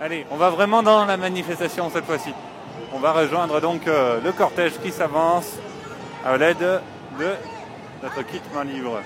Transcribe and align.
Allez, 0.00 0.24
on 0.30 0.36
va 0.36 0.50
vraiment 0.50 0.84
dans 0.84 1.04
la 1.06 1.16
manifestation 1.16 1.90
cette 1.90 2.04
fois-ci. 2.04 2.32
On 2.92 3.00
va 3.00 3.10
rejoindre 3.10 3.60
donc 3.60 3.88
euh, 3.88 4.20
le 4.20 4.30
cortège 4.30 4.74
qui 4.80 4.92
s'avance 4.92 5.56
à 6.24 6.36
l'aide 6.36 6.80
de 7.18 7.26
notre 8.00 8.22
kit 8.22 8.40
main 8.54 8.62
libre. 8.62 9.00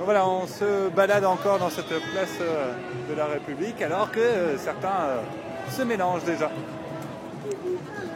Voilà, 0.00 0.26
on 0.26 0.48
se 0.48 0.88
balade 0.88 1.24
encore 1.24 1.60
dans 1.60 1.70
cette 1.70 1.86
place 1.86 2.34
euh, 2.40 2.72
de 3.08 3.14
la 3.14 3.26
République 3.26 3.80
alors 3.80 4.10
que 4.10 4.18
euh, 4.18 4.58
certains 4.58 5.20
se 5.70 5.82
mélangent 5.82 6.24
déjà. 6.24 6.50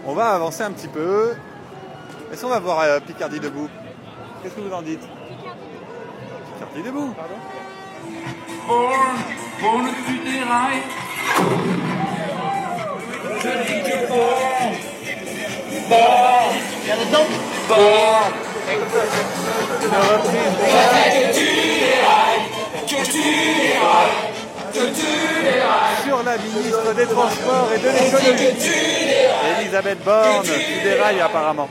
On 0.07 0.15
va 0.15 0.31
avancer 0.31 0.63
un 0.63 0.73
petit 0.73 0.89
peu. 0.89 1.35
Est-ce 2.33 2.43
qu'on 2.43 2.49
va 2.49 2.59
voir 2.61 2.81
euh, 2.81 3.01
Picardie 3.01 3.41
debout? 3.41 3.69
Qu'est-ce 4.43 4.55
que 4.55 4.61
vous 4.61 4.73
en 4.73 4.83
dites? 4.83 5.03
Picardie 6.55 6.83
debout, 6.83 7.13
pardon? 7.17 7.35
Dessus 9.61 10.21
des 10.25 10.43
rails. 10.45 10.83
Je 13.43 13.49
dis 13.67 13.81
que 13.83 13.97
born, 14.09 14.73
born, 15.89 16.51
born. 17.69 18.33
Une 18.71 19.97
reprise 19.97 20.57
Que 20.71 21.35
tu 21.35 21.47
les 21.81 22.01
rails, 22.07 22.47
que 22.87 23.01
tu 23.05 23.19
les 23.19 23.79
rails, 23.79 24.17
que 24.73 24.85
tu 24.95 25.11
les 25.43 25.61
rails. 25.61 25.99
sur 26.07 26.21
la 26.23 26.37
ministre 26.39 26.91
des 26.95 27.07
Transports 27.07 27.69
et 27.75 27.79
de 27.79 27.89
l'économie. 27.89 29.00
Elisabeth 29.59 30.05
Borne, 30.05 30.43
qui 30.45 30.83
déraille 30.83 31.21
apparemment. 31.21 31.69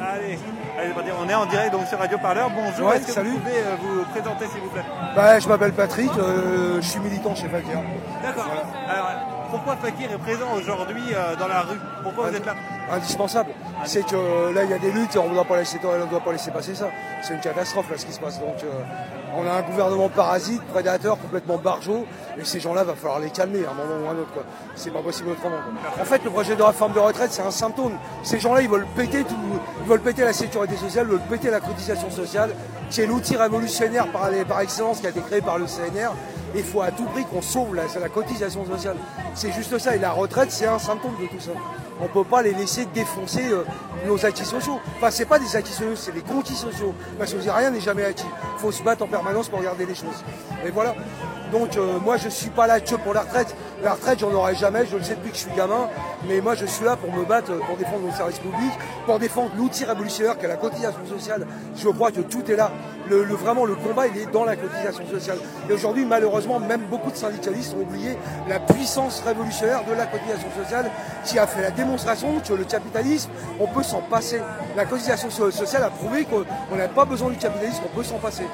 Allez, 0.00 0.38
allez, 0.78 1.12
on 1.24 1.28
est 1.28 1.34
en 1.34 1.46
direct 1.46 1.72
donc 1.72 1.86
sur 1.86 1.98
Radio 1.98 2.18
Parleur. 2.18 2.50
Bonjour, 2.50 2.88
Ouais, 2.88 2.96
est-ce 2.96 3.06
que 3.06 3.12
salut. 3.12 3.30
vous 3.30 3.38
pouvez 3.38 3.52
euh, 3.58 3.76
vous 3.80 4.04
présenter 4.06 4.46
s'il 4.46 4.60
vous 4.60 4.68
plaît? 4.70 4.82
Bah, 5.14 5.38
je 5.38 5.48
m'appelle 5.48 5.72
Patrick, 5.72 6.10
euh, 6.18 6.80
je 6.82 6.86
suis 6.88 7.00
militant 7.00 7.34
chez 7.34 7.48
Fakir. 7.48 7.78
D'accord. 8.22 8.46
Alors, 8.88 9.10
pourquoi 9.50 9.76
Fakir 9.76 10.10
est 10.12 10.18
présent 10.18 10.52
aujourd'hui 10.56 11.02
euh, 11.14 11.36
dans 11.36 11.48
la 11.48 11.60
rue? 11.60 11.78
Pourquoi 12.02 12.30
vous 12.30 12.36
êtes 12.36 12.46
là? 12.46 12.54
Indispensable. 12.90 13.50
C'est 13.84 14.04
que 14.06 14.14
euh, 14.14 14.52
là, 14.52 14.64
il 14.64 14.70
y 14.70 14.74
a 14.74 14.78
des 14.78 14.92
luttes 14.92 15.14
et 15.14 15.18
on 15.18 15.28
ne 15.28 15.34
doit 15.34 15.44
pas 15.44 15.56
laisser, 15.56 15.78
on 15.82 16.06
doit 16.06 16.20
pas 16.20 16.32
laisser 16.32 16.50
passer 16.50 16.74
ça. 16.74 16.88
C'est 17.22 17.34
une 17.34 17.40
catastrophe 17.40 17.90
là 17.90 17.98
ce 17.98 18.06
qui 18.06 18.12
se 18.12 18.20
passe. 18.20 18.38
Donc, 18.38 18.62
euh, 18.64 18.82
on 19.34 19.46
a 19.46 19.52
un 19.52 19.62
gouvernement 19.62 20.08
parasite, 20.08 20.62
prédateur, 20.64 21.18
complètement 21.18 21.56
barjot, 21.56 22.04
et 22.38 22.44
ces 22.44 22.60
gens-là, 22.60 22.84
va 22.84 22.94
falloir 22.94 23.18
les 23.18 23.30
calmer 23.30 23.64
à 23.64 23.70
un 23.70 23.74
moment 23.74 24.04
ou 24.04 24.08
à 24.08 24.12
un 24.12 24.18
autre. 24.18 24.44
C'est 24.74 24.92
pas 24.92 25.00
possible 25.00 25.30
autrement. 25.30 25.56
En 26.00 26.04
fait, 26.04 26.22
le 26.22 26.30
projet 26.30 26.54
de 26.54 26.62
réforme 26.62 26.92
de 26.92 26.98
retraite, 26.98 27.32
c'est 27.32 27.42
un 27.42 27.50
symptôme. 27.50 27.96
Ces 28.22 28.40
gens-là, 28.40 28.62
ils 28.62 28.68
veulent 28.68 28.86
péter 28.94 29.24
tout, 29.24 29.34
ils 29.82 29.88
veulent 29.88 30.02
péter 30.02 30.22
la 30.22 30.32
sécurité 30.32 30.76
sociale, 30.76 31.06
ils 31.08 31.12
veulent 31.12 31.28
péter 31.30 31.50
la 31.50 31.60
cotisation 31.60 32.10
sociale, 32.10 32.50
qui 32.90 33.00
est 33.00 33.06
l'outil 33.06 33.36
révolutionnaire 33.36 34.06
par, 34.08 34.28
par 34.46 34.60
excellence 34.60 35.00
qui 35.00 35.06
a 35.06 35.10
été 35.10 35.20
créé 35.20 35.40
par 35.40 35.58
le 35.58 35.64
CNR. 35.64 36.12
Il 36.54 36.62
faut 36.62 36.82
à 36.82 36.90
tout 36.90 37.04
prix 37.04 37.24
qu'on 37.24 37.42
sauve 37.42 37.74
la, 37.74 38.08
cotisation 38.08 38.66
sociale. 38.66 38.96
C'est 39.34 39.52
juste 39.52 39.78
ça. 39.78 39.96
Et 39.96 39.98
la 39.98 40.12
retraite, 40.12 40.50
c'est 40.50 40.66
un 40.66 40.78
symptôme 40.78 41.14
de 41.20 41.26
tout 41.26 41.40
ça. 41.40 41.52
On 42.00 42.04
ne 42.04 42.08
peut 42.08 42.24
pas 42.24 42.42
les 42.42 42.52
laisser 42.52 42.86
défoncer 42.86 43.48
euh, 43.50 43.64
nos 44.06 44.24
acquis 44.26 44.44
sociaux. 44.44 44.80
Enfin, 44.96 45.10
c'est 45.10 45.24
pas 45.24 45.38
des 45.38 45.54
acquis 45.56 45.72
sociaux, 45.72 45.96
c'est 45.96 46.12
des 46.12 46.20
conquis 46.20 46.54
sociaux. 46.54 46.94
Parce 47.18 47.32
que 47.32 47.38
rien 47.48 47.70
n'est 47.70 47.80
jamais 47.80 48.04
acquis. 48.04 48.26
Il 48.56 48.60
faut 48.60 48.72
se 48.72 48.82
battre 48.82 49.04
en 49.04 49.06
permanence 49.06 49.48
pour 49.48 49.60
regarder 49.60 49.86
les 49.86 49.94
choses. 49.94 50.24
Et 50.64 50.70
voilà. 50.70 50.94
Donc 51.52 51.76
euh, 51.76 51.98
moi 52.00 52.16
je 52.16 52.28
suis 52.30 52.50
pas 52.50 52.66
là 52.66 52.80
pour 53.04 53.12
la 53.14 53.20
retraite. 53.20 53.54
La 53.84 53.92
retraite 53.94 54.20
j'en 54.20 54.32
aurai 54.32 54.54
jamais, 54.54 54.86
je 54.86 54.96
le 54.96 55.02
sais 55.02 55.14
depuis 55.16 55.30
que 55.32 55.36
je 55.36 55.42
suis 55.42 55.50
gamin, 55.56 55.88
mais 56.26 56.40
moi 56.40 56.54
je 56.54 56.64
suis 56.66 56.84
là 56.84 56.96
pour 56.96 57.12
me 57.12 57.24
battre, 57.24 57.50
euh, 57.52 57.58
pour 57.66 57.76
défendre 57.76 58.06
nos 58.06 58.12
services 58.12 58.38
publics, 58.38 58.72
pour 59.06 59.18
défendre 59.18 59.50
l'outil 59.56 59.84
révolutionnaire 59.84 60.38
qu'est 60.38 60.46
la 60.48 60.56
cotisation 60.56 61.04
sociale. 61.06 61.46
Je 61.76 61.88
crois 61.88 62.10
que 62.10 62.20
tout 62.20 62.48
est 62.50 62.56
là. 62.56 62.70
Vraiment 63.10 63.66
le 63.66 63.74
combat 63.74 64.06
il 64.06 64.16
est 64.16 64.32
dans 64.32 64.44
la 64.44 64.56
cotisation 64.56 65.04
sociale. 65.10 65.36
Et 65.68 65.72
aujourd'hui 65.74 66.06
malheureusement 66.06 66.58
même 66.58 66.82
beaucoup 66.88 67.10
de 67.10 67.16
syndicalistes 67.16 67.74
ont 67.76 67.82
oublié 67.82 68.16
la 68.48 68.58
puissance 68.58 69.20
révolutionnaire 69.26 69.84
de 69.84 69.92
la 69.92 70.06
cotisation 70.06 70.48
sociale 70.62 70.90
qui 71.24 71.38
a 71.38 71.46
fait 71.46 71.60
la 71.60 71.70
démonstration 71.72 72.40
que 72.40 72.54
le 72.54 72.64
capitalisme 72.64 73.28
on 73.60 73.66
peut 73.66 73.82
s'en 73.82 74.00
passer. 74.00 74.40
La 74.76 74.86
cotisation 74.86 75.28
so- 75.28 75.50
sociale 75.50 75.82
a 75.84 75.90
prouvé 75.90 76.24
qu'on 76.24 76.44
on 76.72 76.76
n'a 76.76 76.88
pas 76.88 77.04
besoin 77.04 77.28
du 77.30 77.36
capitalisme, 77.36 77.82
on 77.92 77.94
peut 77.96 78.04
s'en 78.04 78.18
passer. 78.18 78.44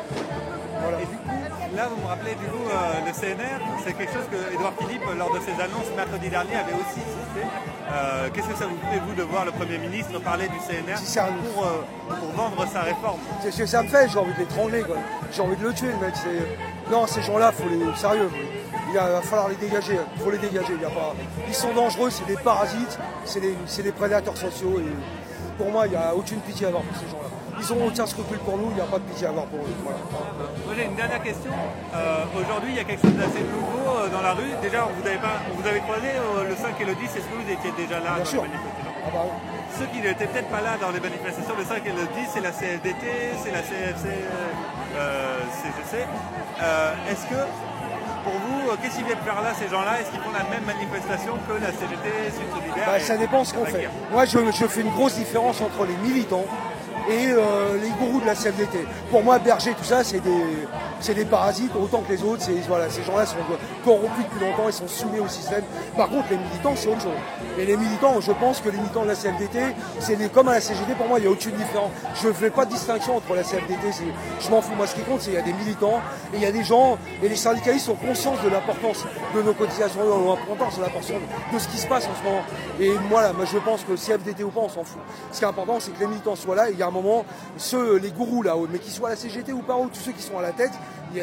Là, 1.78 1.89
vous 1.89 2.00
me 2.03 2.06
rappelez 2.06 2.34
du 2.34 2.47
coup 2.47 2.66
euh, 2.69 3.06
le 3.06 3.12
CNR, 3.12 3.59
c'est 3.84 3.93
quelque 3.97 4.12
chose 4.12 4.27
que 4.31 4.55
Édouard 4.55 4.72
Philippe, 4.78 5.03
lors 5.16 5.33
de 5.33 5.39
ses 5.41 5.53
annonces 5.62 5.89
mercredi 5.97 6.28
dernier, 6.28 6.56
avait 6.56 6.75
aussi 6.75 7.00
cité. 7.00 7.47
Euh, 7.93 8.28
Qu'est-ce 8.34 8.49
que 8.49 8.56
ça 8.56 8.66
vous 8.66 8.78
fait, 8.91 8.99
vous, 8.99 9.15
de 9.15 9.22
voir 9.22 9.44
le 9.44 9.53
Premier 9.53 9.78
ministre 9.78 10.19
parler 10.21 10.49
du 10.49 10.59
CNR 10.59 10.97
Si 10.99 11.19
un- 11.19 11.27
pour, 11.55 11.65
euh, 11.65 11.84
pour 12.21 12.28
vendre 12.37 12.67
sa 12.72 12.83
réforme? 12.83 13.21
C'est 13.43 13.50
ce 13.53 13.59
que 13.59 13.67
ça 13.67 13.83
me 13.83 13.88
fait, 13.88 14.09
j'ai 14.09 14.19
envie 14.19 14.34
de 14.34 14.38
l'étrangler, 14.41 14.83
quoi. 14.83 14.97
J'ai 15.33 15.41
envie 15.43 15.56
de 15.56 15.62
le 15.65 15.72
tuer, 15.72 15.88
le 15.88 16.05
mec. 16.05 16.15
Non, 16.91 17.06
ces 17.06 17.22
gens-là, 17.22 17.53
faut 17.53 17.69
les. 17.69 17.97
Sérieux, 17.97 18.31
il 18.91 18.94
va 18.94 19.21
falloir 19.22 19.49
les 19.49 19.56
dégager. 19.56 19.99
Il 20.17 20.22
faut 20.22 20.31
les 20.31 20.38
dégager. 20.38 20.72
Il 20.75 20.83
y 20.83 20.84
a 20.84 20.91
pas... 20.91 21.15
Ils 21.47 21.55
sont 21.55 21.72
dangereux, 21.75 22.11
c'est 22.11 22.27
des 22.27 22.37
parasites, 22.37 22.99
c'est 23.25 23.41
des, 23.41 23.55
des 23.83 23.93
prédateurs 23.93 24.37
sociaux. 24.37 24.81
Et 24.81 25.56
pour 25.56 25.71
moi, 25.71 25.87
il 25.87 25.91
n'y 25.91 25.97
a 25.97 26.15
aucune 26.15 26.41
pitié 26.41 26.67
à 26.67 26.69
avoir 26.71 26.83
pour 26.83 26.97
ces 26.97 27.09
gens-là. 27.09 27.28
Ils 27.61 27.73
ont 27.73 27.87
aucun 27.87 28.07
scrupule 28.07 28.39
pour 28.39 28.57
nous, 28.57 28.69
il 28.71 28.77
n'y 28.77 28.81
a 28.81 28.85
pas 28.85 28.99
de 28.99 29.05
pitié 29.05 29.27
à 29.27 29.31
avoir 29.31 29.47
pour 29.47 29.59
eux. 29.61 29.75
Voilà. 29.83 29.99
Moi, 30.65 30.75
j'ai 30.77 30.85
une 30.85 30.95
dernière 30.95 31.23
question. 31.23 31.51
Euh, 31.95 32.25
Aujourd'hui, 32.39 32.71
il 32.73 32.77
y 32.77 32.81
a 32.81 32.85
quelque 32.85 33.03
chose 33.03 33.17
d'assez 33.19 33.43
nouveau 33.43 33.99
euh, 33.99 34.09
dans 34.09 34.23
la 34.23 34.33
rue. 34.33 34.53
Déjà, 34.63 34.87
vous 34.87 35.07
avez, 35.07 35.19
pas, 35.19 35.43
vous 35.53 35.67
avez 35.67 35.81
croisé 35.81 36.09
euh, 36.15 36.49
le 36.49 36.55
5 36.55 36.81
et 36.81 36.85
le 36.85 36.95
10. 36.95 37.05
Est-ce 37.05 37.27
que 37.27 37.35
vous 37.35 37.51
étiez 37.51 37.73
déjà 37.77 37.99
là 37.99 38.15
Bien 38.15 38.19
dans 38.23 38.25
sûr. 38.25 38.43
les 38.45 38.51
Ah 38.55 39.11
bah, 39.13 39.27
Ceux 39.79 39.87
qui 39.87 40.01
n'étaient 40.01 40.27
peut-être 40.27 40.49
pas 40.49 40.61
là 40.63 40.79
dans 40.81 40.91
les 40.91 41.01
manifestations, 41.01 41.55
le 41.59 41.65
5 41.65 41.83
et 41.87 41.91
le 41.99 42.07
10, 42.15 42.31
c'est 42.33 42.41
la 42.41 42.53
CFDT, 42.53 43.05
c'est 43.43 43.53
la 43.53 43.63
CFC, 43.63 44.07
CGC. 45.59 46.07
Est-ce 47.11 47.25
que, 47.27 47.41
pour 48.25 48.33
vous, 48.47 48.77
qu'est-ce 48.83 48.97
qu'ils 48.97 49.05
viennent 49.07 49.25
faire 49.25 49.43
là, 49.43 49.53
ces 49.59 49.69
gens-là? 49.69 50.01
Est-ce 50.01 50.11
qu'ils 50.11 50.21
font 50.21 50.33
la 50.33 50.45
même 50.47 50.65
manifestation 50.67 51.35
que 51.47 51.55
la 51.59 51.71
CGT, 51.73 52.09
Sud 52.39 52.49
Solidaire 52.55 52.87
Bah, 52.87 53.01
ça 53.01 53.17
dépend 53.17 53.45
ce 53.45 53.55
qu'on 53.55 53.65
fait. 53.67 53.89
Moi, 54.11 54.25
je, 54.25 54.39
je 54.53 54.67
fais 54.67 54.81
une 54.83 54.91
grosse 54.91 55.15
différence 55.15 55.61
entre 55.61 55.85
les 55.87 55.97
militants 56.09 56.45
et 57.09 57.33
euh, 57.33 57.79
les 57.81 57.89
gourous 57.91 58.21
de 58.21 58.27
la 58.27 58.35
CFDT. 58.35 58.87
Pour 59.11 59.23
moi, 59.23 59.39
Berger, 59.39 59.73
tout 59.73 59.85
ça, 59.85 60.05
c'est 60.05 60.21
des, 60.21 61.15
des 61.15 61.25
parasites 61.25 61.73
autant 61.75 62.03
que 62.03 62.13
les 62.13 62.23
autres. 62.23 62.43
Ces 62.43 63.03
gens-là 63.03 63.27
sont 63.27 63.37
corrompus 63.85 64.25
depuis 64.25 64.45
longtemps, 64.45 64.69
ils 64.69 64.73
sont 64.73 64.89
soumis 64.89 65.21
au 65.21 65.29
système. 65.29 65.65
Par 65.97 66.09
contre, 66.09 66.27
les 66.31 66.37
militants, 66.37 66.75
c'est 66.77 66.89
autre 66.89 67.03
chose. 67.03 67.13
Et 67.59 67.65
les 67.65 67.77
militants, 67.77 68.21
je 68.21 68.33
pense 68.33 68.61
que 68.61 68.69
les 68.69 68.79
militants 68.79 69.03
de 69.03 69.09
la 69.09 69.15
CFDT, 69.15 69.59
c'est 70.01 70.33
comme 70.33 70.49
à 70.49 70.55
la 70.55 70.61
CGT, 70.61 70.95
pour 70.95 71.09
moi, 71.09 71.19
il 71.19 71.23
n'y 71.23 71.29
a 71.29 71.31
aucune 71.31 71.53
différence. 71.53 71.91
Je 72.23 72.29
ne 72.29 72.33
fais 72.33 72.51
pas 72.51 72.65
de 72.67 72.71
distinction 72.71 73.17
entre 73.17 73.35
la 73.35 73.43
CFDT, 73.43 74.05
je 74.41 74.51
m'en 74.51 74.61
fous. 74.61 74.75
Moi, 74.77 74.87
ce 74.87 74.95
qui 74.95 75.01
compte, 75.03 75.21
c'est 75.21 75.31
qu'il 75.31 75.39
y 75.39 75.43
a 75.43 75.43
des 75.43 75.53
militants 75.53 76.01
et 76.35 76.37
il 76.37 76.43
y 76.43 76.47
a 76.47 76.53
des 76.53 76.65
gens, 76.65 76.99
et 77.23 77.29
les 77.29 77.37
syndicalistes 77.37 77.87
sont 77.87 77.95
conscients 77.95 78.35
de 78.45 78.51
l'importance 78.51 79.05
de 79.35 79.43
nos 79.43 79.55
cotisations, 79.55 80.01
de 80.05 80.29
l'importance 80.29 80.77
de 80.77 80.83
l'importance 80.83 81.13
de 81.53 81.59
ce 81.59 81.69
qui 81.69 81.79
se 81.79 81.87
passe 81.87 82.07
en 82.07 82.19
ce 82.19 82.23
moment. 82.23 82.43
Et 82.81 82.93
voilà, 83.09 83.33
moi, 83.33 83.47
je 83.51 83.59
pense 83.59 83.83
que 83.83 83.95
CFDT 83.95 84.45
ou 84.45 84.51
pas, 84.51 84.61
on 84.61 84.69
s'en 84.69 84.85
fout. 84.85 85.01
Ce 85.33 85.39
qui 85.39 85.45
est 85.45 85.49
important, 85.49 85.81
c'est 85.81 85.93
que 85.93 86.01
les 86.01 86.07
militants 86.07 86.37
soient 86.37 86.55
là 86.55 86.71
ceux, 87.57 87.99
les 87.99 88.11
gourous 88.11 88.43
là, 88.43 88.55
mais 88.71 88.79
qu'ils 88.79 88.93
soient 88.93 89.09
à 89.09 89.13
la 89.13 89.17
CGT 89.17 89.53
ou 89.53 89.63
pas, 89.63 89.77
ou 89.77 89.89
tous 89.89 90.01
ceux 90.01 90.13
qui 90.13 90.23
sont 90.23 90.39
à 90.39 90.43
la 90.43 90.53
tête, 90.53 90.73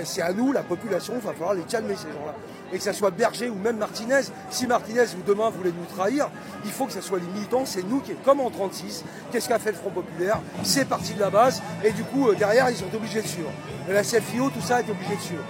c'est 0.04 0.22
à 0.22 0.34
nous, 0.34 0.52
la 0.52 0.64
population, 0.64 1.14
il 1.16 1.22
va 1.22 1.34
falloir 1.34 1.54
les 1.54 1.64
calmer, 1.64 1.96
ces 1.96 2.08
gens-là. 2.08 2.34
Et 2.74 2.78
que 2.78 2.84
ça 2.84 2.94
soit 2.94 3.12
Berger 3.12 3.50
ou 3.50 3.56
même 3.56 3.78
Martinez, 3.78 4.22
si 4.50 4.66
Martinez 4.66 5.06
ou 5.18 5.24
demain 5.26 5.50
voulait 5.50 5.72
nous 5.72 5.86
trahir, 5.96 6.30
il 6.66 6.72
faut 6.72 6.86
que 6.86 6.94
ce 6.94 7.02
soit 7.02 7.20
les 7.20 7.28
militants, 7.28 7.66
c'est 7.66 7.84
nous 7.84 8.00
qui, 8.00 8.14
comme 8.24 8.40
en 8.40 8.50
36, 8.50 9.04
qu'est-ce 9.32 9.48
qu'a 9.48 9.60
fait 9.60 9.72
le 9.72 9.78
Front 9.78 9.92
Populaire? 9.92 10.40
C'est 10.64 10.86
parti 10.86 11.14
de 11.14 11.20
la 11.20 11.30
base, 11.30 11.62
et 11.84 11.92
du 11.92 12.04
coup, 12.04 12.30
euh, 12.30 12.36
derrière, 12.36 12.70
ils 12.70 12.76
sont 12.76 12.94
obligés 12.94 13.22
de 13.22 13.28
suivre. 13.28 13.52
La 13.88 14.02
CFIO, 14.02 14.50
tout 14.50 14.62
ça 14.62 14.80
est 14.80 14.90
obligé 14.90 15.16
de 15.16 15.22
suivre. 15.22 15.44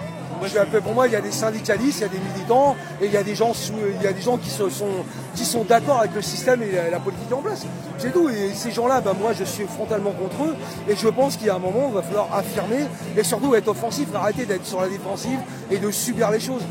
Pour 0.83 0.93
moi, 0.93 1.07
il 1.07 1.13
y 1.13 1.15
a 1.15 1.21
des 1.21 1.31
syndicalistes, 1.31 1.99
il 1.99 2.01
y 2.01 2.05
a 2.05 2.09
des 2.09 2.19
militants, 2.19 2.75
et 3.01 3.05
il 3.05 3.11
y 3.11 3.17
a 3.17 3.23
des 3.23 3.35
gens, 3.35 3.53
qui 3.53 4.49
sont, 4.49 5.63
d'accord 5.67 5.99
avec 5.99 6.13
le 6.13 6.21
système 6.21 6.61
et 6.63 6.71
la, 6.71 6.89
la 6.89 6.99
politique 6.99 7.31
en 7.31 7.41
place. 7.41 7.65
C'est 7.97 8.11
tout. 8.11 8.29
Et 8.29 8.53
ces 8.53 8.71
gens-là, 8.71 9.01
ben, 9.01 9.13
moi, 9.19 9.33
je 9.33 9.43
suis 9.43 9.65
frontalement 9.65 10.11
contre 10.11 10.43
eux, 10.43 10.55
et 10.89 10.95
je 10.95 11.07
pense 11.07 11.37
qu'il 11.37 11.47
y 11.47 11.49
a 11.49 11.55
un 11.55 11.59
moment 11.59 11.87
où 11.87 11.89
il 11.89 11.95
va 11.95 12.01
falloir 12.01 12.33
affirmer, 12.33 12.85
et 13.17 13.23
surtout 13.23 13.55
être 13.55 13.69
offensif, 13.69 14.07
arrêter 14.13 14.45
d'être 14.45 14.65
sur 14.65 14.81
la 14.81 14.89
défensive 14.89 15.39
et 15.71 15.77
de 15.77 15.91
subir 15.91 16.31
les 16.31 16.39
choses. 16.39 16.63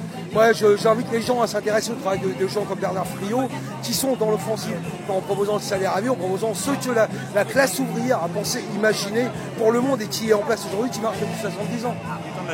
J'invite 0.82 1.12
les 1.12 1.22
gens 1.22 1.40
à 1.42 1.46
s'intéresser 1.46 1.92
au 1.92 1.94
travail 1.94 2.20
de, 2.20 2.48
gens 2.48 2.64
comme 2.64 2.78
Bernard 2.78 3.06
Friot, 3.06 3.48
qui 3.82 3.94
sont 3.94 4.16
dans 4.16 4.30
l'offensive, 4.30 4.76
en 5.08 5.20
proposant 5.20 5.54
le 5.54 5.60
salaire 5.60 5.96
à 5.96 6.00
vie, 6.00 6.08
en 6.08 6.16
proposant 6.16 6.54
ce 6.54 6.70
que 6.70 6.92
la, 6.92 7.08
la 7.34 7.44
classe 7.44 7.78
ouvrière 7.78 8.22
a 8.22 8.28
pensé 8.28 8.62
imaginer 8.74 9.26
pour 9.58 9.70
le 9.70 9.80
monde 9.80 10.02
et 10.02 10.06
qui 10.06 10.30
est 10.30 10.34
en 10.34 10.42
place 10.42 10.64
aujourd'hui, 10.66 10.90
qui 10.90 11.00
marche 11.00 11.18
depuis 11.20 11.40
70 11.40 11.86
ans. 11.86 11.94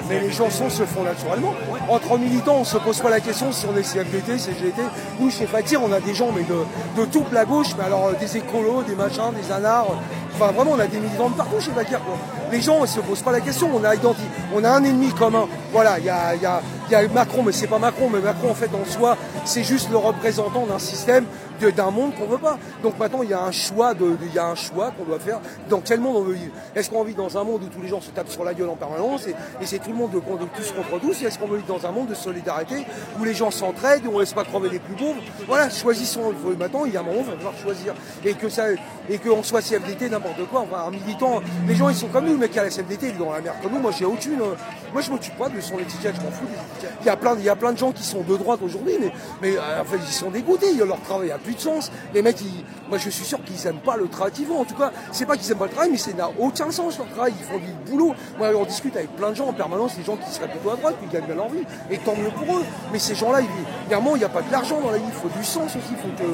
Mais 0.09 0.21
les 0.21 0.31
chansons 0.31 0.71
se 0.71 0.85
font 0.85 1.03
naturellement. 1.03 1.55
Entre 1.88 2.19
militants, 2.19 2.59
on 2.61 2.65
se 2.65 2.77
pose 2.77 3.00
pas 3.00 3.11
la 3.11 3.21
question 3.21 3.50
si 3.50 3.67
on 3.67 3.77
est 3.77 3.82
CFDT, 3.82 4.38
CGT. 4.38 4.82
Nous, 5.19 5.31
chez 5.31 5.47
Fatir, 5.47 5.82
on 5.82 5.93
a 5.93 6.00
des 6.00 6.15
gens 6.15 6.31
mais 6.35 6.43
de, 6.43 7.05
toute 7.06 7.32
la 7.32 7.44
gauche, 7.44 7.75
mais 7.79 7.85
alors 7.85 8.09
euh, 8.09 8.12
des 8.21 8.37
écolos, 8.37 8.82
des 8.82 8.94
machins, 8.94 9.32
des 9.35 9.53
anards, 9.53 9.87
Enfin, 10.35 10.53
vraiment, 10.53 10.73
on 10.73 10.79
a 10.79 10.87
des 10.87 10.99
militants 10.99 11.29
de 11.29 11.35
partout 11.35 11.61
chez 11.61 11.73
Bakir. 11.73 12.00
Les 12.50 12.61
gens 12.61 12.81
ne 12.81 12.87
se 12.87 13.00
posent 13.00 13.23
pas 13.23 13.32
la 13.32 13.41
question. 13.41 13.70
On 13.75 13.85
a 13.85 13.94
on 14.55 14.64
a 14.64 14.70
un 14.70 14.85
ennemi 14.85 15.11
commun. 15.11 15.47
Voilà, 15.73 15.99
il 15.99 16.05
y 16.05 16.08
a, 16.11 17.08
Macron, 17.14 17.43
mais 17.44 17.52
c'est 17.52 17.67
pas 17.67 17.79
Macron. 17.79 18.08
Mais 18.12 18.20
Macron, 18.20 18.50
en 18.50 18.55
fait, 18.55 18.70
en 18.75 18.85
soi, 18.85 19.17
c'est 19.44 19.62
juste 19.62 19.91
le 19.91 19.97
représentant 19.97 20.67
d'un 20.67 20.79
système, 20.79 21.26
d'un 21.69 21.91
monde 21.91 22.14
qu'on 22.14 22.26
veut 22.26 22.38
pas. 22.38 22.58
Donc 22.82 22.99
maintenant, 22.99 23.23
il 23.23 23.31
y 23.31 23.35
a 23.35 23.43
un 23.43 23.52
choix, 23.52 23.93
il 24.00 24.35
y 24.35 24.38
a 24.38 24.47
un 24.47 24.55
choix 24.55 24.91
qu'on 24.93 25.05
doit 25.05 25.19
faire. 25.19 25.41
Dans 25.69 25.81
quel 25.81 26.00
monde 26.00 26.17
on 26.17 26.23
veut 26.23 26.35
vivre? 26.35 26.52
Est-ce 26.75 26.91
qu'on 26.91 27.05
vit 27.05 27.14
dans 27.14 27.37
un 27.37 27.44
monde 27.44 27.62
où 27.62 27.69
tous 27.69 27.82
les 27.82 27.88
gens 27.88 28.00
se 28.00 28.11
tapent 28.11 28.31
sur 28.31 28.44
la 28.44 28.55
gueule 28.55 28.69
en 28.69 28.76
permanence 28.76 29.26
et, 29.26 29.35
c'est 29.64 29.79
tout 29.79 29.91
le 29.91 29.96
monde 29.96 30.11
de, 30.11 30.19
tous 30.19 30.73
contre 30.73 31.00
tous? 31.00 31.23
Est-ce 31.23 31.38
qu'on 31.38 31.46
veut 31.46 31.58
vivre 31.58 31.69
dans 31.69 31.87
un 31.87 31.93
monde 31.93 32.08
de 32.08 32.14
solidarité 32.14 32.87
où 33.20 33.25
les 33.25 33.35
gens 33.35 33.50
s'entraident, 33.50 34.06
où 34.06 34.17
on 34.17 34.19
laisse 34.19 34.32
pas 34.32 34.44
crever 34.44 34.70
les 34.70 34.79
plus 34.79 34.94
pauvres? 34.94 35.20
Voilà, 35.46 35.70
choisissons. 35.70 36.32
Maintenant, 36.58 36.85
il 36.87 36.94
y 36.94 36.96
a 36.96 37.00
un 37.00 37.05
moment, 37.05 37.20
il 37.20 37.26
va 37.26 37.37
falloir 37.37 37.55
choisir. 37.62 37.94
Et 38.25 38.35
que 38.35 38.49
ça, 38.49 38.64
et 39.08 39.19
qu'on 39.19 39.43
soit 39.43 39.62
CFDT, 39.62 40.08
n'importe 40.08 40.44
quoi. 40.50 40.61
Enfin, 40.61 40.85
un 40.88 40.91
militant, 40.91 41.41
les 41.69 41.75
gens, 41.75 41.88
ils 41.88 41.94
sont 41.94 42.08
comme 42.08 42.26
nous. 42.26 42.39
Mec 42.40 42.50
qui 42.52 42.58
a 42.58 42.64
la 42.64 42.70
CFDT, 42.70 43.08
il 43.10 43.14
est 43.14 43.19
dans 43.19 43.32
la 43.32 43.40
merde 43.40 43.56
comme 43.62 43.72
nous. 43.72 43.78
Moi, 43.81 43.92
j'ai 43.96 44.04
aucune. 44.04 44.40
euh, 44.40 44.54
Moi, 44.92 45.02
je 45.02 45.10
m'occupe 45.10 45.37
pas 45.38 45.48
de 45.48 45.60
son 45.60 45.78
étiquette, 45.78 46.14
je 46.16 46.20
m'en 46.22 46.31
fous. 46.32 46.44
Il 47.02 47.06
y 47.06 47.10
a 47.10 47.16
plein, 47.16 47.37
il 47.38 47.44
y 47.44 47.48
a 47.48 47.54
plein 47.54 47.72
de 47.72 47.78
gens 47.78 47.92
qui 47.92 48.02
sont 48.02 48.22
de 48.22 48.37
droite 48.37 48.60
aujourd'hui, 48.62 48.94
mais, 49.40 49.56
euh, 49.56 49.81
en 49.81 49.84
fait, 49.84 49.98
ils 50.04 50.12
sont 50.12 50.31
dégoûtés. 50.31 50.72
Leur 50.75 51.00
travail 51.02 51.31
a 51.31 51.38
plus 51.38 51.54
de 51.54 51.60
sens. 51.60 51.92
Les 52.12 52.22
mecs, 52.22 52.40
ils- 52.40 52.64
moi, 52.88 52.98
je 52.98 53.08
suis 53.10 53.25
sûr 53.25 53.38
qu'ils 53.44 53.64
aiment 53.69 53.78
pas 53.78 53.96
le 53.96 54.08
travail 54.08 54.32
qu'ils 54.32 54.46
font. 54.46 54.60
En 54.60 54.64
tout 54.64 54.75
cas, 54.75 54.90
c'est 55.12 55.26
pas 55.26 55.37
qu'ils 55.37 55.52
aiment 55.52 55.58
pas 55.58 55.66
le 55.66 55.70
travail, 55.70 55.90
mais 55.92 55.98
ça 55.98 56.12
n'a 56.12 56.28
aucun 56.40 56.70
sens 56.72 56.98
leur 56.98 57.08
travail. 57.08 57.32
Ils 57.38 57.44
font 57.44 57.58
du 57.58 57.72
boulot. 57.90 58.14
Moi, 58.38 58.48
on 58.56 58.64
discute 58.64 58.96
avec 58.96 59.14
plein 59.14 59.31
de 59.31 59.36
gens 59.36 59.46
en 59.48 59.52
permanence, 59.52 59.96
des 59.96 60.02
gens 60.02 60.16
qui 60.16 60.31
seraient 60.32 60.48
plutôt 60.48 60.70
à 60.70 60.76
droite, 60.76 60.96
qui 61.00 61.06
gagnent 61.14 61.26
bien 61.26 61.36
leur 61.36 61.48
vie. 61.50 61.62
Et 61.90 61.98
tant 61.98 62.16
mieux 62.16 62.31
pour 62.31 62.58
eux. 62.58 62.64
Mais 62.93 62.98
ces 62.98 63.14
gens-là, 63.14 63.40
moment, 63.90 64.16
il 64.16 64.20
n'y 64.20 64.25
a 64.25 64.28
pas 64.28 64.43
de 64.43 64.50
l'argent 64.50 64.81
dans 64.81 64.90
la 64.90 64.98
vie. 64.98 65.04
Il 65.06 65.12
faut 65.12 65.28
du 65.38 65.44
sens 65.44 65.66
aussi. 65.76 65.93
Il 65.93 65.96
faut 65.98 66.16
que, 66.16 66.28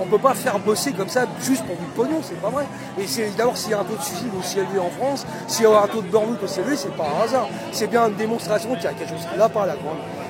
on 0.00 0.06
peut 0.06 0.18
pas 0.18 0.34
faire 0.34 0.58
bosser 0.58 0.92
comme 0.92 1.08
ça 1.08 1.26
juste 1.42 1.64
pour 1.64 1.76
du 1.76 1.84
pognon, 1.94 2.20
c'est 2.22 2.40
pas 2.40 2.50
vrai. 2.50 2.66
Et 2.98 3.06
c'est 3.06 3.36
d'abord 3.36 3.56
s'il 3.56 3.70
y 3.70 3.74
a 3.74 3.80
un 3.80 3.84
taux 3.84 3.96
de 3.96 4.02
suicide 4.02 4.30
aussi 4.38 4.58
élevé 4.58 4.78
en 4.78 4.90
France, 4.90 5.26
s'il 5.46 5.64
y 5.64 5.68
a 5.68 5.82
un 5.82 5.86
taux 5.88 6.02
de 6.02 6.08
burn-out 6.08 6.42
aussi 6.42 6.60
élevé, 6.60 6.76
c'est 6.76 6.94
pas 6.96 7.08
un 7.18 7.24
hasard. 7.24 7.48
C'est 7.72 7.88
bien 7.88 8.08
une 8.08 8.14
démonstration 8.14 8.74
qu'il 8.74 8.84
y 8.84 8.88
a 8.88 8.92
quelque 8.92 9.10
chose 9.10 9.26
qui 9.30 9.38
va 9.38 9.48
pas 9.48 9.66
là. 9.66 9.74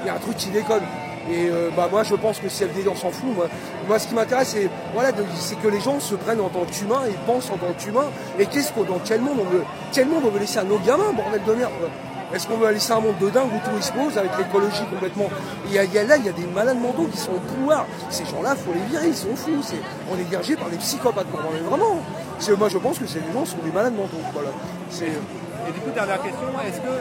Il 0.03 0.07
y 0.07 0.11
a 0.11 0.15
un 0.15 0.19
truc 0.19 0.37
qui 0.37 0.51
déconne. 0.51 0.83
Et 1.31 1.49
euh, 1.49 1.71
bah 1.77 1.89
moi 1.91 2.03
je 2.03 2.15
pense 2.15 2.39
que 2.39 2.49
CFD 2.49 2.89
on 2.89 2.95
s'en 2.95 3.11
fout. 3.11 3.35
Moi, 3.35 3.47
moi 3.87 3.99
ce 3.99 4.09
qui 4.09 4.15
m'intéresse 4.15 4.57
c'est 5.37 5.61
que 5.61 5.69
les 5.69 5.81
gens 5.81 6.01
se 6.01 6.15
prennent 6.15 6.41
en 6.41 6.49
tant 6.49 6.65
qu'humains 6.65 7.03
et 7.09 7.15
pensent 7.27 7.51
en 7.51 7.57
tant 7.57 7.73
qu'humains. 7.79 8.11
Et 8.39 8.47
qu'est-ce 8.47 8.73
qu'on 8.73 8.85
dans 8.85 9.01
quel 9.05 9.21
monde 9.21 9.39
on 9.41 9.45
veut 9.45 9.65
quel 9.93 10.09
monde 10.09 10.23
on 10.25 10.31
veut 10.31 10.41
laisser 10.41 10.59
à 10.59 10.65
nos 10.65 10.79
gamins, 10.79 11.13
bordel 11.15 11.43
de 11.47 11.55
merde. 11.55 11.73
Est-ce 12.35 12.47
qu'on 12.47 12.57
veut 12.59 12.71
laisser 12.71 12.93
un 12.93 13.01
monde 13.01 13.19
de 13.21 13.29
dingue 13.31 13.49
où 13.53 13.59
tout 13.69 13.77
explose 13.77 14.17
avec 14.17 14.31
l'écologie 14.39 14.85
complètement 14.91 15.29
il 15.67 15.73
y, 15.73 15.79
a, 15.79 15.85
il 15.85 15.93
y 15.93 15.99
a 15.99 16.05
là, 16.05 16.17
il 16.17 16.25
y 16.25 16.29
a 16.29 16.33
des 16.33 16.47
malades 16.47 16.79
mentaux 16.81 17.07
qui 17.11 17.19
sont 17.19 17.33
au 17.33 17.41
pouvoir. 17.41 17.87
Ces 18.09 18.25
gens-là, 18.25 18.55
faut 18.55 18.73
les 18.73 18.81
virer, 18.91 19.09
ils 19.09 19.17
sont 19.17 19.35
fous. 19.35 19.63
C'est- 19.63 19.81
on 20.13 20.19
est 20.19 20.25
dirigé 20.25 20.57
par 20.57 20.69
des 20.69 20.77
psychopathes. 20.79 21.27
On 21.35 21.57
est 21.57 21.61
vraiment. 21.69 21.97
C'est- 22.39 22.57
Moi, 22.57 22.69
je 22.69 22.79
pense 22.79 22.99
que 22.99 23.07
ces 23.07 23.21
gens 23.35 23.45
sont 23.45 23.59
des 23.65 23.71
malades 23.73 23.95
mentaux. 23.97 24.17
Voilà. 24.33 24.51
C'est 24.91 25.07
Et 25.69 25.73
du 25.73 25.81
coup, 25.81 25.91
dernière 25.91 26.21
question, 26.23 26.49
est-ce 26.67 26.79
que 26.81 26.95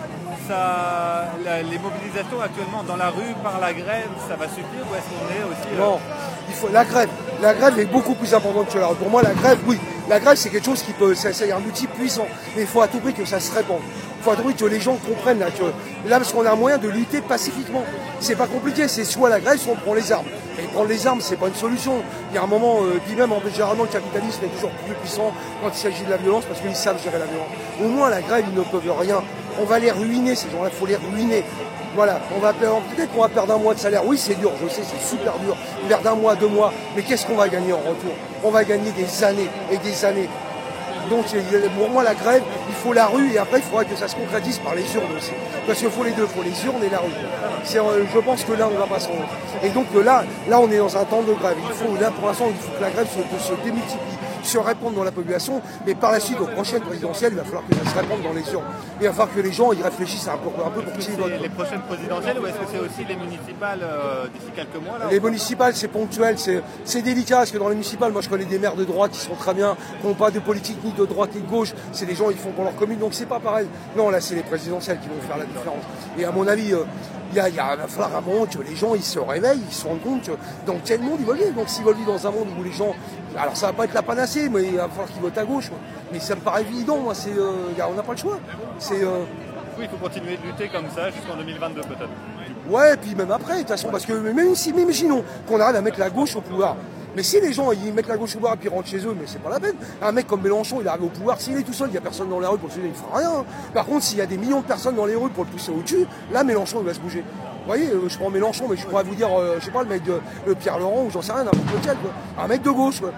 ça, 0.47 1.31
la- 1.45 1.61
les 1.63 1.79
mobilisations 1.79 2.41
actuellement 2.43 2.83
dans 2.83 2.97
la 2.97 3.09
rue 3.09 3.33
par 3.43 3.59
la 3.59 3.73
grève, 3.73 4.09
ça 4.27 4.35
va 4.35 4.47
suffire 4.47 4.85
ou 4.89 4.95
est-ce 4.95 5.07
qu'on 5.09 5.29
est 5.33 5.43
aussi... 5.49 5.69
euh, 5.75 5.79
Non, 5.79 5.99
il 6.47 6.53
faut 6.55 6.67
la 6.71 6.83
grève. 6.85 7.09
La 7.41 7.53
grève 7.53 7.79
est 7.79 7.85
beaucoup 7.85 8.15
plus 8.15 8.33
importante 8.33 8.67
que 8.71 8.77
la 8.77 8.87
Pour 8.87 9.09
moi, 9.09 9.21
la 9.23 9.33
grève, 9.33 9.59
oui. 9.65 9.79
La 10.09 10.19
grève, 10.19 10.35
c'est 10.37 10.49
quelque 10.49 10.65
chose 10.65 10.81
qui 10.83 10.91
peut, 10.93 11.13
c'est 11.15 11.51
un 11.51 11.57
outil 11.57 11.87
puissant. 11.87 12.27
Mais 12.55 12.63
il 12.63 12.67
faut 12.67 12.81
à 12.81 12.87
tout 12.87 12.99
prix 12.99 13.13
que 13.13 13.25
ça 13.25 13.39
se 13.39 13.53
répande. 13.55 13.81
Il 14.19 14.35
faut 14.35 14.53
que 14.53 14.65
les 14.65 14.79
gens 14.79 14.95
comprennent 14.95 15.39
là, 15.39 15.47
que 15.49 15.63
là, 16.09 16.17
parce 16.17 16.33
qu'on 16.33 16.45
a 16.45 16.51
un 16.51 16.55
moyen 16.55 16.77
de 16.77 16.89
lutter 16.89 17.21
pacifiquement. 17.21 17.83
C'est 18.19 18.35
pas 18.35 18.47
compliqué. 18.47 18.87
C'est 18.87 19.05
soit 19.05 19.29
la 19.29 19.39
grève, 19.39 19.57
soit 19.57 19.73
on 19.73 19.75
prend 19.75 19.93
les 19.93 20.11
armes. 20.11 20.25
Et 20.61 20.67
prendre 20.67 20.89
les 20.89 21.07
armes, 21.07 21.21
c'est 21.21 21.37
pas 21.37 21.47
une 21.47 21.55
solution. 21.55 21.93
Il 22.31 22.35
y 22.35 22.37
a 22.37 22.43
un 22.43 22.47
moment, 22.47 22.83
euh, 22.83 22.99
puis 23.05 23.15
même, 23.15 23.31
en 23.31 23.41
généralement, 23.49 23.83
le 23.83 23.89
capitalisme 23.89 24.43
est 24.43 24.55
toujours 24.55 24.71
plus 24.85 24.95
puissant 24.95 25.31
quand 25.63 25.69
il 25.69 25.77
s'agit 25.77 26.03
de 26.03 26.09
la 26.09 26.17
violence 26.17 26.43
parce 26.45 26.59
qu'ils 26.59 26.75
savent 26.75 27.01
gérer 27.01 27.17
la 27.17 27.25
violence. 27.25 27.47
Au 27.81 27.87
moins, 27.87 28.09
la 28.09 28.21
grève, 28.21 28.45
ils 28.47 28.57
ne 28.57 28.63
peuvent 28.63 28.99
rien. 28.99 29.23
On 29.61 29.63
va 29.63 29.79
les 29.79 29.91
ruiner, 29.91 30.35
ces 30.35 30.49
gens-là. 30.49 30.69
Il 30.71 30.77
faut 30.77 30.85
les 30.85 30.97
ruiner. 30.97 31.45
Voilà, 31.95 32.19
peut-être 32.29 33.11
qu'on 33.11 33.21
va 33.21 33.29
perdre 33.29 33.53
un 33.53 33.57
mois 33.57 33.73
de 33.73 33.79
salaire. 33.79 34.05
Oui, 34.05 34.17
c'est 34.17 34.35
dur, 34.35 34.51
je 34.61 34.69
sais, 34.69 34.81
c'est 34.83 35.03
super 35.03 35.33
dur. 35.39 35.55
Perdre 35.87 36.11
un 36.11 36.15
mois, 36.15 36.35
deux 36.35 36.47
mois, 36.47 36.71
mais 36.95 37.01
qu'est-ce 37.01 37.25
qu'on 37.25 37.35
va 37.35 37.49
gagner 37.49 37.73
en 37.73 37.79
retour? 37.79 38.11
On 38.43 38.51
va 38.51 38.63
gagner 38.63 38.91
des 38.91 39.23
années 39.23 39.49
et 39.71 39.77
des 39.77 40.05
années. 40.05 40.29
Donc 41.09 41.25
pour 41.77 41.89
moi, 41.89 42.03
la 42.03 42.13
grève, 42.13 42.43
il 42.67 42.75
faut 42.75 42.93
la 42.93 43.07
rue 43.07 43.33
et 43.33 43.37
après, 43.37 43.59
il 43.59 43.63
faudra 43.63 43.83
que 43.85 43.95
ça 43.95 44.07
se 44.07 44.15
concrétise 44.15 44.59
par 44.59 44.75
les 44.75 44.83
urnes 44.95 45.15
aussi. 45.17 45.31
Parce 45.65 45.79
qu'il 45.79 45.89
faut 45.89 46.03
les 46.03 46.11
deux, 46.11 46.23
il 46.23 46.27
faut 46.27 46.43
les 46.43 46.65
urnes 46.65 46.83
et 46.83 46.89
la 46.89 46.99
rue. 46.99 47.11
Euh, 47.11 48.03
je 48.13 48.19
pense 48.19 48.43
que 48.43 48.53
là, 48.53 48.69
on 48.71 48.77
va 48.77 48.85
pas 48.85 48.99
s'en 48.99 49.11
Et 49.63 49.69
donc 49.69 49.87
euh, 49.95 50.03
là, 50.03 50.23
là, 50.49 50.59
on 50.59 50.69
est 50.71 50.77
dans 50.77 50.95
un 50.95 51.05
temps 51.05 51.21
de 51.21 51.33
grève. 51.33 51.57
Il 51.63 51.73
faut, 51.73 51.95
là, 51.99 52.11
pour 52.11 52.27
l'instant, 52.27 52.45
il 52.49 52.55
faut 52.55 52.71
que 52.77 52.81
la 52.81 52.89
grève 52.91 53.07
se, 53.07 53.43
se 53.43 53.53
démultiplie, 53.63 54.17
se 54.43 54.57
répande 54.57 54.95
dans 54.95 55.03
la 55.03 55.11
population. 55.11 55.61
Mais 55.85 55.95
par 55.95 56.11
la 56.11 56.19
suite, 56.19 56.39
aux 56.39 56.47
prochaines 56.47 56.81
présidentielles, 56.81 57.33
il 57.33 57.37
va 57.37 57.43
falloir 57.43 57.63
que 57.67 57.75
ça 57.75 57.91
se 57.91 57.97
répande 57.97 58.21
dans 58.23 58.33
les 58.33 58.51
urnes. 58.51 58.63
Et 58.99 59.03
il 59.03 59.07
va 59.07 59.13
falloir 59.13 59.35
que 59.35 59.41
les 59.41 59.51
gens 59.51 59.71
y 59.73 59.81
réfléchissent 59.81 60.27
un 60.27 60.37
peu, 60.37 60.49
un 60.63 60.69
peu 60.69 60.81
pour 60.81 60.93
qui 60.93 61.09
ils 61.11 61.17
votent. 61.17 61.41
les 61.41 61.49
prochaines 61.49 61.81
présidentielles 61.81 62.39
ou 62.39 62.45
est-ce 62.45 62.55
que 62.55 62.65
c'est 62.71 62.79
aussi 62.79 63.05
les 63.07 63.15
municipales 63.15 63.79
euh, 63.81 64.27
d'ici 64.27 64.51
quelques 64.55 64.83
mois 64.83 64.97
là 64.99 65.05
Les 65.09 65.19
municipales, 65.19 65.75
c'est 65.75 65.87
ponctuel, 65.87 66.35
c'est 66.37 67.01
délicat, 67.01 67.37
parce 67.37 67.51
que 67.51 67.57
dans 67.57 67.69
les 67.69 67.75
municipales, 67.75 68.11
moi 68.11 68.21
je 68.21 68.29
connais 68.29 68.45
des 68.45 68.59
maires 68.59 68.75
de 68.75 68.85
droite 68.85 69.11
qui 69.11 69.19
sont 69.19 69.35
très 69.35 69.53
bien, 69.53 69.75
qui 70.01 70.07
n'ont 70.07 70.13
pas 70.13 70.31
de 70.31 70.39
politique 70.39 70.77
ni 70.83 70.91
de 70.91 71.05
droite 71.05 71.31
ni 71.35 71.41
de 71.41 71.47
gauche, 71.47 71.73
c'est 71.91 72.05
des 72.05 72.15
gens, 72.15 72.29
ils 72.29 72.37
font 72.37 72.51
pour 72.51 72.63
leur 72.63 72.75
commune, 72.75 72.99
donc 72.99 73.13
c'est 73.13 73.27
pas 73.27 73.39
pareil. 73.39 73.67
Non, 73.95 74.09
là 74.09 74.21
c'est 74.21 74.35
les 74.35 74.43
présidentielles 74.43 74.99
qui 74.99 75.07
vont 75.07 75.21
faire 75.27 75.37
la 75.37 75.45
différence. 75.45 75.83
Et 76.17 76.25
à 76.25 76.31
mon 76.31 76.47
avis, 76.47 76.73
euh, 76.73 76.83
il 77.31 77.35
y 77.35 77.39
a, 77.39 77.49
il 77.49 77.55
y 77.55 77.59
a- 77.59 77.73
il 77.75 77.81
va 77.81 77.87
falloir 77.87 78.15
un 78.17 78.21
moment 78.21 78.45
que 78.45 78.59
les 78.59 78.75
gens 78.75 78.95
ils 78.95 79.03
se 79.03 79.19
réveillent, 79.19 79.61
ils 79.69 79.73
se 79.73 79.85
rendent 79.87 80.01
compte 80.01 80.23
que 80.23 80.31
dans 80.65 80.77
quel 80.83 81.01
monde 81.01 81.17
ils 81.19 81.25
veulent 81.25 81.37
vivre. 81.37 81.53
Donc 81.53 81.69
s'ils 81.69 81.83
veulent 81.83 81.95
vivre 81.95 82.11
dans 82.13 82.27
un 82.27 82.31
monde 82.31 82.47
où 82.59 82.63
les 82.63 82.71
gens, 82.71 82.93
alors 83.37 83.55
ça 83.55 83.67
va 83.67 83.73
pas 83.73 83.85
être 83.85 83.93
la 83.93 84.01
panacée, 84.01 84.49
mais 84.49 84.63
il 84.63 84.75
va 84.77 84.87
falloir 84.89 85.07
qu'ils 85.07 85.21
votent 85.21 85.37
à 85.37 85.45
gauche. 85.45 85.71
Mais 86.11 86.19
ça 86.19 86.35
me 86.35 86.41
paraît 86.41 86.61
évident, 86.61 86.97
moi, 86.97 87.13
c'est, 87.13 87.31
euh, 87.31 87.51
on 87.89 87.93
n'a 87.93 88.03
pas 88.03 88.13
le 88.13 88.17
choix. 88.17 88.39
C'est, 88.79 89.03
euh, 89.03 89.23
Oui, 89.77 89.85
il 89.85 89.89
faut 89.89 89.97
continuer 90.03 90.35
de 90.37 90.45
lutter 90.45 90.67
comme 90.67 90.85
ça 90.93 91.09
jusqu'en 91.09 91.37
2022 91.37 91.81
peut-être. 91.81 92.09
Ouais, 92.69 92.93
et 92.95 92.97
puis 92.97 93.15
même 93.15 93.31
après, 93.31 93.53
de 93.53 93.59
toute 93.59 93.69
façon, 93.69 93.87
parce 93.89 94.05
que 94.05 94.11
même 94.13 94.53
si, 94.55 94.71
imaginons 94.71 95.23
qu'on 95.47 95.59
arrive 95.59 95.77
à 95.77 95.81
mettre 95.81 95.99
la 95.99 96.09
gauche 96.09 96.35
au 96.35 96.41
pouvoir. 96.41 96.75
Mais 97.19 97.23
si 97.23 97.41
les 97.41 97.51
gens 97.51 97.73
ils 97.73 97.91
mettent 97.91 98.07
la 98.07 98.15
gauche 98.15 98.31
au 98.31 98.33
pouvoir 98.35 98.53
et 98.53 98.55
puis 98.55 98.69
rentrent 98.69 98.87
chez 98.87 98.99
eux, 98.99 99.13
mais 99.13 99.25
c'est 99.25 99.43
pas 99.43 99.49
la 99.49 99.59
peine. 99.59 99.75
Un 100.01 100.13
mec 100.13 100.25
comme 100.25 100.41
Mélenchon, 100.41 100.77
il 100.79 100.87
arrive 100.87 101.03
au 101.03 101.09
pouvoir, 101.09 101.41
s'il 101.41 101.57
est 101.57 101.63
tout 101.63 101.73
seul, 101.73 101.89
il 101.89 101.91
n'y 101.91 101.97
a 101.97 102.01
personne 102.01 102.29
dans 102.29 102.39
la 102.39 102.47
rue 102.47 102.57
pour 102.57 102.69
le 102.69 102.73
soutenir, 102.73 102.93
il 102.95 102.97
fera 102.97 103.17
rien. 103.17 103.45
Par 103.73 103.85
contre, 103.87 104.05
s'il 104.05 104.19
y 104.19 104.21
a 104.21 104.25
des 104.25 104.37
millions 104.37 104.61
de 104.61 104.65
personnes 104.65 104.95
dans 104.95 105.05
les 105.05 105.15
rues 105.15 105.29
pour 105.29 105.43
le 105.43 105.49
pousser 105.49 105.69
au-dessus, 105.69 106.07
là 106.31 106.45
Mélenchon 106.45 106.77
il 106.79 106.85
va 106.85 106.93
se 106.93 106.99
bouger. 107.01 107.19
Vous 107.19 107.65
voyez, 107.65 107.89
euh, 107.89 108.07
je 108.07 108.17
prends 108.17 108.29
Mélenchon, 108.29 108.67
mais 108.69 108.77
je 108.77 108.85
pourrais 108.85 109.03
vous 109.03 109.15
dire, 109.15 109.37
euh, 109.37 109.57
je 109.59 109.65
sais 109.65 109.71
pas, 109.71 109.83
le 109.83 109.89
mec 109.89 110.01
de 110.03 110.53
Pierre 110.53 110.79
Laurent 110.79 111.03
ou 111.07 111.09
j'en 111.11 111.21
sais 111.21 111.33
rien. 111.33 111.43
Un 112.41 112.47
mec 112.47 112.61
de 112.61 112.69
gauche. 112.69 113.01
Vous 113.01 113.09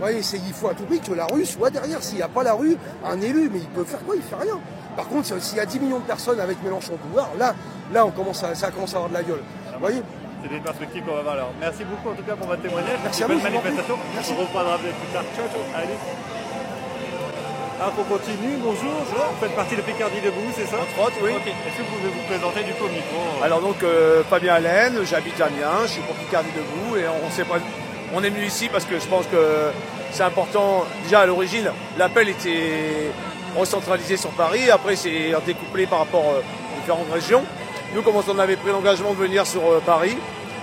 voyez, 0.00 0.20
il 0.20 0.54
faut 0.54 0.68
à 0.68 0.72
tout 0.72 0.84
prix 0.84 1.00
que 1.00 1.12
la 1.12 1.26
rue 1.26 1.44
soit 1.44 1.68
derrière. 1.68 2.02
S'il 2.02 2.16
n'y 2.16 2.22
a 2.22 2.28
pas 2.28 2.42
la 2.42 2.54
rue, 2.54 2.78
un 3.04 3.20
élu, 3.20 3.50
mais 3.52 3.58
il 3.58 3.68
peut 3.68 3.84
faire 3.84 4.02
quoi? 4.06 4.16
Il 4.16 4.22
fait 4.22 4.36
rien. 4.36 4.58
Par 4.96 5.06
contre, 5.06 5.38
s'il 5.38 5.58
y 5.58 5.60
a 5.60 5.66
10 5.66 5.80
millions 5.80 5.98
de 5.98 6.04
personnes 6.04 6.40
avec 6.40 6.62
Mélenchon 6.64 6.94
au 6.94 6.96
pouvoir, 6.96 7.28
là, 7.38 7.54
là 7.92 8.06
on 8.06 8.10
commence 8.10 8.42
à, 8.42 8.54
ça 8.54 8.70
commence 8.70 8.94
à 8.94 8.96
avoir 8.96 9.10
de 9.10 9.14
la 9.16 9.22
gueule. 9.22 9.42
Vous 9.74 9.80
voyez? 9.80 10.02
C'est 10.42 10.48
des 10.50 10.60
perspectives 10.60 11.02
qu'on 11.04 11.14
va 11.14 11.22
voir 11.22 11.34
alors. 11.34 11.52
Merci 11.60 11.84
beaucoup 11.84 12.10
en 12.10 12.14
tout 12.14 12.22
cas 12.22 12.34
pour 12.36 12.46
votre 12.46 12.62
témoignage. 12.62 12.98
Merci 13.02 13.22
à 13.22 13.26
vous, 13.26 13.38
manifestation. 13.40 13.96
Merci. 14.14 14.32
On 14.36 14.40
reprendra 14.42 14.78
plus 14.78 14.90
tard. 15.12 15.24
Ciao, 15.36 15.46
ciao. 15.52 15.60
Allez. 15.76 15.98
Alors 17.80 17.94
on 17.98 18.02
continue, 18.04 18.56
bonjour, 18.62 18.92
vous 18.92 19.40
faites 19.40 19.56
partie 19.56 19.74
de 19.74 19.80
Picardie 19.80 20.20
Debout, 20.22 20.52
c'est 20.54 20.66
ça 20.66 20.76
Entre 20.76 21.00
autres, 21.06 21.16
oui. 21.22 21.30
Est-ce 21.30 21.78
que 21.78 21.82
vous 21.82 21.96
pouvez 21.96 22.10
vous 22.10 22.26
présenter 22.28 22.62
du 22.62 22.72
coup 22.74 22.84
au 22.84 22.88
micro 22.88 23.16
Alors 23.42 23.62
donc 23.62 23.82
euh, 23.82 24.22
Fabien 24.28 24.52
Allen, 24.56 24.98
j'habite 25.06 25.40
à 25.40 25.46
Amiens, 25.46 25.80
je 25.86 25.92
suis 25.92 26.02
pour 26.02 26.14
Picardie 26.16 26.50
debout 26.54 26.96
et 26.98 27.04
on 27.08 27.30
s'est 27.30 27.44
pas- 27.44 27.56
on 28.14 28.22
est 28.22 28.28
venu 28.28 28.44
ici 28.44 28.68
parce 28.70 28.84
que 28.84 28.98
je 29.00 29.06
pense 29.06 29.24
que 29.28 29.70
c'est 30.12 30.24
important. 30.24 30.84
Déjà 31.04 31.20
à 31.20 31.26
l'origine, 31.26 31.70
l'appel 31.96 32.28
était 32.28 33.12
recentralisé 33.56 34.18
sur 34.18 34.30
Paris, 34.30 34.70
après 34.70 34.94
c'est 34.94 35.32
découplé 35.46 35.86
par 35.86 36.00
rapport 36.00 36.24
euh, 36.34 36.40
aux 36.40 36.80
différentes 36.80 37.10
régions. 37.10 37.44
Nous, 37.94 38.02
comme 38.02 38.14
on 38.16 38.38
avait 38.38 38.56
pris 38.56 38.70
l'engagement 38.70 39.12
de 39.12 39.18
venir 39.18 39.46
sur 39.46 39.62
euh, 39.62 39.80
Paris, 39.84 40.16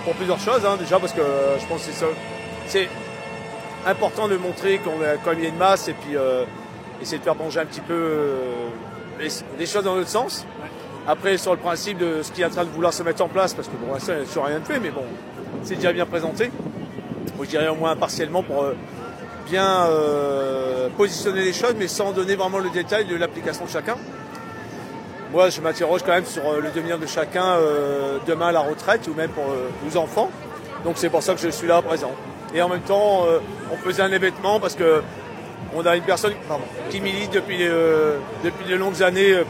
pour 0.04 0.14
plusieurs 0.14 0.38
choses, 0.40 0.64
hein, 0.64 0.76
déjà 0.78 0.98
parce 0.98 1.12
que 1.12 1.20
euh, 1.20 1.58
je 1.58 1.66
pense 1.66 1.84
que 1.84 1.92
c'est 1.92 2.78
ça. 2.84 2.90
Important 3.86 4.28
de 4.28 4.36
montrer 4.36 4.78
qu'on 4.78 5.02
a 5.02 5.16
quand 5.22 5.30
même 5.30 5.44
une 5.44 5.56
masse 5.56 5.88
et 5.88 5.92
puis 5.92 6.16
euh, 6.16 6.44
essayer 7.02 7.18
de 7.18 7.22
faire 7.22 7.34
bouger 7.34 7.60
un 7.60 7.66
petit 7.66 7.80
peu 7.80 7.94
euh, 7.94 8.68
les, 9.20 9.28
les 9.58 9.66
choses 9.66 9.84
dans 9.84 9.94
notre 9.94 10.08
sens. 10.08 10.46
Après, 11.06 11.36
sur 11.38 11.52
le 11.52 11.58
principe 11.58 11.98
de 11.98 12.22
ce 12.22 12.32
qui 12.32 12.42
est 12.42 12.44
en 12.46 12.50
train 12.50 12.64
de 12.64 12.70
vouloir 12.70 12.92
se 12.92 13.02
mettre 13.02 13.22
en 13.22 13.28
place, 13.28 13.54
parce 13.54 13.68
que 13.68 13.76
pour 13.76 13.92
l'instant, 13.92 14.12
il 14.12 14.16
n'y 14.16 14.22
a 14.22 14.26
toujours 14.26 14.44
rien 14.46 14.60
de 14.60 14.64
fait, 14.64 14.80
mais 14.80 14.90
bon, 14.90 15.04
c'est 15.62 15.76
déjà 15.76 15.92
bien 15.92 16.06
présenté. 16.06 16.50
Moi, 17.36 17.44
je 17.44 17.50
dirais 17.50 17.68
au 17.68 17.76
moins 17.76 17.94
partiellement 17.96 18.42
pour 18.42 18.64
euh, 18.64 18.74
bien 19.46 19.86
positionner 20.98 21.42
les 21.42 21.54
choses, 21.54 21.74
mais 21.78 21.88
sans 21.88 22.12
donner 22.12 22.36
vraiment 22.36 22.58
le 22.58 22.68
détail 22.68 23.06
de 23.06 23.16
l'application 23.16 23.64
de 23.64 23.70
chacun. 23.70 23.96
Moi, 25.32 25.50
je 25.50 25.60
m'interroge 25.60 26.02
quand 26.04 26.12
même 26.12 26.24
sur 26.24 26.42
euh, 26.48 26.60
le 26.60 26.70
devenir 26.70 26.98
de 26.98 27.06
chacun 27.06 27.44
euh, 27.56 28.18
demain 28.26 28.48
à 28.48 28.52
la 28.52 28.60
retraite 28.60 29.06
ou 29.08 29.14
même 29.14 29.30
pour 29.30 29.44
euh, 29.44 29.68
nos 29.84 29.96
enfants. 29.98 30.30
Donc, 30.84 30.94
c'est 30.96 31.10
pour 31.10 31.22
ça 31.22 31.34
que 31.34 31.40
je 31.40 31.48
suis 31.50 31.66
là 31.66 31.82
présent. 31.82 32.12
Et 32.54 32.62
en 32.62 32.68
même 32.68 32.80
temps, 32.80 33.26
euh, 33.26 33.38
on 33.70 33.76
faisait 33.76 34.02
un 34.02 34.10
événement 34.12 34.58
parce 34.58 34.74
que 34.74 35.02
on 35.74 35.84
a 35.84 35.96
une 35.96 36.02
personne 36.02 36.32
pardon, 36.48 36.64
qui 36.88 37.00
milite 37.02 37.30
depuis, 37.32 37.58
euh, 37.60 38.16
depuis 38.42 38.64
de 38.64 38.74
longues 38.74 39.02
années 39.02 39.32
euh, 39.32 39.44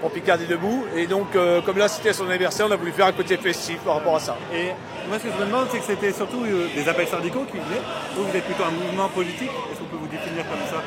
pour 0.00 0.12
Picardie 0.12 0.46
debout. 0.46 0.84
Et 0.96 1.08
donc, 1.08 1.34
euh, 1.34 1.60
comme 1.62 1.78
là, 1.78 1.88
c'était 1.88 2.12
son 2.12 2.28
anniversaire, 2.28 2.66
on 2.68 2.70
a 2.70 2.76
voulu 2.76 2.92
faire 2.92 3.06
un 3.06 3.12
côté 3.12 3.36
festif 3.38 3.78
par 3.78 3.94
rapport 3.94 4.14
à 4.16 4.20
ça. 4.20 4.36
Et 4.54 4.66
moi 5.08 5.18
ce 5.18 5.24
que 5.24 5.30
je 5.36 5.42
me 5.42 5.46
demande 5.46 5.66
c'est 5.72 5.78
que 5.78 5.84
c'était 5.84 6.12
surtout 6.12 6.44
euh, 6.44 6.68
des 6.76 6.88
appels 6.88 7.08
syndicaux 7.08 7.44
qui 7.50 7.56
venaient. 7.58 7.82
Vous, 8.14 8.22
vous 8.22 8.36
êtes 8.36 8.44
plutôt 8.44 8.62
un 8.62 8.70
mouvement 8.70 9.08
politique. 9.08 9.50
Est-ce 9.72 9.80
qu'on 9.80 9.86
peut 9.86 9.96
vous 10.00 10.06
définir 10.06 10.44
comme 10.48 10.64
ça? 10.70 10.80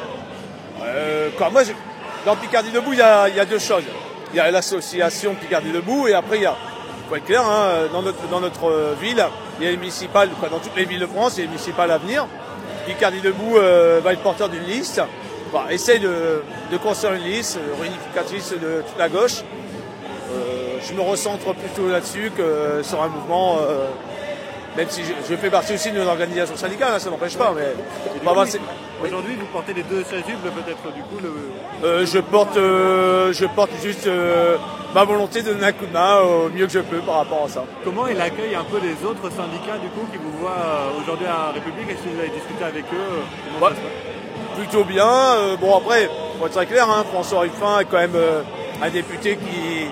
Euh, 0.86 1.30
quoi, 1.38 1.50
moi, 1.50 1.64
je- 1.66 1.74
dans 2.26 2.38
Picardie 2.38 2.72
Debout, 2.72 2.94
il 2.94 3.00
y 3.00 3.02
a, 3.02 3.28
il 3.28 3.36
y 3.36 3.40
a 3.42 3.46
deux 3.46 3.60
choses. 3.60 3.84
Il 4.36 4.40
y 4.40 4.42
a 4.42 4.52
l'association 4.52 5.34
Picardie 5.34 5.72
Debout 5.72 6.10
et 6.10 6.14
après, 6.14 6.36
il 6.36 6.42
y 6.42 6.46
a, 6.46 6.58
faut 7.08 7.16
être 7.16 7.24
clair, 7.24 7.42
hein, 7.46 7.88
dans 7.94 8.02
notre, 8.02 8.28
dans 8.28 8.42
notre 8.42 8.70
euh, 8.70 8.94
ville, 9.00 9.26
il 9.58 9.64
y 9.64 9.68
a 9.70 9.72
les 9.72 9.78
municipales, 9.78 10.28
dans 10.52 10.60
toutes 10.60 10.76
les 10.76 10.84
villes 10.84 11.00
de 11.00 11.06
France, 11.06 11.36
il 11.38 11.40
y 11.40 11.42
a 11.44 11.46
les 11.46 11.52
municipales 11.52 11.90
à 11.90 11.98
venir. 11.98 12.28
Picardie 12.86 13.22
Debout 13.22 13.56
euh, 13.56 14.02
va 14.04 14.12
être 14.12 14.20
porteur 14.20 14.50
d'une 14.50 14.66
liste, 14.66 15.02
Enfin, 15.48 15.70
essaye 15.70 16.02
de, 16.02 16.42
de 16.70 16.78
construire 16.78 17.14
une 17.14 17.24
liste 17.24 17.56
euh, 17.56 17.82
réunificatrice 17.82 18.52
de 18.52 18.84
toute 18.86 19.00
la 19.00 19.08
gauche. 19.08 19.42
Je 20.86 20.94
me 20.94 21.02
recentre 21.02 21.54
plutôt 21.54 21.88
là-dessus 21.90 22.30
que 22.36 22.84
sur 22.84 23.02
un 23.02 23.08
mouvement, 23.08 23.58
même 24.78 24.90
si 24.90 25.04
je, 25.04 25.14
je 25.30 25.36
fais 25.36 25.50
partie 25.50 25.74
aussi 25.74 25.92
d'une 25.92 26.08
organisation 26.08 26.56
syndicale, 26.56 26.94
hein, 26.96 27.00
ça 27.00 27.10
n'empêche 27.10 27.38
pas, 27.38 27.54
mais 27.56 27.74
Aujourd'hui, 29.04 29.36
vous 29.36 29.46
portez 29.48 29.74
les 29.74 29.84
deux 29.84 30.04
chasubles, 30.04 30.50
peut-être 30.56 30.94
du 30.96 31.02
coup 31.04 31.20
le. 31.22 31.34
Euh, 31.84 32.06
je 32.06 32.20
porte, 32.20 32.58
euh, 32.58 33.34
je 33.34 33.46
porte 33.46 33.72
juste 33.84 34.08
euh, 34.08 34.58
ma 34.94 35.04
volonté 35.04 35.42
de 35.42 35.52
donner 35.54 35.66
un 35.68 35.72
coup 35.74 35.86
de 35.86 35.92
main 35.92 36.20
au 36.22 36.50
mieux 36.50 36.66
que 36.66 36.72
je 36.72 36.80
peux 36.80 37.00
par 37.00 37.18
rapport 37.18 37.44
à 37.46 37.50
ça. 37.50 37.64
Comment 37.84 38.08
il 38.08 38.20
accueille 38.20 38.56
un 38.56 38.64
peu 38.64 38.80
les 38.80 39.06
autres 39.06 39.30
syndicats 39.30 39.78
du 39.82 39.90
coup 39.90 40.08
qui 40.12 40.18
vous 40.18 40.32
voient 40.40 40.92
aujourd'hui 41.00 41.28
à 41.28 41.48
la 41.48 41.52
République? 41.54 41.90
Est-ce 41.90 42.04
que 42.04 42.10
vous 42.10 42.20
avez 42.20 42.30
discuté 42.30 42.64
avec 42.64 42.86
eux 42.94 43.62
Ouais. 43.62 43.70
passe? 43.70 43.78
Plutôt 44.58 44.86
bien. 44.86 45.08
bon 45.60 45.78
après, 45.78 46.10
pour 46.38 46.48
être 46.48 46.54
très 46.54 46.66
clair, 46.66 46.90
hein, 46.90 47.04
François 47.12 47.42
Ruffin 47.42 47.80
est 47.82 47.86
quand 47.86 47.98
même 47.98 48.18
un 48.82 48.90
député 48.90 49.36
qui 49.38 49.88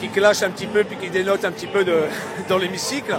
qui 0.00 0.08
clash 0.08 0.42
un 0.42 0.50
petit 0.50 0.66
peu 0.66 0.84
puis 0.84 0.96
qui 0.96 1.10
dénote 1.10 1.44
un 1.44 1.52
petit 1.52 1.66
peu 1.66 1.84
dans 2.48 2.58
l'hémicycle. 2.58 3.14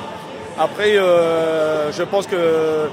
Après, 0.60 0.98
euh, 0.98 1.92
je 1.92 2.04
pense 2.04 2.28
que 2.28 2.90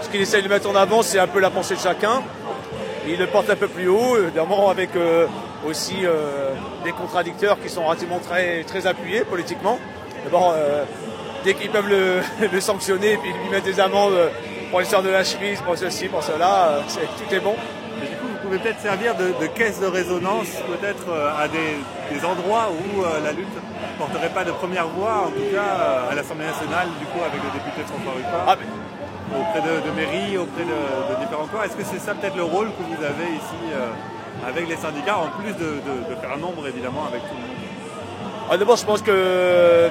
ce 0.00 0.08
qu'il 0.08 0.20
essaye 0.20 0.42
de 0.42 0.48
mettre 0.48 0.68
en 0.68 0.74
avant, 0.74 1.02
c'est 1.02 1.18
un 1.18 1.26
peu 1.26 1.40
la 1.40 1.50
pensée 1.50 1.74
de 1.74 1.80
chacun. 1.80 2.22
Il 3.06 3.18
le 3.18 3.26
porte 3.26 3.50
un 3.50 3.56
peu 3.56 3.68
plus 3.68 3.88
haut, 3.88 4.16
évidemment 4.16 4.70
avec 4.70 4.96
euh, 4.96 5.26
aussi 5.66 5.96
euh, 6.04 6.54
des 6.84 6.92
contradicteurs 6.92 7.60
qui 7.60 7.68
sont 7.68 7.84
relativement 7.84 8.18
très, 8.18 8.64
très 8.64 8.86
appuyés 8.86 9.24
politiquement. 9.24 9.78
D'abord, 10.24 10.54
dès 11.44 11.52
qu'ils 11.52 11.70
peuvent 11.70 11.88
le, 12.52 12.60
sanctionner 12.60 13.12
et 13.12 13.16
puis 13.18 13.30
lui 13.30 13.50
mettre 13.50 13.66
des 13.66 13.78
amendes 13.78 14.14
pour 14.70 14.80
l'histoire 14.80 15.02
de 15.02 15.10
la 15.10 15.22
chemise, 15.22 15.60
pour 15.60 15.76
ceci, 15.76 16.08
pour 16.08 16.22
cela, 16.22 16.80
tout 16.88 17.34
est 17.34 17.40
bon. 17.40 17.54
Peut-être 18.54 18.78
servir 18.80 19.16
de, 19.16 19.34
de 19.40 19.46
caisse 19.48 19.80
de 19.80 19.86
résonance, 19.86 20.46
peut-être 20.70 21.08
euh, 21.10 21.28
à 21.42 21.48
des, 21.48 21.74
des 22.14 22.24
endroits 22.24 22.70
où 22.70 23.02
euh, 23.02 23.18
la 23.24 23.32
lutte 23.32 23.48
ne 23.50 23.98
porterait 23.98 24.28
pas 24.28 24.44
de 24.44 24.52
première 24.52 24.86
voix, 24.86 25.24
en 25.26 25.30
tout 25.30 25.42
cas 25.52 25.74
euh, 25.82 26.12
à 26.12 26.14
l'Assemblée 26.14 26.46
nationale, 26.46 26.86
du 27.00 27.06
coup, 27.06 27.18
avec 27.18 27.42
le 27.42 27.50
député 27.50 27.82
François 27.84 28.12
Ruffin, 28.14 28.44
Ah, 28.46 28.54
mais- 28.56 29.40
auprès 29.40 29.60
de, 29.60 29.80
de 29.88 29.90
mairies, 29.96 30.38
auprès 30.38 30.62
de, 30.62 30.70
de 30.70 31.20
différents 31.20 31.46
corps. 31.46 31.64
Est-ce 31.64 31.74
que 31.74 31.82
c'est 31.82 31.98
ça 31.98 32.14
peut-être 32.14 32.36
le 32.36 32.44
rôle 32.44 32.68
que 32.68 32.82
vous 32.86 33.02
avez 33.02 33.32
ici 33.34 33.58
euh, 33.74 34.48
avec 34.48 34.68
les 34.68 34.76
syndicats, 34.76 35.18
en 35.18 35.26
plus 35.40 35.52
de, 35.54 35.80
faire 36.20 36.32
un 36.32 36.38
nombre 36.38 36.64
évidemment 36.68 37.06
avec 37.08 37.22
tout 37.22 37.34
le 37.34 37.40
monde? 37.40 38.48
Ah, 38.52 38.56
D'abord, 38.56 38.76
je 38.76 38.84
pense 38.86 39.02
que 39.02 39.88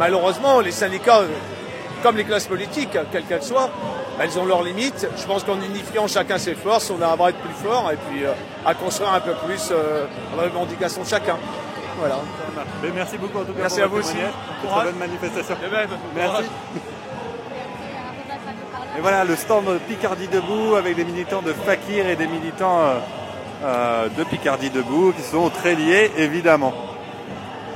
malheureusement, 0.00 0.58
les 0.60 0.72
syndicats, 0.72 1.20
comme 2.02 2.16
les 2.16 2.24
classes 2.24 2.46
politiques, 2.48 2.98
quelles 3.12 3.24
qu'elles 3.24 3.42
soient, 3.44 3.70
elles 4.20 4.38
ont 4.38 4.44
leurs 4.44 4.62
limites. 4.62 5.06
Je 5.16 5.24
pense 5.24 5.44
qu'en 5.44 5.60
unifiant 5.60 6.06
chacun 6.06 6.38
ses 6.38 6.54
forces, 6.54 6.90
on 6.90 7.00
arrivera 7.00 7.28
à 7.28 7.30
être 7.30 7.38
plus 7.38 7.54
fort 7.54 7.90
et 7.92 7.96
puis 7.96 8.24
euh, 8.24 8.32
à 8.64 8.74
construire 8.74 9.12
un 9.12 9.20
peu 9.20 9.34
plus 9.46 9.68
euh, 9.70 10.06
la 10.36 10.44
revendication 10.44 11.02
de 11.02 11.08
chacun. 11.08 11.36
Voilà. 11.98 12.16
Mais 12.82 12.90
merci 12.94 13.18
beaucoup 13.18 13.38
en 13.38 13.44
tout 13.44 13.52
cas 13.52 13.60
Merci 13.62 13.76
pour 13.76 13.84
à 13.84 13.88
vous 13.88 13.98
aussi. 13.98 14.16
Courage. 14.62 14.84
bonne 14.84 14.98
manifestation. 14.98 15.56
De 15.62 15.68
même. 15.76 15.88
Merci. 16.14 16.44
Et 18.96 19.00
voilà 19.00 19.24
le 19.24 19.36
stand 19.36 19.64
Picardie 19.88 20.28
Debout 20.28 20.74
avec 20.76 20.96
des 20.96 21.04
militants 21.04 21.42
de 21.42 21.52
Fakir 21.52 22.08
et 22.08 22.16
des 22.16 22.26
militants 22.26 22.80
euh, 22.80 22.98
euh, 23.64 24.08
de 24.08 24.24
Picardie 24.24 24.70
Debout 24.70 25.12
qui 25.12 25.22
sont 25.22 25.50
très 25.50 25.74
liés 25.74 26.10
évidemment. 26.16 26.72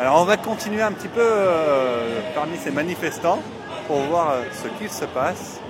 Alors 0.00 0.20
on 0.20 0.24
va 0.24 0.36
continuer 0.36 0.82
un 0.82 0.92
petit 0.92 1.08
peu 1.08 1.20
euh, 1.20 2.20
parmi 2.34 2.56
ces 2.56 2.70
manifestants 2.70 3.40
pour 3.86 3.98
voir 4.02 4.30
euh, 4.30 4.42
ce 4.52 4.68
qu'il 4.78 4.90
se 4.90 5.04
passe. 5.04 5.60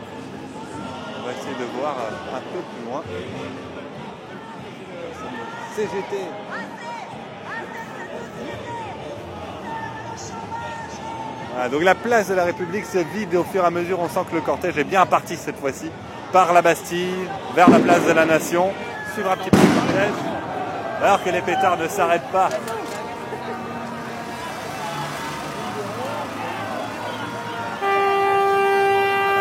On 1.23 1.26
va 1.26 1.33
essayer 1.33 1.55
de 1.55 1.79
voir 1.79 1.95
un 2.35 2.41
peu 2.41 2.61
plus 2.61 2.85
loin. 2.91 3.02
CGT. 5.76 6.17
Donc 11.71 11.83
la 11.85 11.95
place 11.95 12.29
de 12.29 12.35
la 12.35 12.45
République 12.45 12.85
se 12.87 12.99
vide 12.99 13.35
et 13.35 13.37
au 13.37 13.45
fur 13.45 13.62
et 13.62 13.67
à 13.67 13.71
mesure 13.71 14.00
on 14.00 14.09
sent 14.09 14.25
que 14.31 14.35
le 14.35 14.41
cortège 14.41 14.79
est 14.79 14.85
bien 14.85 15.07
parti 15.07 15.37
cette 15.37 15.59
fois-ci 15.61 15.91
par 16.33 16.52
la 16.52 16.62
Bastille 16.62 17.14
vers 17.55 17.71
la 17.71 17.79
place 17.79 18.05
de 18.07 18.12
la 18.12 18.25
Nation, 18.25 18.73
suivre 19.12 19.31
un 19.31 19.37
petit 19.37 19.50
peu 19.50 19.59
le 19.59 19.81
cortège 19.81 20.14
alors 21.02 21.23
que 21.23 21.31
les 21.31 21.41
pétards 21.43 21.76
ne 21.79 21.88
s'arrêtent 21.88 22.31
pas. 22.33 22.49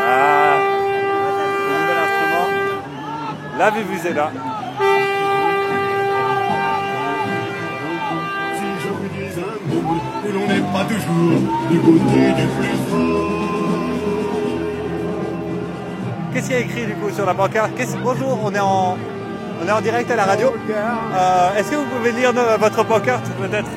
Ah, 0.04 0.58
le 1.70 1.80
nouvel 1.80 1.98
instrument, 1.98 2.48
la 3.62 3.70
Vuvuzela. 3.70 4.32
Si 8.58 8.68
je 8.82 8.88
vous 8.90 9.10
dis 9.14 9.30
un 9.38 9.76
mot, 9.76 10.00
que 10.24 10.30
l'on 10.34 10.48
n'est 10.48 10.66
pas 10.74 10.84
toujours 10.86 11.42
du 11.70 11.80
côté 11.80 12.22
du 12.40 12.48
plus 12.58 12.78
fort. 12.90 13.30
Qu'est-ce 16.34 16.48
qu'il 16.48 16.56
y 16.56 16.58
a 16.58 16.62
écrit 16.62 16.86
du 16.88 16.94
coup 16.96 17.12
sur 17.14 17.26
la 17.28 17.36
pancarte? 17.36 17.72
Bonjour, 18.04 18.40
on 18.44 18.52
est 18.56 18.60
en, 18.60 18.98
on 19.64 19.68
est 19.68 19.72
en 19.72 19.82
direct 19.82 20.10
à 20.10 20.16
la 20.16 20.24
radio. 20.26 20.48
Euh, 20.72 21.56
Est-ce 21.58 21.70
que 21.70 21.76
vous 21.76 21.86
pouvez 21.86 22.14
lire 22.14 22.34
no- 22.34 22.58
votre 22.60 22.84
pancarte 22.84 23.30
peut-être? 23.40 23.70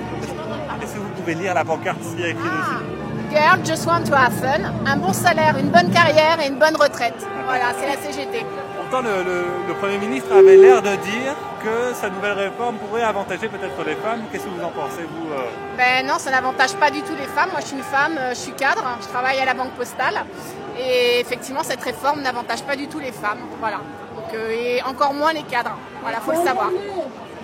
Est-ce 0.82 0.94
que 0.94 0.98
vous 1.00 1.10
pouvez 1.20 1.34
lire 1.34 1.52
la 1.52 1.64
pancarte 1.64 2.02
s'il 2.02 2.20
y 2.20 2.24
a 2.24 2.28
écrit 2.28 2.42
dessus? 2.42 2.84
Girl, 3.30 3.58
just 3.66 3.86
want 3.86 4.04
to 4.08 4.14
have 4.14 4.32
fun. 4.32 4.62
Un 4.86 4.96
bon 4.96 5.12
salaire, 5.12 5.56
une 5.58 5.68
bonne 5.68 5.90
carrière 5.90 6.38
et 6.42 6.48
une 6.48 6.58
bonne 6.58 6.76
retraite. 6.76 7.26
Voilà, 7.44 7.66
c'est 7.78 7.86
la 7.86 7.96
CGT. 8.00 8.46
Pourtant, 8.90 9.02
le, 9.08 9.22
le- 9.24 9.44
le 9.68 9.74
Premier 9.74 9.98
ministre 9.98 10.30
avait 10.32 10.56
l'air 10.56 10.82
de 10.82 10.90
dire 10.90 11.34
que 11.62 11.94
sa 11.94 12.10
nouvelle 12.10 12.32
réforme 12.32 12.76
pourrait 12.76 13.02
avantager 13.02 13.48
peut-être 13.48 13.82
les 13.86 13.94
femmes. 13.94 14.22
Qu'est-ce 14.30 14.44
que 14.44 14.50
vous 14.50 14.62
en 14.62 14.68
pensez, 14.68 15.02
vous 15.02 15.32
euh 15.32 15.36
Ben 15.78 16.06
non, 16.06 16.14
ça 16.18 16.30
n'avantage 16.30 16.74
pas 16.74 16.90
du 16.90 17.00
tout 17.00 17.14
les 17.18 17.26
femmes. 17.26 17.48
Moi, 17.50 17.60
je 17.60 17.66
suis 17.68 17.76
une 17.76 17.82
femme, 17.82 18.16
euh, 18.18 18.30
je 18.30 18.34
suis 18.36 18.52
cadre, 18.52 18.84
je 19.00 19.08
travaille 19.08 19.38
à 19.40 19.46
la 19.46 19.54
Banque 19.54 19.70
Postale. 19.72 20.24
Et 20.78 21.20
effectivement, 21.20 21.62
cette 21.62 21.82
réforme 21.82 22.20
n'avantage 22.20 22.62
pas 22.64 22.76
du 22.76 22.86
tout 22.88 22.98
les 22.98 23.12
femmes. 23.12 23.38
Voilà. 23.58 23.78
Donc, 24.16 24.34
euh, 24.34 24.50
et 24.50 24.82
encore 24.82 25.14
moins 25.14 25.32
les 25.32 25.42
cadres. 25.44 25.76
Voilà, 26.02 26.18
faut 26.20 26.32
le 26.32 26.44
savoir. 26.44 26.70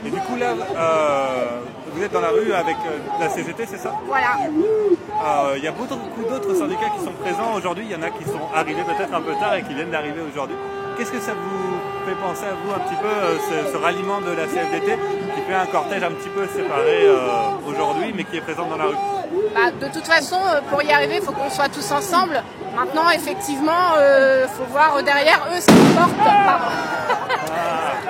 Et 0.04 0.10
du 0.10 0.18
coup, 0.20 0.36
là, 0.36 0.50
euh, 0.76 1.60
vous 1.94 2.02
êtes 2.02 2.12
dans 2.12 2.20
la 2.20 2.28
rue 2.30 2.52
avec 2.52 2.76
la 3.18 3.28
CGT, 3.30 3.64
c'est 3.66 3.78
ça? 3.78 3.92
Voilà. 4.06 4.36
Euh, 4.44 5.54
Il 5.56 5.64
y 5.64 5.68
a 5.68 5.72
beaucoup 5.72 6.22
d'autres 6.28 6.54
syndicats 6.54 6.90
qui 6.98 7.04
sont 7.04 7.12
présents 7.12 7.54
aujourd'hui. 7.56 7.84
Il 7.88 7.92
y 7.92 7.96
en 7.96 8.02
a 8.02 8.10
qui 8.10 8.24
sont 8.24 8.40
arrivés 8.54 8.82
peut-être 8.84 9.14
un 9.14 9.20
peu 9.22 9.32
tard 9.34 9.54
et 9.54 9.62
qui 9.62 9.74
viennent 9.74 9.90
d'arriver 9.90 10.20
aujourd'hui. 10.32 10.56
Qu'est-ce 10.96 11.12
que 11.12 11.20
ça 11.20 11.32
vous 11.32 12.06
fait 12.06 12.14
penser 12.16 12.44
à 12.44 12.54
vous 12.54 12.72
un 12.72 12.78
petit 12.80 12.96
peu, 12.96 13.06
euh, 13.06 13.72
ce, 13.72 13.76
ralliement 13.76 14.20
de 14.20 14.32
la 14.32 14.46
CFDT 14.46 14.98
qui 15.34 15.40
fait 15.42 15.54
un 15.54 15.66
cortège 15.66 16.02
un 16.02 16.12
petit 16.12 16.28
peu 16.28 16.46
séparé 16.46 17.06
euh, 17.06 17.18
aujourd'hui, 17.66 18.12
mais 18.14 18.24
qui 18.24 18.36
est 18.36 18.40
présent 18.40 18.66
dans 18.66 18.76
la 18.76 18.84
rue? 18.84 18.96
Bah, 19.54 19.70
de 19.80 19.92
toute 19.92 20.06
façon, 20.06 20.36
euh, 20.36 20.60
pour 20.70 20.82
y 20.82 20.92
arriver, 20.92 21.16
il 21.16 21.22
faut 21.22 21.32
qu'on 21.32 21.50
soit 21.50 21.68
tous 21.68 21.90
ensemble. 21.92 22.42
Maintenant, 22.74 23.10
effectivement, 23.10 23.96
il 23.98 24.48
faut 24.48 24.64
voir 24.70 25.02
derrière 25.02 25.46
eux 25.52 25.60
ce 25.60 25.66
qu'ils 25.66 25.94
portent. 25.94 26.16
Pardon. 26.24 26.99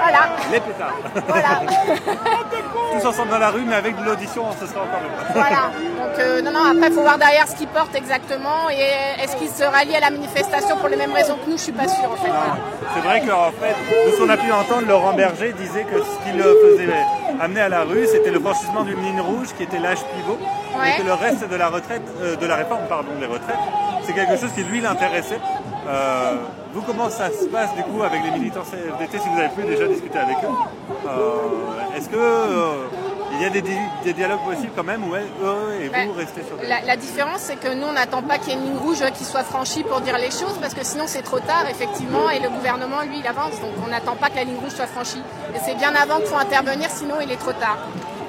Voilà. 0.02 0.18
Les 0.52 0.60
pétards 0.60 0.94
Voilà. 1.28 1.60
Tous 3.00 3.06
ensemble 3.06 3.30
dans 3.30 3.38
la 3.38 3.50
rue, 3.50 3.62
mais 3.64 3.76
avec 3.76 3.96
de 3.96 4.04
l'audition, 4.04 4.44
ce 4.60 4.66
sera 4.66 4.80
encore 4.80 5.00
mieux. 5.00 5.32
Voilà. 5.34 5.70
Donc 5.98 6.18
euh, 6.18 6.42
non, 6.42 6.50
non, 6.50 6.64
après 6.64 6.88
il 6.88 6.92
faut 6.92 7.02
voir 7.02 7.18
derrière 7.18 7.46
ce 7.46 7.54
qu'ils 7.54 7.68
portent 7.68 7.94
exactement 7.94 8.68
et 8.70 9.22
est-ce 9.22 9.36
qu'ils 9.36 9.48
se 9.50 9.62
rallient 9.62 9.94
à 9.96 10.00
la 10.00 10.10
manifestation 10.10 10.76
pour 10.76 10.88
les 10.88 10.96
mêmes 10.96 11.12
raisons 11.12 11.36
que 11.36 11.48
nous, 11.50 11.56
je 11.56 11.62
suis 11.62 11.72
pas 11.72 11.86
sûre 11.86 12.10
en 12.10 12.16
fait. 12.16 12.28
Voilà. 12.28 12.56
C'est 12.94 13.00
vrai 13.00 13.20
qu'en 13.20 13.50
fait, 13.52 14.06
de 14.06 14.10
ce 14.12 14.18
qu'on 14.18 14.28
a 14.28 14.36
pu 14.36 14.50
entendre, 14.50 14.86
Laurent 14.88 15.12
Berger 15.12 15.52
disait 15.52 15.84
que 15.84 15.98
ce 16.02 16.24
qui 16.30 16.36
le 16.36 16.42
faisait 16.42 16.92
amener 17.40 17.60
à 17.60 17.68
la 17.68 17.82
rue, 17.82 18.06
c'était 18.06 18.30
le 18.32 18.40
franchissement 18.40 18.82
d'une 18.82 19.00
ligne 19.00 19.20
rouge 19.20 19.48
qui 19.56 19.62
était 19.62 19.78
l'âge 19.78 19.98
pivot, 20.16 20.38
Ouais. 20.78 20.94
et 20.96 21.00
que 21.00 21.06
le 21.06 21.14
reste 21.14 21.48
de 21.48 21.56
la 21.56 21.68
retraite, 21.68 22.02
euh, 22.22 22.36
de 22.36 22.46
la 22.46 22.54
réforme, 22.56 22.82
pardon, 22.88 23.08
des 23.18 23.26
retraites, 23.26 23.56
c'est 24.04 24.12
quelque 24.12 24.36
chose 24.36 24.50
qui 24.54 24.62
lui 24.62 24.80
l'intéressait. 24.80 25.40
Euh, 25.88 26.34
vous, 26.72 26.82
comment 26.82 27.10
ça 27.10 27.28
se 27.30 27.46
passe 27.46 27.74
du 27.74 27.82
coup 27.82 28.02
avec 28.02 28.22
les 28.24 28.30
militants 28.30 28.62
CFDT, 28.62 29.18
si 29.18 29.28
vous 29.28 29.38
avez 29.38 29.48
pu 29.48 29.62
déjà 29.62 29.86
discuter 29.86 30.18
avec 30.18 30.36
eux 30.44 30.54
Euh, 31.08 31.96
Est-ce 31.96 32.08
que 32.08 32.16
euh, 32.16 32.86
il 33.32 33.42
y 33.42 33.44
a 33.44 33.50
des, 33.50 33.62
di- 33.62 33.88
des 34.04 34.12
dialogues 34.12 34.44
possibles 34.44 34.72
quand 34.76 34.84
même, 34.84 35.02
ou 35.08 35.16
est- 35.16 35.20
eux 35.42 35.80
et 35.82 35.86
vous 35.88 35.92
Ben, 35.92 36.10
restez 36.16 36.42
sur. 36.42 36.56
La, 36.68 36.80
la 36.82 36.96
différence, 36.96 37.40
c'est 37.40 37.56
que 37.56 37.72
nous, 37.74 37.86
on 37.86 37.92
n'attend 37.92 38.22
pas 38.22 38.38
qu'il 38.38 38.52
y 38.52 38.56
ait 38.56 38.58
une 38.58 38.66
ligne 38.66 38.76
rouge 38.78 39.02
qui 39.14 39.24
soit 39.24 39.42
franchie 39.44 39.82
pour 39.84 40.00
dire 40.00 40.18
les 40.18 40.30
choses, 40.30 40.58
parce 40.60 40.74
que 40.74 40.84
sinon 40.84 41.04
c'est 41.06 41.22
trop 41.22 41.40
tard, 41.40 41.64
effectivement, 41.70 42.28
et 42.30 42.38
le 42.40 42.48
gouvernement, 42.50 43.00
lui, 43.02 43.18
il 43.20 43.26
avance, 43.26 43.58
donc 43.60 43.72
on 43.84 43.88
n'attend 43.90 44.14
pas 44.16 44.28
que 44.30 44.36
la 44.36 44.44
ligne 44.44 44.58
rouge 44.62 44.72
soit 44.74 44.86
franchie. 44.86 45.22
Et 45.54 45.58
c'est 45.64 45.74
bien 45.76 45.92
avant 45.94 46.18
qu'il 46.18 46.26
faut 46.26 46.36
intervenir, 46.36 46.88
sinon 46.90 47.14
il 47.22 47.30
est 47.32 47.36
trop 47.46 47.52
tard. 47.52 47.78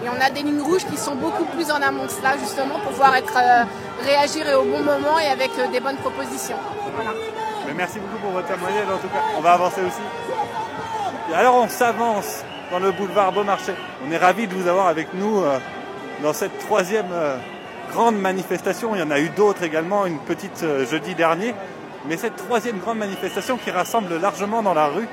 Et 0.04 0.08
on 0.10 0.20
a 0.20 0.30
des 0.32 0.42
lignes 0.42 0.62
rouges 0.62 0.86
qui 0.86 0.98
sont 0.98 1.14
beaucoup 1.16 1.46
plus 1.46 1.70
en 1.72 1.80
amont 1.82 2.06
de 2.06 2.10
cela, 2.10 2.32
justement, 2.40 2.80
pour 2.80 2.92
pouvoir 2.92 3.16
être, 3.16 3.38
euh, 3.38 3.64
réagir 4.04 4.46
au 4.60 4.64
bon 4.64 4.80
moment 4.80 5.20
et 5.24 5.28
avec 5.28 5.52
euh, 5.60 5.68
des 5.72 5.80
bonnes 5.80 5.98
propositions. 5.98 6.58
Voilà. 6.96 7.12
Merci 7.76 8.00
beaucoup 8.00 8.18
pour 8.18 8.32
votre 8.32 8.48
témoignage 8.48 8.88
en 8.88 8.98
tout 8.98 9.08
cas. 9.08 9.22
On 9.38 9.42
va 9.42 9.54
avancer 9.54 9.82
aussi. 9.82 10.02
Et 11.32 11.34
alors 11.34 11.56
on 11.56 11.68
s'avance 11.68 12.44
dans 12.72 12.80
le 12.80 12.92
boulevard 12.92 13.32
Beaumarchais. 13.32 13.76
On 14.08 14.12
est 14.12 14.18
ravis 14.18 14.48
de 14.48 14.54
vous 14.54 14.68
avoir 14.68 14.88
avec 14.88 15.14
nous 15.14 15.42
euh, 15.42 15.60
dans 16.24 16.34
cette 16.34 16.58
troisième 16.60 17.12
euh, 17.12 17.38
grande 17.92 18.20
manifestation. 18.20 18.96
Il 18.96 19.00
y 19.00 19.04
en 19.04 19.12
a 19.12 19.20
eu 19.20 19.30
d'autres 19.30 19.64
également, 19.64 20.06
une 20.06 20.20
petite 20.20 20.64
euh, 20.64 20.86
jeudi 20.86 21.16
dernier. 21.16 21.54
Mais 22.08 22.18
cette 22.18 22.36
troisième 22.36 22.80
grande 22.80 22.98
manifestation 22.98 23.58
qui 23.58 23.70
rassemble 23.72 24.20
largement 24.20 24.64
dans 24.64 24.74
la 24.74 24.88
rue, 24.88 25.08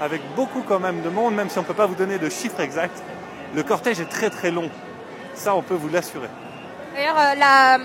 avec 0.00 0.20
beaucoup 0.36 0.62
quand 0.66 0.80
même 0.80 1.00
de 1.02 1.08
monde, 1.08 1.34
même 1.34 1.48
si 1.48 1.58
on 1.58 1.62
ne 1.62 1.66
peut 1.66 1.74
pas 1.74 1.86
vous 1.86 1.94
donner 1.94 2.18
de 2.18 2.28
chiffres 2.28 2.60
exacts. 2.60 3.02
Le 3.54 3.62
cortège 3.62 4.00
est 4.00 4.10
très 4.10 4.28
très 4.30 4.50
long. 4.50 4.68
Ça, 5.34 5.54
on 5.54 5.62
peut 5.62 5.74
vous 5.74 5.88
l'assurer. 5.88 6.28
D'ailleurs, 6.94 7.36
la, 7.36 7.78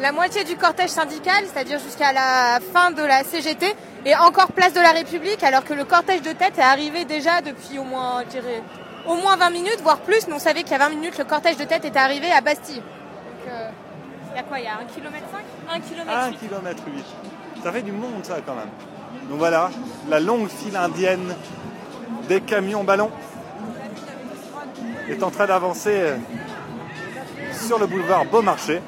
la 0.00 0.12
moitié 0.12 0.44
du 0.44 0.56
cortège 0.56 0.90
syndical, 0.90 1.44
c'est-à-dire 1.46 1.78
jusqu'à 1.78 2.12
la 2.12 2.58
fin 2.72 2.90
de 2.90 3.02
la 3.02 3.24
CGT, 3.24 3.74
est 4.04 4.16
encore 4.16 4.52
place 4.52 4.72
de 4.72 4.80
la 4.80 4.90
République, 4.90 5.42
alors 5.44 5.64
que 5.64 5.74
le 5.74 5.84
cortège 5.84 6.22
de 6.22 6.32
tête 6.32 6.58
est 6.58 6.62
arrivé 6.62 7.04
déjà 7.04 7.40
depuis 7.40 7.78
au 7.78 7.84
moins, 7.84 8.22
je 8.24 8.30
dirais, 8.30 8.62
au 9.06 9.14
moins 9.14 9.36
20 9.36 9.50
minutes, 9.50 9.80
voire 9.82 9.98
plus. 9.98 10.26
Nous, 10.28 10.36
on 10.36 10.40
savait 10.40 10.62
qu'il 10.62 10.72
y 10.72 10.74
a 10.74 10.78
20 10.78 10.88
minutes, 10.90 11.18
le 11.18 11.24
cortège 11.24 11.56
de 11.56 11.64
tête 11.64 11.84
était 11.84 11.98
arrivé 11.98 12.30
à 12.32 12.40
Bastille. 12.40 12.76
Donc, 12.76 13.48
euh, 13.48 13.68
il 14.32 14.36
y 14.36 14.40
a 14.40 14.42
quoi 14.42 14.58
Il 14.58 14.64
y 14.64 14.68
a 14.68 14.78
1 14.78 14.84
km 14.86 15.24
5 15.30 15.76
1 15.76 15.80
km 15.80 16.10
1 16.10 16.32
km 16.32 16.82
8. 16.86 17.04
Ça 17.62 17.70
fait 17.72 17.82
du 17.82 17.92
monde 17.92 18.24
ça 18.24 18.36
quand 18.44 18.54
même. 18.54 18.70
Donc 19.28 19.38
voilà, 19.38 19.70
la 20.08 20.18
longue 20.18 20.48
file 20.48 20.76
indienne 20.76 21.34
des 22.28 22.40
camions 22.40 22.82
ballons 22.82 23.10
est 25.08 25.22
en 25.22 25.30
train 25.30 25.46
d'avancer 25.46 25.94
euh, 25.94 26.16
sur 27.52 27.78
le 27.78 27.86
boulevard 27.86 28.24
Beaumarchais. 28.24 28.82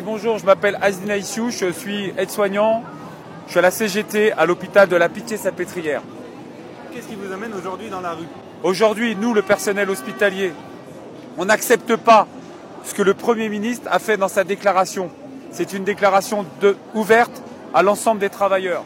Oui, 0.00 0.06
bonjour, 0.06 0.38
je 0.38 0.46
m'appelle 0.46 0.78
Azina 0.80 1.18
Issou, 1.18 1.50
je 1.50 1.70
suis 1.72 2.14
aide-soignant. 2.16 2.82
Je 3.44 3.50
suis 3.50 3.58
à 3.58 3.62
la 3.62 3.70
CGT 3.70 4.32
à 4.32 4.46
l'hôpital 4.46 4.88
de 4.88 4.96
la 4.96 5.10
Pitié-Salpêtrière. 5.10 6.00
Qu'est-ce 6.90 7.06
qui 7.06 7.16
vous 7.16 7.30
amène 7.30 7.52
aujourd'hui 7.52 7.90
dans 7.90 8.00
la 8.00 8.12
rue? 8.12 8.24
Aujourd'hui, 8.62 9.14
nous, 9.14 9.34
le 9.34 9.42
personnel 9.42 9.90
hospitalier, 9.90 10.54
on 11.36 11.44
n'accepte 11.44 11.96
pas 11.96 12.26
ce 12.82 12.94
que 12.94 13.02
le 13.02 13.12
Premier 13.12 13.50
ministre 13.50 13.88
a 13.92 13.98
fait 13.98 14.16
dans 14.16 14.28
sa 14.28 14.42
déclaration. 14.42 15.10
C'est 15.50 15.74
une 15.74 15.84
déclaration 15.84 16.46
de- 16.62 16.78
ouverte 16.94 17.42
à 17.74 17.82
l'ensemble 17.82 18.20
des 18.22 18.30
travailleurs. 18.30 18.84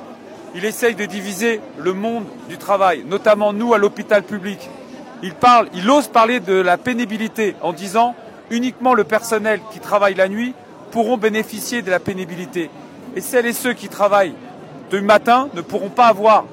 Il 0.57 0.65
essaye 0.65 0.97
de 0.97 1.05
diviser 1.05 1.61
le 1.79 1.93
monde 1.93 2.25
du 2.49 2.59
travail, 2.59 3.05
notamment 3.07 3.53
nous 3.53 3.73
à 3.73 3.79
l'hôpital 3.79 4.25
public. 4.25 4.69
Il, 5.23 5.35
parle, 5.35 5.69
il 5.75 5.89
ose 5.89 6.09
parler 6.09 6.41
de 6.41 6.55
la 6.55 6.77
pénibilité 6.77 7.55
en 7.63 7.73
disant 7.73 8.17
uniquement 8.51 8.95
le 8.95 9.05
personnel 9.05 9.61
qui 9.73 9.79
travaille 9.79 10.15
la 10.17 10.27
nuit 10.29 10.55
pourront 10.95 11.17
bénéficier 11.17 11.83
de 11.83 11.91
la 11.91 11.99
pénibilité. 11.99 12.71
Et 13.17 13.21
celles 13.21 13.47
et 13.47 13.53
ceux 13.53 13.73
qui 13.73 13.89
travaillent 13.89 14.37
du 14.93 15.01
matin 15.01 15.49
ne 15.53 15.61
pourront 15.61 15.89
pas 15.89 16.07
avoir 16.07 16.45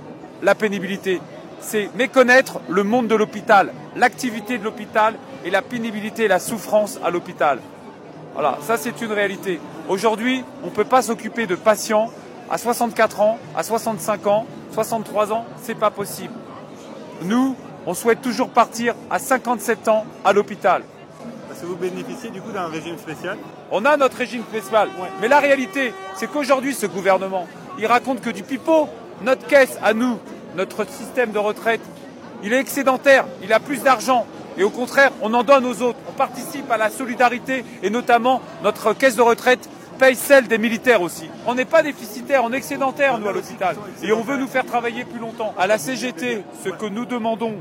la 0.41 0.55
pénibilité. 0.55 1.21
C'est 1.59 1.91
méconnaître 1.95 2.59
le 2.67 2.83
monde 2.83 3.07
de 3.07 3.13
l'hôpital, 3.13 3.71
l'activité 3.95 4.57
de 4.57 4.63
l'hôpital 4.63 5.13
et 5.45 5.51
la 5.51 5.61
pénibilité 5.61 6.23
et 6.23 6.27
la 6.27 6.39
souffrance 6.39 6.99
à 7.03 7.11
l'hôpital. 7.11 7.59
Voilà, 8.33 8.57
ça 8.63 8.77
c'est 8.77 8.99
une 9.01 9.11
réalité. 9.11 9.59
Aujourd'hui, 9.87 10.43
on 10.63 10.67
ne 10.67 10.71
peut 10.71 10.85
pas 10.85 11.03
s'occuper 11.03 11.45
de 11.45 11.53
patients 11.53 12.09
à 12.49 12.57
64 12.57 13.21
ans, 13.21 13.37
à 13.55 13.61
65 13.61 14.25
ans, 14.25 14.47
63 14.73 15.33
ans, 15.33 15.45
c'est 15.61 15.77
pas 15.77 15.91
possible. 15.91 16.33
Nous, 17.21 17.55
on 17.85 17.93
souhaite 17.93 18.23
toujours 18.23 18.49
partir 18.49 18.95
à 19.11 19.19
57 19.19 19.87
ans 19.87 20.03
à 20.25 20.33
l'hôpital. 20.33 20.81
Que 21.61 21.67
vous 21.67 21.75
bénéficiez 21.75 22.31
du 22.31 22.41
coup 22.41 22.51
d'un 22.51 22.65
régime 22.65 22.97
spécial. 22.97 23.37
On 23.69 23.85
a 23.85 23.95
notre 23.95 24.17
régime 24.17 24.41
spécial. 24.41 24.89
Mais 25.21 25.27
la 25.27 25.39
réalité, 25.39 25.93
c'est 26.15 26.25
qu'aujourd'hui, 26.25 26.73
ce 26.73 26.87
gouvernement, 26.87 27.47
il 27.77 27.85
raconte 27.85 28.19
que 28.19 28.31
du 28.31 28.41
pipeau, 28.41 28.89
notre 29.21 29.45
caisse 29.45 29.77
à 29.83 29.93
nous, 29.93 30.17
notre 30.55 30.89
système 30.89 31.31
de 31.31 31.37
retraite, 31.37 31.81
il 32.41 32.51
est 32.51 32.59
excédentaire, 32.59 33.25
il 33.43 33.53
a 33.53 33.59
plus 33.59 33.83
d'argent. 33.83 34.25
Et 34.57 34.63
au 34.63 34.71
contraire, 34.71 35.11
on 35.21 35.35
en 35.35 35.43
donne 35.43 35.65
aux 35.65 35.83
autres. 35.83 35.99
On 36.09 36.13
participe 36.13 36.69
à 36.71 36.77
la 36.77 36.89
solidarité 36.89 37.63
et 37.83 37.91
notamment 37.91 38.41
notre 38.63 38.93
caisse 38.93 39.15
de 39.15 39.21
retraite 39.21 39.69
paye 39.99 40.15
celle 40.15 40.47
des 40.47 40.57
militaires 40.57 41.03
aussi. 41.03 41.29
On 41.45 41.53
n'est 41.53 41.65
pas 41.65 41.83
déficitaire, 41.83 42.43
on 42.43 42.51
est 42.53 42.57
excédentaire, 42.57 43.19
nous, 43.19 43.27
à 43.27 43.33
l'hôpital. 43.33 43.75
Et 44.01 44.11
on 44.11 44.21
veut 44.21 44.37
nous 44.37 44.47
faire 44.47 44.65
travailler 44.65 45.05
plus 45.05 45.19
longtemps. 45.19 45.53
À 45.59 45.67
la 45.67 45.77
CGT, 45.77 46.43
ce 46.63 46.69
que 46.69 46.87
nous 46.87 47.05
demandons, 47.05 47.53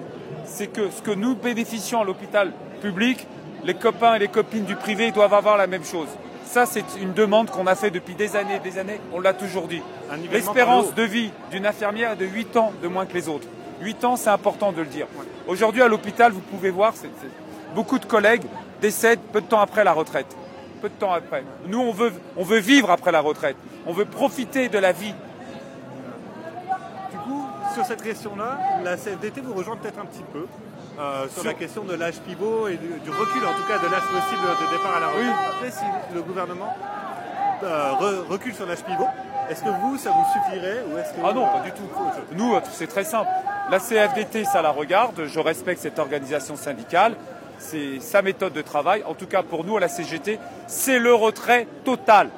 c'est 0.46 0.68
que 0.68 0.88
ce 0.88 1.02
que 1.02 1.10
nous 1.10 1.34
bénéficions 1.34 2.00
à 2.00 2.04
l'hôpital 2.04 2.52
public, 2.80 3.26
les 3.64 3.74
copains 3.74 4.14
et 4.14 4.18
les 4.18 4.28
copines 4.28 4.64
du 4.64 4.76
privé 4.76 5.10
doivent 5.10 5.34
avoir 5.34 5.56
la 5.56 5.66
même 5.66 5.84
chose. 5.84 6.08
Ça, 6.44 6.66
c'est 6.66 6.84
une 7.00 7.12
demande 7.12 7.50
qu'on 7.50 7.66
a 7.66 7.74
fait 7.74 7.90
depuis 7.90 8.14
des 8.14 8.34
années 8.34 8.56
et 8.56 8.58
des 8.58 8.78
années. 8.78 9.00
On 9.12 9.20
l'a 9.20 9.34
toujours 9.34 9.68
dit. 9.68 9.82
L'espérance 10.32 10.94
de 10.94 11.02
vie 11.02 11.30
d'une 11.50 11.66
infirmière 11.66 12.12
est 12.12 12.16
de 12.16 12.26
8 12.26 12.56
ans 12.56 12.72
de 12.82 12.88
moins 12.88 13.06
que 13.06 13.14
les 13.14 13.28
autres. 13.28 13.46
8 13.82 14.04
ans, 14.04 14.16
c'est 14.16 14.30
important 14.30 14.72
de 14.72 14.80
le 14.80 14.86
dire. 14.88 15.06
Aujourd'hui, 15.46 15.82
à 15.82 15.88
l'hôpital, 15.88 16.32
vous 16.32 16.40
pouvez 16.40 16.70
voir, 16.70 16.92
beaucoup 17.74 17.98
de 17.98 18.04
collègues 18.04 18.42
décèdent 18.80 19.20
peu 19.32 19.40
de 19.40 19.46
temps 19.46 19.60
après 19.60 19.84
la 19.84 19.92
retraite. 19.92 20.36
Peu 20.82 20.88
de 20.88 20.94
temps 20.94 21.12
après. 21.12 21.44
Nous, 21.66 21.78
on 21.78 21.92
veut, 21.92 22.12
on 22.36 22.42
veut 22.42 22.58
vivre 22.58 22.90
après 22.90 23.12
la 23.12 23.20
retraite. 23.20 23.56
On 23.86 23.92
veut 23.92 24.04
profiter 24.04 24.68
de 24.68 24.78
la 24.78 24.92
vie. 24.92 25.14
Du 27.12 27.18
coup, 27.18 27.46
sur 27.74 27.84
cette 27.84 28.02
question-là, 28.02 28.58
la 28.82 28.96
CFDT 28.96 29.40
vous 29.40 29.54
rejoint 29.54 29.76
peut-être 29.76 30.00
un 30.00 30.06
petit 30.06 30.24
peu 30.32 30.46
euh, 31.00 31.22
sur, 31.28 31.42
Sur- 31.42 31.44
la 31.44 31.54
question 31.54 31.84
de 31.84 31.94
l'âge 31.94 32.18
pivot 32.20 32.68
et 32.68 32.76
du, 32.76 32.88
du 32.88 33.10
recul, 33.10 33.42
en 33.44 33.54
tout 33.54 33.66
cas, 33.68 33.78
de 33.78 33.90
l'âge 33.90 34.02
possible 34.02 34.42
de 34.42 34.76
départ 34.76 34.96
à 34.96 35.00
la 35.00 35.06
retraite. 35.08 35.34
Après, 35.54 35.70
si 35.70 35.84
le 36.14 36.22
gouvernement 36.22 36.74
euh, 37.62 37.92
re- 37.92 38.26
recule 38.28 38.54
sur 38.54 38.66
l'âge 38.66 38.82
pivot, 38.82 39.08
est-ce 39.48 39.62
que 39.62 39.68
vous, 39.68 39.96
ça 39.98 40.10
vous 40.10 40.24
suffirait 40.32 40.84
ou 40.92 40.98
est-ce 40.98 41.10
que 41.12 41.20
Ah 41.26 41.32
non, 41.32 41.46
pas 41.46 41.60
du 41.64 41.72
tout. 41.72 41.82
Nous, 42.32 42.54
euh, 42.54 42.60
c'est 42.72 42.86
très 42.86 43.04
simple. 43.04 43.28
La 43.70 43.78
CFDT, 43.80 44.44
ça 44.44 44.62
la 44.62 44.70
regarde. 44.70 45.24
Je 45.26 45.40
respecte 45.40 45.80
cette 45.82 45.98
organisation 45.98 46.56
syndicale. 46.56 47.14
C'est 47.58 48.00
sa 48.00 48.22
méthode 48.22 48.52
de 48.52 48.62
travail. 48.62 49.02
En 49.06 49.14
tout 49.14 49.26
cas, 49.26 49.42
pour 49.42 49.64
nous, 49.64 49.76
à 49.76 49.80
la 49.80 49.88
CGT, 49.88 50.38
c'est 50.66 50.98
le 50.98 51.12
retrait 51.14 51.66
total. 51.84 52.30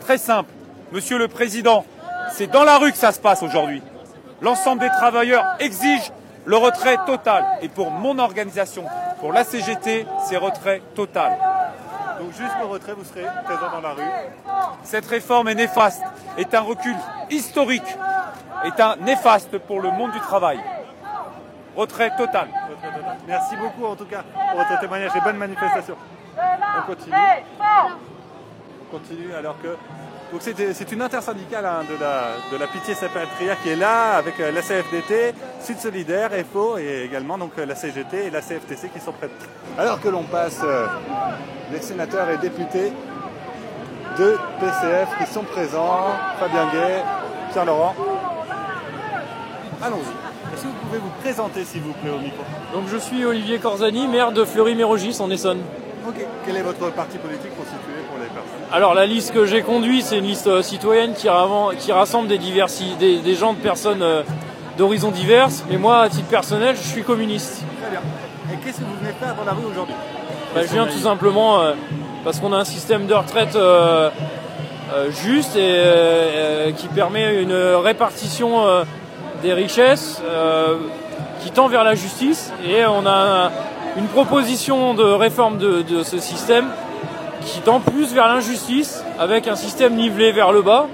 Très 0.00 0.18
simple. 0.18 0.50
Monsieur 0.92 1.18
le 1.18 1.28
Président, 1.28 1.84
c'est 2.32 2.46
dans 2.46 2.64
la 2.64 2.78
rue 2.78 2.90
que 2.92 2.96
ça 2.98 3.12
se 3.12 3.20
passe 3.20 3.42
aujourd'hui. 3.42 3.82
L'ensemble 4.40 4.80
des 4.80 4.88
travailleurs 4.88 5.44
exigent 5.60 6.10
le 6.44 6.56
retrait 6.56 6.98
total. 7.06 7.44
Et 7.62 7.68
pour 7.68 7.90
mon 7.90 8.18
organisation, 8.18 8.84
pour 9.20 9.32
la 9.32 9.44
CGT, 9.44 10.06
c'est 10.26 10.36
retrait 10.36 10.82
total. 10.94 11.36
Donc 12.20 12.32
jusqu'au 12.32 12.68
retrait, 12.68 12.92
vous 12.92 13.04
serez 13.04 13.24
présent 13.44 13.70
dans 13.72 13.80
la 13.80 13.94
rue. 13.94 14.02
Cette 14.82 15.06
réforme 15.06 15.48
est 15.48 15.54
néfaste, 15.54 16.02
est 16.36 16.54
un 16.54 16.60
recul 16.60 16.94
historique, 17.30 17.96
est 18.64 18.80
un 18.80 18.96
néfaste 18.96 19.58
pour 19.58 19.80
le 19.80 19.90
monde 19.90 20.12
du 20.12 20.20
travail. 20.20 20.60
Retrait 21.76 22.10
total. 22.16 22.48
Retrait 22.70 22.98
total. 22.98 23.16
Merci 23.26 23.56
beaucoup 23.56 23.86
en 23.86 23.96
tout 23.96 24.04
cas 24.04 24.22
pour 24.50 24.60
votre 24.60 24.80
témoignage 24.80 25.12
et 25.16 25.20
bonne 25.20 25.36
manifestation. 25.36 25.96
On 26.36 26.86
continue. 26.86 27.16
On 28.82 28.90
continue 28.90 29.34
alors 29.34 29.60
que. 29.62 29.76
Donc 30.32 30.42
c'est 30.42 30.92
une 30.92 31.02
intersyndicale 31.02 31.66
hein, 31.66 31.82
de 31.90 32.00
la, 32.00 32.36
de 32.52 32.56
la 32.56 32.68
Pitié 32.68 32.94
Salpêtrière 32.94 33.60
qui 33.62 33.70
est 33.70 33.76
là 33.76 34.12
avec 34.12 34.38
euh, 34.38 34.52
la 34.52 34.62
CFDT, 34.62 35.34
Sud 35.60 35.78
Solidaire, 35.80 36.30
FO 36.52 36.78
et 36.78 37.02
également 37.04 37.36
donc 37.36 37.50
euh, 37.58 37.66
la 37.66 37.74
CGT 37.74 38.26
et 38.26 38.30
la 38.30 38.40
CFTC 38.40 38.90
qui 38.90 39.00
sont 39.00 39.10
prêtes. 39.10 39.32
Alors 39.76 40.00
que 40.00 40.08
l'on 40.08 40.22
passe 40.22 40.60
euh, 40.62 40.86
les 41.72 41.80
sénateurs 41.80 42.30
et 42.30 42.38
députés 42.38 42.92
de 44.18 44.36
PCF 44.60 45.08
qui 45.18 45.32
sont 45.32 45.42
présents, 45.42 46.06
Fabien 46.38 46.70
Gay, 46.72 47.02
Pierre 47.50 47.64
Laurent. 47.64 47.96
Allons-y. 49.82 50.54
Est-ce 50.54 50.62
que 50.62 50.68
vous 50.68 50.86
pouvez 50.86 50.98
vous 50.98 51.12
présenter 51.22 51.64
s'il 51.64 51.82
vous 51.82 51.92
plaît 51.94 52.10
au 52.10 52.20
micro? 52.20 52.44
Donc 52.72 52.84
je 52.86 52.98
suis 52.98 53.24
Olivier 53.24 53.58
Corzani, 53.58 54.06
maire 54.06 54.30
de 54.30 54.44
Fleury-Mérogis 54.44 55.16
en 55.20 55.28
Essonne. 55.28 55.62
Ok. 56.06 56.24
Quel 56.46 56.56
est 56.56 56.62
votre 56.62 56.88
parti 56.92 57.18
politique 57.18 57.56
constitué 57.56 57.94
pour 58.08 58.18
les 58.18 58.26
personnes 58.26 58.59
Alors 58.72 58.94
la 58.94 59.04
liste 59.06 59.32
que 59.34 59.46
j'ai 59.46 59.62
conduite, 59.62 60.04
c'est 60.06 60.18
une 60.18 60.26
liste 60.26 60.46
euh, 60.46 60.62
citoyenne 60.62 61.12
qui, 61.14 61.28
rassemble 61.28 62.28
des, 62.28 62.38
diversi- 62.38 62.96
des, 62.98 63.16
des 63.18 63.34
gens 63.34 63.52
de 63.52 63.58
personnes 63.58 64.02
euh, 64.02 64.22
d'horizons 64.78 65.10
diverses. 65.10 65.64
Mais 65.68 65.76
moi, 65.76 66.02
à 66.02 66.08
titre 66.08 66.28
personnel, 66.28 66.76
je 66.76 66.86
suis 66.86 67.02
communiste. 67.02 67.64
Très 67.82 67.90
bien. 67.90 68.00
Et 68.52 68.64
qu'est-ce 68.64 68.78
que 68.78 68.84
vous 68.84 68.94
venez 69.00 69.12
faire 69.20 69.34
dans 69.34 69.44
la 69.44 69.52
rue 69.52 69.64
aujourd'hui? 69.72 69.94
Bah, 70.54 70.60
je 70.64 70.72
viens 70.72 70.86
tout 70.86 70.98
simplement 70.98 71.60
euh, 71.60 71.72
parce 72.22 72.38
qu'on 72.38 72.52
a 72.52 72.58
un 72.58 72.64
système 72.64 73.06
de 73.06 73.14
retraite 73.14 73.56
euh, 73.56 74.08
euh, 74.94 75.10
juste 75.10 75.56
et 75.56 76.72
qui 76.74 76.86
permet 76.88 77.42
une 77.42 77.54
répartition 77.54 78.64
des 79.42 79.52
richesses 79.52 80.22
qui 81.42 81.50
tend 81.50 81.66
vers 81.68 81.82
la 81.82 81.94
justice. 81.96 82.52
Et 82.68 82.84
on 82.86 83.04
a 83.06 83.46
un- 83.46 83.50
une 83.96 84.06
proposition 84.06 84.94
de 84.94 85.02
réforme 85.02 85.58
de, 85.58 85.82
de 85.82 86.04
ce 86.04 86.18
système 86.18 86.66
qui 87.42 87.60
tend 87.60 87.80
plus 87.80 88.12
vers 88.12 88.28
l'injustice 88.28 89.02
avec 89.18 89.48
un 89.48 89.56
système 89.56 89.94
nivelé 89.94 90.32
vers 90.32 90.52
le 90.52 90.62
bas 90.62 90.86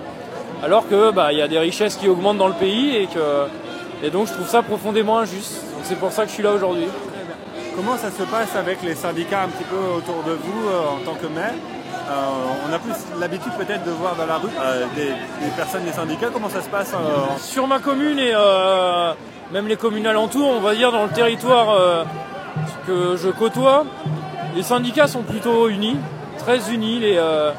alors 0.63 0.89
que 0.89 1.11
bah, 1.11 1.33
il 1.33 1.39
y 1.39 1.43
a 1.43 1.49
des 1.49 1.59
richesses 1.59 1.97
qui 1.97 2.09
augmentent 2.09 2.39
dans 2.39 2.49
le 2.49 2.55
pays 2.55 2.97
et 2.97 3.07
que 3.07 3.47
Et 4.03 4.11
donc 4.11 4.29
je 4.29 4.33
trouve 4.35 4.49
ça 4.49 4.63
profondément 4.63 5.19
injuste. 5.19 5.63
C'est 5.85 5.99
pour 5.99 6.13
ça 6.13 6.23
que 6.25 6.29
je 6.29 6.35
suis 6.35 6.43
là 6.43 6.53
aujourd'hui. 6.53 6.87
Comment 7.75 7.97
ça 7.97 8.11
se 8.11 8.23
passe 8.25 8.55
avec 8.57 8.83
les 8.83 8.95
syndicats 8.95 9.43
un 9.43 9.49
petit 9.49 9.65
peu 9.65 9.77
autour 9.77 10.23
de 10.25 10.33
vous 10.33 10.69
euh, 10.69 10.95
en 10.95 11.05
tant 11.05 11.15
que 11.15 11.27
maire 11.27 11.55
Euh, 12.09 12.69
On 12.69 12.73
a 12.73 12.79
plus 12.79 12.95
l'habitude 13.21 13.53
peut-être 13.59 13.85
de 13.85 13.91
voir 13.91 14.15
dans 14.17 14.27
la 14.27 14.39
rue 14.39 14.49
euh, 14.49 14.87
des, 14.95 15.07
des 15.45 15.53
personnes 15.57 15.85
des 15.85 15.93
syndicats. 15.93 16.31
Comment 16.33 16.49
ça 16.49 16.63
se 16.63 16.69
passe 16.69 16.93
Sur 17.39 17.67
ma 17.67 17.79
commune 17.79 18.19
et 18.19 18.33
même 19.53 19.69
les 19.69 19.77
communes 19.77 20.07
alentours, 20.07 20.49
on 20.49 20.61
va 20.61 20.75
dire 20.75 20.91
dans 20.93 21.05
le 21.05 21.11
territoire 21.11 21.69
que 22.87 23.17
je 23.17 23.29
côtoie, 23.29 23.85
les 24.57 24.63
syndicats 24.63 25.07
sont 25.07 25.23
plutôt 25.23 25.69
unis, 25.69 25.97
très 26.47 26.73
unis, 26.73 27.01
les, 27.01 27.17
euh, 27.17 27.51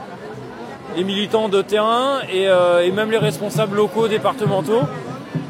les 0.95 1.03
militants 1.03 1.49
de 1.49 1.61
terrain 1.61 2.21
et, 2.31 2.47
euh, 2.47 2.85
et 2.85 2.91
même 2.91 3.11
les 3.11 3.17
responsables 3.17 3.75
locaux, 3.75 4.07
départementaux, 4.07 4.83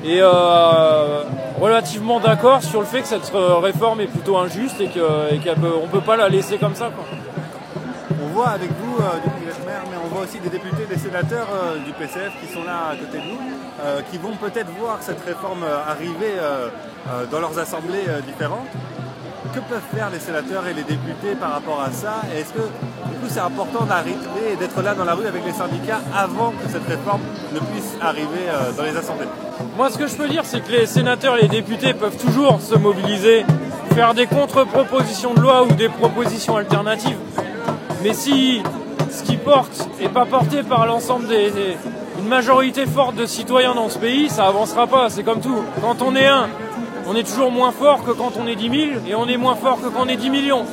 et 0.04 0.22
euh, 0.22 1.22
relativement 1.62 2.20
d'accord 2.20 2.64
sur 2.64 2.80
le 2.80 2.88
fait 2.88 3.02
que 3.02 3.08
cette 3.08 3.32
réforme 3.62 4.02
est 4.02 4.08
plutôt 4.08 4.38
injuste 4.38 4.82
et 4.82 4.88
qu'on 4.88 5.86
ne 5.86 5.92
peut 5.92 6.02
pas 6.02 6.16
la 6.16 6.30
laisser 6.30 6.58
comme 6.58 6.74
ça. 6.74 6.90
On 8.24 8.34
voit 8.34 8.50
avec 8.50 8.72
vous, 8.72 8.96
du 8.96 9.66
maire, 9.68 9.84
mais 9.92 9.98
on 10.04 10.08
voit 10.16 10.24
aussi 10.24 10.40
des 10.40 10.50
députés, 10.50 10.88
des 10.90 10.98
sénateurs 10.98 11.48
du 11.86 11.92
PCF 11.94 12.32
qui 12.42 12.52
sont 12.52 12.64
là 12.64 12.90
à 12.94 12.96
côté 12.96 13.20
de 13.20 13.24
nous, 13.24 14.02
qui 14.10 14.18
vont 14.18 14.36
peut-être 14.36 14.72
voir 14.80 14.98
cette 15.02 15.24
réforme 15.24 15.64
arriver 15.88 16.34
dans 17.32 17.40
leurs 17.40 17.60
assemblées 17.60 18.06
différentes. 18.26 18.68
Que 19.58 19.62
peuvent 19.62 19.82
faire 19.96 20.12
les 20.12 20.20
sénateurs 20.20 20.68
et 20.68 20.74
les 20.76 20.84
députés 20.84 21.34
par 21.40 21.54
rapport 21.54 21.82
à 21.82 21.92
ça 21.92 22.22
Est-ce 22.38 22.54
que 22.54 22.60
du 22.60 23.16
coup 23.20 23.28
c'est 23.28 23.40
important 23.40 23.86
d'arriver 23.86 24.52
et 24.54 24.56
d'être 24.56 24.80
là 24.84 24.94
dans 24.94 25.04
la 25.04 25.16
rue 25.16 25.26
avec 25.26 25.44
les 25.44 25.52
syndicats 25.52 26.00
avant 26.16 26.52
que 26.52 26.72
cette 26.72 26.86
réforme 26.88 27.22
ne 27.56 27.60
puisse 27.60 27.98
arriver 28.00 28.46
euh, 28.50 28.72
dans 28.78 28.84
les 28.84 28.96
assemblées? 28.96 29.26
Moi, 29.76 29.90
ce 29.90 29.98
que 29.98 30.06
je 30.06 30.16
peux 30.16 30.28
dire, 30.28 30.44
c'est 30.46 30.60
que 30.60 30.72
les 30.72 30.86
sénateurs 30.86 31.40
et 31.40 31.42
les 31.42 31.48
députés 31.48 31.96
peuvent 31.96 32.18
toujours 32.18 32.62
se 32.62 32.76
mobiliser, 32.76 33.48
faire 33.96 34.14
des 34.14 34.28
contre-propositions 34.28 35.34
de 35.34 35.42
loi 35.42 35.64
ou 35.64 35.74
des 35.74 35.90
propositions 35.90 36.56
alternatives. 36.56 37.18
Mais 38.04 38.14
si 38.14 38.62
ce 39.10 39.24
qui 39.24 39.38
porte 39.38 39.90
n'est 40.00 40.10
pas 40.10 40.28
porté 40.28 40.62
par 40.62 40.86
l'ensemble 40.86 41.28
des, 41.30 41.52
majorité 42.28 42.86
forte 42.86 43.16
de 43.16 43.26
citoyens 43.26 43.74
dans 43.74 43.90
ce 43.90 43.98
pays, 43.98 44.30
ça 44.30 44.46
avancera 44.46 44.86
pas. 44.86 45.10
C'est 45.10 45.24
comme 45.24 45.42
tout. 45.42 45.64
Quand 45.82 46.04
on 46.04 46.16
est 46.16 46.28
un, 46.28 46.48
on 47.08 47.16
est 47.16 47.24
toujours 47.24 47.52
moins 47.52 47.72
fort 47.72 48.04
que 48.04 48.12
quand 48.12 48.34
on 48.42 48.48
est 48.48 48.56
10 48.56 48.70
000 48.70 48.82
et 49.08 49.16
on 49.16 49.28
est 49.28 49.38
moins 49.38 49.56
fort 49.56 49.80
que 49.82 49.88
quand 49.88 50.04
on 50.06 50.08
est 50.08 50.18
10 50.18 50.30
millions. 50.30 50.66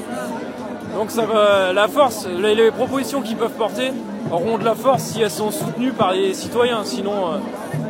Donc 0.97 1.11
ça 1.11 1.25
va- 1.25 1.73
la 1.73 1.89
force, 1.89 2.27
les, 2.29 2.55
les 2.55 2.71
propositions 2.71 3.21
qu'ils 3.23 3.37
peuvent 3.37 3.51
porter 3.59 3.93
auront 4.33 4.59
de 4.59 4.65
la 4.65 4.75
force 4.75 5.03
si 5.03 5.21
elles 5.23 5.31
sont 5.31 5.51
soutenues 5.51 5.93
par 5.93 6.13
les 6.13 6.33
citoyens. 6.35 6.81
Sinon, 6.85 7.13
euh, 7.13 7.39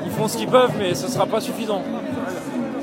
ils 0.04 0.10
font 0.10 0.28
ce 0.28 0.36
qu'ils 0.36 0.48
peuvent, 0.48 0.72
mais 0.78 0.94
ce 0.94 1.06
ne 1.06 1.10
sera 1.10 1.26
pas 1.26 1.40
suffisant. 1.40 1.82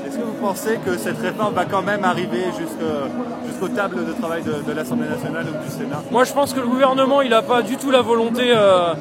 Est-ce 0.06 0.16
que 0.18 0.22
vous 0.22 0.32
pensez 0.40 0.78
que 0.84 0.96
cette 0.96 1.18
réforme 1.20 1.54
va 1.54 1.64
quand 1.64 1.82
même 1.82 2.04
arriver 2.04 2.44
jusqu'aux 2.58 3.68
tables 3.68 4.04
de 4.06 4.12
travail 4.12 4.42
de, 4.42 4.62
de 4.66 4.72
l'Assemblée 4.72 5.08
nationale 5.08 5.46
ou 5.48 5.64
du 5.64 5.70
Sénat? 5.70 6.02
Moi, 6.10 6.24
je 6.24 6.32
pense 6.32 6.52
que 6.52 6.60
le 6.60 6.66
gouvernement, 6.66 7.20
il 7.22 7.30
n'a 7.30 7.42
pas 7.42 7.62
du 7.62 7.76
tout 7.76 7.90
la 7.90 8.02
volonté 8.02 8.52
euh, 8.54 8.94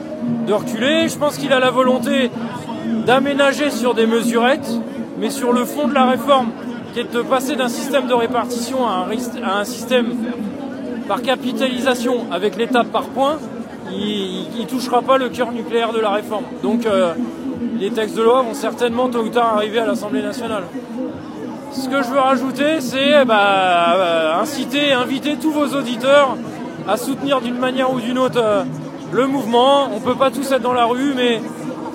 de 0.47 0.53
reculer. 0.53 1.07
Je 1.09 1.17
pense 1.17 1.37
qu'il 1.37 1.51
a 1.53 1.59
la 1.59 1.71
volonté 1.71 2.31
d'aménager 3.05 3.69
sur 3.71 3.93
des 3.93 4.05
mesurettes, 4.07 4.69
mais 5.21 5.29
sur 5.29 5.53
le 5.53 5.65
fond 5.65 5.87
de 5.87 5.93
la 5.93 6.07
réforme, 6.07 6.49
qui 6.93 6.99
est 6.99 7.13
de 7.13 7.21
passer 7.21 7.55
d'un 7.55 7.69
système 7.69 8.07
de 8.07 8.13
répartition 8.13 8.87
à 8.87 9.07
un, 9.43 9.63
système 9.63 10.07
par 11.07 11.21
capitalisation 11.21 12.25
avec 12.31 12.57
l'étape 12.57 12.87
par 12.87 13.03
point, 13.03 13.37
il 13.91 14.47
ne 14.59 14.65
touchera 14.65 15.03
pas 15.03 15.19
le 15.19 15.29
cœur 15.29 15.51
nucléaire 15.51 15.93
de 15.93 15.99
la 15.99 16.09
réforme. 16.09 16.45
Donc, 16.63 16.87
euh, 16.87 17.13
les 17.79 17.91
textes 17.91 18.17
de 18.17 18.23
loi 18.23 18.41
vont 18.41 18.55
certainement 18.55 19.09
tôt 19.09 19.19
ou 19.19 19.29
tard 19.29 19.57
arriver 19.57 19.77
à 19.77 19.85
l'Assemblée 19.85 20.23
nationale. 20.23 20.63
Ce 21.71 21.87
que 21.87 22.01
je 22.01 22.09
veux 22.09 22.19
rajouter, 22.19 22.81
c'est 22.81 23.23
bah, 23.23 24.39
inciter 24.41 24.91
inviter 24.91 25.35
tous 25.35 25.51
vos 25.51 25.67
auditeurs 25.67 26.35
à 26.87 26.97
soutenir 26.97 27.41
d'une 27.41 27.59
manière 27.59 27.93
ou 27.93 27.99
d'une 27.99 28.17
autre 28.17 28.41
euh, 28.41 28.63
le 29.11 29.27
mouvement. 29.27 29.87
On 29.95 29.99
peut 29.99 30.15
pas 30.15 30.31
tous 30.31 30.51
être 30.51 30.63
dans 30.63 30.73
la 30.73 30.85
rue, 30.85 31.13
mais 31.15 31.41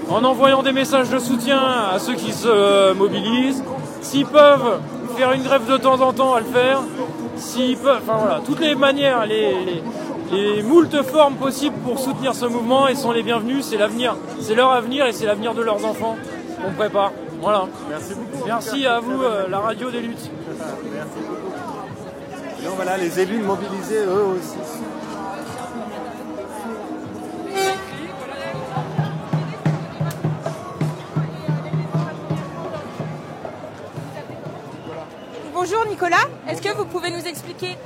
en 0.08 0.24
envoyant 0.24 0.62
des 0.62 0.72
messages 0.72 1.10
de 1.10 1.18
soutien 1.18 1.60
à 1.92 1.98
ceux 1.98 2.14
qui 2.14 2.32
se 2.32 2.92
mobilisent, 2.92 3.62
s'ils 4.00 4.26
peuvent 4.26 4.80
faire 5.16 5.32
une 5.32 5.42
grève 5.42 5.66
de 5.66 5.76
temps 5.76 6.00
en 6.00 6.12
temps, 6.12 6.34
à 6.34 6.40
le 6.40 6.46
faire. 6.46 6.80
S'ils 7.36 7.76
peuvent, 7.76 8.00
enfin 8.02 8.18
voilà, 8.18 8.40
toutes 8.44 8.60
les 8.60 8.74
manières, 8.74 9.26
les, 9.26 9.52
les, 9.64 9.82
les 10.32 10.62
moultes 10.62 11.02
formes 11.02 11.34
possibles 11.34 11.76
pour 11.84 11.98
soutenir 11.98 12.34
ce 12.34 12.46
mouvement 12.46 12.88
et 12.88 12.94
sont 12.94 13.12
les 13.12 13.22
bienvenus. 13.22 13.64
C'est 13.66 13.76
l'avenir, 13.76 14.16
c'est 14.40 14.54
leur 14.54 14.72
avenir 14.72 15.06
et 15.06 15.12
c'est 15.12 15.26
l'avenir 15.26 15.52
de 15.54 15.62
leurs 15.62 15.84
enfants 15.84 16.16
qu'on 16.62 16.72
prépare. 16.72 17.12
Voilà. 17.42 17.66
Merci 17.90 18.14
beaucoup. 18.14 18.46
Merci 18.46 18.86
à 18.86 19.00
vous, 19.00 19.22
euh, 19.22 19.46
la 19.50 19.58
radio 19.58 19.90
des 19.90 20.00
luttes. 20.00 20.30
Merci 20.48 21.18
beaucoup. 21.28 21.52
Et 22.58 22.64
donc 22.64 22.76
voilà, 22.76 22.96
les 22.96 23.20
élus 23.20 23.42
mobilisés 23.42 24.04
eux 24.06 24.24
aussi. 24.38 24.56
Nicolas, 35.88 36.28
est-ce 36.48 36.62
que 36.62 36.74
vous 36.76 36.84
pouvez 36.84 37.10
nous 37.10 37.26
expliquer 37.26 37.76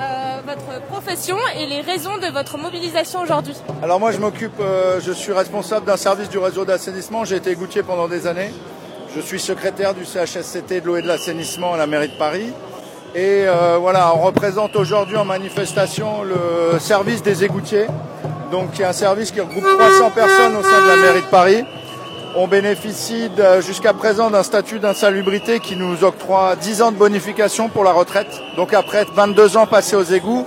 euh, 0.00 0.40
votre 0.46 0.80
profession 0.86 1.36
et 1.56 1.66
les 1.66 1.80
raisons 1.80 2.18
de 2.18 2.32
votre 2.32 2.56
mobilisation 2.58 3.20
aujourd'hui? 3.22 3.54
Alors 3.82 3.98
moi 4.00 4.12
je 4.12 4.18
m'occupe, 4.18 4.60
euh, 4.60 5.00
je 5.00 5.12
suis 5.12 5.32
responsable 5.32 5.86
d'un 5.86 5.96
service 5.96 6.28
du 6.28 6.38
réseau 6.38 6.64
d'assainissement, 6.64 7.24
j'ai 7.24 7.36
été 7.36 7.54
goutier 7.54 7.82
pendant 7.82 8.08
des 8.08 8.26
années. 8.26 8.52
Je 9.14 9.20
suis 9.20 9.40
secrétaire 9.40 9.94
du 9.94 10.04
CHSCT 10.04 10.80
de 10.82 10.86
l'eau 10.86 10.96
et 10.96 11.02
de 11.02 11.08
l'assainissement 11.08 11.74
à 11.74 11.76
la 11.76 11.86
mairie 11.86 12.08
de 12.08 12.18
Paris. 12.18 12.52
Et 13.14 13.44
euh, 13.46 13.78
voilà, 13.80 14.14
on 14.14 14.20
représente 14.20 14.76
aujourd'hui 14.76 15.16
en 15.16 15.24
manifestation 15.24 16.22
le 16.22 16.78
service 16.78 17.22
des 17.22 17.42
égoutiers, 17.42 17.86
donc 18.52 18.72
qui 18.72 18.82
est 18.82 18.86
un 18.86 18.92
service 18.92 19.32
qui 19.32 19.40
regroupe 19.40 19.64
300 19.64 20.10
personnes 20.10 20.56
au 20.56 20.62
sein 20.62 20.82
de 20.82 20.88
la 20.88 20.96
mairie 20.96 21.22
de 21.22 21.30
Paris. 21.30 21.64
On 22.36 22.46
bénéficie 22.46 23.30
jusqu'à 23.60 23.92
présent 23.92 24.30
d'un 24.30 24.42
statut 24.42 24.78
d'insalubrité 24.78 25.60
qui 25.60 25.76
nous 25.76 26.04
octroie 26.04 26.56
10 26.56 26.82
ans 26.82 26.92
de 26.92 26.96
bonification 26.96 27.68
pour 27.68 27.84
la 27.84 27.92
retraite. 27.92 28.28
Donc 28.56 28.74
après 28.74 29.06
22 29.14 29.56
ans 29.56 29.66
passés 29.66 29.96
aux 29.96 30.02
égouts, 30.02 30.44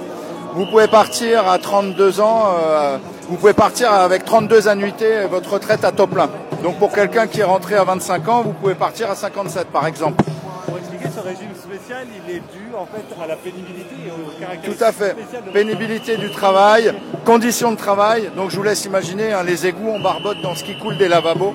vous 0.53 0.65
pouvez 0.65 0.87
partir 0.87 1.49
à 1.49 1.57
32 1.57 2.19
ans, 2.19 2.45
euh, 2.53 2.97
vous 3.29 3.37
pouvez 3.37 3.53
partir 3.53 3.91
avec 3.91 4.25
32 4.25 4.67
annuités 4.67 5.25
votre 5.29 5.53
retraite 5.53 5.83
à 5.83 5.91
taux 5.91 6.07
plein. 6.07 6.29
Donc 6.61 6.77
pour 6.77 6.91
quelqu'un 6.91 7.27
qui 7.27 7.39
est 7.39 7.45
rentré 7.45 7.75
à 7.75 7.83
25 7.83 8.29
ans, 8.29 8.41
vous 8.43 8.53
pouvez 8.53 8.75
partir 8.75 9.09
à 9.09 9.15
57 9.15 9.67
par 9.67 9.87
exemple. 9.87 10.23
Spécial, 11.81 12.07
il 12.27 12.31
est 12.35 12.39
dû 12.39 12.75
en 12.77 12.85
fait 12.85 13.23
à 13.23 13.27
la 13.27 13.35
pénibilité 13.35 13.95
et 14.07 14.11
aux 14.11 14.39
caractéristiques 14.39 14.77
Tout 14.77 14.83
à 14.83 14.91
fait. 14.91 15.15
de- 15.45 15.51
Pénibilité 15.51 16.17
du 16.17 16.31
travail, 16.31 16.93
conditions 17.25 17.71
de 17.71 17.77
travail. 17.77 18.29
Donc 18.35 18.49
je 18.51 18.57
vous 18.57 18.63
laisse 18.63 18.85
imaginer, 18.85 19.33
hein, 19.33 19.43
les 19.43 19.65
égouts, 19.67 19.89
on 19.89 19.99
barbote 19.99 20.37
dans 20.41 20.55
ce 20.55 20.63
qui 20.63 20.77
coule 20.79 20.97
des 20.97 21.07
lavabos. 21.07 21.53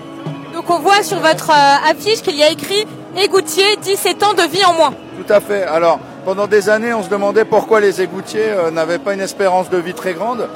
Donc 0.52 0.68
on 0.70 0.78
voit 0.78 1.02
sur 1.02 1.18
votre 1.20 1.50
euh, 1.50 1.90
affiche 1.90 2.22
qu'il 2.22 2.36
y 2.36 2.42
a 2.42 2.50
écrit 2.50 2.86
égoutier 3.16 3.76
17 3.82 4.22
ans 4.22 4.34
de 4.34 4.42
vie 4.50 4.64
en 4.64 4.74
moins. 4.74 4.90
Tout 5.24 5.32
à 5.32 5.40
fait. 5.40 5.62
Alors, 5.64 5.98
pendant 6.24 6.46
des 6.46 6.68
années, 6.68 6.92
on 6.92 7.02
se 7.02 7.08
demandait 7.08 7.44
pourquoi 7.44 7.80
les 7.80 8.00
égoutiers 8.02 8.50
euh, 8.50 8.70
n'avaient 8.70 8.98
pas 8.98 9.14
une 9.14 9.20
espérance 9.20 9.70
de 9.70 9.76
vie 9.78 9.94
très 9.94 10.14
grande. 10.14 10.48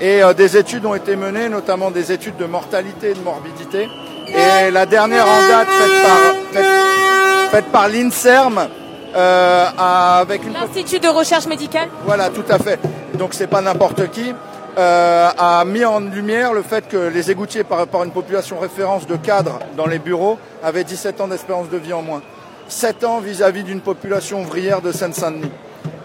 Et 0.00 0.22
euh, 0.22 0.32
des 0.32 0.56
études 0.56 0.86
ont 0.86 0.94
été 0.94 1.16
menées, 1.16 1.48
notamment 1.48 1.90
des 1.90 2.12
études 2.12 2.36
de 2.36 2.46
mortalité 2.46 3.10
et 3.10 3.14
de 3.14 3.20
morbidité. 3.20 3.88
Et 4.28 4.70
la 4.70 4.86
dernière 4.86 5.26
en 5.26 5.48
date 5.48 5.68
faite 5.68 6.02
par, 6.04 6.34
faite, 6.52 7.50
faite 7.50 7.64
par 7.72 7.88
l'INSERM, 7.88 8.68
euh, 9.14 9.66
a- 9.76 10.18
avec 10.18 10.44
une 10.44 10.52
L'Institut 10.52 11.00
de 11.00 11.08
recherche 11.08 11.46
médicale. 11.46 11.88
voilà, 12.04 12.30
tout 12.30 12.44
à 12.48 12.58
fait. 12.58 12.78
Donc 13.14 13.34
c'est 13.34 13.46
pas 13.46 13.60
n'importe 13.60 14.10
qui. 14.10 14.34
euh, 14.78 15.28
a 15.36 15.64
mis 15.64 15.84
en 15.84 15.98
lumière 16.00 16.52
le 16.52 16.62
fait 16.62 16.86
que 16.86 16.96
les 16.96 17.30
égoutiers, 17.32 17.64
par 17.64 17.78
rapport 17.78 18.02
à 18.02 18.04
une 18.04 18.12
population 18.12 18.58
référence 18.60 19.06
de 19.08 19.16
cadres 19.16 19.58
dans 19.76 19.86
les 19.86 19.98
bureaux, 19.98 20.38
avaient 20.62 20.84
17 20.84 21.20
ans 21.20 21.26
d'espérance 21.28 21.68
de 21.68 21.78
vie 21.78 21.92
en 21.92 22.02
moins. 22.02 22.22
7 22.68 23.02
ans 23.04 23.18
vis-à-vis 23.18 23.64
d'une 23.64 23.80
population 23.80 24.42
ouvrière 24.42 24.80
de 24.80 24.92
Seine-Saint-Denis. 24.92 25.50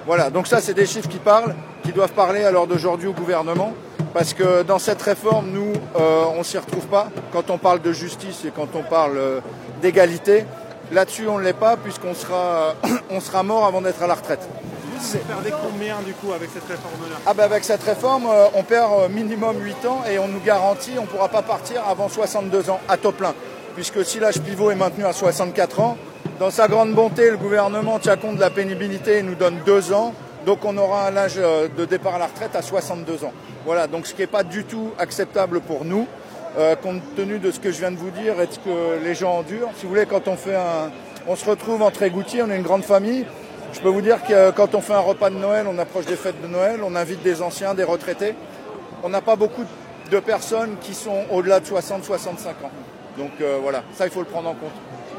Voilà, 0.07 0.29
donc 0.31 0.47
ça 0.47 0.59
c'est 0.59 0.73
des 0.73 0.85
chiffres 0.87 1.07
qui 1.09 1.19
parlent, 1.19 1.53
qui 1.83 1.91
doivent 1.91 2.13
parler 2.13 2.43
à 2.45 2.51
l'heure 2.51 2.65
d'aujourd'hui 2.67 3.07
au 3.09 3.13
gouvernement, 3.13 3.73
parce 4.13 4.33
que 4.33 4.63
dans 4.63 4.79
cette 4.79 5.01
réforme, 5.01 5.47
nous, 5.51 5.73
euh, 5.99 6.23
on 6.37 6.41
s'y 6.43 6.57
retrouve 6.57 6.87
pas 6.87 7.09
quand 7.31 7.49
on 7.51 7.57
parle 7.59 7.79
de 7.81 7.91
justice 7.93 8.43
et 8.45 8.51
quand 8.55 8.69
on 8.75 8.81
parle 8.83 9.17
euh, 9.17 9.39
d'égalité. 9.81 10.45
Là-dessus, 10.91 11.27
on 11.27 11.39
ne 11.39 11.43
l'est 11.43 11.53
pas, 11.53 11.77
puisqu'on 11.77 12.13
sera, 12.13 12.75
on 13.09 13.19
sera 13.19 13.43
mort 13.43 13.65
avant 13.65 13.81
d'être 13.81 14.01
à 14.03 14.07
la 14.07 14.15
retraite. 14.15 14.47
Vous 15.03 15.17
perdez 15.19 15.51
combien 15.51 16.01
du 16.01 16.13
coup 16.13 16.31
avec 16.31 16.49
cette 16.53 16.63
réforme-là 16.63 17.17
Ah 17.25 17.33
ben 17.33 17.43
avec 17.43 17.63
cette 17.63 17.83
réforme, 17.83 18.25
euh, 18.25 18.45
on 18.55 18.63
perd 18.63 18.91
euh, 18.93 19.09
minimum 19.09 19.57
8 19.61 19.85
ans 19.85 20.01
et 20.09 20.17
on 20.17 20.29
nous 20.29 20.39
garantit 20.39 20.91
on 20.97 21.01
ne 21.01 21.07
pourra 21.07 21.27
pas 21.27 21.41
partir 21.41 21.85
avant 21.87 22.07
62 22.07 22.69
ans 22.69 22.79
à 22.87 22.95
taux 22.95 23.11
plein. 23.11 23.33
Puisque 23.75 24.05
si 24.05 24.19
l'âge 24.19 24.39
pivot 24.39 24.71
est 24.71 24.75
maintenu 24.75 25.03
à 25.03 25.11
64 25.11 25.81
ans, 25.81 25.97
dans 26.39 26.51
sa 26.51 26.67
grande 26.67 26.93
bonté, 26.93 27.29
le 27.29 27.37
gouvernement 27.37 27.99
tient 27.99 28.15
compte 28.15 28.35
de 28.35 28.39
la 28.39 28.49
pénibilité 28.49 29.17
et 29.17 29.23
nous 29.23 29.35
donne 29.35 29.59
2 29.65 29.91
ans. 29.93 30.13
Donc 30.45 30.63
on 30.63 30.77
aura 30.77 31.07
un 31.07 31.17
âge 31.17 31.35
euh, 31.37 31.67
de 31.75 31.85
départ 31.85 32.15
à 32.15 32.19
la 32.19 32.27
retraite 32.27 32.55
à 32.55 32.61
62 32.61 33.25
ans. 33.25 33.33
Voilà, 33.65 33.87
donc 33.87 34.07
ce 34.07 34.13
qui 34.13 34.21
n'est 34.21 34.27
pas 34.27 34.43
du 34.43 34.63
tout 34.63 34.91
acceptable 34.97 35.59
pour 35.61 35.85
nous. 35.85 36.07
Euh, 36.57 36.75
compte 36.75 37.01
tenu 37.15 37.39
de 37.39 37.51
ce 37.51 37.59
que 37.59 37.71
je 37.71 37.79
viens 37.79 37.91
de 37.91 37.97
vous 37.97 38.11
dire 38.11 38.39
et 38.39 38.47
de 38.47 38.51
ce 38.51 38.59
que 38.59 39.03
les 39.03 39.15
gens 39.15 39.37
endurent. 39.39 39.71
Si 39.75 39.83
vous 39.83 39.89
voulez, 39.89 40.05
quand 40.05 40.27
on 40.27 40.35
fait 40.35 40.55
un, 40.55 40.91
on 41.27 41.35
se 41.35 41.49
retrouve 41.49 41.81
entre 41.81 42.03
égoutiers, 42.03 42.43
on 42.43 42.49
est 42.49 42.57
une 42.57 42.63
grande 42.63 42.83
famille. 42.83 43.25
Je 43.73 43.79
peux 43.79 43.89
vous 43.89 44.01
dire 44.01 44.23
que 44.23 44.51
quand 44.51 44.75
on 44.75 44.81
fait 44.81 44.93
un 44.93 44.99
repas 44.99 45.31
de 45.31 45.35
Noël, 45.35 45.65
on 45.67 45.77
approche 45.79 46.05
des 46.05 46.15
fêtes 46.15 46.39
de 46.41 46.47
Noël, 46.47 46.81
on 46.83 46.95
invite 46.95 47.23
des 47.23 47.41
anciens, 47.41 47.73
des 47.73 47.83
retraités. 47.83 48.35
On 49.01 49.09
n'a 49.09 49.21
pas 49.21 49.35
beaucoup 49.35 49.63
de 50.11 50.19
personnes 50.19 50.75
qui 50.79 50.93
sont 50.93 51.25
au-delà 51.31 51.59
de 51.59 51.65
60-65 51.65 51.71
ans. 52.63 52.71
Donc 53.17 53.31
euh, 53.41 53.57
voilà, 53.61 53.83
ça 53.95 54.05
il 54.05 54.11
faut 54.11 54.19
le 54.19 54.25
prendre 54.25 54.49
en 54.49 54.53
compte. 54.53 54.71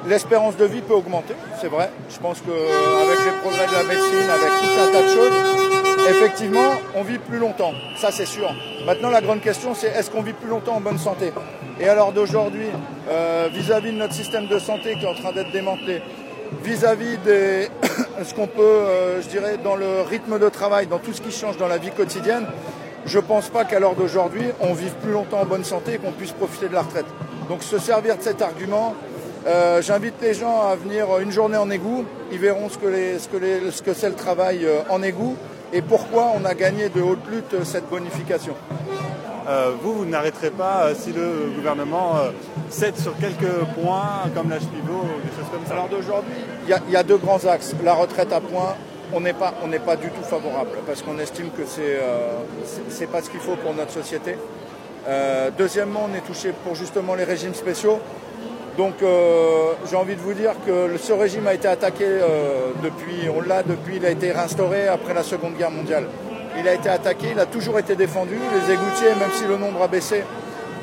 L'espérance 0.06 0.56
de 0.56 0.66
vie 0.66 0.82
peut 0.82 0.94
augmenter, 0.94 1.34
c'est 1.60 1.68
vrai. 1.68 1.90
Je 2.10 2.18
pense 2.18 2.40
qu'avec 2.40 3.24
les 3.24 3.40
progrès 3.40 3.66
de 3.66 3.72
la 3.72 3.82
médecine, 3.82 4.30
avec 4.30 4.50
tout 4.60 4.80
un 4.80 4.92
tas 4.92 5.02
de 5.02 5.08
choses, 5.08 5.73
effectivement, 6.08 6.72
on 6.94 7.02
vit 7.02 7.18
plus 7.18 7.38
longtemps. 7.38 7.72
Ça 7.96 8.10
c'est 8.10 8.26
sûr. 8.26 8.54
Maintenant 8.86 9.10
la 9.10 9.20
grande 9.20 9.40
question 9.40 9.74
c'est 9.74 9.88
est-ce 9.88 10.10
qu'on 10.10 10.22
vit 10.22 10.32
plus 10.32 10.48
longtemps 10.48 10.76
en 10.76 10.80
bonne 10.80 10.98
santé? 10.98 11.32
Et 11.80 11.88
alors 11.88 12.12
d'aujourd'hui, 12.12 12.68
euh, 13.10 13.48
vis-à-vis 13.52 13.92
de 13.92 13.98
notre 13.98 14.14
système 14.14 14.46
de 14.46 14.58
santé 14.58 14.94
qui 14.94 15.04
est 15.04 15.08
en 15.08 15.14
train 15.14 15.32
d'être 15.32 15.50
démantelé, 15.50 16.02
vis-à-vis 16.62 17.18
de 17.26 17.68
ce 18.24 18.32
qu'on 18.32 18.46
peut, 18.46 18.62
euh, 18.62 19.20
je 19.20 19.28
dirais, 19.28 19.58
dans 19.62 19.74
le 19.74 20.02
rythme 20.02 20.38
de 20.38 20.48
travail, 20.48 20.86
dans 20.86 20.98
tout 20.98 21.12
ce 21.12 21.20
qui 21.20 21.32
change 21.32 21.56
dans 21.56 21.66
la 21.66 21.78
vie 21.78 21.90
quotidienne, 21.90 22.46
je 23.06 23.18
ne 23.18 23.24
pense 23.24 23.48
pas 23.48 23.64
qu'à 23.64 23.80
l'heure 23.80 23.96
d'aujourd'hui, 23.96 24.44
on 24.60 24.72
vive 24.72 24.94
plus 25.02 25.12
longtemps 25.12 25.40
en 25.40 25.46
bonne 25.46 25.64
santé 25.64 25.94
et 25.94 25.98
qu'on 25.98 26.12
puisse 26.12 26.32
profiter 26.32 26.68
de 26.68 26.74
la 26.74 26.82
retraite. 26.82 27.06
Donc 27.48 27.62
se 27.62 27.78
servir 27.78 28.16
de 28.16 28.22
cet 28.22 28.40
argument, 28.40 28.94
euh, 29.46 29.82
j'invite 29.82 30.14
les 30.22 30.32
gens 30.32 30.62
à 30.62 30.76
venir 30.76 31.18
une 31.18 31.32
journée 31.32 31.58
en 31.58 31.70
égout. 31.70 32.04
Ils 32.30 32.38
verront 32.38 32.68
ce 32.68 32.78
que, 32.78 33.92
c'est 33.92 34.08
le 34.08 34.14
travail 34.14 34.66
en 34.88 35.02
égout 35.02 35.36
et 35.74 35.82
pourquoi 35.82 36.32
on 36.40 36.44
a 36.44 36.54
gagné 36.54 36.88
de 36.88 37.02
haute 37.02 37.26
lutte 37.30 37.64
cette 37.64 37.88
bonification. 37.90 38.54
Euh, 39.46 39.72
vous, 39.82 39.92
vous 39.92 40.04
n'arrêterez 40.06 40.50
pas 40.50 40.84
euh, 40.84 40.94
si 40.98 41.12
le 41.12 41.50
gouvernement 41.54 42.16
euh, 42.16 42.30
cède 42.70 42.96
sur 42.96 43.14
quelques 43.18 43.54
points 43.78 44.22
comme 44.34 44.48
l'âge 44.48 44.62
pivot 44.62 45.02
ou 45.02 45.20
des 45.20 45.36
choses 45.36 45.50
comme 45.52 45.66
ça. 45.66 45.74
Alors 45.74 45.88
d'aujourd'hui, 45.88 46.32
il 46.64 46.70
y, 46.70 46.72
a- 46.72 46.80
il 46.88 46.92
y 46.94 46.96
a 46.96 47.02
deux 47.02 47.18
grands 47.18 47.44
axes. 47.44 47.74
La 47.84 47.92
retraite 47.92 48.32
à 48.32 48.40
points, 48.40 48.74
on 49.12 49.20
n'est 49.20 49.34
pas, 49.34 49.52
on 49.62 49.66
n'est 49.68 49.80
pas 49.80 49.96
du 49.96 50.08
tout 50.08 50.22
favorable 50.22 50.70
parce 50.86 51.02
qu'on 51.02 51.18
estime 51.18 51.50
que 51.50 51.66
c'est, 51.66 51.98
c'est 52.88 53.06
pas 53.06 53.20
ce 53.20 53.28
qu'il 53.28 53.40
faut 53.40 53.56
pour 53.56 53.74
notre 53.74 53.92
société. 53.92 54.36
Deuxièmement, 55.58 56.08
on 56.10 56.14
est 56.16 56.22
touché 56.22 56.52
pour 56.64 56.74
justement 56.74 57.14
les 57.14 57.24
régimes 57.24 57.52
spéciaux. 57.54 57.98
Donc 58.76 58.94
euh, 59.02 59.72
j'ai 59.88 59.96
envie 59.96 60.16
de 60.16 60.20
vous 60.20 60.34
dire 60.34 60.52
que 60.66 60.96
ce 60.98 61.12
régime 61.12 61.46
a 61.46 61.54
été 61.54 61.68
attaqué 61.68 62.04
euh, 62.06 62.72
depuis, 62.82 63.28
on 63.34 63.40
l'a 63.40 63.62
depuis, 63.62 63.96
il 63.96 64.06
a 64.06 64.10
été 64.10 64.32
réinstauré 64.32 64.88
après 64.88 65.14
la 65.14 65.22
Seconde 65.22 65.56
Guerre 65.56 65.70
mondiale. 65.70 66.06
Il 66.58 66.66
a 66.66 66.74
été 66.74 66.88
attaqué, 66.88 67.28
il 67.32 67.38
a 67.38 67.46
toujours 67.46 67.78
été 67.78 67.94
défendu. 67.94 68.34
Les 68.34 68.72
égoutiers, 68.72 69.14
même 69.18 69.30
si 69.32 69.44
le 69.44 69.56
nombre 69.56 69.82
a 69.82 69.88
baissé, 69.88 70.24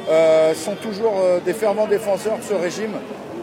euh, 0.10 0.54
sont 0.54 0.76
toujours 0.76 1.22
des 1.46 1.54
fervents 1.54 1.88
défenseurs 1.88 2.38
de 2.38 2.44
ce 2.44 2.54
régime 2.54 2.94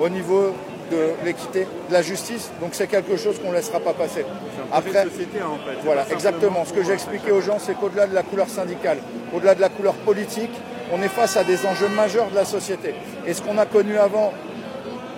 au 0.00 0.08
niveau 0.08 0.54
de 0.90 1.11
l'équité, 1.24 1.66
de 1.88 1.92
la 1.92 2.00
justice. 2.00 2.50
Donc 2.61 2.70
c'est 2.72 2.87
quelque 2.87 3.16
chose 3.16 3.38
qu'on 3.38 3.50
ne 3.50 3.56
laissera 3.56 3.80
pas 3.80 3.92
passer. 3.92 4.24
Après, 4.72 5.04
société 5.04 5.42
en 5.42 5.56
fait. 5.56 5.78
Voilà, 5.84 6.06
exactement. 6.11 6.64
Ce 6.64 6.72
que 6.72 6.82
j'ai 6.82 6.92
expliqué 6.92 7.32
aux 7.32 7.42
gens, 7.42 7.58
c'est 7.58 7.74
qu'au-delà 7.74 8.06
de 8.06 8.14
la 8.14 8.22
couleur 8.22 8.48
syndicale, 8.48 8.98
au-delà 9.34 9.54
de 9.54 9.61
la 9.61 9.68
couleur 9.68 9.94
politique, 9.94 10.52
on 10.92 11.03
est 11.03 11.09
face 11.09 11.37
à 11.37 11.44
des 11.44 11.66
enjeux 11.66 11.88
majeurs 11.88 12.31
de 12.31 12.35
la 12.35 12.44
société. 12.44 12.94
Et 13.27 13.35
ce 13.35 13.42
qu'on 13.42 13.59
a 13.59 13.66
connu 13.66 13.98
avant, 13.98 14.33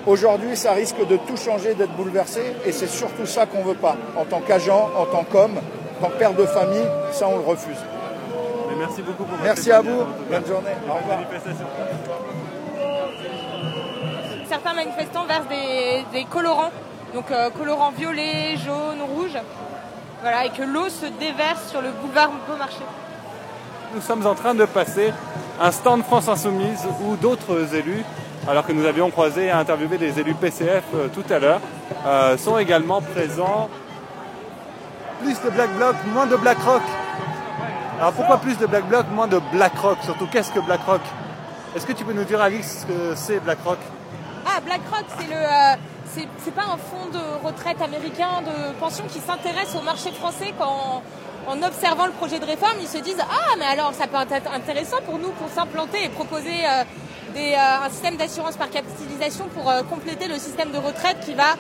aujourd'hui, 0.07 0.57
ça 0.57 0.73
risque 0.73 1.07
de 1.07 1.17
tout 1.17 1.37
changer, 1.37 1.75
d'être 1.75 1.93
bouleversé. 1.93 2.41
Et 2.67 2.73
c'est 2.73 2.89
surtout 2.89 3.27
ça 3.27 3.47
qu'on 3.47 3.59
ne 3.61 3.65
veut 3.65 3.75
pas. 3.75 3.97
En 4.17 4.25
tant 4.25 4.41
qu'agent, 4.41 4.91
en 4.97 5.07
tant 5.07 5.25
qu'homme, 5.25 5.59
en 5.99 6.05
tant 6.05 6.11
que 6.11 6.19
père 6.19 6.35
de 6.35 6.47
famille, 6.47 6.87
ça, 7.13 7.29
on 7.29 7.37
le 7.37 7.45
refuse. 7.45 7.79
Mais 8.71 8.77
merci 8.77 9.03
beaucoup 9.03 9.25
pour 9.25 9.37
votre 9.37 9.43
Merci 9.43 9.73
à 9.73 9.81
vous. 9.81 10.05
Bonne 10.31 10.47
journée. 10.47 10.71
Au 10.89 10.95
revoir. 10.95 11.19
Manifestation. 11.19 11.67
Certains 14.49 14.75
manifestants 14.75 15.27
versent 15.27 15.49
des, 15.49 16.05
des 16.13 16.25
colorants, 16.25 16.73
donc 17.15 17.31
euh, 17.31 17.51
colorants 17.51 17.93
violet, 17.93 18.57
jaune, 18.57 19.01
rouge. 19.15 19.39
Voilà, 20.23 20.45
et 20.45 20.51
que 20.51 20.63
l'eau 20.63 20.89
se 20.89 21.07
déverse 21.07 21.69
sur 21.71 21.81
le 21.81 21.91
boulevard 21.93 22.31
Beaumarchais. 22.49 22.85
Nous 23.93 24.01
sommes 24.01 24.25
en 24.25 24.37
train 24.37 24.55
de 24.55 24.65
passer 24.67 25.13
un 25.61 25.73
stand 25.73 26.05
France 26.05 26.29
Insoumise 26.29 26.87
où 27.03 27.17
d'autres 27.17 27.75
élus, 27.75 28.05
alors 28.49 28.65
que 28.65 28.73
nous 28.73 28.87
avions 28.87 29.11
croisé 29.11 29.47
et 29.47 29.51
interviewé 29.51 29.99
des 29.99 30.21
élus 30.21 30.35
PCF 30.35 30.85
euh, 30.95 31.09
tout 31.09 31.25
à 31.29 31.41
l'heure, 31.41 31.61
euh, 32.07 32.39
sont 32.39 32.57
également 32.57 33.01
présents. 33.01 33.69
Plus 35.21 35.41
de 35.43 35.51
Black 35.51 35.75
Bloc, 35.77 35.97
moins 36.15 36.27
de 36.27 36.37
Black 36.37 36.59
Rock. 36.59 36.83
Alors 37.99 38.13
pourquoi 38.13 38.39
plus 38.39 38.57
de 38.59 38.67
Black 38.67 38.87
Bloc, 38.87 39.07
moins 39.13 39.27
de 39.27 39.41
Black 39.53 39.77
Rock? 39.79 39.99
Surtout, 40.05 40.29
qu'est-ce 40.29 40.53
que 40.53 40.61
Black 40.61 40.83
Rock? 40.87 41.03
Est-ce 41.75 41.85
que 41.85 41.93
tu 41.93 42.05
peux 42.05 42.13
nous 42.13 42.25
dire, 42.25 42.41
Alix, 42.41 42.83
ce 42.83 42.87
que 42.87 43.15
c'est 43.17 43.41
Black 43.41 43.59
Rock? 43.65 43.79
Ah, 44.47 44.61
BlackRock, 44.61 45.05
c'est 45.19 45.27
le, 45.27 45.37
euh, 45.37 45.77
c'est, 46.07 46.29
c'est 46.39 46.55
pas 46.55 46.63
un 46.63 46.77
fonds 46.77 47.11
de 47.13 47.47
retraite 47.47 47.83
américain 47.83 48.41
de 48.47 48.73
pension 48.79 49.05
qui 49.09 49.19
s'intéresse 49.19 49.75
au 49.75 49.83
marché 49.83 50.11
français 50.13 50.55
quand, 50.59 51.03
en 51.47 51.63
observant 51.63 52.07
le 52.07 52.13
projet 52.13 52.39
de 52.39 52.45
réforme, 52.45 52.77
ils 52.81 52.89
se 52.89 52.99
disent 52.99 53.21
ah 53.21 53.55
mais 53.59 53.65
alors 53.65 53.93
ça 53.95 54.07
peut 54.07 54.17
être 54.33 54.53
intéressant 54.53 54.99
pour 55.05 55.19
nous 55.19 55.31
pour 55.31 55.49
s'implanter 55.49 56.05
et 56.05 56.09
proposer 56.09 56.65
euh, 56.65 56.85
euh, 57.37 57.87
un 57.87 57.91
système 57.91 58.17
d'assurance 58.17 58.57
par 58.57 58.71
capitalisation 58.71 59.47
pour 59.55 59.71
euh, 59.71 59.83
compléter 59.83 60.29
le 60.29 60.39
système 60.39 60.71
de 60.71 60.79
retraite 60.79 61.19
qui 61.25 61.35
va 61.35 61.57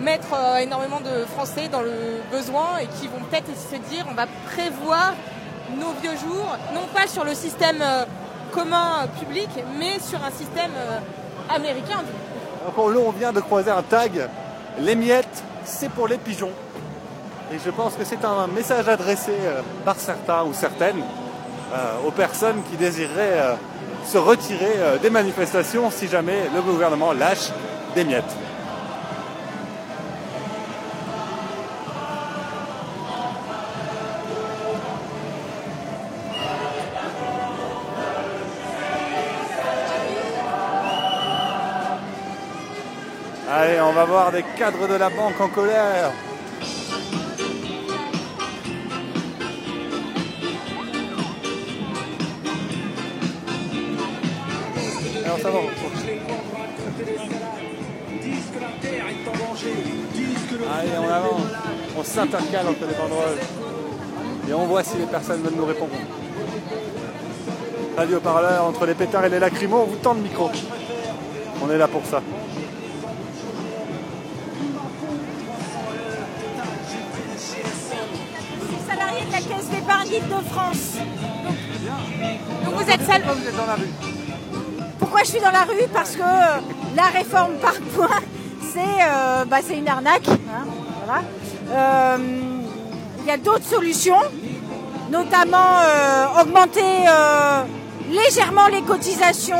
mettre 0.00 0.34
énormément 0.60 1.00
de 1.00 1.24
Français 1.24 1.68
dans 1.68 1.80
le 1.80 2.20
besoin 2.32 2.78
et 2.82 2.86
qui 2.86 3.06
vont 3.06 3.20
peut-être 3.30 3.46
se 3.56 3.76
dire 3.90 4.04
on 4.10 4.14
va 4.14 4.26
prévoir 4.52 5.14
nos 5.78 5.92
vieux 6.02 6.16
jours, 6.18 6.48
non 6.74 6.86
pas 6.92 7.06
sur 7.06 7.24
le 7.24 7.32
système 7.32 7.82
commun 8.52 9.06
public, 9.20 9.48
mais 9.78 10.00
sur 10.00 10.18
un 10.24 10.32
système 10.32 10.72
américain. 11.48 12.02
Donc, 12.66 12.92
là, 12.92 13.00
on 13.06 13.10
vient 13.12 13.32
de 13.32 13.40
croiser 13.40 13.70
un 13.70 13.82
tag. 13.82 14.28
Les 14.80 14.96
miettes, 14.96 15.44
c'est 15.64 15.90
pour 15.90 16.08
les 16.08 16.18
pigeons. 16.18 16.50
Et 17.54 17.58
je 17.64 17.70
pense 17.70 17.94
que 17.94 18.02
c'est 18.04 18.24
un 18.24 18.48
message 18.48 18.88
adressé 18.88 19.30
euh, 19.30 19.60
par 19.84 19.94
certains 19.94 20.42
ou 20.42 20.52
certaines 20.52 20.98
euh, 21.72 22.04
aux 22.04 22.10
personnes 22.10 22.60
qui 22.68 22.76
désireraient 22.76 23.38
euh, 23.38 23.54
se 24.04 24.18
retirer 24.18 24.98
des 25.00 25.08
manifestations 25.08 25.88
si 25.90 26.08
jamais 26.08 26.50
le 26.52 26.60
gouvernement 26.62 27.12
lâche 27.12 27.50
des 27.94 28.04
miettes. 28.04 28.24
Allez, 43.50 43.80
on 43.80 43.92
va 43.92 44.04
voir 44.04 44.32
des 44.32 44.42
cadres 44.58 44.88
de 44.88 44.94
la 44.94 45.08
banque 45.08 45.40
en 45.40 45.48
colère. 45.48 46.10
Ça 55.44 55.50
va. 55.50 55.58
Allez, 60.78 60.90
on 60.98 61.12
avance. 61.12 61.40
On 61.98 62.02
s'intercale 62.02 62.66
entre 62.68 62.86
les 62.88 62.94
banderoles. 62.94 63.38
Et 64.48 64.54
on 64.54 64.64
voit 64.66 64.82
si 64.82 64.96
les 64.96 65.04
personnes 65.06 65.42
veulent 65.42 65.54
nous 65.56 65.66
répondre. 65.66 65.92
Radio 67.98 68.20
parleur 68.20 68.64
entre 68.64 68.86
les 68.86 68.94
pétards 68.94 69.26
et 69.26 69.28
les 69.28 69.38
lacrymos, 69.38 69.82
on 69.82 69.86
vous 69.86 69.96
tend 69.96 70.14
le 70.14 70.20
micro. 70.22 70.50
On 71.62 71.70
est 71.70 71.76
là 71.78 71.88
pour 71.88 72.04
ça. 72.06 72.22
salarié 78.88 79.24
de 79.26 79.32
la 79.32 79.38
Caisse 79.38 79.68
d'épargne 79.70 80.08
de 80.10 80.48
France. 80.50 80.94
Donc 82.64 82.74
vous 82.74 82.90
êtes 82.90 83.02
sal- 83.02 83.22
vous 83.22 83.48
êtes 83.48 83.56
dans 83.56 83.66
la 83.66 83.74
rue 83.74 84.23
Pourquoi 85.14 85.26
je 85.32 85.36
suis 85.38 85.44
dans 85.44 85.52
la 85.52 85.62
rue 85.62 85.86
Parce 85.92 86.16
que 86.16 86.22
euh, 86.22 86.60
la 86.96 87.04
réforme 87.04 87.52
par 87.62 87.74
points, 87.94 88.18
c'est 88.60 88.80
euh, 88.80 89.44
bah, 89.44 89.58
une 89.72 89.86
arnaque. 89.86 90.26
hein. 90.28 91.22
Euh, 91.70 92.16
Il 93.20 93.26
y 93.28 93.30
a 93.30 93.36
d'autres 93.36 93.62
solutions, 93.62 94.18
notamment 95.12 95.68
augmenter 96.40 97.04
légèrement 98.10 98.66
les 98.66 98.82
cotisations 98.82 99.54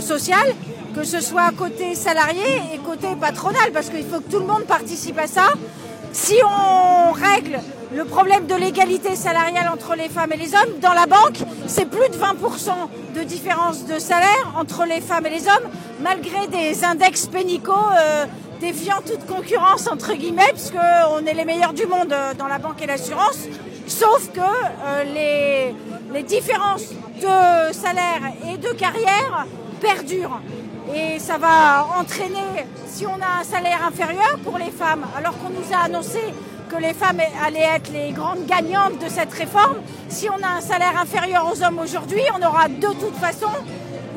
sociales, 0.00 0.54
que 0.94 1.02
ce 1.02 1.20
soit 1.20 1.50
côté 1.58 1.96
salarié 1.96 2.62
et 2.72 2.78
côté 2.78 3.08
patronal, 3.20 3.72
parce 3.72 3.88
qu'il 3.90 4.04
faut 4.04 4.20
que 4.20 4.30
tout 4.30 4.38
le 4.38 4.46
monde 4.46 4.66
participe 4.68 5.18
à 5.18 5.26
ça. 5.26 5.48
Si 6.12 6.36
on 6.44 7.10
règle 7.10 7.58
le 7.94 8.04
problème 8.04 8.46
de 8.46 8.54
l'égalité 8.54 9.14
salariale 9.14 9.70
entre 9.72 9.94
les 9.94 10.08
femmes 10.08 10.32
et 10.32 10.36
les 10.36 10.54
hommes, 10.54 10.80
dans 10.80 10.92
la 10.92 11.06
banque, 11.06 11.38
c'est 11.66 11.88
plus 11.88 12.08
de 12.08 12.16
20% 12.16 12.70
de 13.14 13.22
différence 13.22 13.86
de 13.86 13.98
salaire 13.98 14.52
entre 14.58 14.84
les 14.84 15.00
femmes 15.00 15.26
et 15.26 15.30
les 15.30 15.46
hommes, 15.46 15.70
malgré 16.00 16.46
des 16.48 16.84
index 16.84 17.26
pénicaux 17.26 17.72
euh, 17.72 18.26
défiant 18.60 18.96
toute 19.06 19.26
concurrence, 19.26 19.86
entre 19.86 20.14
guillemets, 20.14 20.50
parce 20.50 20.72
qu'on 20.72 21.24
est 21.24 21.34
les 21.34 21.44
meilleurs 21.44 21.72
du 21.72 21.86
monde 21.86 22.12
euh, 22.12 22.34
dans 22.34 22.48
la 22.48 22.58
banque 22.58 22.82
et 22.82 22.86
l'assurance. 22.86 23.46
Sauf 23.86 24.30
que 24.32 24.40
euh, 24.40 25.04
les, 25.04 25.74
les 26.12 26.22
différences 26.24 26.90
de 27.20 27.72
salaire 27.72 28.22
et 28.52 28.56
de 28.56 28.72
carrière 28.72 29.46
perdure. 29.80 30.40
Et 30.94 31.18
ça 31.18 31.38
va 31.38 31.86
entraîner, 31.98 32.66
si 32.86 33.06
on 33.06 33.14
a 33.14 33.40
un 33.40 33.44
salaire 33.44 33.86
inférieur 33.86 34.38
pour 34.42 34.58
les 34.58 34.70
femmes, 34.70 35.04
alors 35.16 35.38
qu'on 35.38 35.50
nous 35.50 35.72
a 35.72 35.84
annoncé 35.84 36.20
que 36.74 36.82
les 36.82 36.94
femmes 36.94 37.20
allaient 37.44 37.76
être 37.76 37.92
les 37.92 38.10
grandes 38.12 38.46
gagnantes 38.46 38.98
de 38.98 39.08
cette 39.08 39.32
réforme, 39.32 39.76
si 40.08 40.28
on 40.28 40.42
a 40.42 40.56
un 40.56 40.60
salaire 40.60 40.98
inférieur 41.00 41.48
aux 41.50 41.62
hommes 41.62 41.78
aujourd'hui, 41.78 42.22
on 42.36 42.44
aura 42.44 42.68
de 42.68 42.80
toute 42.80 43.16
façon 43.16 43.50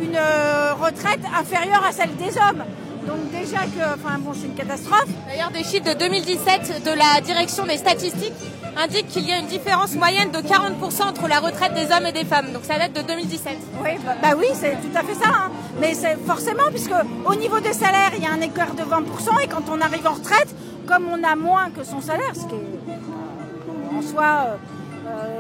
une 0.01 0.15
euh, 0.15 0.73
retraite 0.73 1.19
inférieure 1.37 1.83
à 1.87 1.91
celle 1.91 2.15
des 2.15 2.37
hommes. 2.37 2.63
Donc 3.07 3.31
déjà 3.31 3.59
que, 3.59 3.95
enfin 3.95 4.17
bon, 4.19 4.33
c'est 4.33 4.47
une 4.47 4.55
catastrophe. 4.55 5.07
D'ailleurs, 5.27 5.51
des 5.51 5.63
chiffres 5.63 5.85
de 5.93 5.97
2017 5.97 6.83
de 6.83 6.91
la 6.91 7.21
direction 7.21 7.65
des 7.65 7.77
statistiques 7.77 8.33
indiquent 8.77 9.07
qu'il 9.07 9.27
y 9.27 9.31
a 9.31 9.39
une 9.39 9.47
différence 9.47 9.95
moyenne 9.95 10.29
de 10.31 10.39
40% 10.39 11.03
entre 11.09 11.27
la 11.27 11.39
retraite 11.39 11.73
des 11.73 11.85
hommes 11.93 12.05
et 12.05 12.11
des 12.11 12.25
femmes. 12.25 12.51
Donc 12.53 12.63
ça 12.65 12.77
date 12.77 12.93
de 12.93 13.01
2017. 13.01 13.57
Oui, 13.83 13.91
bah, 14.05 14.11
bah 14.21 14.29
oui, 14.37 14.47
c'est 14.53 14.73
tout 14.81 14.95
à 14.95 15.01
fait 15.03 15.15
ça. 15.15 15.29
hein. 15.33 15.51
Mais 15.79 15.93
c'est 15.93 16.17
forcément, 16.27 16.69
puisque 16.69 16.91
au 17.25 17.35
niveau 17.35 17.59
des 17.59 17.73
salaires, 17.73 18.11
il 18.17 18.23
y 18.23 18.27
a 18.27 18.31
un 18.31 18.41
écart 18.41 18.73
de 18.75 18.83
20%, 18.83 19.43
et 19.43 19.47
quand 19.47 19.63
on 19.71 19.79
arrive 19.81 20.05
en 20.05 20.13
retraite, 20.13 20.53
comme 20.85 21.05
on 21.11 21.23
a 21.23 21.35
moins 21.35 21.69
que 21.69 21.83
son 21.83 22.01
salaire, 22.01 22.33
ce 22.35 22.41
qui 22.47 22.55
est 22.55 23.97
en 23.97 24.01
soi, 24.01 24.45
euh, 24.47 24.55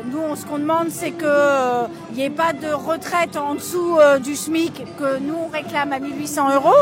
nous, 0.05 0.19
on- 0.19 0.35
ce 0.35 0.45
qu'on 0.45 0.59
demande, 0.59 0.89
c'est 0.89 1.11
qu'il 1.11 2.15
n'y 2.15 2.23
ait 2.23 2.29
pas 2.29 2.53
de 2.53 2.71
retraite 2.71 3.35
en 3.37 3.55
dessous 3.55 3.97
euh, 3.99 4.19
du 4.19 4.35
SMIC 4.35 4.83
que 4.97 5.19
nous, 5.19 5.35
on 5.45 5.47
réclame 5.47 5.93
à 5.93 5.99
1800 5.99 6.55
euros. 6.55 6.73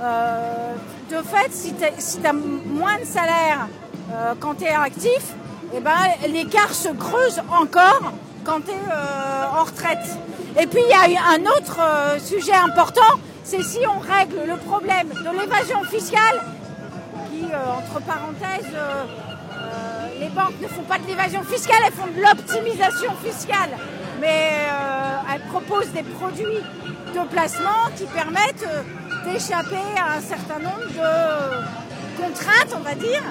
Euh, 0.00 0.74
de 1.10 1.16
fait, 1.22 1.50
si 1.52 1.74
tu 1.74 2.26
as 2.26 2.32
moins 2.32 2.98
de 3.00 3.04
salaire 3.04 3.66
euh, 4.12 4.34
quand 4.40 4.54
tu 4.58 4.64
es 4.64 4.68
actif, 4.74 5.34
eh 5.74 5.80
ben, 5.80 5.92
l'écart 6.32 6.72
se 6.72 6.88
creuse 6.90 7.40
encore 7.50 8.12
quand 8.44 8.60
tu 8.64 8.70
es 8.70 9.58
en 9.58 9.64
retraite. 9.64 10.06
Et 10.60 10.66
puis, 10.66 10.80
il 10.82 10.90
y 11.12 11.16
a 11.16 11.22
un 11.36 11.42
autre 11.56 11.78
euh, 11.80 12.18
sujet 12.18 12.54
important, 12.54 13.12
c'est 13.44 13.62
si 13.62 13.80
on 13.86 13.98
règle 13.98 14.40
le 14.46 14.56
problème 14.56 15.08
de 15.08 15.38
l'évasion 15.40 15.82
fiscale, 15.84 16.40
qui, 17.30 17.44
euh, 17.44 17.56
entre 17.78 18.00
parenthèses, 18.06 18.72
euh, 18.74 19.04
euh, 19.04 19.27
les 20.20 20.28
banques 20.28 20.60
ne 20.60 20.68
font 20.68 20.82
pas 20.82 20.98
de 20.98 21.06
l'évasion 21.06 21.42
fiscale, 21.42 21.78
elles 21.86 21.92
font 21.92 22.06
de 22.06 22.20
l'optimisation 22.20 23.12
fiscale. 23.24 23.70
Mais 24.20 24.50
euh, 24.68 25.32
elles 25.34 25.42
proposent 25.48 25.90
des 25.92 26.02
produits 26.02 26.62
de 27.14 27.20
placement 27.30 27.86
qui 27.96 28.04
permettent 28.04 28.66
euh, 28.66 28.82
d'échapper 29.30 29.86
à 29.96 30.16
un 30.18 30.20
certain 30.20 30.58
nombre 30.58 30.88
de 30.88 32.22
contraintes, 32.22 32.74
on 32.76 32.80
va 32.80 32.94
dire. 32.94 33.22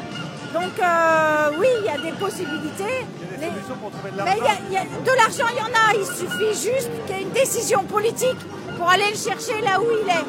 Donc 0.54 0.71
euh, 0.82 1.52
oui, 1.60 1.67
il 1.82 1.86
y 1.86 1.89
a 1.89 1.97
des 2.02 2.17
possibilités. 2.17 3.06
Les- 3.39 3.47
Mais 4.23 4.38
il 4.38 4.43
y 4.43 4.47
a- 4.47 4.60
il 4.69 4.73
y 4.73 4.78
a- 4.78 4.84
de 4.84 5.17
l'argent, 5.17 5.45
il 5.52 5.58
y 5.58 5.62
en 5.62 5.65
a. 5.76 5.93
Il 5.93 6.06
suffit 6.06 6.69
juste 6.69 6.89
qu'il 7.06 7.15
y 7.17 7.19
ait 7.19 7.23
une 7.23 7.32
décision 7.32 7.84
politique 7.84 8.38
pour 8.78 8.89
aller 8.89 9.10
le 9.12 9.17
chercher 9.17 9.60
là 9.62 9.80
où 9.82 9.86
il 10.02 10.08
est. 10.10 10.26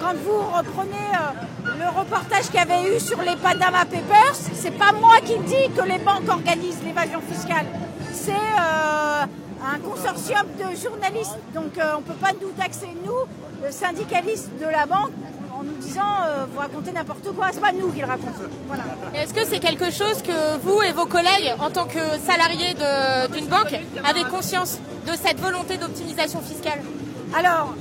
Quand 0.00 0.14
vous 0.24 0.38
reprenez 0.56 1.08
euh, 1.12 1.57
le 1.78 1.88
reportage 1.88 2.46
qu'il 2.46 2.56
y 2.56 2.58
avait 2.58 2.96
eu 2.96 3.00
sur 3.00 3.20
les 3.22 3.36
Panama 3.36 3.84
Papers, 3.84 4.34
c'est 4.54 4.76
pas 4.76 4.92
moi 4.92 5.16
qui 5.24 5.38
dis 5.38 5.70
que 5.76 5.82
les 5.82 5.98
banques 5.98 6.28
organisent 6.28 6.82
l'évasion 6.84 7.20
fiscale. 7.20 7.66
C'est 8.12 8.32
euh, 8.32 9.24
un 9.24 9.78
consortium 9.78 10.46
de 10.58 10.76
journalistes. 10.76 11.38
Donc 11.54 11.78
euh, 11.78 11.92
on 11.96 12.00
ne 12.00 12.04
peut 12.04 12.14
pas 12.14 12.32
nous 12.40 12.50
taxer, 12.50 12.88
nous, 13.04 13.64
le 13.64 13.70
syndicaliste 13.70 14.50
de 14.60 14.66
la 14.66 14.86
banque, 14.86 15.12
en 15.56 15.62
nous 15.62 15.76
disant 15.80 16.02
euh, 16.26 16.46
vous 16.52 16.58
racontez 16.58 16.92
n'importe 16.92 17.32
quoi. 17.34 17.48
C'est 17.52 17.60
pas 17.60 17.72
nous 17.72 17.90
qui 17.92 18.00
le 18.00 18.06
racontons. 18.06 18.50
Voilà. 18.66 18.84
Est-ce 19.14 19.32
que 19.32 19.44
c'est 19.44 19.60
quelque 19.60 19.90
chose 19.90 20.22
que 20.22 20.58
vous 20.58 20.82
et 20.82 20.92
vos 20.92 21.06
collègues, 21.06 21.54
en 21.60 21.70
tant 21.70 21.84
que 21.84 22.00
salariés 22.26 22.74
d'une 23.32 23.46
banque, 23.46 23.74
avez 24.04 24.24
conscience 24.24 24.78
de 25.06 25.12
cette 25.12 25.40
volonté 25.40 25.76
d'optimisation 25.76 26.40
fiscale? 26.40 26.80
Alors, 27.36 27.74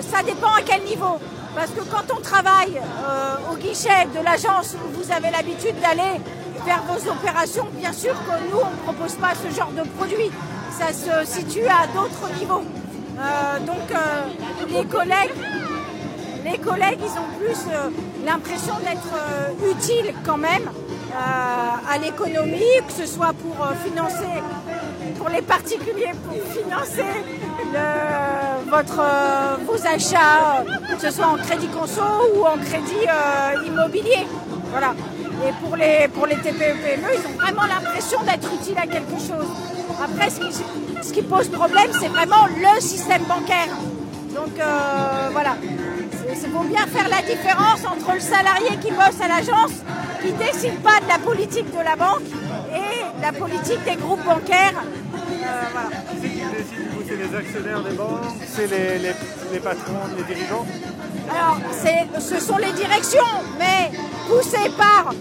ça 0.00 0.22
dépend 0.22 0.48
à 0.48 0.62
quel 0.64 0.82
niveau. 0.84 1.18
Parce 1.54 1.70
que 1.70 1.80
quand 1.90 2.12
on 2.16 2.20
travaille 2.20 2.78
euh, 2.78 3.52
au 3.52 3.56
guichet 3.56 4.06
de 4.14 4.22
l'agence 4.24 4.74
où 4.74 5.00
vous 5.02 5.12
avez 5.12 5.30
l'habitude 5.30 5.76
d'aller 5.80 6.20
faire 6.66 6.82
vos 6.88 7.10
opérations, 7.10 7.66
bien 7.72 7.92
sûr 7.92 8.12
que 8.14 8.50
nous, 8.50 8.58
on 8.58 8.70
ne 8.70 8.92
propose 8.92 9.14
pas 9.14 9.32
ce 9.34 9.54
genre 9.54 9.70
de 9.72 9.82
produit. 9.96 10.30
Ça 10.78 10.88
se 10.92 11.24
situe 11.30 11.66
à 11.66 11.86
d'autres 11.94 12.28
niveaux. 12.38 12.64
Euh, 13.18 13.58
donc, 13.60 13.90
euh, 13.92 14.24
les 14.68 14.84
collègues, 14.86 15.34
les 16.44 16.58
collègues, 16.58 16.98
ils 17.00 17.18
ont 17.18 17.30
plus 17.38 17.60
l'impression 18.26 18.74
d'être 18.80 19.70
utiles 19.70 20.12
quand 20.26 20.36
même 20.36 20.68
à 21.16 21.96
l'économie, 21.98 22.76
que 22.88 22.92
ce 22.92 23.06
soit 23.06 23.32
pour 23.34 23.56
financer, 23.84 24.42
pour 25.16 25.28
les 25.28 25.42
particuliers, 25.42 26.10
pour 26.26 26.36
financer 26.52 27.04
le- 27.72 28.33
votre, 28.66 29.00
euh, 29.00 29.56
vos 29.66 29.86
achats, 29.86 30.64
que 30.90 31.00
ce 31.00 31.10
soit 31.10 31.26
en 31.26 31.36
crédit 31.36 31.68
conso 31.68 32.02
ou 32.34 32.44
en 32.44 32.56
crédit 32.58 33.06
euh, 33.08 33.66
immobilier. 33.66 34.26
Voilà. 34.70 34.94
Et 35.46 35.52
pour 35.62 35.76
les, 35.76 36.08
pour 36.08 36.26
les 36.26 36.36
TPE-PME, 36.36 37.08
ils 37.14 37.26
ont 37.26 37.38
vraiment 37.38 37.64
l'impression 37.64 38.22
d'être 38.22 38.48
utiles 38.54 38.78
à 38.78 38.86
quelque 38.86 39.18
chose. 39.18 39.48
Après, 40.02 40.28
ce 40.30 41.12
qui, 41.12 41.22
pose 41.22 41.48
problème, 41.48 41.90
c'est 42.00 42.08
vraiment 42.08 42.46
le 42.46 42.80
système 42.80 43.22
bancaire. 43.24 43.68
Donc 44.34 44.58
euh, 44.58 45.28
voilà, 45.32 45.56
c'est 46.34 46.50
pour 46.50 46.64
bien 46.64 46.86
faire 46.86 47.08
la 47.08 47.22
différence 47.22 47.84
entre 47.84 48.14
le 48.14 48.20
salarié 48.20 48.70
qui 48.82 48.90
bosse 48.90 49.20
à 49.22 49.28
l'agence, 49.28 49.72
qui 50.22 50.32
ne 50.32 50.38
décide 50.38 50.80
pas 50.80 51.00
de 51.00 51.08
la 51.08 51.18
politique 51.18 51.70
de 51.70 51.84
la 51.84 51.94
banque, 51.94 52.26
et 52.74 53.22
la 53.22 53.32
politique 53.32 53.84
des 53.84 53.96
groupes 53.96 54.24
bancaires. 54.24 54.82
C'est 57.06 57.16
les 57.16 57.36
actionnaires 57.36 57.82
des 57.82 57.92
banques 57.92 58.20
C'est 58.46 58.66
les, 58.66 58.98
les, 58.98 59.12
les 59.52 59.60
patrons, 59.60 60.00
les 60.16 60.24
dirigeants 60.34 60.66
Alors, 61.30 61.58
c'est- 61.82 62.20
ce 62.20 62.40
sont 62.40 62.56
les 62.58 62.72
directions, 62.72 63.32
mais 63.58 63.90
poussées 64.28 64.70
par, 64.76 65.12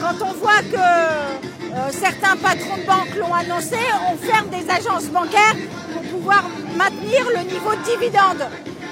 quand 0.00 0.24
on 0.26 0.32
voit 0.34 0.62
que 0.62 0.76
euh, 0.76 1.90
certains 1.90 2.36
patrons 2.36 2.76
de 2.78 2.86
banque 2.86 3.14
l'ont 3.18 3.34
annoncé, 3.34 3.76
on 4.10 4.16
ferme 4.16 4.48
des 4.48 4.68
agences 4.70 5.06
bancaires 5.06 5.56
pour 5.92 6.02
pouvoir 6.02 6.44
maintenir 6.76 7.24
le 7.36 7.42
niveau 7.52 7.72
de 7.74 7.82
dividende. 7.92 8.42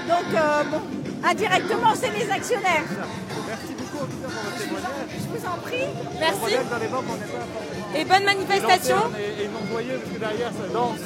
Donc, 0.08 0.28
euh, 0.34 0.62
bon, 0.70 0.80
indirectement, 1.28 1.94
c'est 2.00 2.10
les 2.12 2.30
actionnaires. 2.30 2.84
Merci 3.48 3.72
beaucoup 3.78 4.04
en 4.04 4.06
tout 4.06 4.18
cas 4.22 4.28
pour 4.28 4.42
votre 4.44 4.58
témoignage. 4.62 5.10
Je 5.18 5.38
vous 5.38 5.46
en 5.46 5.58
prie. 5.58 5.86
Merci 6.20 6.56
dans 6.70 6.78
les 6.78 6.88
banques, 6.88 7.04
on 7.10 7.16
pas 7.16 7.98
et 7.98 8.04
bonne 8.04 8.24
manifestation. 8.24 8.96
Et, 9.18 9.44
et 9.44 9.48
non 9.48 9.60
voyeux 9.70 9.98
parce 10.02 10.12
que 10.14 10.18
derrière 10.20 10.50
ça 10.50 10.68
danse. 10.72 10.98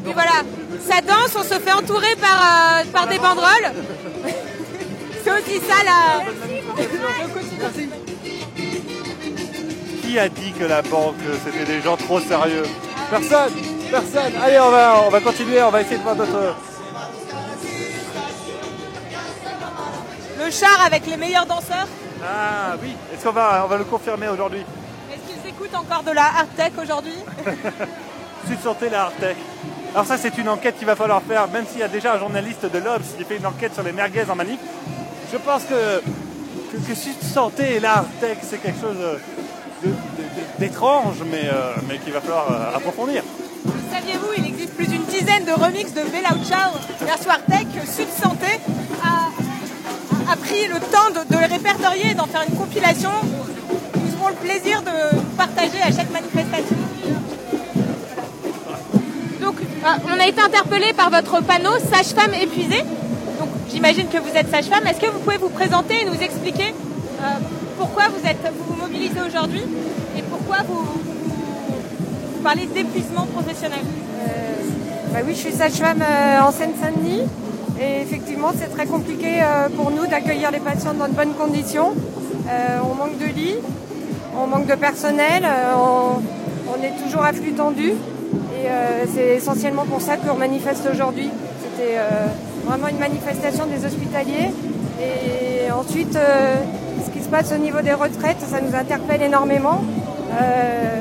Danse. 0.00 0.14
voilà, 0.14 0.42
ça 0.80 1.00
danse, 1.00 1.34
on 1.36 1.42
se 1.42 1.58
fait 1.60 1.72
entourer 1.72 2.16
par, 2.16 2.40
euh, 2.40 2.84
par 2.92 3.06
des 3.06 3.18
banderoles. 3.18 3.72
C'est 5.24 5.30
aussi 5.30 5.60
ça 5.60 5.84
la... 5.84 6.24
quotidien. 7.32 7.68
Qui 10.02 10.18
a 10.18 10.28
dit 10.28 10.52
que 10.52 10.64
la 10.64 10.80
banque 10.82 11.16
c'était 11.44 11.64
des 11.64 11.82
gens 11.82 11.96
trop 11.96 12.20
sérieux? 12.20 12.64
Personne 13.10 13.52
Personne 13.90 14.32
Allez 14.42 14.58
on 14.58 14.70
va, 14.70 15.02
on 15.06 15.10
va 15.10 15.20
continuer, 15.20 15.62
on 15.62 15.70
va 15.70 15.82
essayer 15.82 15.98
de 15.98 16.02
voir 16.02 16.16
d'autres. 16.16 16.56
Le 20.38 20.50
char 20.50 20.80
avec 20.86 21.06
les 21.06 21.16
meilleurs 21.16 21.46
danseurs. 21.46 21.88
Ah 22.24 22.76
oui 22.82 22.94
Est-ce 23.12 23.24
qu'on 23.24 23.32
va, 23.32 23.62
on 23.64 23.68
va 23.68 23.76
le 23.76 23.84
confirmer 23.84 24.28
aujourd'hui? 24.28 24.64
Est-ce 25.12 25.40
qu'ils 25.40 25.50
écoutent 25.50 25.74
encore 25.74 26.02
de 26.02 26.12
la 26.12 26.24
hard 26.24 26.48
tech 26.56 26.72
aujourd'hui? 26.80 27.18
Sud 28.46 28.60
Santé, 28.60 28.88
la 28.88 29.04
Artec. 29.04 29.36
Alors 29.94 30.06
ça 30.06 30.16
c'est 30.18 30.36
une 30.38 30.48
enquête 30.48 30.76
qu'il 30.78 30.86
va 30.86 30.96
falloir 30.96 31.22
faire, 31.22 31.48
même 31.48 31.64
s'il 31.66 31.80
y 31.80 31.82
a 31.82 31.88
déjà 31.88 32.14
un 32.14 32.18
journaliste 32.18 32.64
de 32.66 32.78
l'Obs 32.78 33.02
qui 33.16 33.24
fait 33.24 33.36
une 33.36 33.46
enquête 33.46 33.74
sur 33.74 33.82
les 33.82 33.92
merguez 33.92 34.24
en 34.30 34.36
manif. 34.36 34.58
Je 35.32 35.38
pense 35.38 35.62
que, 35.64 36.00
que, 36.70 36.94
Santé 37.34 37.76
et 37.76 37.80
la 37.80 37.98
Artec 37.98 38.38
c'est 38.42 38.58
quelque 38.58 38.80
chose 38.80 38.96
de- 39.84 39.94
d'étrange, 40.58 41.16
mais, 41.30 41.42
euh, 41.44 41.74
mais 41.88 41.98
qu'il 41.98 42.12
va 42.12 42.20
falloir 42.20 42.46
euh, 42.50 42.76
approfondir. 42.76 43.22
Saviez-vous, 43.92 44.32
il 44.36 44.46
existe 44.46 44.74
plus 44.74 44.86
d'une 44.86 45.04
dizaine 45.04 45.44
de 45.44 45.52
remixes 45.52 45.92
de 45.94 46.02
Bella 46.02 46.30
Ciao 46.48 46.70
version 47.00 47.30
hard 47.30 47.44
tech. 47.46 47.66
Sud 47.86 48.08
Santé 48.22 48.60
a, 49.02 50.36
pris 50.36 50.66
le 50.68 50.78
temps 50.80 51.10
de, 51.14 51.34
de 51.34 51.38
les 51.40 51.46
répertorier 51.46 52.14
d'en 52.14 52.26
faire 52.26 52.44
une 52.48 52.56
compilation. 52.56 53.10
Nous 53.94 54.20
aurons 54.20 54.28
le 54.28 54.34
plaisir 54.34 54.82
de 54.82 55.16
partager 55.36 55.80
à 55.82 55.90
chaque 55.90 56.10
manifestation. 56.10 56.76
Euh, 59.84 59.88
on 60.06 60.20
a 60.20 60.26
été 60.26 60.40
interpellé 60.40 60.92
par 60.92 61.10
votre 61.10 61.42
panneau 61.42 61.78
Sage-femme 61.78 62.34
épuisée. 62.34 62.82
Donc, 63.38 63.48
j'imagine 63.70 64.08
que 64.08 64.18
vous 64.18 64.36
êtes 64.36 64.50
sage-femme. 64.50 64.86
Est-ce 64.86 65.00
que 65.00 65.10
vous 65.10 65.20
pouvez 65.20 65.36
vous 65.36 65.50
présenter 65.50 66.02
et 66.02 66.04
nous 66.04 66.20
expliquer 66.20 66.74
euh, 67.20 67.24
pourquoi 67.78 68.04
vous, 68.08 68.28
êtes, 68.28 68.52
vous 68.66 68.74
mobilisez 68.74 69.20
aujourd'hui 69.26 69.62
et 70.16 70.22
pourquoi 70.22 70.58
vous, 70.68 70.84
parlez 72.42 72.66
d'épuisement 72.66 73.26
professionnel? 73.26 73.80
Bah 75.12 75.20
oui, 75.24 75.34
je 75.34 75.38
suis 75.40 75.52
sage-femme 75.52 76.02
euh, 76.02 76.40
en 76.42 76.52
Seine-Saint-Denis. 76.52 77.22
Et 77.80 78.02
effectivement, 78.02 78.50
c'est 78.58 78.68
très 78.68 78.86
compliqué 78.86 79.40
euh, 79.40 79.68
pour 79.74 79.90
nous 79.90 80.06
d'accueillir 80.06 80.50
les 80.50 80.58
patients 80.58 80.94
dans 80.94 81.08
de 81.08 81.12
bonnes 81.12 81.34
conditions. 81.34 81.92
Euh, 82.48 82.78
on 82.82 82.94
manque 82.94 83.18
de 83.18 83.26
lits, 83.26 83.56
on 84.36 84.46
manque 84.46 84.66
de 84.66 84.74
personnel, 84.74 85.44
euh, 85.44 85.72
on, 85.76 86.20
on 86.72 86.82
est 86.82 87.02
toujours 87.02 87.22
à 87.22 87.32
flux 87.32 87.52
tendu. 87.52 87.92
Et 88.58 88.66
euh, 88.66 89.04
c'est 89.14 89.36
essentiellement 89.36 89.84
pour 89.84 90.00
ça 90.00 90.16
qu'on 90.16 90.34
manifeste 90.34 90.88
aujourd'hui. 90.92 91.30
c'était 91.62 91.98
euh, 91.98 92.26
vraiment 92.64 92.88
une 92.88 92.98
manifestation 92.98 93.66
des 93.66 93.84
hospitaliers. 93.84 94.50
Et 95.00 95.70
ensuite, 95.70 96.16
euh, 96.16 96.56
ce 97.04 97.10
qui 97.10 97.22
se 97.22 97.28
passe 97.28 97.52
au 97.52 97.58
niveau 97.58 97.80
des 97.82 97.92
retraites, 97.92 98.40
ça 98.40 98.60
nous 98.60 98.74
interpelle 98.74 99.22
énormément 99.22 99.82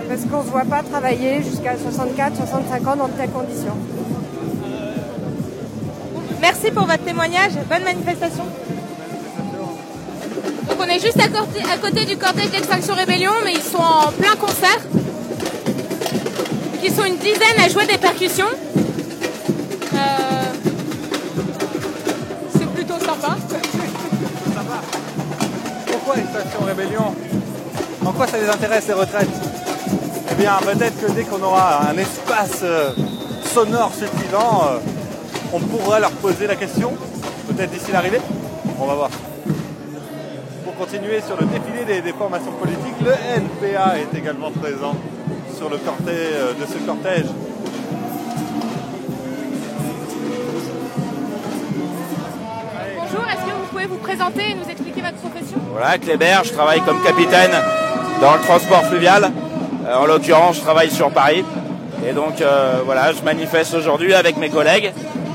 parce 0.07 0.21
qu'on 0.21 0.39
ne 0.39 0.43
se 0.43 0.51
voit 0.51 0.63
pas 0.63 0.81
travailler 0.83 1.43
jusqu'à 1.43 1.75
64, 1.77 2.37
65 2.37 2.87
ans 2.87 2.95
dans 2.95 3.07
de 3.07 3.11
telles 3.11 3.29
conditions. 3.29 3.75
Merci 6.41 6.71
pour 6.71 6.85
votre 6.85 7.03
témoignage. 7.03 7.51
Bonne 7.69 7.83
manifestation. 7.83 8.45
Donc 10.69 10.77
on 10.79 10.85
est 10.85 10.99
juste 10.99 11.19
à 11.19 11.27
côté, 11.27 11.61
à 11.71 11.77
côté 11.77 12.05
du 12.05 12.15
cortège 12.17 12.51
d'Extinction 12.51 12.95
Rébellion, 12.95 13.31
mais 13.43 13.53
ils 13.53 13.61
sont 13.61 13.77
en 13.77 14.11
plein 14.11 14.35
concert. 14.39 14.79
Ils 16.83 16.91
sont 16.93 17.05
une 17.05 17.17
dizaine 17.17 17.59
à 17.63 17.67
jouer 17.67 17.85
des 17.85 17.97
percussions. 17.97 18.45
Euh, 19.93 19.97
C'est 22.51 22.69
plutôt 22.73 22.99
sympa. 22.99 23.35
Pourquoi 25.87 26.17
Extinction 26.17 26.65
Rébellion? 26.65 27.15
En 28.05 28.11
quoi 28.13 28.27
ça 28.27 28.37
les 28.37 28.47
intéresse 28.47 28.87
les 28.87 28.93
retraites? 28.93 29.27
Eh 30.31 30.35
bien 30.35 30.57
peut-être 30.63 30.99
que 31.05 31.11
dès 31.11 31.23
qu'on 31.23 31.41
aura 31.41 31.89
un 31.89 31.97
espace 31.97 32.59
euh, 32.63 32.91
sonore 33.53 33.91
suffisant, 33.93 34.63
euh, 34.67 34.77
on 35.53 35.59
pourra 35.59 35.99
leur 35.99 36.11
poser 36.11 36.47
la 36.47 36.55
question, 36.55 36.93
peut-être 37.49 37.71
d'ici 37.71 37.91
l'arrivée. 37.91 38.21
On 38.79 38.85
va 38.85 38.93
voir. 38.95 39.09
Pour 40.63 40.75
continuer 40.75 41.21
sur 41.25 41.35
le 41.39 41.47
défilé 41.47 42.01
des 42.01 42.13
formations 42.13 42.51
politiques, 42.51 43.01
le 43.03 43.11
NPA 43.11 43.95
est 43.99 44.17
également 44.17 44.51
présent 44.51 44.95
sur 45.57 45.69
le 45.69 45.77
cortège 45.77 46.33
euh, 46.33 46.53
de 46.53 46.65
ce 46.71 46.77
cortège. 46.85 47.25
Bonjour, 52.99 53.23
est-ce 53.29 53.45
que 53.45 53.51
vous 53.55 53.65
pouvez 53.71 53.85
vous 53.85 53.97
présenter 53.97 54.51
et 54.51 54.53
nous 54.55 54.69
expliquer 54.69 55.01
votre 55.01 55.15
profession? 55.17 55.57
Voilà, 55.71 55.97
Kléber, 55.97 56.37
je 56.43 56.51
travaille 56.53 56.81
comme 56.81 57.01
capitaine 57.03 57.51
dans 58.21 58.33
le 58.33 58.39
transport 58.41 58.83
fluvial. 58.85 59.31
Euh, 59.87 59.95
en 59.95 60.05
l'occurrence, 60.05 60.57
je 60.57 60.61
travaille 60.61 60.91
sur 60.91 61.09
Paris. 61.11 61.43
Et 62.07 62.13
donc, 62.13 62.41
euh, 62.41 62.81
voilà, 62.85 63.11
je 63.13 63.21
manifeste 63.23 63.73
aujourd'hui 63.73 64.13
avec 64.13 64.37
mes 64.37 64.49
collègues, 64.49 64.91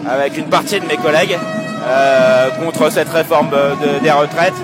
avec 0.08 0.36
une 0.36 0.46
partie 0.46 0.78
de 0.80 0.86
mes 0.86 0.96
collègues, 0.96 1.36
euh, 1.86 2.50
contre 2.64 2.90
cette 2.90 3.08
réforme 3.08 3.48
de- 3.50 3.98
des 4.02 4.10
retraites 4.10 4.54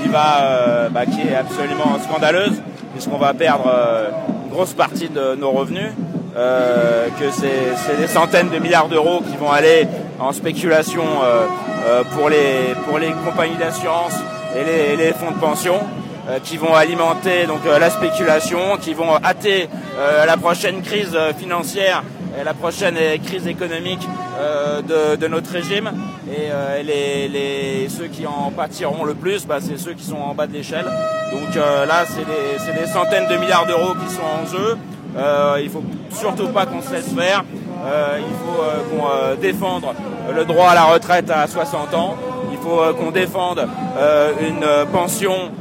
qui, 0.00 0.08
va, 0.08 0.40
euh, 0.42 0.88
bah, 0.88 1.04
qui 1.06 1.20
est 1.28 1.34
absolument 1.36 1.98
scandaleuse, 2.02 2.60
puisqu'on 2.94 3.18
va 3.18 3.34
perdre 3.34 3.66
euh, 3.66 4.08
grosse 4.54 4.72
partie 4.72 5.08
de 5.08 5.34
nos 5.34 5.50
revenus. 5.50 5.90
euh, 6.36 7.08
que 7.10 7.30
c'est 7.30 7.96
des 7.96 8.06
centaines 8.06 8.50
de 8.50 8.58
milliards 8.58 8.88
d'euros 8.88 9.20
qui 9.20 9.36
vont 9.36 9.50
aller 9.50 9.86
en 10.18 10.32
spéculation 10.32 11.04
euh, 11.22 11.46
euh, 11.86 12.02
pour, 12.12 12.28
les, 12.28 12.74
compagnies 13.24 13.56
d'assurance 13.56 14.14
et 14.56 14.96
les, 14.96 15.12
fonds 15.12 15.30
de 15.30 15.38
pension 15.38 15.80
qui 16.42 16.56
vont 16.56 16.74
alimenter 16.74 17.46
donc 17.46 17.60
la 17.66 17.90
spéculation, 17.90 18.78
qui 18.80 18.94
vont 18.94 19.16
hâter 19.22 19.68
la 20.26 20.36
prochaine 20.38 20.80
crise 20.80 21.14
financière 21.38 22.02
la 22.42 22.54
prochaine 22.54 22.96
crise 23.24 23.46
économique 23.46 24.06
euh, 24.40 25.16
de, 25.16 25.28
notre 25.28 25.50
régime. 25.50 25.90
Et 26.28 26.48
euh, 26.50 26.82
les, 26.82 27.88
ceux 27.88 28.06
qui 28.06 28.26
en 28.26 28.50
pâtiront 28.50 29.04
le 29.04 29.14
plus, 29.14 29.46
bah, 29.46 29.58
c'est 29.60 29.78
ceux 29.78 29.92
qui 29.92 30.04
sont 30.04 30.16
en 30.16 30.34
bas 30.34 30.46
de 30.46 30.52
l'échelle. 30.52 30.86
Donc 31.32 31.56
euh, 31.56 31.86
là, 31.86 32.04
c'est 32.06 32.24
des, 32.24 32.86
centaines 32.86 33.28
de 33.28 33.36
milliards 33.36 33.66
d'euros 33.66 33.94
qui 33.94 34.12
sont 34.12 34.22
en 34.22 34.46
jeu. 34.46 34.76
Il 35.62 35.70
faut 35.70 35.84
surtout 36.10 36.48
pas 36.48 36.66
qu'on 36.66 36.82
se 36.82 36.92
laisse 36.92 37.12
faire. 37.14 37.44
Il 38.18 38.34
faut 38.44 38.96
qu'on 38.96 39.40
défende 39.40 39.84
le 40.34 40.44
droit 40.44 40.70
à 40.70 40.74
la 40.74 40.84
retraite 40.84 41.30
à 41.30 41.46
60 41.46 41.94
ans. 41.94 42.16
Il 42.50 42.58
faut 42.58 42.80
qu'on 42.94 43.12
défende 43.12 43.68
une 44.40 44.66
pension 44.90 45.52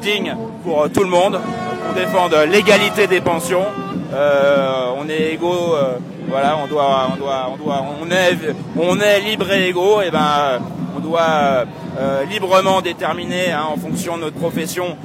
digne 0.00 0.36
pour 0.62 0.88
tout 0.90 1.02
le 1.02 1.10
monde. 1.10 1.40
Qu'on 1.40 1.98
défende 1.98 2.36
l'égalité 2.48 3.08
des 3.08 3.20
pensions. 3.20 3.64
Euh, 4.12 4.92
on 4.98 5.08
est 5.08 5.32
égaux. 5.34 5.74
euh, 5.74 5.98
voilà, 6.28 6.56
on 6.62 6.66
doit, 6.66 7.08
on 7.12 7.16
doit, 7.16 7.50
on 7.52 7.56
doit, 7.64 7.84
on 8.02 8.10
est, 8.10 8.36
on 8.78 9.00
est 9.00 9.20
libre 9.20 9.50
et 9.52 9.68
égaux. 9.68 10.00
Et 10.02 10.10
ben, 10.10 10.18
euh, 10.18 10.58
on 10.96 11.00
doit 11.00 11.64
euh, 12.00 12.24
librement 12.24 12.80
déterminer 12.80 13.52
hein, 13.52 13.64
en 13.72 13.76
fonction 13.76 14.16
de 14.16 14.22
notre 14.22 14.36
profession, 14.36 14.96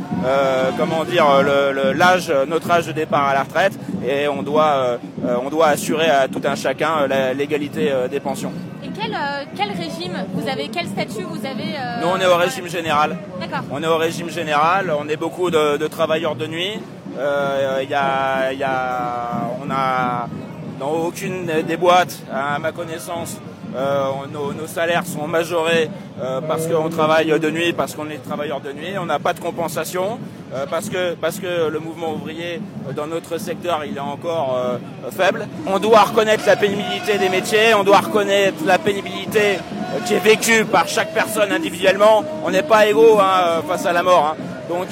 comment 0.78 1.04
dire, 1.04 1.26
l'âge, 1.94 2.34
notre 2.48 2.72
âge 2.72 2.88
de 2.88 2.94
départ 2.94 3.28
à 3.28 3.34
la 3.34 3.44
retraite, 3.44 3.74
et 4.08 4.28
on 4.30 4.42
doit, 4.42 4.98
on 5.46 5.50
doit 5.50 5.68
assurer 5.68 6.10
à 6.10 6.30
tout 6.30 6.42
un 6.46 6.56
chacun 6.56 7.08
l'égalité 7.38 7.92
des 8.10 8.22
pensions. 8.22 8.54
Et 8.84 8.88
quel, 8.98 9.18
quel 9.56 9.70
régime 9.72 10.14
vous 10.34 10.48
avez 10.48 10.70
Quel 10.70 10.88
statut 10.88 11.24
vous 11.24 11.46
avez 11.46 11.76
Nous, 12.02 12.08
on 12.08 12.18
est 12.20 12.26
au 12.26 12.38
régime 12.38 12.70
général. 12.70 13.18
D'accord. 13.40 13.66
On 13.70 13.84
est 13.84 13.88
au 13.88 13.98
régime 13.98 14.30
général. 14.30 14.94
On 14.98 15.10
est 15.10 15.18
beaucoup 15.18 15.52
de, 15.52 15.76
de 15.76 15.88
travailleurs 15.88 16.36
de 16.36 16.48
nuit. 16.48 16.80
Euh, 17.22 17.84
y 17.88 17.94
a, 17.94 18.52
y 18.52 18.64
a, 18.64 19.48
on 19.64 19.70
a 19.70 20.28
dans 20.80 20.90
aucune 20.90 21.46
des 21.46 21.78
boîtes, 21.78 22.18
à 22.34 22.58
ma 22.58 22.72
connaissance, 22.72 23.38
euh, 23.76 24.10
nos, 24.34 24.68
salaires 24.68 25.06
sont 25.06 25.28
majorés 25.28 25.90
euh, 26.22 26.42
parce 26.42 26.68
qu'on 26.68 26.90
travaille 26.90 27.28
de 27.40 27.50
nuit, 27.50 27.72
parce 27.72 27.96
qu'on 27.96 28.10
est 28.10 28.18
travailleurs 28.18 28.60
de 28.60 28.72
nuit. 28.74 28.98
On 29.00 29.06
n'a 29.06 29.20
pas 29.20 29.34
de 29.34 29.40
compensation 29.40 30.20
euh, 30.54 30.66
parce 30.70 30.90
que 30.90 31.14
parce 31.14 31.40
que 31.40 31.70
le 31.70 31.80
mouvement 31.80 32.14
ouvrier 32.14 32.62
dans 32.96 33.08
notre 33.08 33.38
secteur 33.38 33.84
il 33.86 33.96
est 33.96 34.00
encore 34.02 34.58
faible. 35.12 35.48
On 35.68 35.80
doit 35.80 36.02
reconnaître 36.02 36.44
la 36.46 36.56
pénibilité 36.58 37.18
des 37.18 37.30
métiers. 37.30 37.74
On 37.74 37.84
doit 37.84 38.00
reconnaître 38.00 38.58
la 38.66 38.78
pénibilité 38.78 39.60
qui 40.06 40.16
est 40.16 40.20
vécue 40.20 40.66
par 40.66 40.88
chaque 40.88 41.14
personne 41.14 41.52
individuellement. 41.52 42.24
On 42.44 42.52
n'est 42.52 42.64
pas 42.64 42.88
égaux 42.88 43.20
hein, 43.20 43.62
face 43.68 43.86
à 43.86 43.94
la 43.94 44.04
mort. 44.04 44.36
hein. 44.36 44.44
Donc 44.68 44.88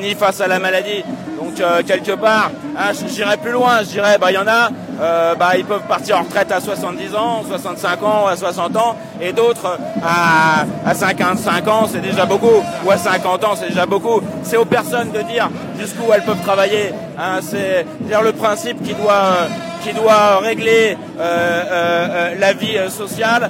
ni 0.00 0.14
face 0.14 0.40
à 0.40 0.46
la 0.48 0.58
maladie. 0.58 1.04
Donc 1.38 1.60
euh, 1.60 1.82
quelque 1.86 2.12
part, 2.12 2.50
hein, 2.76 2.90
j'irais 3.06 3.36
plus 3.36 3.52
loin, 3.52 3.78
je 3.80 3.90
dirais, 3.90 4.18
bah 4.20 4.32
il 4.32 4.34
y 4.34 4.38
en 4.38 4.48
a, 4.48 4.70
euh, 5.00 5.34
bah 5.36 5.50
ils 5.56 5.64
peuvent 5.64 5.86
partir 5.88 6.18
en 6.18 6.22
retraite 6.22 6.50
à 6.50 6.60
70 6.60 7.14
ans, 7.14 7.42
65 7.48 8.02
ans, 8.02 8.26
à 8.26 8.36
60 8.36 8.76
ans, 8.76 8.96
et 9.20 9.32
d'autres 9.32 9.78
à, 10.04 10.64
à 10.84 10.94
55 10.94 11.68
ans, 11.68 11.86
c'est 11.90 12.00
déjà 12.00 12.26
beaucoup, 12.26 12.64
ou 12.84 12.90
à 12.90 12.98
50 12.98 13.44
ans, 13.44 13.54
c'est 13.54 13.68
déjà 13.68 13.86
beaucoup. 13.86 14.20
C'est 14.42 14.56
aux 14.56 14.64
personnes 14.64 15.12
de 15.12 15.20
dire 15.20 15.48
jusqu'où 15.78 16.12
elles 16.12 16.24
peuvent 16.24 16.42
travailler. 16.42 16.92
Hein, 17.16 17.38
c'est 17.40 17.86
dire 18.00 18.22
le 18.22 18.32
principe 18.32 18.82
qui 18.82 18.94
doit 18.94 19.12
euh, 19.12 19.46
qui 19.84 19.92
doit 19.92 20.38
régler 20.38 20.98
la 21.16 22.52
vie 22.52 22.76
sociale, 22.90 23.48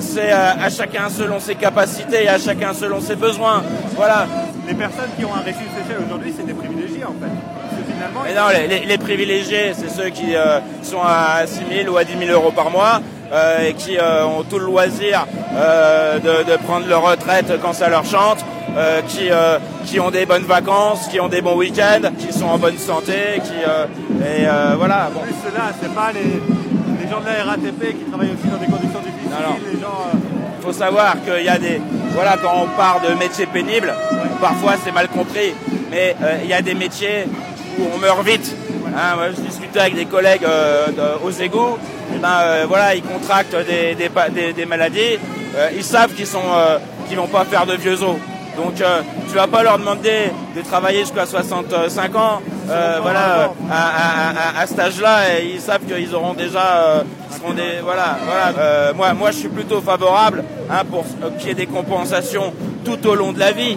c'est 0.00 0.32
à 0.32 0.70
chacun 0.70 1.10
selon 1.10 1.38
ses 1.38 1.54
capacités 1.54 2.24
et 2.24 2.28
à 2.30 2.38
chacun 2.38 2.72
selon 2.72 2.98
ses 3.02 3.14
besoins. 3.14 3.62
Voilà. 3.94 4.26
Les 4.66 4.74
personnes 4.74 5.10
qui 5.18 5.24
ont 5.24 5.34
un 5.34 5.40
régime 5.40 5.68
spécial 5.76 5.98
aujourd'hui, 6.04 6.34
c'est 6.36 6.46
des 6.46 6.52
privilégiés 6.54 7.04
en 7.04 7.12
fait. 7.20 7.30
Parce 7.60 7.76
que 7.82 7.92
finalement, 7.92 8.20
Mais 8.24 8.34
non, 8.34 8.48
les, 8.68 8.80
les- 8.80 8.86
les 8.86 8.98
privilégiés, 8.98 9.72
c'est 9.76 9.88
ceux 9.90 10.08
qui 10.10 10.34
euh, 10.34 10.58
sont 10.82 11.00
à 11.02 11.46
6 11.46 11.60
000 11.84 11.94
ou 11.94 11.96
à 11.96 12.04
10 12.04 12.18
000 12.18 12.30
euros 12.32 12.50
par 12.50 12.70
mois 12.70 13.00
euh, 13.32 13.68
et 13.68 13.74
qui 13.74 13.96
euh, 13.96 14.24
ont 14.26 14.42
tout 14.42 14.58
le 14.58 14.64
loisir 14.66 15.26
de, 15.52 16.44
de 16.50 16.56
prendre 16.64 16.86
leur 16.88 17.02
retraite 17.02 17.52
quand 17.62 17.72
ça 17.72 17.88
leur 17.88 18.04
chante, 18.04 18.44
qui, 19.08 19.30
qui 19.86 19.98
ont 20.00 20.10
des 20.10 20.26
bonnes 20.26 20.44
vacances, 20.44 21.08
qui 21.08 21.18
ont 21.20 21.28
des 21.28 21.40
bons 21.40 21.56
week-ends, 21.56 22.10
qui 22.18 22.30
sont 22.32 22.46
en 22.46 22.58
bonne 22.58 22.76
santé, 22.76 23.40
qui 23.42 23.54
et 23.54 24.44
voilà. 24.76 25.08
Bon. 25.14 25.20
En 25.20 25.22
plus, 25.22 25.32
ceux-là, 25.44 25.70
c'est 25.80 25.94
pas 25.94 26.10
les, 26.12 26.20
les 27.02 27.10
gens 27.10 27.20
de 27.20 27.26
la 27.26 27.44
RATP 27.52 27.96
qui 27.98 28.04
travaillent 28.10 28.32
aussi 28.36 28.48
dans 28.48 28.58
des 28.58 28.66
conditions 28.66 29.00
difficiles. 29.00 29.30
Non. 29.30 29.56
Les 29.72 29.80
gens, 29.80 30.10
faut 30.60 30.72
savoir 30.74 31.14
qu'il 31.24 31.44
y 31.44 31.48
a 31.48 31.58
des. 31.58 31.80
Voilà, 32.16 32.38
quand 32.42 32.62
on 32.62 32.66
part 32.78 33.02
de 33.02 33.12
métiers 33.12 33.44
pénibles, 33.44 33.92
parfois 34.40 34.76
c'est 34.82 34.90
mal 34.90 35.06
compris, 35.08 35.52
mais 35.90 36.16
euh, 36.22 36.38
il 36.42 36.48
y 36.48 36.54
a 36.54 36.62
des 36.62 36.72
métiers 36.72 37.26
où 37.78 37.82
on 37.94 37.98
meurt 37.98 38.24
vite. 38.24 38.56
Hein, 38.96 39.18
je 39.36 39.42
discutais 39.42 39.80
avec 39.80 39.96
des 39.96 40.06
collègues 40.06 40.44
euh, 40.44 41.18
aux 41.22 41.30
égouts, 41.30 41.76
ben, 42.22 42.38
euh, 42.40 42.94
ils 42.94 43.02
contractent 43.02 43.54
des, 43.54 44.64
maladies, 44.64 45.18
ils 45.76 45.84
savent 45.84 46.14
qu'ils 46.14 46.26
sont, 46.26 46.40
qu'ils 47.06 47.18
vont 47.18 47.26
pas 47.26 47.44
faire 47.44 47.66
de 47.66 47.74
vieux 47.74 48.02
os. 48.02 48.16
Donc 48.56 48.80
euh, 48.80 49.02
tu 49.28 49.34
vas 49.34 49.46
pas 49.46 49.62
leur 49.62 49.78
demander 49.78 50.30
de 50.56 50.62
travailler 50.62 51.00
jusqu'à 51.00 51.26
65 51.26 52.16
ans, 52.16 52.40
euh, 52.70 52.98
voilà, 53.02 53.50
à, 53.70 53.74
à- 53.74 54.58
à- 54.58 54.62
à 54.62 54.66
cet 54.66 54.78
âge-là, 54.78 55.38
et 55.38 55.52
ils 55.54 55.60
savent 55.60 55.82
qu'ils 55.82 56.14
auront 56.14 56.32
déjà, 56.34 56.76
euh, 56.78 57.02
ils 57.30 57.36
seront 57.36 57.52
des, 57.52 57.80
voilà, 57.84 58.16
voilà. 58.24 58.52
Euh, 58.58 58.94
moi, 58.94 59.12
moi, 59.12 59.30
je 59.30 59.36
suis 59.36 59.48
plutôt 59.48 59.80
favorable 59.80 60.42
hein, 60.70 60.82
pour 60.90 61.04
qu'il 61.38 61.48
y 61.48 61.50
ait 61.50 61.54
des 61.54 61.66
compensations 61.66 62.52
tout 62.84 63.06
au 63.06 63.14
long 63.14 63.32
de 63.32 63.38
la 63.40 63.52
vie. 63.52 63.76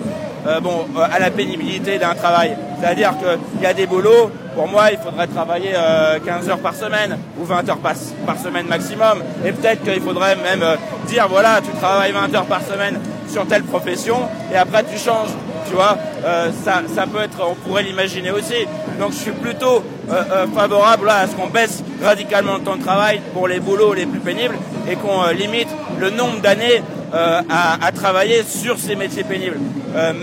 bon, 0.64 0.86
à 1.12 1.20
la 1.20 1.30
pénibilité 1.32 2.00
d'un 2.00 2.16
travail. 2.16 2.56
C'est-à-dire 2.80 3.12
qu'il 3.20 3.62
y 3.62 3.66
a 3.66 3.74
des 3.74 3.86
boulots, 3.86 4.32
pour 4.56 4.68
moi, 4.70 4.90
il 4.90 4.98
faudrait 4.98 5.28
travailler 5.28 5.74
euh, 5.76 6.18
15 6.26 6.50
heures 6.50 6.60
par 6.60 6.74
semaine 6.74 7.18
ou 7.38 7.44
20 7.44 7.68
heures 7.70 7.78
par, 7.78 7.92
par 8.26 8.38
semaine 8.38 8.66
maximum. 8.68 9.22
Et 9.46 9.52
peut-être 9.52 9.84
qu'il 9.84 10.02
faudrait 10.02 10.38
même 10.38 10.64
dire, 11.08 11.28
voilà, 11.30 11.60
tu 11.62 11.72
travailles 11.78 12.14
20 12.14 12.34
heures 12.36 12.46
par 12.46 12.62
semaine 12.64 12.98
sur 13.30 13.48
telle 13.48 13.64
profession 13.64 14.18
et 14.54 14.58
après 14.58 14.84
tu 14.84 14.98
changes. 14.98 15.30
Tu 15.68 15.76
vois, 15.76 15.98
Euh, 16.26 16.50
ça, 16.66 16.82
ça 16.94 17.06
peut 17.08 17.22
être, 17.22 17.38
on 17.50 17.56
pourrait 17.56 17.84
l'imaginer 17.84 18.32
aussi. 18.32 18.66
Donc 19.00 19.12
je 19.12 19.18
suis 19.18 19.32
plutôt 19.32 19.84
euh, 20.10 20.24
euh, 20.32 20.48
favorable 20.48 21.10
à 21.10 21.28
ce 21.28 21.36
qu'on 21.36 21.48
baisse 21.48 21.84
radicalement 22.04 22.56
le 22.56 22.62
temps 22.62 22.76
de 22.76 22.84
travail 22.84 23.22
pour 23.34 23.48
les 23.48 23.60
boulots 23.60 23.94
les 23.94 24.06
plus 24.06 24.20
pénibles 24.20 24.56
et 24.90 24.96
qu'on 24.96 25.28
limite 25.28 25.70
le 26.00 26.10
nombre 26.10 26.42
d'années 26.42 26.84
à, 27.12 27.92
travailler 27.92 28.44
sur 28.44 28.78
ces 28.78 28.96
métiers 28.96 29.24
pénibles. 29.24 29.58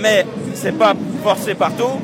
Mais 0.01 0.25
c'est 0.55 0.77
pas 0.79 0.95
forcé 1.25 1.55
partout, 1.55 2.01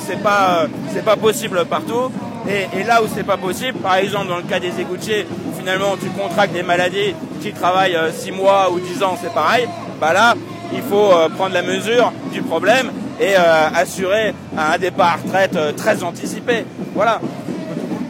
c'est 0.00 0.20
pas 0.20 0.66
c'est 0.92 1.04
pas 1.04 1.16
possible 1.16 1.64
partout. 1.66 2.10
Et, 2.48 2.82
là 2.82 3.00
où 3.02 3.06
c'est 3.14 3.24
pas 3.24 3.36
possible, 3.36 3.78
par 3.78 3.96
exemple 3.96 4.28
dans 4.28 4.36
le 4.36 4.42
cas 4.42 4.58
des 4.58 4.80
égoutiers, 4.80 5.24
finalement 5.56 5.96
tu 6.00 6.08
contractes 6.08 6.52
des 6.52 6.64
maladies 6.64 7.14
qui 7.40 7.52
travaillent 7.52 7.96
6 8.12 8.32
mois 8.32 8.70
ou 8.72 8.80
10 8.80 9.02
ans, 9.04 9.16
c'est 9.22 9.32
pareil, 9.32 9.68
bah 10.04 10.12
là, 10.12 10.34
il 10.74 10.82
faut 10.82 11.12
euh, 11.12 11.30
prendre 11.30 11.54
la 11.54 11.62
mesure 11.62 12.12
du 12.30 12.42
problème 12.42 12.92
et 13.18 13.34
euh, 13.38 13.68
assurer 13.74 14.34
un 14.54 14.76
départ 14.76 15.14
à 15.14 15.16
retraite 15.16 15.56
euh, 15.56 15.72
très 15.72 16.04
anticipé. 16.04 16.66
Voilà. 16.94 17.20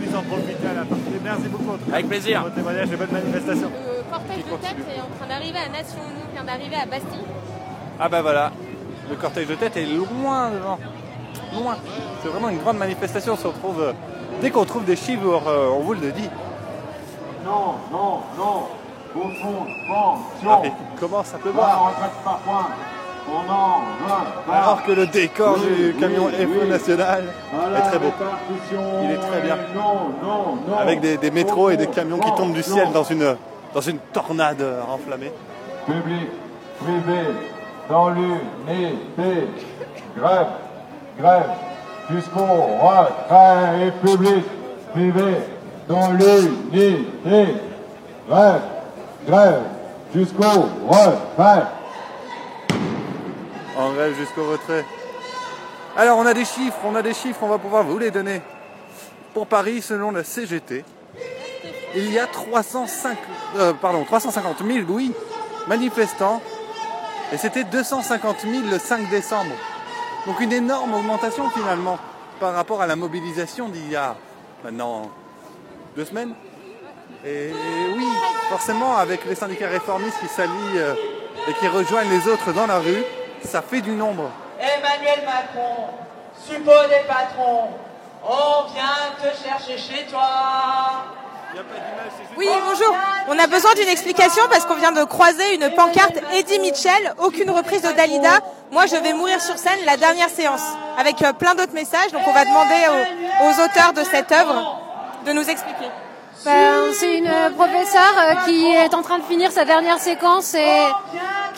puisse 0.00 0.12
en 0.12 0.22
profiter 0.22 0.66
à 0.68 0.74
la 0.74 0.84
partie. 0.84 1.02
Merci 1.22 1.48
beaucoup. 1.48 1.70
en 1.70 1.76
tout 1.76 1.88
cas, 1.88 1.94
Avec 1.94 2.08
plaisir. 2.08 2.38
pour 2.40 2.44
Votre 2.46 2.56
témoignage 2.56 2.90
et 2.92 2.96
bonne 2.96 3.12
manifestation. 3.12 3.70
Le 3.70 4.10
cortège 4.10 4.38
de 4.38 4.56
tête 4.56 4.76
est 4.96 5.00
en 5.00 5.16
train 5.16 5.28
d'arriver 5.28 5.58
à 5.58 5.68
Nation. 5.68 6.00
Nous 6.02 6.32
vient 6.34 6.44
d'arriver 6.44 6.74
à 6.74 6.86
Bastille. 6.86 7.26
Ah 8.00 8.08
bah 8.08 8.22
voilà, 8.22 8.50
le 9.08 9.14
cortège 9.14 9.46
de 9.46 9.54
tête 9.54 9.76
est 9.76 9.86
loin 9.86 10.50
devant. 10.50 10.78
Loin. 11.54 11.76
C'est 12.22 12.28
vraiment 12.28 12.48
une 12.48 12.58
grande 12.58 12.78
manifestation. 12.78 13.34
On 13.34 13.36
se 13.36 13.46
retrouve, 13.46 13.80
euh, 13.80 13.92
dès 14.42 14.50
qu'on 14.50 14.64
trouve 14.64 14.84
des 14.84 14.96
chiffres, 14.96 15.40
on 15.72 15.78
vous 15.78 15.94
le 15.94 16.10
dit. 16.10 16.28
Non, 17.44 17.74
non, 17.92 18.18
non. 18.36 18.66
Au 19.16 19.20
fond, 19.20 19.66
Ah, 20.46 20.62
par 22.24 22.38
points. 22.38 22.66
On 23.26 23.50
en 23.50 23.78
veut 23.80 24.44
pas. 24.46 24.52
Alors 24.54 24.82
que 24.84 24.92
le 24.92 25.06
décor 25.06 25.56
du 25.58 25.94
camion 25.98 26.26
oui, 26.26 26.32
FE 26.44 26.62
oui. 26.62 26.68
national 26.68 27.24
est 27.74 27.80
très 27.88 27.98
beau. 27.98 28.12
Il 29.02 29.10
est 29.12 29.16
très 29.16 29.40
bien. 29.40 29.56
Non, 29.74 30.10
non, 30.22 30.58
non. 30.68 30.76
Avec 30.78 31.00
des, 31.00 31.16
des 31.16 31.30
métros 31.30 31.70
et 31.70 31.76
des 31.76 31.86
camions 31.86 32.18
qui 32.18 32.34
tombent 32.34 32.52
du 32.52 32.62
ciel 32.62 32.90
dans 32.92 33.04
une, 33.04 33.36
dans 33.72 33.80
une 33.80 33.98
tornade 34.12 34.62
enflammée. 34.90 35.32
Public, 35.86 36.28
privé, 36.80 37.20
dans 37.88 38.10
l'unité. 38.10 39.48
Grève, 40.18 40.46
grève, 41.18 41.50
jusqu'au 42.10 42.40
retrait 42.40 43.92
public, 44.02 44.44
privé, 44.92 45.34
dans 45.88 46.10
l'unité. 46.12 47.06
Grève, 48.28 48.60
grève, 49.26 49.62
jusqu'au 50.14 50.42
retrait. 50.42 51.66
En 53.76 53.92
grève 53.92 54.14
jusqu'au 54.16 54.50
retrait. 54.50 54.84
Alors 55.96 56.18
on 56.18 56.26
a 56.26 56.34
des 56.34 56.44
chiffres, 56.44 56.78
on 56.84 56.94
a 56.94 57.02
des 57.02 57.14
chiffres, 57.14 57.40
on 57.42 57.48
va 57.48 57.58
pouvoir 57.58 57.84
vous 57.84 57.98
les 57.98 58.10
donner. 58.10 58.42
Pour 59.32 59.46
Paris, 59.46 59.82
selon 59.82 60.10
la 60.10 60.24
CGT, 60.24 60.84
il 61.96 62.12
y 62.12 62.18
a 62.18 62.26
305, 62.26 63.16
euh, 63.56 63.72
pardon, 63.72 64.04
350 64.04 64.62
000 64.64 64.86
oui, 64.88 65.12
manifestants 65.68 66.40
et 67.32 67.36
c'était 67.36 67.64
250 67.64 68.40
000 68.42 68.52
le 68.70 68.78
5 68.78 69.08
décembre. 69.10 69.52
Donc 70.26 70.40
une 70.40 70.52
énorme 70.52 70.94
augmentation 70.94 71.48
finalement 71.50 71.98
par 72.40 72.54
rapport 72.54 72.82
à 72.82 72.86
la 72.86 72.96
mobilisation 72.96 73.68
d'il 73.68 73.90
y 73.90 73.96
a 73.96 74.16
maintenant 74.62 75.10
deux 75.96 76.04
semaines. 76.04 76.34
Et 77.24 77.50
oui, 77.96 78.06
forcément, 78.48 78.96
avec 78.96 79.24
les 79.26 79.34
syndicats 79.34 79.68
réformistes 79.68 80.18
qui 80.20 80.28
s'allient 80.28 80.78
euh, 80.78 80.94
et 81.48 81.52
qui 81.54 81.68
rejoignent 81.68 82.10
les 82.10 82.28
autres 82.28 82.52
dans 82.52 82.66
la 82.66 82.78
rue, 82.78 83.04
ça 83.42 83.62
fait 83.62 83.80
du 83.80 83.92
nombre. 83.92 84.30
Emmanuel 84.58 85.24
Macron, 85.24 85.88
suppôt 86.46 86.88
des 86.88 87.06
patrons, 87.06 87.68
on 88.22 88.72
vient 88.72 89.12
te 89.20 89.36
chercher 89.36 89.76
chez 89.76 90.06
toi. 90.06 90.26
Oui, 92.36 92.48
bonjour. 92.64 92.96
On 93.28 93.38
a 93.38 93.46
besoin 93.46 93.72
d'une 93.74 93.88
explication 93.88 94.42
parce 94.50 94.64
qu'on 94.64 94.74
vient 94.74 94.90
de 94.90 95.04
croiser 95.04 95.54
une 95.54 95.70
pancarte 95.74 96.18
Eddie 96.32 96.58
Mitchell, 96.58 97.14
aucune 97.18 97.50
reprise 97.50 97.82
de 97.82 97.92
Dalida. 97.92 98.40
Moi, 98.72 98.86
je 98.86 98.96
vais 98.96 99.12
mourir 99.12 99.40
sur 99.40 99.56
scène, 99.56 99.78
la 99.86 99.96
dernière 99.96 100.30
séance, 100.30 100.64
avec 100.98 101.22
euh, 101.22 101.32
plein 101.32 101.54
d'autres 101.54 101.74
messages. 101.74 102.10
Donc, 102.12 102.22
on 102.26 102.32
va 102.32 102.44
demander 102.44 102.74
aux, 102.88 103.44
aux 103.46 103.64
auteurs 103.64 103.92
de 103.92 104.02
cette 104.02 104.32
œuvre 104.32 104.80
de 105.26 105.32
nous 105.32 105.48
expliquer. 105.48 105.90
Ben, 106.44 106.92
c'est 106.92 107.18
une 107.18 107.30
professeure 107.56 108.44
qui 108.44 108.66
est 108.66 108.92
en 108.94 109.02
train 109.02 109.18
de 109.18 109.24
finir 109.24 109.50
sa 109.50 109.64
dernière 109.64 109.98
séquence 109.98 110.54
et 110.54 110.84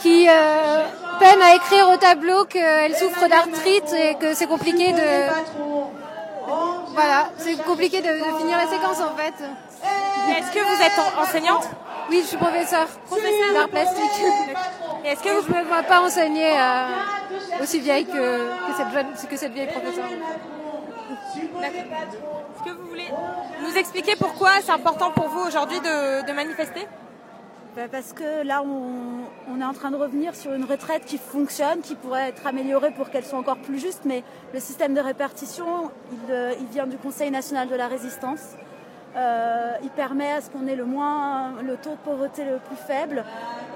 qui 0.03 0.28
euh, 0.28 0.84
peine 1.18 1.43
à 1.43 1.55
écrire 1.57 1.89
au 1.91 1.97
tableau 1.97 2.45
qu'elle 2.45 2.95
souffre 2.95 3.26
d'arthrite 3.28 3.93
et 3.93 4.14
que 4.14 4.34
c'est 4.34 4.47
compliqué 4.47 4.93
de... 4.93 5.09
Voilà, 6.95 7.28
c'est 7.39 7.57
compliqué 7.64 8.01
de, 8.01 8.09
de 8.09 8.39
finir 8.39 8.57
la 8.57 8.66
séquence 8.66 9.01
en 9.01 9.16
fait. 9.16 9.34
Est-ce 10.39 10.51
que 10.53 10.61
vous 10.61 10.82
êtes 10.82 10.99
en- 10.99 11.22
enseignante? 11.22 11.68
Oui, 12.09 12.20
je 12.22 12.26
suis 12.28 12.37
professeur. 12.37 12.87
Professeur 13.07 13.53
d'art 13.55 13.68
plastique. 13.68 14.22
Est-ce 15.05 15.20
que 15.22 15.28
vous 15.28 15.47
je 15.47 15.53
ne 15.53 15.59
me 15.59 15.64
vois 15.64 15.82
pas 15.82 16.01
enseigner 16.01 16.49
euh, 16.57 17.62
aussi 17.62 17.80
vieille 17.80 18.07
que, 18.07 18.12
que, 18.12 18.76
cette 18.76 18.93
jeune, 18.93 19.07
que 19.28 19.37
cette 19.37 19.53
vieille 19.53 19.66
professeure. 19.66 20.05
D'accord. 21.61 22.36
Que 22.66 22.72
vous 22.72 22.88
voulez 22.88 23.08
nous 23.62 23.78
expliquer 23.78 24.16
pourquoi 24.18 24.50
c'est 24.60 24.72
important 24.72 25.12
pour 25.12 25.28
vous 25.28 25.46
aujourd'hui 25.46 25.78
de, 25.78 26.32
manifester 26.32 26.84
Ben, 27.76 27.88
Parce 27.88 28.12
que 28.12 28.44
là, 28.44 28.60
on, 28.64 29.60
est 29.60 29.64
en 29.64 29.72
train 29.72 29.92
de 29.92 29.96
revenir 29.96 30.34
sur 30.34 30.52
une 30.52 30.64
retraite 30.64 31.04
qui 31.04 31.16
fonctionne, 31.16 31.80
qui 31.80 31.94
pourrait 31.94 32.30
être 32.30 32.44
améliorée 32.44 32.90
pour 32.90 33.10
qu'elle 33.10 33.24
soit 33.24 33.38
encore 33.38 33.58
plus 33.58 33.78
juste, 33.78 34.00
mais 34.04 34.24
le 34.52 34.58
système 34.58 34.94
de 34.94 35.00
répartition, 35.00 35.92
il, 36.10 36.32
euh, 36.32 36.54
vient 36.72 36.88
du 36.88 36.96
Conseil 36.96 37.30
national 37.30 37.68
de 37.68 37.76
la 37.76 37.86
résistance. 37.86 38.40
Euh, 39.14 39.72
il 39.84 39.90
permet 39.90 40.32
à 40.32 40.40
ce 40.40 40.50
qu'on 40.50 40.66
ait 40.66 40.74
le 40.74 40.86
moins 40.86 41.52
le 41.62 41.76
taux 41.76 41.90
de 41.90 42.04
pauvreté 42.04 42.44
le 42.44 42.58
plus 42.58 42.76
faible. 42.76 43.24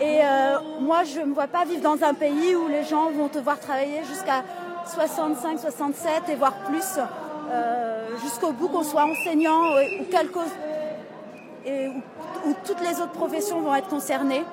Et 0.00 0.18
euh, 0.24 0.58
moi, 0.80 1.04
je 1.04 1.20
ne 1.20 1.26
me 1.26 1.34
vois 1.34 1.46
pas 1.46 1.64
vivre 1.64 1.82
dans 1.82 2.02
un 2.02 2.14
pays 2.14 2.56
où 2.56 2.66
les 2.66 2.82
gens 2.82 3.08
vont 3.12 3.28
devoir 3.28 3.60
travailler 3.60 4.02
jusqu'à 4.02 4.42
65, 4.84 5.60
67 5.60 6.28
et 6.30 6.34
voire 6.34 6.54
plus, 6.64 6.98
jusqu'au 8.22 8.52
bout 8.52 8.68
qu'on 8.68 8.84
soit 8.84 9.04
enseignant 9.04 9.72
ou, 9.72 10.02
ou 10.02 10.04
quelque 10.10 10.38
et 11.66 11.88
où, 11.88 12.02
où 12.46 12.54
toutes 12.64 12.80
les 12.80 13.00
autres 13.00 13.12
professions 13.12 13.60
vont 13.60 13.74
être 13.74 13.88
concernées. 13.88 14.44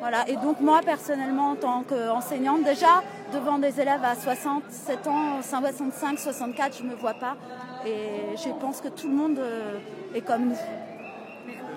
Voilà. 0.00 0.28
Et 0.28 0.36
donc 0.36 0.60
moi 0.60 0.80
personnellement 0.84 1.50
en 1.50 1.56
tant 1.56 1.82
qu'enseignante, 1.82 2.62
déjà 2.62 3.02
devant 3.32 3.58
des 3.58 3.80
élèves 3.80 4.04
à 4.04 4.14
67 4.14 5.06
ans, 5.06 5.42
65, 5.42 6.18
64, 6.18 6.76
je 6.78 6.82
ne 6.84 6.90
me 6.90 6.94
vois 6.94 7.14
pas. 7.14 7.36
Et 7.84 8.36
je 8.36 8.50
pense 8.60 8.80
que 8.80 8.88
tout 8.88 9.08
le 9.08 9.14
monde 9.14 9.38
euh, 9.38 9.78
est 10.14 10.20
comme 10.20 10.46
nous. 10.46 10.56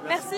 Merci. 0.08 0.36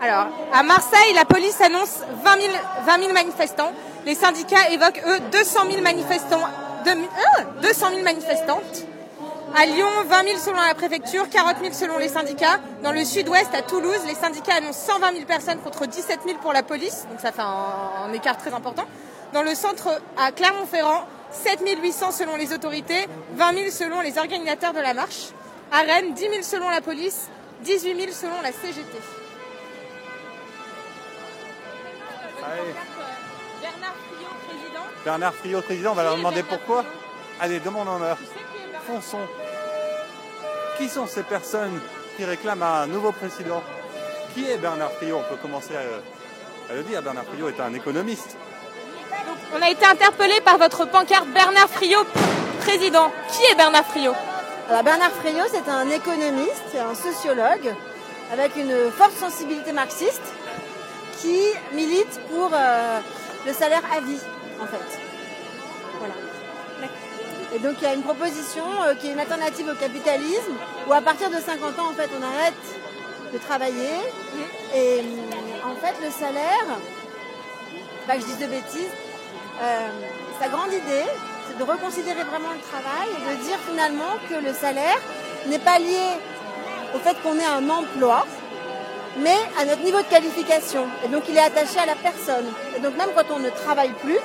Alors, 0.00 0.26
à 0.52 0.62
Marseille, 0.62 1.14
la 1.14 1.24
police 1.24 1.60
annonce 1.60 2.00
20 2.22 2.40
000, 2.40 2.52
20 2.86 2.98
000 3.00 3.12
manifestants. 3.12 3.72
Les 4.04 4.14
syndicats 4.14 4.68
évoquent, 4.70 5.02
eux, 5.06 5.20
200 5.32 5.60
000 5.70 5.82
manifestants, 5.82 6.42
deux 6.86 6.94
mi- 6.94 7.08
euh, 7.38 7.42
200 7.62 7.90
000 7.90 8.02
manifestantes. 8.02 8.84
À 9.54 9.64
Lyon, 9.66 9.88
20 10.06 10.22
000 10.24 10.38
selon 10.38 10.60
la 10.60 10.74
préfecture, 10.74 11.28
40 11.30 11.56
000 11.60 11.72
selon 11.72 11.98
les 11.98 12.08
syndicats. 12.08 12.58
Dans 12.82 12.92
le 12.92 13.04
sud-ouest, 13.04 13.54
à 13.54 13.62
Toulouse, 13.62 14.00
les 14.06 14.14
syndicats 14.14 14.54
annoncent 14.56 14.92
120 14.92 15.12
000 15.12 15.24
personnes 15.24 15.58
contre 15.60 15.86
17 15.86 16.20
000 16.26 16.38
pour 16.38 16.52
la 16.52 16.62
police. 16.62 17.06
Donc 17.10 17.20
ça 17.20 17.32
fait 17.32 17.42
un, 17.42 18.06
un 18.08 18.12
écart 18.12 18.36
très 18.36 18.52
important. 18.52 18.84
Dans 19.32 19.42
le 19.42 19.54
centre, 19.54 20.00
à 20.18 20.30
Clermont-Ferrand, 20.32 21.04
7 21.32 21.60
800 21.82 22.12
selon 22.12 22.36
les 22.36 22.52
autorités, 22.52 23.06
20 23.34 23.52
000 23.54 23.70
selon 23.70 24.00
les 24.00 24.18
organisateurs 24.18 24.72
de 24.72 24.80
la 24.80 24.94
marche. 24.94 25.28
À 25.72 25.80
Rennes, 25.80 26.12
10 26.14 26.20
000 26.20 26.34
selon 26.42 26.68
la 26.70 26.80
police, 26.80 27.28
18 27.62 27.96
000 27.98 28.12
selon 28.12 28.40
la 28.42 28.52
CGT. 28.52 28.84
Président. 32.40 32.95
Bernard 35.06 35.34
Friot, 35.34 35.62
président, 35.62 35.92
on 35.92 35.94
va 35.94 36.02
leur 36.02 36.16
demander 36.16 36.42
pourquoi. 36.42 36.84
Allez, 37.40 37.60
demande 37.60 37.86
en 37.88 38.02
heure. 38.02 38.18
Fonçons. 38.88 39.24
Qui 40.78 40.88
sont 40.88 41.06
ces 41.06 41.22
personnes 41.22 41.80
qui 42.16 42.24
réclament 42.24 42.64
un 42.64 42.88
nouveau 42.88 43.12
président? 43.12 43.62
Qui 44.34 44.50
est 44.50 44.56
Bernard 44.56 44.90
Friot? 44.90 45.18
On 45.18 45.32
peut 45.32 45.40
commencer 45.40 45.76
à, 45.76 46.72
à 46.72 46.74
le 46.74 46.82
dire. 46.82 47.02
Bernard 47.02 47.22
Friot 47.26 47.50
est 47.50 47.60
un 47.60 47.72
économiste. 47.72 48.36
On 49.56 49.62
a 49.62 49.70
été 49.70 49.86
interpellé 49.86 50.40
par 50.40 50.58
votre 50.58 50.84
pancarte 50.86 51.28
Bernard 51.28 51.68
Friot, 51.68 52.04
président. 52.62 53.12
Qui 53.30 53.44
est 53.44 53.54
Bernard 53.54 53.86
Friot? 53.86 54.16
Alors 54.68 54.82
Bernard 54.82 55.12
Friot, 55.12 55.46
c'est 55.52 55.70
un 55.70 55.88
économiste, 55.88 56.74
un 56.76 56.96
sociologue 56.96 57.72
avec 58.32 58.56
une 58.56 58.90
forte 58.90 59.16
sensibilité 59.16 59.70
marxiste 59.70 60.34
qui 61.20 61.40
milite 61.72 62.20
pour 62.28 62.50
euh, 62.52 62.98
le 63.46 63.52
salaire 63.52 63.82
à 63.96 64.00
vie, 64.00 64.18
en 64.60 64.66
fait. 64.66 65.00
Voilà. 65.98 66.14
Et 67.54 67.58
donc 67.58 67.74
il 67.80 67.84
y 67.84 67.86
a 67.86 67.94
une 67.94 68.02
proposition 68.02 68.64
euh, 68.82 68.94
qui 68.94 69.08
est 69.08 69.12
une 69.12 69.20
alternative 69.20 69.68
au 69.70 69.74
capitalisme 69.74 70.54
où 70.86 70.92
à 70.92 71.00
partir 71.00 71.30
de 71.30 71.36
50 71.36 71.78
ans, 71.78 71.90
en 71.90 71.94
fait, 71.94 72.10
on 72.18 72.22
arrête 72.22 72.54
de 73.32 73.38
travailler 73.38 73.96
et 74.74 75.00
hum, 75.00 75.70
en 75.70 75.76
fait 75.76 75.94
le 76.04 76.10
salaire, 76.10 76.66
pas 78.06 78.14
que 78.14 78.20
je 78.20 78.26
dise 78.26 78.38
de 78.38 78.46
bêtises, 78.46 78.90
euh, 79.62 79.88
sa 80.40 80.48
grande 80.48 80.72
idée, 80.72 81.06
c'est 81.48 81.58
de 81.58 81.64
reconsidérer 81.64 82.24
vraiment 82.24 82.52
le 82.52 82.60
travail 82.60 83.08
et 83.16 83.36
de 83.36 83.42
dire 83.42 83.58
finalement 83.68 84.18
que 84.28 84.34
le 84.34 84.52
salaire 84.52 84.98
n'est 85.46 85.58
pas 85.58 85.78
lié 85.78 86.18
au 86.94 86.98
fait 86.98 87.16
qu'on 87.22 87.38
ait 87.38 87.44
un 87.44 87.68
emploi, 87.70 88.26
mais 89.18 89.36
à 89.60 89.64
notre 89.64 89.82
niveau 89.82 89.98
de 89.98 90.06
qualification. 90.08 90.86
Et 91.04 91.08
donc 91.08 91.24
il 91.28 91.36
est 91.36 91.40
attaché 91.40 91.78
à 91.78 91.86
la 91.86 91.94
personne. 91.94 92.46
Et 92.76 92.80
donc 92.80 92.96
même 92.96 93.10
quand 93.16 93.34
on 93.34 93.38
ne 93.38 93.50
travaille 93.50 93.92
plus, 94.04 94.18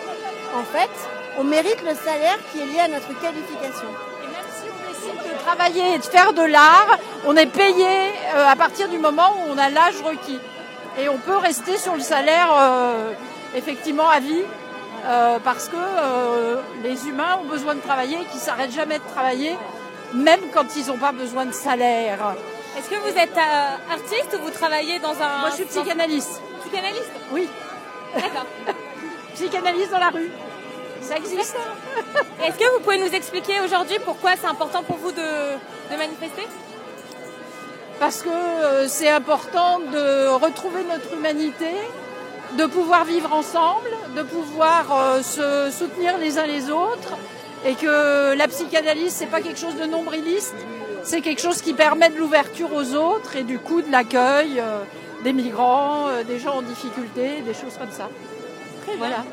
en 0.56 0.64
fait, 0.64 0.90
on 1.38 1.44
mérite 1.44 1.82
le 1.84 1.96
salaire 1.96 2.38
qui 2.52 2.60
est 2.62 2.66
lié 2.66 2.80
à 2.80 2.88
notre 2.88 3.08
qualification. 3.22 3.88
Et 4.24 4.28
même 4.28 4.50
si 4.58 4.66
on 4.68 4.90
décide 4.90 5.34
de 5.34 5.38
travailler 5.44 5.96
et 5.96 5.98
de 5.98 6.04
faire 6.04 6.34
de 6.34 6.44
l'art, 6.44 6.98
on 7.26 7.36
est 7.38 7.46
payé 7.46 7.88
euh, 8.36 8.48
à 8.48 8.56
partir 8.56 8.90
du 8.90 8.98
moment 8.98 9.30
où 9.38 9.52
on 9.54 9.58
a 9.58 9.70
l'âge 9.70 10.02
requis. 10.04 10.40
Et 11.00 11.08
on 11.08 11.18
peut 11.18 11.38
rester 11.38 11.78
sur 11.78 11.96
le 11.96 12.02
salaire 12.02 12.50
euh, 12.54 13.12
effectivement 13.56 14.10
à 14.10 14.20
vie. 14.20 14.44
euh, 15.06 15.40
parce 15.44 15.68
que 15.68 15.78
les 16.84 17.08
humains 17.08 17.40
ont 17.42 17.48
besoin 17.48 17.76
de 17.76 17.80
travailler 17.82 18.18
et 18.22 18.26
qu'ils 18.26 18.40
s'arrêtent 18.40 18.74
jamais 18.74 19.00
de 19.00 19.04
travailler, 19.14 19.58
même 20.14 20.42
quand 20.54 20.76
ils 20.76 20.88
n'ont 20.88 20.98
pas 20.98 21.12
besoin 21.12 21.46
de 21.46 21.54
salaire. 21.54 22.36
Est-ce 22.78 22.90
que 22.90 22.96
vous 22.96 23.18
êtes 23.18 23.38
euh, 23.38 23.94
artiste 23.94 24.38
ou 24.40 24.44
vous 24.44 24.52
travaillez 24.52 25.00
dans 25.00 25.14
un... 25.22 25.40
Moi, 25.40 25.50
je 25.50 25.56
suis 25.56 25.66
psychanalyste. 25.66 26.42
Psychanalyste 26.62 27.12
Oui. 27.32 27.50
D'accord. 28.16 28.46
Psychanalyste 29.36 29.92
dans 29.92 30.00
la 30.00 30.10
rue. 30.10 30.32
Ça 31.02 31.18
existe. 31.18 31.58
Est-ce 32.44 32.58
que 32.58 32.74
vous 32.74 32.80
pouvez 32.82 33.00
nous 33.00 33.14
expliquer 33.14 33.60
aujourd'hui 33.60 33.98
pourquoi 34.06 34.32
c'est 34.40 34.48
important 34.48 34.84
pour 34.84 34.98
vous 34.98 35.12
de, 35.12 35.18
de 35.18 35.98
manifester? 35.98 36.48
Parce 38.00 38.22
que 38.22 38.30
euh, 38.30 38.88
c'est 38.88 39.10
important 39.10 39.80
de 39.80 40.28
retrouver 40.30 40.84
notre 40.84 41.14
humanité, 41.14 41.72
de 42.58 42.66
pouvoir 42.66 43.04
vivre 43.06 43.34
ensemble, 43.34 43.90
de 44.16 44.24
pouvoir 44.24 44.86
euh, 44.92 45.22
se 45.22 45.72
soutenir 45.78 46.18
les 46.18 46.38
uns 46.40 46.48
les 46.48 46.72
autres, 46.72 47.18
et 47.66 47.76
que 47.76 48.34
la 48.34 48.48
psychanalyse 48.48 49.14
c'est 49.14 49.28
pas 49.28 49.42
quelque 49.42 49.60
chose 49.60 49.76
de 49.76 49.86
nombriliste, 49.86 50.56
c'est 51.04 51.22
quelque 51.22 51.42
chose 51.42 51.62
qui 51.62 51.74
permet 51.74 52.10
de 52.10 52.18
l'ouverture 52.18 52.74
aux 52.74 52.94
autres 52.96 53.36
et 53.36 53.44
du 53.44 53.60
coup 53.60 53.82
de 53.82 53.92
l'accueil 53.92 54.60
euh, 54.60 54.84
des 55.24 55.34
migrants, 55.34 56.08
euh, 56.08 56.24
des 56.24 56.40
gens 56.40 56.56
en 56.58 56.62
difficulté, 56.62 57.42
des 57.42 57.54
choses 57.54 57.78
comme 57.80 57.92
ça. 57.92 58.10
Très 58.86 58.96
bien. 58.96 59.08
Voilà. 59.08 59.24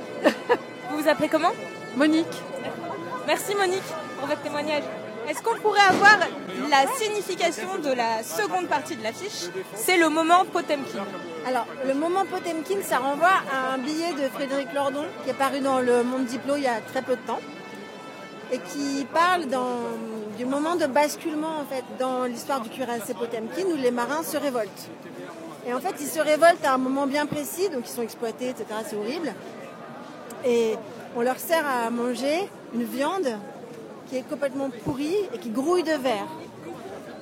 Vous 0.90 1.02
vous 1.02 1.08
appelez 1.08 1.28
comment? 1.28 1.52
Monique. 1.96 2.26
Merci 3.26 3.54
Monique 3.54 3.82
pour 4.18 4.28
votre 4.28 4.42
témoignage. 4.42 4.82
Est-ce 5.28 5.42
qu'on 5.42 5.56
pourrait 5.56 5.80
avoir 5.80 6.16
la 6.70 6.86
signification 6.96 7.78
de 7.84 7.92
la 7.92 8.22
seconde 8.22 8.66
partie 8.66 8.96
de 8.96 9.02
l'affiche? 9.02 9.50
C'est 9.74 9.98
le 9.98 10.08
moment 10.08 10.46
Potemkin. 10.50 11.04
Alors, 11.46 11.66
le 11.86 11.92
moment 11.92 12.24
Potemkin, 12.24 12.78
ça 12.82 12.96
renvoie 12.98 13.28
à 13.52 13.74
un 13.74 13.78
billet 13.78 14.12
de 14.12 14.26
Frédéric 14.30 14.72
Lordon 14.72 15.04
qui 15.22 15.30
est 15.30 15.34
paru 15.34 15.60
dans 15.60 15.80
le 15.80 16.02
Monde 16.02 16.24
Diplo 16.24 16.56
il 16.56 16.62
y 16.62 16.66
a 16.66 16.80
très 16.80 17.02
peu 17.02 17.12
de 17.16 17.20
temps 17.26 17.40
et 18.53 18.59
qui 18.59 19.07
parle 19.12 19.46
dans- 19.46 19.96
du 20.36 20.44
moment 20.46 20.76
de 20.76 20.86
basculement 20.86 21.59
en 21.61 21.64
fait 21.64 21.84
dans 21.99 22.24
l'histoire 22.24 22.61
du 22.61 22.68
cuirassé 22.70 23.12
Potemkin 23.14 23.64
où 23.72 23.76
les 23.76 23.90
marins 23.90 24.22
se 24.22 24.36
révoltent. 24.36 24.88
Et 25.66 25.74
en 25.74 25.80
fait, 25.80 25.94
ils 26.01 26.07
se 26.07 26.20
révoltent 26.20 26.64
à 26.64 26.74
un 26.74 26.78
moment 26.78 27.07
bien 27.07 27.26
précis, 27.26 27.68
donc 27.68 27.82
ils 27.86 27.90
sont 27.92 28.03
exploités, 28.03 28.49
etc. 28.51 28.64
C'est 28.86 28.96
horrible. 28.96 29.34
Et 30.46 30.76
on 31.16 31.20
leur 31.20 31.38
sert 31.38 31.64
à 31.66 31.90
manger 31.90 32.49
une 32.74 32.84
viande 32.84 33.28
qui 34.09 34.16
est 34.16 34.22
complètement 34.22 34.70
pourrie 34.84 35.16
et 35.34 35.38
qui 35.38 35.51
grouille 35.51 35.82
de 35.82 35.92
verre. 35.92 36.28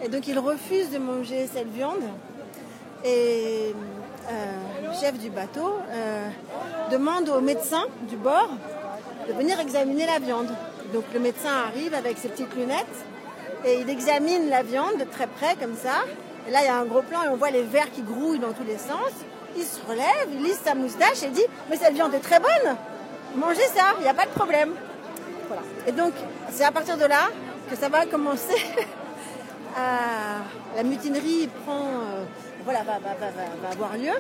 Et 0.03 0.09
donc 0.09 0.29
ils 0.29 0.39
refusent 0.39 0.91
de 0.91 0.99
manger 0.99 1.49
cette 1.53 1.73
viande. 1.73 2.03
Et 3.05 3.75
euh, 4.31 4.33
le 4.85 4.93
chef 5.01 5.19
du 5.19 5.31
bateau 5.31 5.73
euh, 5.91 6.29
demande 6.93 7.29
au 7.31 7.41
médecin 7.41 7.85
du 8.03 8.17
bord 8.17 8.51
de 9.27 9.33
venir 9.33 9.59
examiner 9.59 10.07
la 10.07 10.19
viande. 10.19 10.51
Donc 10.97 11.05
le 11.13 11.21
médecin 11.21 11.51
arrive 11.69 11.93
avec 11.93 12.17
ses 12.17 12.29
petites 12.29 12.55
lunettes 12.57 12.87
et 13.67 13.81
il 13.81 13.91
examine 13.91 14.49
la 14.49 14.63
viande 14.63 14.97
de 14.99 15.05
très 15.05 15.27
près 15.27 15.55
comme 15.61 15.77
ça. 15.77 16.05
Et 16.49 16.51
là 16.51 16.61
il 16.63 16.65
y 16.65 16.69
a 16.71 16.77
un 16.77 16.87
gros 16.87 17.03
plan 17.03 17.23
et 17.23 17.29
on 17.29 17.37
voit 17.37 17.51
les 17.51 17.65
vers 17.65 17.91
qui 17.93 18.01
grouillent 18.01 18.39
dans 18.39 18.55
tous 18.55 18.65
les 18.65 18.79
sens. 18.79 19.13
Il 19.59 19.63
se 19.63 19.79
relève, 19.87 20.27
il 20.33 20.43
lisse 20.43 20.61
sa 20.65 20.75
moustache 20.75 21.23
et 21.23 21.29
dit 21.29 21.45
Mais 21.69 21.77
cette 21.77 21.93
viande 21.93 22.15
est 22.15 22.21
très 22.21 22.41
bonne 22.41 22.77
Mangez 23.35 23.67
ça, 23.75 23.93
il 23.99 24.05
n'y 24.05 24.09
a 24.09 24.15
pas 24.15 24.25
de 24.25 24.31
problème. 24.31 24.73
Et 25.87 25.93
donc 25.93 26.15
c'est 26.51 26.65
à 26.65 26.73
partir 26.73 26.97
de 26.97 27.05
là 27.05 27.29
que 27.69 27.77
ça 27.77 27.91
va 27.91 28.07
commencer 28.07 28.57
la 29.77 30.83
mutinerie 30.83 31.51
prend, 31.67 31.85
euh, 31.89 32.25
voilà, 32.65 32.85
va- 32.85 32.99
va 32.99 33.69
avoir 33.71 33.99
lieu. 33.99 34.13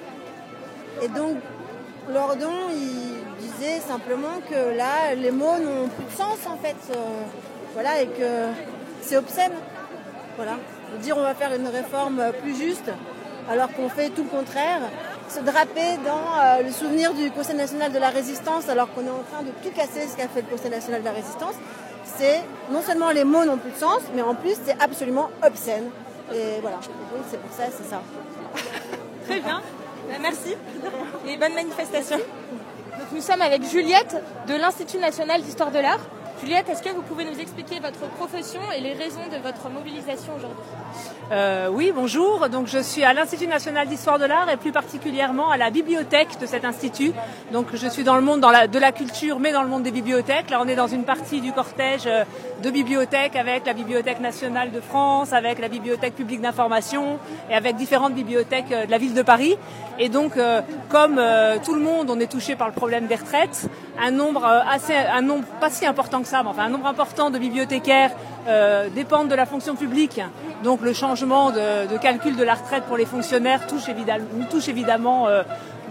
Et 1.02 1.08
donc, 1.08 1.36
Lordon, 2.12 2.52
il 2.70 3.14
disait 3.41 3.80
simplement 3.80 4.41
que 4.49 4.76
là, 4.76 5.14
les 5.14 5.30
mots 5.30 5.59
n'ont 5.59 5.89
plus 5.89 6.05
de 6.05 6.11
sens, 6.16 6.39
en 6.47 6.57
fait. 6.57 6.76
euh, 6.91 6.95
voilà, 7.74 8.01
et 8.01 8.07
que 8.07 8.49
c'est 9.03 9.16
obscène. 9.16 9.53
Voilà. 10.37 10.53
Dire 11.01 11.16
on 11.18 11.22
va 11.22 11.34
faire 11.34 11.53
une 11.55 11.66
réforme 11.68 12.22
plus 12.43 12.57
juste, 12.57 12.91
alors 13.51 13.70
qu'on 13.72 13.89
fait 13.89 14.09
tout 14.11 14.22
le 14.24 14.30
contraire. 14.30 14.80
Se 15.28 15.41
draper 15.41 15.99
dans 16.05 16.41
euh, 16.41 16.62
le 16.62 16.70
souvenir 16.70 17.12
du 17.12 17.30
Conseil 17.32 17.57
national 17.57 17.93
de 17.93 17.99
la 17.99 18.11
résistance, 18.11 18.68
alors 18.68 18.93
qu'on 18.95 19.05
est 19.05 19.11
en 19.11 19.24
train 19.30 19.43
de 19.43 19.51
tout 19.62 19.74
casser 19.74 20.07
ce 20.09 20.16
qu'a 20.16 20.28
fait 20.28 20.43
le 20.43 20.47
Conseil 20.47 20.70
national 20.70 21.01
de 21.01 21.05
la 21.07 21.12
résistance, 21.12 21.55
c'est 22.05 22.41
non 22.70 22.80
seulement 22.80 23.11
les 23.11 23.24
mots 23.24 23.45
n'ont 23.45 23.57
plus 23.59 23.72
de 23.72 23.76
sens, 23.76 24.03
mais 24.14 24.22
en 24.22 24.34
plus 24.34 24.55
c'est 24.64 24.76
absolument 24.80 25.28
obscène. 25.45 25.91
Et 26.32 26.61
voilà. 26.62 26.76
Donc 26.76 27.24
c'est 27.30 27.41
pour 27.41 27.53
ça, 27.53 27.64
c'est 27.76 27.89
ça. 27.91 28.01
Très 29.26 29.41
bien. 29.41 29.61
Bah, 30.09 30.14
Merci 30.20 30.55
et 31.26 31.37
bonne 31.37 31.55
manifestation. 31.55 32.18
Nous 33.12 33.20
sommes 33.20 33.42
avec 33.42 33.62
Juliette 33.62 34.16
de 34.49 34.55
l'Institut 34.55 34.99
national 34.99 35.42
d'histoire 35.42 35.70
de 35.70 35.78
l'art. 35.78 36.01
Juliette, 36.41 36.68
est-ce 36.68 36.82
que 36.82 36.91
vous 36.91 37.01
pouvez 37.01 37.24
nous 37.24 37.41
expliquer 37.41 37.80
votre 37.80 38.07
profession 38.16 38.61
et 38.76 38.80
les 38.80 38.93
raisons 38.93 39.26
de 39.32 39.39
votre 39.39 39.70
mobilisation 39.70 40.34
aujourd'hui 40.37 40.64
Euh, 41.32 41.68
oui, 41.72 41.93
bonjour. 41.95 42.49
Donc, 42.51 42.66
je 42.66 42.78
suis 42.78 43.05
à 43.05 43.14
l'Institut 43.14 43.47
national 43.47 43.89
d'histoire 43.89 44.18
de 44.18 44.26
l'art 44.26 44.49
et 44.51 44.57
plus 44.57 44.70
particulièrement 44.70 45.51
à 45.51 45.57
la 45.57 45.70
bibliothèque 45.70 46.39
de 46.39 46.47
cet 46.47 46.64
institut. 46.64 47.12
Donc, 47.53 47.68
je 47.72 47.89
suis 47.89 48.05
dans 48.05 48.16
le 48.16 48.20
monde 48.20 48.41
de 48.41 48.78
la 48.78 48.93
culture, 48.93 49.41
mais 49.41 49.51
dans 49.51 49.62
le 49.62 49.68
monde 49.68 49.82
des 49.82 49.91
bibliothèques. 49.91 50.51
Là, 50.51 50.61
on 50.62 50.68
est 50.68 50.76
dans 50.76 50.87
une 50.87 51.05
partie 51.05 51.41
du 51.41 51.53
cortège 51.53 52.07
euh, 52.07 52.24
de 52.62 52.70
bibliothèques 52.70 53.34
avec 53.34 53.66
la 53.66 53.72
Bibliothèque 53.72 54.20
nationale 54.20 54.70
de 54.70 54.80
France, 54.80 55.32
avec 55.32 55.59
la 55.59 55.68
Bibliothèque 55.68 56.14
publique 56.14 56.41
d'information 56.43 57.18
et 57.51 57.55
avec 57.55 57.76
différentes 57.76 58.14
bibliothèques 58.14 58.72
euh, 58.72 58.87
de 58.87 58.91
la 58.91 58.99
ville 58.99 59.14
de 59.14 59.22
Paris. 59.22 59.57
Et 59.99 60.11
donc, 60.11 60.34
comme 60.91 61.18
tout 61.64 61.74
le 61.74 61.80
monde, 61.80 62.11
on 62.11 62.20
est 62.20 62.30
touché 62.30 62.55
par 62.55 62.66
le 62.66 62.74
problème 62.74 63.07
des 63.07 63.14
retraites. 63.14 63.66
Un 63.99 64.11
nombre 64.11 64.45
assez, 64.45 64.95
un 64.95 65.22
nombre 65.22 65.47
pas 65.59 65.70
si 65.70 65.87
important 65.87 66.20
que 66.20 66.25
un 66.34 66.68
nombre 66.68 66.86
important 66.86 67.30
de 67.30 67.38
bibliothécaires 67.38 68.10
euh, 68.48 68.88
dépendent 68.88 69.28
de 69.28 69.34
la 69.34 69.46
fonction 69.46 69.74
publique. 69.74 70.20
Donc 70.64 70.80
le 70.80 70.92
changement 70.92 71.50
de, 71.50 71.96
calcul 71.98 72.36
de 72.36 72.44
la 72.44 72.54
retraite 72.54 72.84
pour 72.84 72.96
les 72.96 73.06
fonctionnaires 73.06 73.66
touche 73.66 73.88
évidemment, 73.88 74.24
nous 74.34 74.46
touche 74.46 74.68
évidemment. 74.68 75.28
euh, 75.28 75.42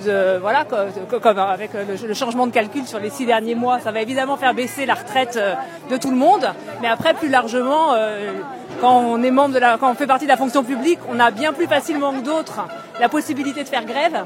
de- 0.04 0.38
voilà, 0.40 0.66
co- 0.66 0.76
co- 1.10 1.20
comme 1.20 1.38
avec 1.40 1.72
le, 1.74 2.08
le 2.08 2.14
changement 2.14 2.48
de 2.48 2.52
calcul 2.52 2.86
sur 2.86 3.00
les 3.00 3.10
six 3.10 3.26
derniers 3.26 3.56
mois, 3.56 3.80
ça 3.80 3.92
va 3.92 4.02
évidemment 4.02 4.38
faire 4.38 4.54
baisser 4.54 4.86
la 4.86 4.96
retraite 4.96 5.38
euh, 5.38 5.54
de 5.90 5.98
tout 5.98 6.10
le 6.12 6.18
monde. 6.18 6.48
Mais 6.82 6.88
après, 6.88 7.14
plus 7.14 7.30
largement, 7.30 7.94
euh, 7.94 8.34
quand 8.82 8.98
on 9.00 9.22
est 9.24 9.32
membre 9.32 9.54
de 9.56 9.60
la, 9.60 9.78
quand 9.78 9.90
on 9.90 9.96
fait 9.96 10.08
partie 10.08 10.26
de 10.26 10.30
la 10.32 10.38
fonction 10.38 10.64
publique, 10.64 11.00
on 11.10 11.20
a 11.20 11.32
bien 11.32 11.54
plus 11.54 11.68
facilement 11.68 12.12
que 12.12 12.20
d'autres 12.26 12.60
la 13.00 13.10
possibilité 13.10 13.64
de 13.64 13.70
faire 13.70 13.86
grève. 13.86 14.24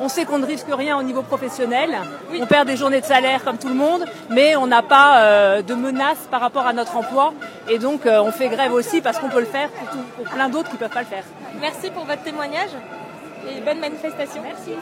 On 0.00 0.08
sait 0.08 0.24
qu'on 0.24 0.38
ne 0.38 0.46
risque 0.46 0.66
rien 0.70 0.96
au 0.98 1.02
niveau 1.02 1.22
professionnel. 1.22 1.90
On 2.40 2.46
perd 2.46 2.66
des 2.66 2.76
journées 2.76 3.00
de 3.00 3.06
salaire 3.06 3.44
comme 3.44 3.58
tout 3.58 3.68
le 3.68 3.74
monde, 3.74 4.04
mais 4.30 4.56
on 4.56 4.66
n'a 4.66 4.82
pas 4.82 5.18
euh, 5.18 5.62
de 5.62 5.74
menace 5.74 6.18
par 6.30 6.40
rapport 6.40 6.66
à 6.66 6.72
notre 6.72 6.96
emploi. 6.96 7.32
Et 7.68 7.78
donc, 7.78 8.06
euh, 8.06 8.20
on 8.22 8.32
fait 8.32 8.48
grève 8.48 8.72
aussi 8.72 9.00
parce 9.00 9.18
qu'on 9.18 9.28
peut 9.28 9.40
le 9.40 9.46
faire 9.46 9.68
pour, 9.68 9.88
tout- 9.90 10.06
pour 10.16 10.24
plein 10.26 10.48
d'autres 10.48 10.68
qui 10.68 10.74
ne 10.74 10.80
peuvent 10.80 10.88
pas 10.90 11.00
le 11.00 11.06
faire. 11.06 11.24
Merci 11.60 11.90
pour 11.90 12.04
votre 12.04 12.22
témoignage 12.22 12.70
et 13.48 13.60
bonne 13.60 13.80
manifestation. 13.80 14.42
Merci. 14.42 14.72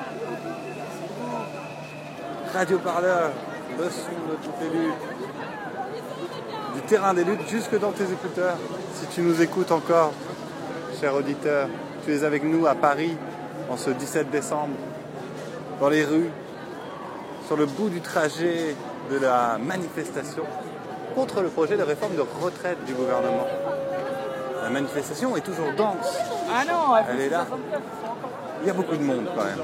Radio 2.52 2.78
Parleur, 2.78 3.30
le 3.78 3.84
son 3.84 4.11
de 4.30 4.36
toutes 4.42 4.61
les 4.61 4.78
luttes. 4.78 4.94
Du 6.74 6.80
terrain 6.82 7.14
des 7.14 7.24
luttes 7.24 7.48
jusque 7.48 7.78
dans 7.78 7.92
tes 7.92 8.04
écouteurs. 8.04 8.56
Si 8.94 9.06
tu 9.06 9.22
nous 9.22 9.40
écoutes 9.40 9.72
encore, 9.72 10.12
cher 11.00 11.14
auditeur, 11.14 11.68
tu 12.04 12.14
es 12.14 12.24
avec 12.24 12.44
nous 12.44 12.66
à 12.66 12.74
Paris 12.74 13.16
en 13.70 13.76
ce 13.76 13.90
17 13.90 14.30
décembre, 14.30 14.74
dans 15.80 15.88
les 15.88 16.04
rues, 16.04 16.30
sur 17.46 17.56
le 17.56 17.66
bout 17.66 17.88
du 17.88 18.00
trajet 18.00 18.74
de 19.11 19.18
la 19.18 19.58
manifestation 19.58 20.44
contre 21.14 21.40
le 21.42 21.48
projet 21.48 21.76
de 21.76 21.82
réforme 21.82 22.14
de 22.14 22.24
retraite 22.40 22.84
du 22.84 22.94
gouvernement. 22.94 23.46
La 24.62 24.70
manifestation 24.70 25.36
est 25.36 25.40
toujours 25.40 25.72
dense. 25.76 26.18
Ah 26.52 26.64
non, 26.64 26.96
Elle 27.11 27.20
est 27.20 27.28
là. 27.28 27.46
Il 28.62 28.66
y 28.66 28.70
a 28.70 28.74
beaucoup 28.74 28.96
de 28.96 29.02
monde 29.02 29.26
quand 29.34 29.44
même. 29.44 29.58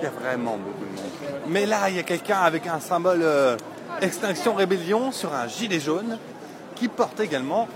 Il 0.00 0.04
y 0.04 0.06
a 0.06 0.10
vraiment 0.10 0.56
beaucoup 0.56 0.84
de 0.84 0.96
monde. 0.96 1.10
Mais 1.48 1.66
là, 1.66 1.88
il 1.88 1.96
y 1.96 1.98
a 1.98 2.02
quelqu'un 2.02 2.38
avec 2.40 2.66
un 2.66 2.80
symbole 2.80 3.20
euh, 3.22 3.56
Extinction 4.00 4.54
Rébellion 4.54 5.12
sur 5.12 5.32
un 5.32 5.46
gilet 5.48 5.80
jaune 5.80 6.18
qui 6.74 6.88
porte 6.88 7.20
également 7.20 7.68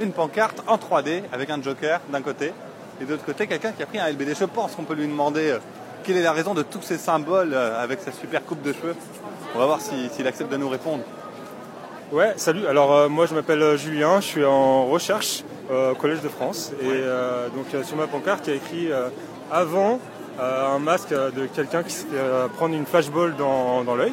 une 0.00 0.12
pancarte 0.12 0.62
en 0.66 0.76
3D 0.76 1.22
avec 1.32 1.50
un 1.50 1.62
joker 1.62 2.00
d'un 2.10 2.22
côté 2.22 2.52
et 3.00 3.04
de 3.04 3.10
l'autre 3.10 3.24
côté 3.24 3.46
quelqu'un 3.46 3.72
qui 3.72 3.82
a 3.82 3.86
pris 3.86 3.98
un 3.98 4.08
LBD. 4.10 4.34
Je 4.38 4.44
pense 4.44 4.74
qu'on 4.74 4.84
peut 4.84 4.94
lui 4.94 5.06
demander 5.06 5.50
euh, 5.50 5.58
quelle 6.04 6.16
est 6.16 6.22
la 6.22 6.32
raison 6.32 6.54
de 6.54 6.62
tous 6.62 6.82
ces 6.82 6.98
symboles 6.98 7.52
euh, 7.54 7.82
avec 7.82 8.00
sa 8.00 8.12
super 8.12 8.44
coupe 8.44 8.62
de 8.62 8.72
cheveux. 8.72 8.94
On 9.54 9.58
va 9.58 9.66
voir 9.66 9.80
si- 9.80 10.08
s'il 10.12 10.26
accepte 10.26 10.50
de 10.52 10.56
nous 10.56 10.68
répondre. 10.68 11.02
Ouais, 12.12 12.32
salut. 12.36 12.66
Alors 12.66 12.94
euh, 12.94 13.08
moi 13.08 13.26
je 13.26 13.34
m'appelle 13.34 13.76
Julien, 13.76 14.20
je 14.20 14.26
suis 14.26 14.44
en 14.44 14.86
recherche 14.86 15.44
euh, 15.70 15.92
au 15.92 15.94
Collège 15.94 16.20
de 16.22 16.28
France 16.28 16.72
et 16.80 16.86
euh, 16.86 17.48
donc 17.50 17.66
euh, 17.74 17.82
sur 17.84 17.96
ma 17.96 18.06
pancarte 18.06 18.46
il 18.46 18.50
y 18.50 18.52
a 18.54 18.56
écrit 18.56 18.90
euh, 18.92 19.08
avant 19.52 19.98
euh, 20.40 20.66
un 20.76 20.78
masque 20.78 21.10
de 21.10 21.46
quelqu'un 21.46 21.82
qui 21.82 21.94
fait 21.94 22.06
euh, 22.14 22.48
prendre 22.48 22.74
une 22.74 22.86
flashball 22.86 23.34
dans, 23.36 23.84
dans 23.84 23.96
l'œil. 23.96 24.12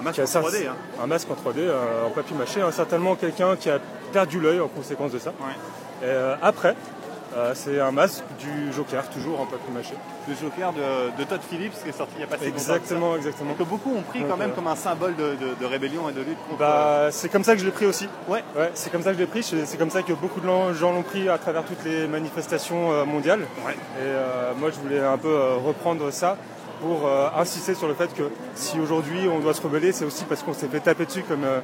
Un 0.00 0.02
masque 0.02 0.20
en 0.20 0.24
cer- 0.24 0.42
3D, 0.42 0.66
hein. 0.68 0.74
Un 1.02 1.06
masque 1.06 1.28
en 1.30 1.34
3D 1.34 1.58
euh, 1.58 2.06
en 2.06 2.10
papier 2.10 2.34
mâché. 2.36 2.60
hein, 2.62 2.70
certainement 2.72 3.14
quelqu'un 3.16 3.56
qui 3.56 3.68
a 3.70 3.78
perdu 4.12 4.40
l'œil 4.40 4.60
en 4.60 4.68
conséquence 4.68 5.12
de 5.12 5.18
ça. 5.18 5.32
Et 6.02 6.06
après, 6.42 6.74
euh, 7.36 7.52
c'est 7.54 7.78
un 7.80 7.92
masque 7.92 8.24
du 8.40 8.72
Joker, 8.72 9.08
toujours 9.10 9.40
en 9.40 9.46
papier 9.46 9.70
mâché. 9.72 9.94
Le 10.28 10.34
Joker 10.34 10.72
de, 10.72 11.16
de 11.16 11.24
Todd 11.28 11.40
Phillips 11.48 11.74
qui 11.82 11.88
est 11.88 11.92
sorti 11.92 12.14
il 12.16 12.18
n'y 12.18 12.24
a 12.24 12.26
pas 12.26 12.36
si 12.38 12.44
longtemps. 12.44 12.56
Exactement, 12.56 13.16
exactement. 13.16 13.54
Que 13.54 13.62
beaucoup 13.62 13.94
ont 13.94 14.02
pris 14.02 14.24
quand 14.28 14.36
même 14.36 14.50
euh, 14.50 14.54
comme 14.54 14.66
un 14.66 14.76
symbole 14.76 15.14
de, 15.16 15.34
de- 15.36 15.54
de 15.60 15.66
rébellion 15.66 16.08
et 16.08 16.12
de 16.12 16.20
lutte 16.20 16.38
contre. 16.48 16.58
Bah, 16.58 17.08
c'est 17.10 17.28
comme 17.28 17.44
ça 17.44 17.54
que 17.54 17.60
je 17.60 17.66
l'ai 17.66 17.70
pris 17.72 17.86
aussi. 17.86 18.08
Ouais. 18.28 18.42
c'est 18.74 18.90
comme 18.90 19.02
ça 19.02 19.10
que 19.10 19.14
je 19.16 19.20
l'ai 19.20 19.26
pris. 19.28 19.42
C'est 19.42 19.76
comme 19.78 19.90
ça 19.90 20.02
que 20.02 20.12
beaucoup 20.12 20.40
de 20.40 20.46
gens 20.74 20.92
l'ont 20.92 21.02
pris 21.02 21.28
à 21.28 21.38
travers 21.38 21.64
toutes 21.64 21.84
les 21.84 22.06
manifestations 22.06 22.90
euh, 22.92 23.04
mondiales. 23.04 23.42
Et 23.42 23.72
euh, 24.00 24.52
moi, 24.58 24.70
je 24.70 24.78
voulais 24.80 25.00
un 25.00 25.18
peu 25.18 25.28
euh, 25.28 25.54
reprendre 25.56 26.10
ça 26.10 26.36
pour 26.80 27.06
euh, 27.06 27.28
insister 27.36 27.74
sur 27.74 27.88
le 27.88 27.94
fait 27.94 28.12
que 28.14 28.22
si 28.54 28.80
aujourd'hui 28.80 29.28
on 29.28 29.38
doit 29.38 29.52
se 29.54 29.60
rebeller, 29.60 29.92
c'est 29.92 30.04
aussi 30.06 30.24
parce 30.24 30.42
qu'on 30.42 30.54
s'est 30.54 30.66
fait 30.68 30.80
taper 30.80 31.04
dessus 31.04 31.22
comme, 31.28 31.44
euh, 31.44 31.60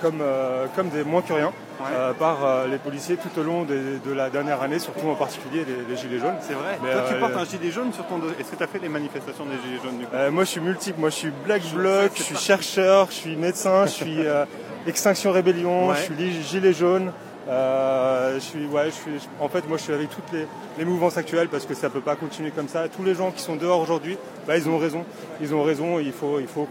comme, 0.00 0.20
euh, 0.20 0.66
comme 0.76 0.88
des 0.88 1.04
moins 1.04 1.22
que 1.22 1.32
rien 1.32 1.52
euh, 1.92 2.12
par 2.12 2.44
euh, 2.44 2.66
les 2.68 2.78
policiers 2.78 3.16
tout 3.16 3.40
au 3.40 3.42
long 3.42 3.62
des- 3.64 3.98
de 4.04 4.12
la 4.12 4.28
dernière 4.30 4.60
année, 4.62 4.78
surtout 4.78 5.08
en 5.08 5.14
particulier 5.14 5.64
les, 5.66 5.88
les 5.94 6.00
gilets 6.00 6.18
jaunes. 6.18 6.36
C'est 6.40 6.52
vrai. 6.54 6.78
Mais, 6.82 6.92
Toi, 6.92 7.02
tu 7.08 7.14
portes 7.14 7.36
un 7.36 7.44
gilet 7.44 7.70
jaune 7.70 7.92
sur 7.92 8.06
ton 8.06 8.18
dos. 8.18 8.26
Est-ce 8.38 8.50
que 8.50 8.56
tu 8.56 8.62
as 8.62 8.66
fait 8.66 8.78
les 8.80 8.88
manifestations 8.88 9.44
des 9.44 9.56
gilets 9.66 9.82
jaunes 9.82 9.98
du 9.98 10.06
coup? 10.06 10.16
Moi, 10.32 10.44
je 10.44 10.48
suis 10.50 10.60
multiple. 10.60 11.00
Moi, 11.00 11.10
je 11.10 11.14
suis 11.16 11.32
Black 11.44 11.62
Bloc, 11.74 12.12
je 12.16 12.22
suis 12.22 12.36
chercheur, 12.36 13.06
je 13.10 13.14
suis 13.16 13.36
médecin, 13.36 13.86
je 13.86 13.90
suis 13.92 14.18
Extinction 14.86 15.32
Rébellion, 15.32 15.88
Ouais. 15.88 15.96
je 15.96 16.02
suis 16.14 16.42
Gilet 16.42 16.72
jaune. 16.72 17.12
Euh, 17.48 18.34
je 18.34 18.40
suis, 18.40 18.66
ouais, 18.66 18.86
je 18.86 18.90
suis, 18.90 19.28
en 19.40 19.48
fait, 19.48 19.66
moi, 19.68 19.78
je 19.78 19.82
suis 19.84 19.92
avec 19.92 20.10
toutes 20.10 20.30
les, 20.32 20.46
les 20.78 20.84
mouvances 20.84 21.16
actuelles 21.16 21.48
parce 21.48 21.64
que 21.66 21.74
ça 21.74 21.88
peut 21.90 22.00
pas 22.00 22.16
continuer 22.16 22.50
comme 22.50 22.68
ça. 22.68 22.88
Tous 22.88 23.02
les 23.02 23.14
gens 23.14 23.30
qui 23.30 23.42
sont 23.42 23.56
dehors 23.56 23.80
aujourd'hui, 23.80 24.16
bah, 24.46 24.56
ils 24.56 24.68
ont 24.68 24.78
raison. 24.78 25.04
Ils 25.40 25.54
ont 25.54 25.62
raison. 25.62 25.98
Il 25.98 26.12
faut, 26.12 26.38
il 26.40 26.46
faut 26.46 26.68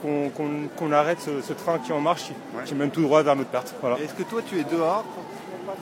qu'on 0.77 0.91
arrête 0.91 1.19
ce, 1.21 1.41
ce 1.41 1.53
train 1.53 1.79
qui 1.79 1.91
en 1.91 1.99
marche, 2.01 2.23
qui, 2.23 2.33
qui 2.65 2.75
mène 2.75 2.91
tout 2.91 3.01
droit 3.01 3.23
vers 3.23 3.35
notre 3.35 3.49
perte. 3.49 3.73
Voilà. 3.81 3.97
Est-ce 3.99 4.13
que 4.13 4.23
toi, 4.23 4.41
tu 4.47 4.59
es 4.59 4.63
dehors 4.63 5.03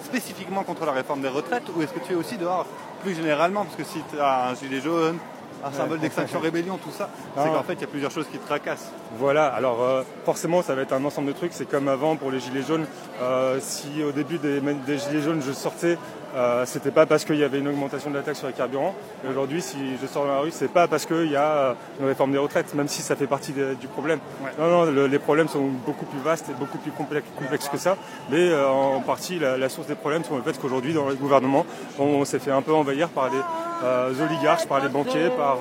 spécifiquement 0.03 0.63
contre 0.63 0.85
la 0.85 0.91
réforme 0.91 1.21
des 1.21 1.27
retraites 1.29 1.63
ou 1.75 1.81
est-ce 1.81 1.93
que 1.93 1.99
tu 1.99 2.13
es 2.13 2.15
aussi 2.15 2.37
dehors 2.37 2.65
plus 3.03 3.15
généralement? 3.15 3.63
Parce 3.63 3.75
que 3.75 3.83
si 3.83 4.01
tu 4.11 4.19
as 4.19 4.49
un 4.49 4.55
gilet 4.55 4.81
jaune, 4.81 5.17
un 5.63 5.71
symbole 5.71 5.93
Ouais. 5.97 6.01
d'extinction 6.03 6.39
rébellion, 6.41 6.77
tout 6.77 6.91
ça, 6.91 7.09
c'est 7.35 7.45
Non. 7.45 7.53
qu'en 7.53 7.63
fait, 7.63 7.73
il 7.73 7.81
y 7.81 7.83
a 7.85 7.87
plusieurs 7.87 8.11
choses 8.11 8.27
qui 8.31 8.37
te 8.37 8.45
tracassent. 8.45 8.91
Voilà, 9.17 9.47
alors 9.47 9.81
euh, 9.81 10.03
forcément 10.25 10.61
ça 10.61 10.75
va 10.75 10.81
être 10.81 10.93
un 10.93 11.03
ensemble 11.05 11.29
de 11.29 11.33
trucs, 11.33 11.53
c'est 11.53 11.67
comme 11.69 11.87
avant 11.87 12.17
pour 12.17 12.29
les 12.29 12.39
gilets 12.39 12.61
jaunes. 12.61 12.85
Euh, 13.21 13.57
si 13.61 14.03
au 14.03 14.11
début 14.11 14.37
des, 14.37 14.59
des 14.59 14.97
gilets 14.97 15.21
jaunes 15.21 15.41
je 15.45 15.53
sortais, 15.53 15.97
euh, 16.35 16.65
c'était 16.65 16.91
pas 16.91 17.05
parce 17.05 17.23
qu'il 17.23 17.37
y 17.37 17.43
avait 17.43 17.59
une 17.59 17.69
augmentation 17.69 18.09
de 18.11 18.15
la 18.15 18.21
taxe 18.21 18.39
sur 18.39 18.47
les 18.47 18.53
carburants. 18.53 18.93
Et 19.25 19.29
aujourd'hui 19.29 19.61
si 19.61 19.77
je 20.01 20.05
sors 20.07 20.25
dans 20.25 20.33
la 20.33 20.39
rue, 20.41 20.51
c'est 20.51 20.67
pas 20.67 20.87
parce 20.87 21.05
qu'il 21.05 21.31
y 21.31 21.35
a 21.37 21.41
euh, 21.51 21.73
une 22.01 22.05
réforme 22.07 22.31
des 22.33 22.37
retraites, 22.37 22.73
même 22.75 22.89
si 22.89 23.01
ça 23.01 23.15
fait 23.15 23.27
partie 23.27 23.53
du 23.53 23.87
problème. 23.87 24.19
Non, 24.59 24.69
non, 24.69 24.91
le- 24.91 25.07
les 25.07 25.19
problèmes 25.19 25.47
sont 25.47 25.67
beaucoup 25.85 26.05
plus 26.05 26.19
vastes 26.19 26.49
et 26.49 26.53
beaucoup 26.53 26.77
plus 26.77 26.91
complexes, 26.91 27.27
complexes 27.39 27.69
que 27.69 27.77
ça. 27.77 27.95
Mais 28.29 28.49
euh, 28.49 28.67
en 28.69 28.99
partie 28.99 29.39
la, 29.39 29.57
la 29.57 29.69
source 29.69 29.87
des 29.87 29.95
problèmes 29.95 30.25
sont 30.25 30.35
le 30.35 30.43
fait 30.43 30.59
qu'aujourd'hui 30.59 30.93
dans 30.93 31.07
le 31.07 31.15
gouvernement, 31.15 31.65
on, 31.97 32.03
on 32.03 32.25
s'est 32.25 32.39
fait 32.39 32.51
un 32.51 32.61
peu 32.61 32.73
envahir 32.73 33.07
par 33.09 33.29
les 33.29 33.39
euh, 33.83 34.11
oligarches, 34.27 34.67
par 34.67 34.81
les 34.81 34.89
banquiers, 34.89 35.29
par, 35.37 35.57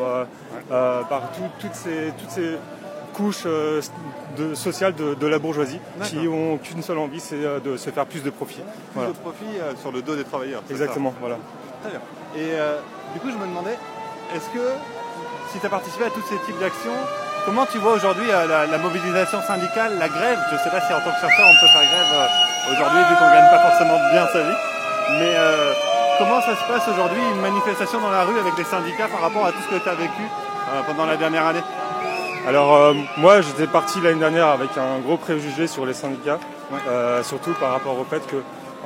par 1.09 1.31
tout- 1.33 1.43
toutes 1.61 1.75
ces, 1.75 2.13
toutes 2.19 2.31
ces 2.31 2.57
couches 3.17 3.45
euh, 3.47 3.81
de, 4.37 4.55
sociales 4.55 4.95
de, 4.95 5.15
de 5.15 5.27
la 5.27 5.39
bourgeoisie 5.39 5.81
qui 6.05 6.17
D'accord. 6.17 6.35
ont 6.35 6.59
qu'une 6.59 6.83
seule 6.83 6.99
envie, 6.99 7.21
c'est 7.21 7.43
euh, 7.45 7.59
de 7.61 7.77
se 7.77 7.89
faire 7.91 8.05
plus 8.07 8.23
de 8.23 8.31
profit. 8.31 8.61
Plus 8.61 8.65
Voilà. 8.95 9.11
de 9.11 9.17
profit 9.17 9.53
euh, 9.61 9.73
sur 9.81 9.91
le 9.93 10.03
dos 10.03 10.15
des 10.17 10.25
travailleurs. 10.25 10.63
Exactement, 10.71 11.11
ça 11.11 11.17
voilà. 11.21 11.37
Très 11.83 11.91
bien. 11.95 12.01
Et 12.37 12.51
euh, 12.55 12.79
du 13.15 13.21
coup, 13.21 13.31
je 13.31 13.39
me 13.43 13.47
demandais, 13.47 13.77
est-ce 14.35 14.49
que 14.57 14.65
si 15.53 15.59
tu 15.61 15.67
as 15.67 15.71
participé 15.71 16.05
à 16.05 16.11
tous 16.11 16.23
ces 16.29 16.37
types 16.45 16.61
d'actions, 16.61 16.99
comment 17.47 17.65
tu 17.65 17.79
vois 17.79 17.93
aujourd'hui 17.95 18.27
la, 18.29 18.67
la 18.67 18.79
mobilisation 18.79 19.41
syndicale, 19.43 19.97
la 19.99 20.09
grève? 20.09 20.39
Je 20.51 20.55
ne 20.57 20.61
sais 20.61 20.71
pas 20.71 20.81
si 20.83 20.93
en 20.93 21.01
tant 21.01 21.13
que 21.17 21.21
chercheur 21.25 21.47
on 21.49 21.57
peut 21.63 21.73
faire 21.73 21.89
grève 21.89 22.13
aujourd'hui 22.73 23.01
vu 23.09 23.15
qu'on 23.17 23.29
ne 23.31 23.35
gagne 23.39 23.51
pas 23.51 23.63
forcément 23.71 23.99
bien 24.13 24.27
sa 24.29 24.43
vie. 24.43 24.59
Mais 25.19 25.33
euh, 25.39 25.73
comment 26.19 26.41
ça 26.43 26.55
se 26.57 26.65
passe 26.69 26.87
aujourd'hui, 26.93 27.23
une 27.35 27.41
manifestation 27.41 28.01
dans 28.01 28.11
la 28.11 28.25
rue 28.25 28.39
avec 28.39 28.59
les 28.59 28.65
syndicats 28.65 29.09
par 29.09 29.21
rapport 29.23 29.47
à 29.47 29.53
tout 29.53 29.63
ce 29.65 29.77
que 29.77 29.81
tu 29.83 29.89
as 29.89 29.95
vécu 29.95 30.23
euh, 30.27 30.83
pendant 30.87 31.07
la 31.07 31.17
dernière 31.17 31.47
année? 31.47 31.63
Alors 32.47 32.77
euh, 32.77 32.95
moi 33.19 33.41
j'étais 33.41 33.67
parti 33.67 34.01
l'année 34.01 34.21
dernière 34.21 34.47
avec 34.49 34.71
un 34.79 35.01
gros 35.01 35.17
préjugé 35.17 35.67
sur 35.67 35.85
les 35.85 35.95
syndicats, 35.95 36.39
euh, 36.89 37.23
surtout 37.23 37.53
par 37.59 37.73
rapport 37.73 37.99
au 37.99 38.05
fait 38.05 38.25
que 38.27 38.37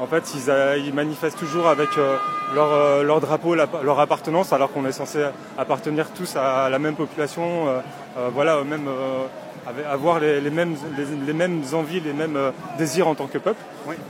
en 0.00 0.06
fait 0.06 0.32
ils, 0.34 0.50
a- 0.50 0.76
ils 0.78 0.94
manifestent 0.94 1.38
toujours 1.38 1.68
avec 1.68 1.90
euh, 1.98 2.16
leur, 2.54 2.72
euh, 2.72 3.02
leur 3.02 3.20
drapeau, 3.20 3.54
la- 3.54 3.66
leur 3.82 4.00
appartenance, 4.00 4.52
alors 4.54 4.72
qu'on 4.72 4.86
est 4.86 4.92
censé 4.92 5.24
appartenir 5.58 6.06
tous 6.12 6.36
à 6.36 6.70
la 6.70 6.78
même 6.78 6.94
population, 6.94 7.68
euh, 7.68 7.80
euh, 8.18 8.28
voilà, 8.32 8.60
au 8.60 8.64
même, 8.64 8.88
euh, 8.88 9.24
avoir 9.90 10.20
les, 10.20 10.40
les 10.40 10.50
mêmes, 10.50 10.74
les, 10.96 11.04
les 11.26 11.32
mêmes 11.32 11.62
envies, 11.72 12.00
les 12.00 12.12
mêmes 12.12 12.36
euh, 12.36 12.50
désirs 12.78 13.08
en 13.08 13.14
tant 13.14 13.26
que 13.26 13.38
peuple. 13.38 13.60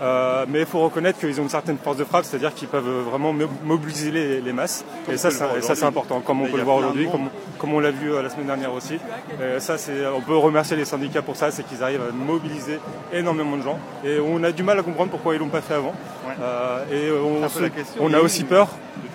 Euh, 0.03 0.45
mais 0.49 0.61
il 0.61 0.67
faut 0.67 0.81
reconnaître 0.81 1.19
qu'ils 1.19 1.39
ont 1.41 1.45
une 1.45 1.49
certaine 1.49 1.79
force 1.79 1.97
de 1.97 2.05
frappe, 2.05 2.25
c'est-à-dire 2.25 2.53
qu'ils 2.55 2.69
peuvent 2.69 2.85
vraiment 3.11 3.33
mo- 3.33 3.47
mobiliser 3.65 4.11
les, 4.11 4.41
les 4.41 4.53
masses. 4.53 4.85
Comme 5.07 5.15
et 5.15 5.19
ça, 5.19 5.31
c'est- 5.31 5.85
important, 5.85 6.21
comme 6.21 6.41
on 6.41 6.45
Mais 6.45 6.51
peut 6.51 6.57
le 6.59 6.65
voir 6.65 6.77
aujourd'hui, 6.77 7.09
comme, 7.11 7.29
comme 7.59 7.73
on 7.75 7.81
l'a 7.81 7.91
vu 7.91 8.13
euh, 8.13 8.23
la 8.23 8.31
semaine 8.31 8.47
dernière 8.47 8.73
aussi. 8.73 8.95
Et 8.95 9.61
ça, 9.61 9.79
c'est, 9.79 10.07
on 10.15 10.21
peut 10.21 10.37
remercier 10.37 10.77
les 10.77 10.85
syndicats 10.85 11.23
pour 11.23 11.37
ça, 11.37 11.51
c'est 11.51 11.63
qu'ils 11.67 11.83
arrivent 11.83 12.03
à 12.09 12.13
mobiliser 12.13 12.79
énormément 13.13 13.57
de 13.57 13.63
gens. 13.63 13.79
Et 14.05 14.19
on 14.21 14.43
a 14.45 14.53
du 14.53 14.63
mal 14.63 14.79
à 14.79 14.83
comprendre 14.83 15.11
pourquoi 15.11 15.35
ils 15.35 15.39
l'ont 15.39 15.49
pas 15.49 15.61
fait 15.63 15.75
avant. 15.75 15.95
Euh, 16.41 16.85
et 16.93 17.11
on, 17.13 17.49
se- 17.49 18.15
a 18.15 18.21
aussi 18.21 18.43
eu- 18.43 18.47
peur. 18.47 18.69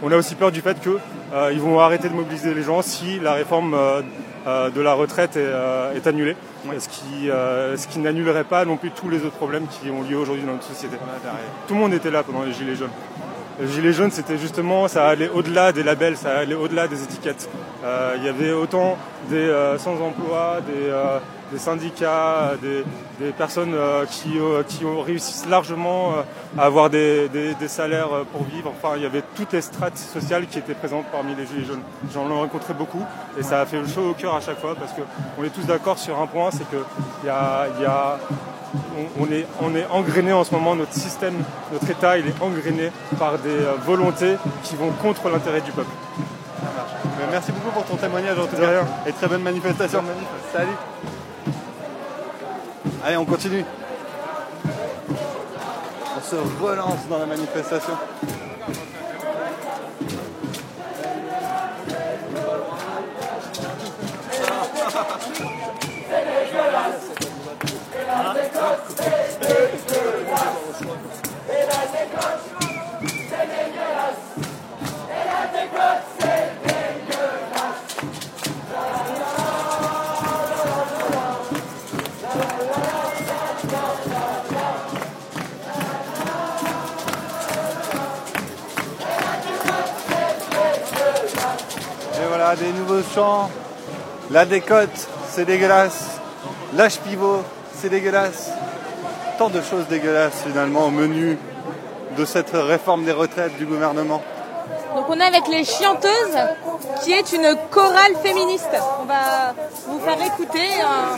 On 0.03 0.11
a 0.11 0.15
aussi 0.17 0.36
peur 0.36 0.51
du 0.51 0.61
fait 0.61 0.79
que 0.81 0.97
euh, 1.33 1.51
ils 1.53 1.59
vont 1.59 1.79
arrêter 1.79 2.09
de 2.09 2.13
mobiliser 2.13 2.53
les 2.53 2.63
gens 2.63 2.81
si 2.81 3.19
la 3.19 3.33
réforme 3.33 3.73
euh, 3.73 3.99
euh, 3.99 4.01
de 4.45 4.81
la 4.81 4.93
retraite 4.93 5.35
est, 5.37 5.43
euh, 5.43 5.95
est 5.95 6.05
annulée. 6.07 6.35
Ce 6.79 6.87
qui, 6.87 7.29
euh, 7.29 7.77
ce 7.77 7.87
qui 7.87 7.99
n'annulerait 7.99 8.43
pas 8.43 8.65
non 8.65 8.77
plus 8.77 8.91
tous 8.91 9.09
les 9.09 9.17
autres 9.23 9.35
problèmes 9.35 9.67
qui 9.67 9.89
ont 9.89 10.01
lieu 10.01 10.17
aujourd'hui 10.17 10.43
dans 10.45 10.53
notre 10.53 10.67
société. 10.67 10.97
Tout 11.67 11.73
le 11.73 11.79
monde 11.79 11.93
était 11.93 12.11
là 12.11 12.23
pendant 12.23 12.43
les 12.43 12.53
Gilets 12.53 12.75
jaunes. 12.75 12.89
Les 13.59 13.67
Gilets 13.67 13.93
jaunes, 13.93 14.11
c'était 14.11 14.37
justement, 14.37 14.87
ça 14.87 15.07
allait 15.07 15.29
au-delà 15.29 15.71
des 15.71 15.83
labels, 15.83 16.17
ça 16.17 16.39
allait 16.39 16.55
au-delà 16.55 16.87
des 16.87 17.01
étiquettes. 17.03 17.49
Euh, 17.83 18.15
Il 18.17 18.25
y 18.25 18.29
avait 18.29 18.51
autant 18.51 18.97
des 19.29 19.37
euh, 19.37 19.77
sans-emploi, 19.77 20.59
des, 20.67 20.89
euh, 20.89 21.19
des 21.51 21.59
syndicats, 21.59 22.53
des, 22.61 22.83
des 23.19 23.31
personnes 23.31 23.73
euh, 23.75 24.05
qui, 24.05 24.39
euh, 24.39 24.63
qui 24.67 24.83
ont 24.85 25.01
réussi 25.01 25.47
largement 25.47 26.13
euh, 26.13 26.21
à 26.61 26.65
avoir 26.65 26.89
des, 26.89 27.29
des- 27.29 27.53
des 27.53 27.67
salaires 27.67 28.09
pour 28.31 28.43
vivre. 28.43 28.71
Enfin, 28.75 28.95
il 28.97 29.03
y 29.03 29.05
avait 29.05 29.23
toutes 29.35 29.53
les 29.53 29.61
strates 29.61 29.97
sociales 29.97 30.47
qui 30.47 30.57
étaient 30.59 30.73
présentes 30.73 31.05
parmi 31.11 31.35
les 31.35 31.45
Gilets 31.45 31.65
jaunes. 31.65 31.81
J'en 32.13 32.27
ai 32.29 32.33
rencontré 32.33 32.73
beaucoup 32.73 33.03
et 33.39 33.43
ça 33.43 33.61
a 33.61 33.65
fait 33.65 33.77
le 33.79 33.87
chaud 33.87 34.09
au 34.09 34.13
cœur 34.13 34.35
à 34.35 34.41
chaque 34.41 34.59
fois 34.59 34.75
parce 34.75 34.91
qu'on 34.93 35.43
est 35.43 35.49
tous 35.49 35.65
d'accord 35.65 35.97
sur 35.99 36.19
un 36.19 36.27
point, 36.27 36.49
c'est 36.51 36.67
qu'il 36.69 36.79
y 37.25 37.29
a, 37.29 37.67
il 37.77 37.83
y 37.83 37.85
a 37.85 38.17
on, 39.19 39.23
on 39.23 39.31
est, 39.31 39.45
on 39.61 39.75
est 39.75 39.85
engrainé 39.91 40.33
en 40.33 40.43
ce 40.43 40.53
moment, 40.53 40.75
notre 40.75 40.93
système, 40.93 41.35
notre 41.71 41.89
État, 41.89 42.17
il 42.17 42.27
est 42.27 42.41
engrainé 42.41 42.91
par 43.19 43.37
des 43.37 43.57
volontés 43.85 44.35
qui 44.63 44.75
vont 44.75 44.89
contre 45.01 45.29
l'intérêt 45.29 45.61
du 45.61 45.71
peuple. 45.71 45.91
Merci 47.31 47.51
beaucoup 47.51 47.71
pour 47.71 47.83
ton 47.85 47.95
témoignage 47.97 48.37
en 48.39 48.45
tout 48.47 48.55
cas. 48.55 48.83
Et 49.07 49.11
très 49.13 49.27
bonne 49.27 49.41
manifestation. 49.43 50.01
Salut. 50.53 50.67
Allez, 53.08 53.18
on 53.18 53.26
continue. 53.26 53.64
On 56.18 56.22
se 56.22 56.36
relance 56.60 57.08
dans 57.08 57.20
la 57.20 57.28
manifestation. 57.28 57.93
Des 92.60 92.72
nouveaux 92.72 93.03
chants. 93.14 93.49
La 94.32 94.45
décote, 94.45 94.89
c'est 95.30 95.45
dégueulasse. 95.45 96.06
L'âge 96.74 96.99
pivot, 96.99 97.43
c'est 97.78 97.89
dégueulasse. 97.89 98.49
Tant 99.38 99.49
de 99.49 99.62
choses 99.62 99.88
dégueulasses 99.88 100.41
finalement 100.45 100.86
au 100.86 100.89
menu 100.89 101.38
de 102.18 102.26
cette 102.26 102.51
réforme 102.53 103.03
des 103.03 103.12
retraites 103.12 103.58
du 103.58 103.66
gouvernement. 103.66 104.22
Donc 104.95 105.06
on 105.10 105.20
est 105.20 105.24
avec 105.24 105.47
les 105.49 105.66
Chianteuses, 105.66 106.38
qui 107.03 107.12
est 107.12 107.34
une 107.34 107.56
chorale 107.70 108.16
féministe. 108.24 108.70
On 109.01 109.06
va 109.06 109.53
vous 109.88 109.99
faire 109.99 110.22
écouter. 110.26 110.70
un- 110.82 111.18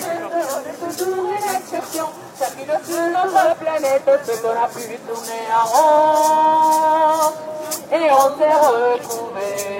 et 7.91 8.11
on 8.11 8.37
s'est 8.37 8.53
retrouvés. 8.53 9.76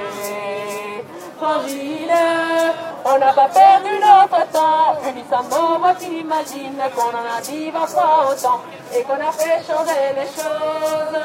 On 1.39 3.17
n'a 3.19 3.31
pas 3.31 3.47
perdu 3.47 3.89
notre 3.99 4.51
temps, 4.51 4.97
unis 5.07 5.23
ensemble, 5.31 5.79
moi 5.79 5.93
qui 5.93 6.19
imagine 6.19 6.81
qu'on 6.95 7.09
en 7.09 7.37
a 7.37 7.41
dit 7.41 7.69
vingt 7.69 7.85
fois 7.85 8.31
autant 8.31 8.61
et 8.93 9.03
qu'on 9.03 9.13
a 9.13 9.31
fait 9.31 9.61
changer 9.65 10.13
les 10.15 10.25
choses. 10.25 11.15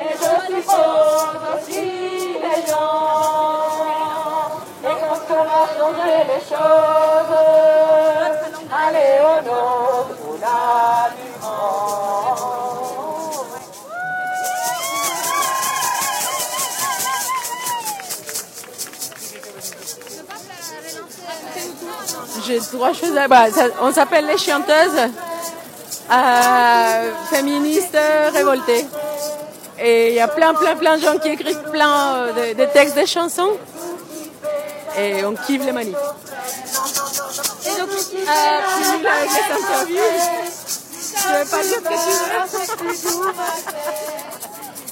Et 0.00 0.12
je 0.12 0.30
suppose 0.46 1.36
aussi 1.54 2.38
les 2.40 2.60
gens, 2.66 3.68
et 4.82 4.94
quand 4.98 5.22
on 5.30 5.44
va 5.44 5.62
changer 5.78 6.16
les 6.26 6.40
choses, 6.40 7.36
allez 8.72 9.14
au 9.20 9.36
nom, 9.46 10.06
on 10.26 10.36
a 10.42 11.10
du 11.10 11.28
vent. 11.40 12.29
J'ai 22.50 22.58
trois 22.58 22.92
choses 22.92 23.16
à 23.16 23.28
bah, 23.28 23.44
On 23.80 23.92
s'appelle 23.92 24.26
les 24.26 24.36
chanteuses 24.36 25.08
euh, 26.10 27.12
féministes 27.30 27.96
révoltées. 28.32 28.86
Et 29.78 30.08
il 30.08 30.14
y 30.14 30.20
a 30.20 30.26
plein, 30.26 30.52
plein, 30.54 30.74
plein 30.74 30.96
de 30.96 31.02
gens 31.02 31.16
qui 31.18 31.28
écrivent 31.28 31.62
plein 31.70 32.16
euh, 32.16 32.54
de, 32.54 32.64
textes 32.64 32.98
de 32.98 33.06
chansons. 33.06 33.52
Et 34.98 35.24
on 35.24 35.34
kiffe 35.34 35.64
les 35.64 35.70
manifs. 35.70 35.94
Et. 37.64 37.70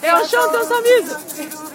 Et 0.07 0.11
on 0.13 0.29
chante, 0.29 0.55
on 0.55 0.69
s'amuse. 0.69 1.68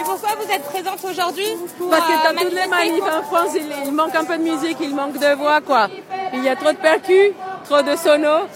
Et 0.00 0.02
pourquoi 0.02 0.30
vous 0.40 0.50
êtes 0.50 0.62
présente 0.64 1.04
aujourd'hui 1.04 1.56
Parce 1.90 2.06
que 2.06 2.12
euh, 2.12 2.32
dans 2.32 2.40
toutes 2.40 2.54
les 2.54 2.66
manifs 2.66 3.02
en 3.04 3.22
France, 3.22 3.50
il, 3.54 3.66
il 3.86 3.92
manque 3.92 4.14
un 4.14 4.24
peu 4.24 4.38
de 4.38 4.42
musique, 4.42 4.78
il 4.80 4.94
manque 4.94 5.18
de 5.18 5.34
voix, 5.34 5.60
quoi. 5.60 5.88
Il 6.32 6.42
y 6.42 6.48
a 6.48 6.56
trop 6.56 6.72
de 6.72 6.78
percus, 6.78 7.32
trop 7.64 7.82
de 7.82 7.94
sonos. 7.96 8.46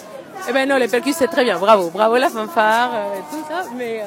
Eh 0.49 0.53
ben 0.53 0.69
non, 0.69 0.77
les 0.77 0.89
percus, 0.89 1.15
c'est 1.17 1.29
très 1.29 1.45
bien. 1.45 1.59
Bravo, 1.59 1.91
bravo 1.91 2.17
la 2.17 2.29
fanfare, 2.31 2.91
euh, 2.95 3.21
tout 3.31 3.45
ça. 3.49 3.65
Mais 3.77 4.01
euh, 4.01 4.05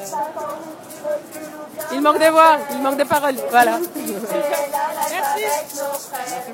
il 1.94 2.02
manque 2.02 2.20
de 2.20 2.30
voix, 2.30 2.58
il 2.72 2.82
manque 2.82 2.98
de 2.98 3.04
paroles. 3.04 3.36
Voilà. 3.52 3.80
Merci. 3.80 5.44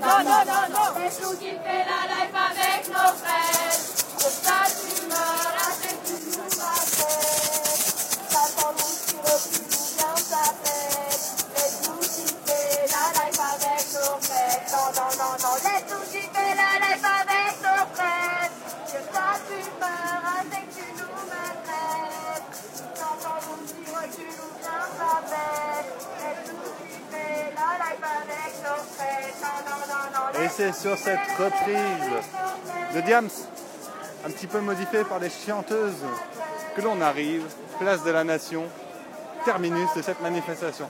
Non, 0.02 0.20
non, 0.24 0.44
non, 0.46 0.64
non. 0.70 0.84
Et 30.36 30.50
c'est 30.50 30.74
sur 30.74 30.98
cette 30.98 31.20
reprise 31.38 31.76
de 32.94 33.02
Diams, 33.02 33.30
un 34.26 34.30
petit 34.30 34.48
peu 34.48 34.60
modifiée 34.60 35.04
par 35.06 35.20
les 35.20 35.30
chanteuses, 35.30 36.04
que 36.76 36.82
l'on 36.82 37.00
arrive, 37.00 37.44
place 37.80 38.04
de 38.04 38.12
la 38.12 38.24
Nation, 38.24 38.66
terminus 39.46 39.90
de 39.96 40.02
cette 40.02 40.22
manifestation. 40.22 40.90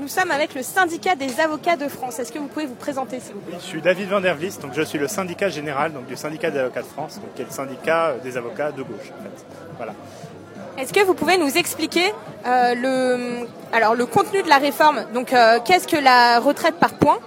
Nous 0.00 0.08
sommes 0.08 0.30
avec 0.30 0.54
le 0.54 0.62
syndicat 0.62 1.14
des 1.14 1.40
avocats 1.40 1.76
de 1.76 1.86
France. 1.86 2.18
Est-ce 2.18 2.32
que 2.32 2.38
vous 2.38 2.46
pouvez 2.46 2.64
vous 2.64 2.74
présenter, 2.74 3.20
s'il 3.20 3.34
vous 3.34 3.40
plaît 3.40 3.58
Je 3.60 3.66
suis 3.66 3.82
David 3.82 4.08
Van 4.08 4.22
der 4.22 4.34
Vlis, 4.34 4.56
donc 4.58 4.72
je 4.74 4.80
suis 4.80 4.98
le 4.98 5.08
syndicat 5.08 5.50
général 5.50 5.92
donc 5.92 6.06
du 6.06 6.16
syndicat 6.16 6.50
des 6.50 6.58
avocats 6.58 6.80
de 6.80 6.86
France, 6.86 7.16
donc 7.16 7.34
qui 7.34 7.42
est 7.42 7.44
le 7.44 7.50
syndicat 7.50 8.06
euh, 8.06 8.18
des 8.18 8.38
avocats 8.38 8.72
de 8.72 8.82
gauche. 8.82 9.10
En 9.18 9.22
fait. 9.22 9.44
Voilà. 9.76 9.92
Est-ce 10.78 10.94
que 10.94 11.04
vous 11.04 11.12
pouvez 11.12 11.36
nous 11.36 11.54
expliquer 11.54 12.14
euh, 12.46 12.74
le, 12.74 13.46
alors, 13.74 13.94
le 13.94 14.06
contenu 14.06 14.42
de 14.42 14.48
la 14.48 14.56
réforme? 14.56 15.04
Donc, 15.12 15.34
euh, 15.34 15.58
qu'est-ce 15.62 15.86
que 15.86 15.98
la 16.02 16.40
retraite 16.40 16.76
par 16.76 16.94
points 16.94 17.18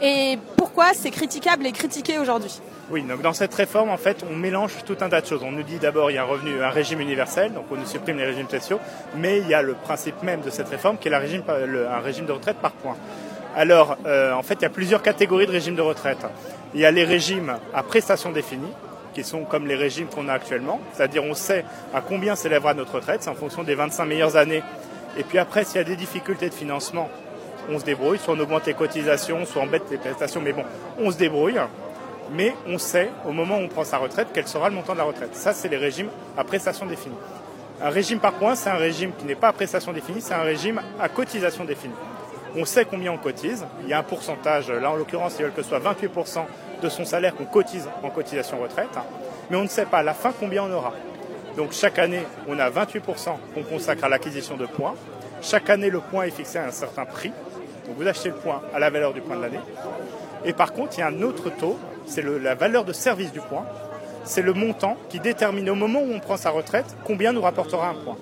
et 0.00 0.38
pourquoi 0.56 0.94
c'est 0.94 1.10
critiquable 1.10 1.66
et 1.66 1.72
critiqué 1.72 2.18
aujourd'hui? 2.18 2.58
Oui, 2.90 3.02
donc 3.02 3.22
dans 3.22 3.32
cette 3.32 3.54
réforme, 3.54 3.88
en 3.88 3.96
fait, 3.96 4.24
on 4.30 4.36
mélange 4.36 4.72
tout 4.84 4.96
un 5.00 5.08
tas 5.08 5.22
de 5.22 5.26
choses. 5.26 5.42
On 5.42 5.52
nous 5.52 5.62
dit 5.62 5.78
d'abord 5.78 6.10
il 6.10 6.14
y 6.14 6.18
a 6.18 6.22
un 6.22 6.26
revenu, 6.26 6.62
un 6.62 6.68
régime 6.68 7.00
universel, 7.00 7.52
donc 7.52 7.64
on 7.70 7.76
nous 7.76 7.86
supprime 7.86 8.18
les 8.18 8.26
régimes 8.26 8.46
spéciaux, 8.46 8.78
mais 9.16 9.38
il 9.38 9.48
y 9.48 9.54
a 9.54 9.62
le 9.62 9.72
principe 9.72 10.22
même 10.22 10.42
de 10.42 10.50
cette 10.50 10.68
réforme 10.68 10.98
qui 10.98 11.08
est 11.08 11.14
un 11.14 11.18
régime 12.00 12.26
de 12.26 12.32
retraite 12.32 12.58
par 12.58 12.72
points. 12.72 12.96
Alors, 13.56 13.96
euh, 14.04 14.32
en 14.32 14.42
fait, 14.42 14.54
il 14.54 14.62
y 14.62 14.66
a 14.66 14.70
plusieurs 14.70 15.00
catégories 15.00 15.46
de 15.46 15.52
régimes 15.52 15.76
de 15.76 15.82
retraite. 15.82 16.26
Il 16.74 16.80
y 16.80 16.84
a 16.84 16.90
les 16.90 17.04
régimes 17.04 17.56
à 17.72 17.82
prestations 17.82 18.32
définies, 18.32 18.72
qui 19.14 19.24
sont 19.24 19.44
comme 19.44 19.66
les 19.66 19.76
régimes 19.76 20.08
qu'on 20.08 20.28
a 20.28 20.34
actuellement, 20.34 20.80
c'est-à-dire 20.92 21.24
on 21.24 21.34
sait 21.34 21.64
à 21.94 22.00
combien 22.00 22.34
s'élèvera 22.34 22.74
notre 22.74 22.96
retraite, 22.96 23.22
c'est 23.22 23.30
en 23.30 23.34
fonction 23.34 23.62
des 23.62 23.76
25 23.76 24.04
meilleures 24.04 24.36
années. 24.36 24.62
Et 25.16 25.22
puis 25.22 25.38
après, 25.38 25.64
s'il 25.64 25.76
y 25.76 25.80
a 25.80 25.84
des 25.84 25.96
difficultés 25.96 26.48
de 26.48 26.54
financement, 26.54 27.08
on 27.70 27.78
se 27.78 27.84
débrouille, 27.84 28.18
soit 28.18 28.34
on 28.34 28.40
augmente 28.40 28.66
les 28.66 28.74
cotisations, 28.74 29.46
soit 29.46 29.62
on 29.62 29.66
baisse 29.66 29.82
les 29.90 29.96
prestations, 29.96 30.40
mais 30.40 30.52
bon, 30.52 30.64
on 30.98 31.10
se 31.10 31.16
débrouille. 31.16 31.58
Mais 32.32 32.54
on 32.66 32.78
sait, 32.78 33.10
au 33.26 33.32
moment 33.32 33.58
où 33.58 33.62
on 33.62 33.68
prend 33.68 33.84
sa 33.84 33.98
retraite, 33.98 34.28
quel 34.32 34.46
sera 34.46 34.68
le 34.68 34.74
montant 34.74 34.92
de 34.92 34.98
la 34.98 35.04
retraite. 35.04 35.34
Ça, 35.34 35.52
c'est 35.52 35.68
les 35.68 35.76
régimes 35.76 36.08
à 36.36 36.44
prestations 36.44 36.86
définies. 36.86 37.14
Un 37.82 37.90
régime 37.90 38.20
par 38.20 38.32
points, 38.34 38.54
c'est 38.54 38.70
un 38.70 38.76
régime 38.76 39.12
qui 39.18 39.24
n'est 39.24 39.34
pas 39.34 39.48
à 39.48 39.52
prestation 39.52 39.92
définie, 39.92 40.20
c'est 40.20 40.34
un 40.34 40.42
régime 40.42 40.80
à 41.00 41.08
cotisation 41.08 41.64
définie. 41.64 41.94
On 42.56 42.64
sait 42.64 42.84
combien 42.84 43.12
on 43.12 43.18
cotise. 43.18 43.66
Il 43.82 43.88
y 43.88 43.92
a 43.92 43.98
un 43.98 44.04
pourcentage, 44.04 44.70
là 44.70 44.90
en 44.92 44.94
l'occurrence, 44.94 45.34
ils 45.38 45.42
veulent 45.42 45.52
que 45.52 45.62
ce 45.62 45.68
soit 45.68 45.80
28% 45.80 46.44
de 46.80 46.88
son 46.88 47.04
salaire 47.04 47.34
qu'on 47.34 47.46
cotise 47.46 47.88
en 48.02 48.10
cotisation 48.10 48.60
retraite. 48.60 48.96
Mais 49.50 49.56
on 49.56 49.64
ne 49.64 49.68
sait 49.68 49.86
pas 49.86 49.98
à 49.98 50.02
la 50.04 50.14
fin 50.14 50.32
combien 50.38 50.62
on 50.62 50.72
aura. 50.72 50.92
Donc 51.56 51.72
chaque 51.72 51.98
année, 51.98 52.22
on 52.48 52.58
a 52.58 52.70
28% 52.70 53.00
qu'on 53.54 53.62
consacre 53.62 54.04
à 54.04 54.08
l'acquisition 54.08 54.56
de 54.56 54.66
points. 54.66 54.94
Chaque 55.42 55.68
année, 55.68 55.90
le 55.90 56.00
point 56.00 56.24
est 56.24 56.30
fixé 56.30 56.58
à 56.58 56.66
un 56.66 56.70
certain 56.70 57.04
prix. 57.04 57.32
Donc 57.86 57.96
vous 57.96 58.06
achetez 58.06 58.28
le 58.28 58.36
point 58.36 58.62
à 58.72 58.78
la 58.78 58.88
valeur 58.88 59.12
du 59.12 59.20
point 59.20 59.36
de 59.36 59.42
l'année. 59.42 59.60
Et 60.44 60.52
par 60.52 60.72
contre, 60.72 60.94
il 60.96 61.00
y 61.00 61.02
a 61.02 61.08
un 61.08 61.22
autre 61.22 61.50
taux, 61.50 61.78
c'est 62.06 62.22
la 62.22 62.54
valeur 62.54 62.84
de 62.84 62.92
service 62.92 63.32
du 63.32 63.40
point. 63.40 63.64
C'est 64.24 64.42
le 64.42 64.52
montant 64.52 64.96
qui 65.08 65.20
détermine 65.20 65.68
au 65.68 65.74
moment 65.74 66.00
où 66.00 66.12
on 66.12 66.20
prend 66.20 66.36
sa 66.36 66.50
retraite 66.50 66.96
combien 67.04 67.32
nous 67.32 67.42
rapportera 67.42 67.88
un 67.88 67.94
point. 67.94 68.16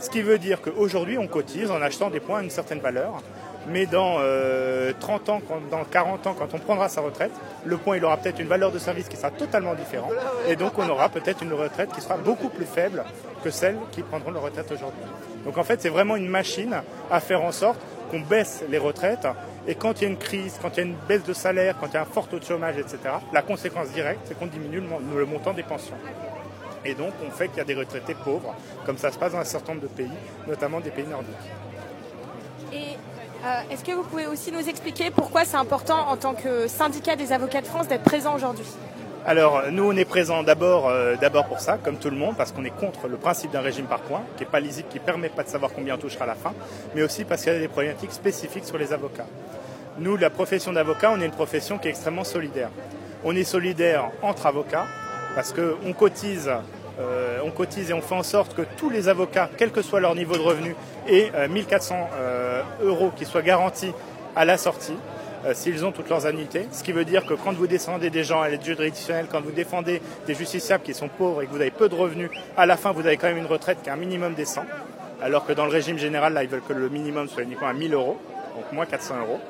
Ce 0.00 0.10
qui 0.10 0.22
veut 0.22 0.38
dire 0.38 0.60
qu'aujourd'hui, 0.60 1.18
on 1.18 1.28
cotise 1.28 1.70
en 1.70 1.80
achetant 1.80 2.10
des 2.10 2.20
points 2.20 2.40
à 2.40 2.42
une 2.42 2.50
certaine 2.50 2.80
valeur. 2.80 3.22
Mais 3.68 3.86
dans 3.86 4.16
euh, 4.18 4.92
30 4.98 5.28
ans, 5.28 5.42
dans 5.70 5.84
40 5.84 6.26
ans, 6.26 6.34
quand 6.36 6.52
on 6.52 6.58
prendra 6.58 6.88
sa 6.88 7.00
retraite, 7.00 7.30
le 7.64 7.76
point 7.76 7.96
il 7.96 8.04
aura 8.04 8.16
peut-être 8.16 8.40
une 8.40 8.48
valeur 8.48 8.72
de 8.72 8.78
service 8.78 9.08
qui 9.08 9.16
sera 9.16 9.30
totalement 9.30 9.74
différente. 9.74 10.12
Et 10.48 10.56
donc 10.56 10.78
on 10.78 10.88
aura 10.88 11.08
peut-être 11.08 11.44
une 11.44 11.52
retraite 11.52 11.92
qui 11.92 12.00
sera 12.00 12.16
beaucoup 12.16 12.48
plus 12.48 12.64
faible 12.64 13.04
que 13.44 13.50
celles 13.50 13.76
qui 13.92 14.02
prendront 14.02 14.32
leur 14.32 14.42
retraite 14.42 14.70
aujourd'hui. 14.72 15.04
Donc 15.44 15.58
en 15.58 15.62
fait, 15.62 15.80
c'est 15.80 15.88
vraiment 15.88 16.16
une 16.16 16.28
machine 16.28 16.74
à 17.10 17.20
faire 17.20 17.44
en 17.44 17.52
sorte 17.52 17.78
qu'on 18.10 18.20
baisse 18.20 18.64
les 18.68 18.78
retraites. 18.78 19.26
Et 19.66 19.74
quand 19.76 20.00
il 20.00 20.04
y 20.04 20.06
a 20.06 20.10
une 20.10 20.18
crise, 20.18 20.58
quand 20.60 20.70
il 20.70 20.76
y 20.78 20.80
a 20.80 20.86
une 20.86 20.96
baisse 21.08 21.22
de 21.24 21.32
salaire, 21.32 21.76
quand 21.78 21.86
il 21.86 21.94
y 21.94 21.96
a 21.96 22.02
un 22.02 22.04
fort 22.04 22.26
taux 22.26 22.38
de 22.38 22.44
chômage, 22.44 22.76
etc., 22.78 22.98
la 23.32 23.42
conséquence 23.42 23.90
directe, 23.90 24.20
c'est 24.24 24.36
qu'on 24.38 24.46
diminue 24.46 24.80
le, 24.80 24.88
mon- 24.88 25.00
le 25.16 25.24
montant 25.24 25.52
des 25.52 25.62
pensions. 25.62 25.94
Et 26.84 26.94
donc, 26.94 27.12
on 27.24 27.30
fait 27.30 27.46
qu'il 27.48 27.58
y 27.58 27.60
a 27.60 27.64
des 27.64 27.74
retraités 27.74 28.14
pauvres, 28.14 28.54
comme 28.84 28.98
ça 28.98 29.12
se 29.12 29.18
passe 29.18 29.32
dans 29.32 29.38
un 29.38 29.44
certain 29.44 29.74
nombre 29.74 29.82
de 29.84 29.88
pays, 29.92 30.10
notamment 30.48 30.80
des 30.80 30.90
pays 30.90 31.06
nordiques. 31.06 31.36
Et 32.72 32.96
euh, 33.44 33.60
est-ce 33.70 33.84
que 33.84 33.92
vous 33.92 34.02
pouvez 34.02 34.26
aussi 34.26 34.50
nous 34.50 34.68
expliquer 34.68 35.12
pourquoi 35.12 35.44
c'est 35.44 35.56
important 35.56 36.08
en 36.08 36.16
tant 36.16 36.34
que 36.34 36.66
syndicat 36.66 37.14
des 37.14 37.32
avocats 37.32 37.60
de 37.60 37.66
France 37.66 37.86
d'être 37.86 38.02
présent 38.02 38.34
aujourd'hui? 38.34 38.66
Alors, 39.24 39.62
nous, 39.70 39.84
on 39.84 39.96
est 39.96 40.04
présents 40.04 40.42
d'abord 40.42 40.88
euh, 40.88 41.14
d'abord 41.14 41.46
pour 41.46 41.60
ça, 41.60 41.78
comme 41.80 41.96
tout 41.96 42.10
le 42.10 42.16
monde, 42.16 42.34
parce 42.36 42.50
qu'on 42.50 42.64
est 42.64 42.76
contre 42.76 43.06
le 43.06 43.16
principe 43.16 43.52
d'un 43.52 43.60
régime 43.60 43.86
par 43.86 44.00
points, 44.00 44.22
qui 44.36 44.42
n'est 44.42 44.50
pas 44.50 44.58
lisible, 44.58 44.88
qui 44.90 44.98
permet 44.98 45.28
pas 45.28 45.44
de 45.44 45.48
savoir 45.48 45.70
combien 45.72 45.94
on 45.94 45.98
touchera 45.98 46.24
à 46.24 46.26
la 46.26 46.34
fin, 46.34 46.52
mais 46.96 47.02
aussi 47.02 47.24
parce 47.24 47.44
qu'il 47.44 47.52
y 47.52 47.56
a 47.56 47.60
des 47.60 47.68
problématiques 47.68 48.10
spécifiques 48.10 48.64
sur 48.64 48.78
les 48.78 48.92
avocats. 48.92 49.26
Nous, 50.00 50.16
la 50.16 50.28
profession 50.28 50.72
d'avocat, 50.72 51.12
on 51.14 51.20
est 51.20 51.26
une 51.26 51.30
profession 51.30 51.78
qui 51.78 51.86
est 51.86 51.92
extrêmement 51.92 52.24
solidaire. 52.24 52.70
On 53.22 53.36
est 53.36 53.44
solidaire 53.44 54.10
entre 54.22 54.46
avocats, 54.46 54.86
parce 55.36 55.52
qu'on 55.52 55.92
cotise, 55.92 56.50
euh, 56.98 57.38
on 57.44 57.52
cotise 57.52 57.90
et 57.90 57.94
on 57.94 58.02
fait 58.02 58.16
en 58.16 58.24
sorte 58.24 58.56
que 58.56 58.62
tous 58.76 58.90
les 58.90 59.08
avocats, 59.08 59.48
quel 59.56 59.70
que 59.70 59.82
soit 59.82 60.00
leur 60.00 60.16
niveau 60.16 60.34
de 60.34 60.42
revenu, 60.42 60.74
aient 61.06 61.30
euh, 61.36 61.46
1400 61.46 62.10
euh, 62.14 62.62
euros 62.82 63.12
qui 63.14 63.24
soient 63.24 63.42
garantis 63.42 63.92
à 64.34 64.44
la 64.44 64.56
sortie 64.56 64.96
euh, 65.44 65.54
s'ils 65.54 65.84
ont 65.84 65.92
toutes 65.92 66.08
leurs 66.08 66.26
annuités. 66.26 66.66
Ce 66.72 66.82
qui 66.82 66.92
veut 66.92 67.04
dire 67.04 67.26
que 67.26 67.34
quand 67.34 67.52
vous 67.52 67.66
descendez 67.66 68.10
des 68.10 68.24
gens 68.24 68.40
à 68.40 68.48
l'aide 68.48 68.64
juridictionnelle, 68.64 69.26
quand 69.30 69.40
vous 69.40 69.52
défendez 69.52 70.00
des 70.26 70.34
justiciables 70.34 70.84
qui 70.84 70.94
sont 70.94 71.08
pauvres 71.08 71.42
et 71.42 71.46
que 71.46 71.50
vous 71.50 71.60
avez 71.60 71.70
peu 71.70 71.88
de 71.88 71.94
revenus, 71.94 72.30
à 72.56 72.66
la 72.66 72.76
fin 72.76 72.92
vous 72.92 73.06
avez 73.06 73.16
quand 73.16 73.28
même 73.28 73.38
une 73.38 73.46
retraite 73.46 73.78
qui 73.82 73.88
est 73.88 73.92
un 73.92 73.96
minimum 73.96 74.34
décent. 74.34 74.64
Alors 75.22 75.46
que 75.46 75.52
dans 75.52 75.64
le 75.64 75.70
régime 75.70 75.98
général, 75.98 76.32
là, 76.32 76.42
ils 76.42 76.48
veulent 76.48 76.62
que 76.66 76.72
le 76.72 76.88
minimum 76.88 77.28
soit 77.28 77.44
uniquement 77.44 77.68
à 77.68 77.72
1000 77.72 77.94
euros, 77.94 78.18
donc 78.56 78.72
moins 78.72 78.86
400 78.86 79.20
euros. 79.20 79.40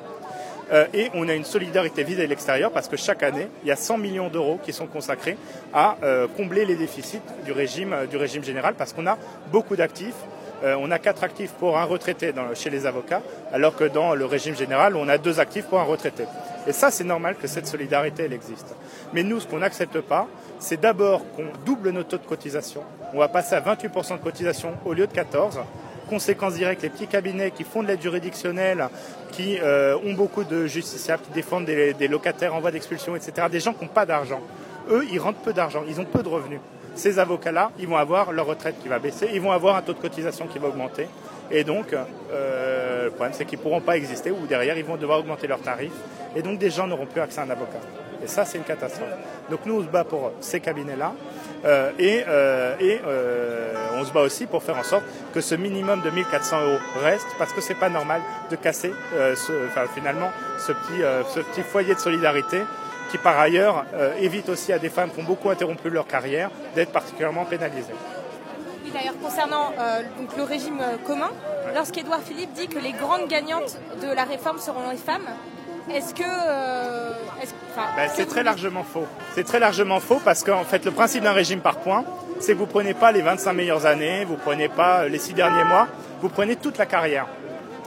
Euh, 0.71 0.85
et 0.93 1.09
on 1.13 1.27
a 1.27 1.33
une 1.33 1.43
solidarité 1.43 2.03
vis-à-vis 2.03 2.23
de 2.23 2.29
l'extérieur 2.29 2.71
parce 2.71 2.87
que 2.87 2.95
chaque 2.95 3.23
année, 3.23 3.47
il 3.63 3.69
y 3.69 3.71
a 3.71 3.75
100 3.75 3.97
millions 3.97 4.29
d'euros 4.29 4.59
qui 4.63 4.71
sont 4.71 4.87
consacrés 4.87 5.37
à 5.73 5.97
euh, 6.03 6.27
combler 6.37 6.65
les 6.65 6.75
déficits 6.75 7.21
du 7.43 7.51
régime, 7.51 7.95
du 8.09 8.17
régime 8.17 8.43
général 8.43 8.75
parce 8.75 8.93
qu'on 8.93 9.07
a 9.07 9.17
beaucoup 9.51 9.75
d'actifs. 9.75 10.15
Euh, 10.63 10.75
on 10.79 10.91
a 10.91 10.99
quatre 10.99 11.23
actifs 11.23 11.51
pour 11.51 11.77
un 11.77 11.83
retraité 11.83 12.33
chez 12.55 12.69
les 12.69 12.85
avocats, 12.85 13.21
alors 13.51 13.75
que 13.75 13.83
dans 13.83 14.15
le 14.15 14.25
régime 14.25 14.55
général, 14.55 14.95
on 14.95 15.09
a 15.09 15.17
deux 15.17 15.39
actifs 15.39 15.65
pour 15.65 15.79
un 15.79 15.83
retraité. 15.83 16.23
Et 16.67 16.71
ça, 16.71 16.91
c'est 16.91 17.03
normal 17.03 17.35
que 17.35 17.47
cette 17.47 17.67
solidarité, 17.67 18.23
elle 18.23 18.33
existe. 18.33 18.73
Mais 19.13 19.23
nous, 19.23 19.41
ce 19.41 19.47
qu'on 19.47 19.59
n'accepte 19.59 19.99
pas, 19.99 20.27
c'est 20.59 20.79
d'abord 20.79 21.21
qu'on 21.35 21.47
double 21.65 21.89
nos 21.89 22.03
taux 22.03 22.17
de 22.17 22.25
cotisation. 22.25 22.81
On 23.13 23.19
va 23.19 23.27
passer 23.27 23.55
à 23.55 23.61
28% 23.61 24.17
de 24.17 24.23
cotisation 24.23 24.73
au 24.85 24.93
lieu 24.93 25.05
de 25.05 25.13
14. 25.13 25.59
Conséquence 26.09 26.53
directe, 26.53 26.81
les 26.83 26.89
petits 26.89 27.07
cabinets 27.07 27.51
qui 27.51 27.63
font 27.63 27.83
de 27.83 27.87
l'aide 27.87 28.01
juridictionnelle, 28.01 28.87
qui 29.31 29.57
euh, 29.61 29.97
ont 30.05 30.13
beaucoup 30.13 30.43
de 30.43 30.67
justiciables, 30.67 31.23
qui 31.23 31.31
défendent 31.31 31.65
des, 31.65 31.93
des 31.93 32.07
locataires 32.07 32.55
en 32.55 32.61
voie 32.61 32.71
d'expulsion, 32.71 33.15
etc., 33.15 33.47
des 33.51 33.59
gens 33.59 33.73
qui 33.73 33.83
n'ont 33.83 33.91
pas 33.91 34.05
d'argent. 34.05 34.41
Eux, 34.89 35.05
ils 35.11 35.19
rentrent 35.19 35.39
peu 35.39 35.53
d'argent, 35.53 35.83
ils 35.87 35.99
ont 35.99 36.05
peu 36.05 36.23
de 36.23 36.29
revenus. 36.29 36.59
Ces 36.95 37.19
avocats-là, 37.19 37.71
ils 37.79 37.87
vont 37.87 37.97
avoir 37.97 38.31
leur 38.31 38.45
retraite 38.45 38.75
qui 38.81 38.87
va 38.87 38.99
baisser, 38.99 39.29
ils 39.33 39.41
vont 39.41 39.51
avoir 39.51 39.75
un 39.75 39.81
taux 39.81 39.93
de 39.93 39.99
cotisation 39.99 40.47
qui 40.47 40.59
va 40.59 40.67
augmenter. 40.67 41.07
Et 41.51 41.63
donc, 41.63 41.93
euh, 41.93 43.05
le 43.05 43.09
problème, 43.11 43.33
c'est 43.33 43.45
qu'ils 43.45 43.57
ne 43.59 43.63
pourront 43.63 43.81
pas 43.81 43.97
exister, 43.97 44.31
ou 44.31 44.45
derrière, 44.47 44.77
ils 44.77 44.85
vont 44.85 44.97
devoir 44.97 45.19
augmenter 45.19 45.47
leurs 45.47 45.61
tarifs. 45.61 45.91
Et 46.35 46.41
donc, 46.41 46.59
des 46.59 46.69
gens 46.69 46.87
n'auront 46.87 47.05
plus 47.05 47.21
accès 47.21 47.41
à 47.41 47.43
un 47.43 47.49
avocat. 47.49 47.79
Et 48.23 48.27
ça, 48.27 48.45
c'est 48.45 48.57
une 48.57 48.63
catastrophe. 48.63 49.09
Donc, 49.49 49.61
nous, 49.65 49.79
on 49.79 49.81
se 49.81 49.87
bat 49.87 50.03
pour 50.03 50.31
ces 50.39 50.59
cabinets-là. 50.59 51.13
Euh, 51.65 51.91
et 51.97 52.23
euh, 52.27 52.75
euh, 52.81 53.73
on 53.95 54.03
se 54.03 54.11
bat 54.11 54.21
aussi 54.21 54.47
pour 54.47 54.63
faire 54.63 54.77
en 54.77 54.83
sorte 54.83 55.03
que 55.33 55.39
ce 55.39 55.55
minimum 55.55 56.01
de 56.01 56.09
1400 56.09 56.61
euros 56.61 56.77
reste, 57.01 57.27
parce 57.37 57.53
que 57.53 57.61
c'est 57.61 57.75
pas 57.75 57.89
normal 57.89 58.21
de 58.49 58.55
casser 58.55 58.91
finalement 59.93 60.31
ce 60.57 60.73
petit 61.39 61.61
foyer 61.61 61.95
de 61.95 61.99
solidarité 61.99 62.61
qui, 63.13 63.19
par 63.19 63.39
ailleurs, 63.39 63.85
euh, 63.93 64.15
évite 64.19 64.49
aussi 64.49 64.73
à 64.73 64.79
des 64.79 64.89
femmes 64.89 65.11
qui 65.11 65.19
ont 65.19 65.23
beaucoup 65.23 65.51
interrompu 65.51 65.87
leur 65.91 66.07
carrière 66.07 66.49
d'être 66.73 66.91
particulièrement 66.91 67.45
pénalisées. 67.45 67.93
Oui, 68.83 68.91
d'ailleurs, 68.91 69.13
concernant 69.21 69.71
euh, 69.79 70.01
donc, 70.19 70.35
le 70.35 70.41
régime 70.41 70.79
euh, 70.81 70.97
commun, 71.05 71.29
lorsqu'Édouard 71.75 72.21
Philippe 72.21 72.53
dit 72.53 72.67
que 72.67 72.79
les 72.79 72.91
grandes 72.93 73.27
gagnantes 73.27 73.77
de 74.01 74.07
la 74.11 74.23
réforme 74.23 74.57
seront 74.57 74.89
les 74.89 74.97
femmes, 74.97 75.27
est-ce 75.93 76.15
que. 76.15 76.23
euh, 76.23 77.11
est-ce- 77.43 77.53
enfin, 77.71 77.87
Ben, 77.95 78.03
est-ce 78.05 78.15
c'est 78.15 78.23
que 78.25 78.29
très 78.31 78.39
vous- 78.39 78.45
largement 78.47 78.83
faux. 78.83 79.05
C'est 79.35 79.43
très 79.43 79.59
largement 79.59 79.99
faux 79.99 80.19
parce 80.25 80.41
qu'en 80.43 80.63
fait, 80.63 80.83
le 80.83 80.91
principe 80.91 81.23
d'un 81.23 81.33
régime 81.33 81.59
par 81.59 81.75
points, 81.77 82.03
c'est 82.39 82.53
que 82.53 82.57
vous 82.57 82.65
prenez 82.65 82.95
pas 82.95 83.11
les 83.11 83.21
25 83.21 83.53
meilleures 83.53 83.85
années, 83.85 84.25
vous 84.25 84.37
prenez 84.37 84.69
pas 84.69 85.07
les 85.07 85.19
6 85.19 85.33
derniers 85.35 85.65
mois, 85.65 85.87
vous 86.19 86.29
prenez 86.29 86.55
toute 86.55 86.79
la 86.79 86.87
carrière. 86.87 87.27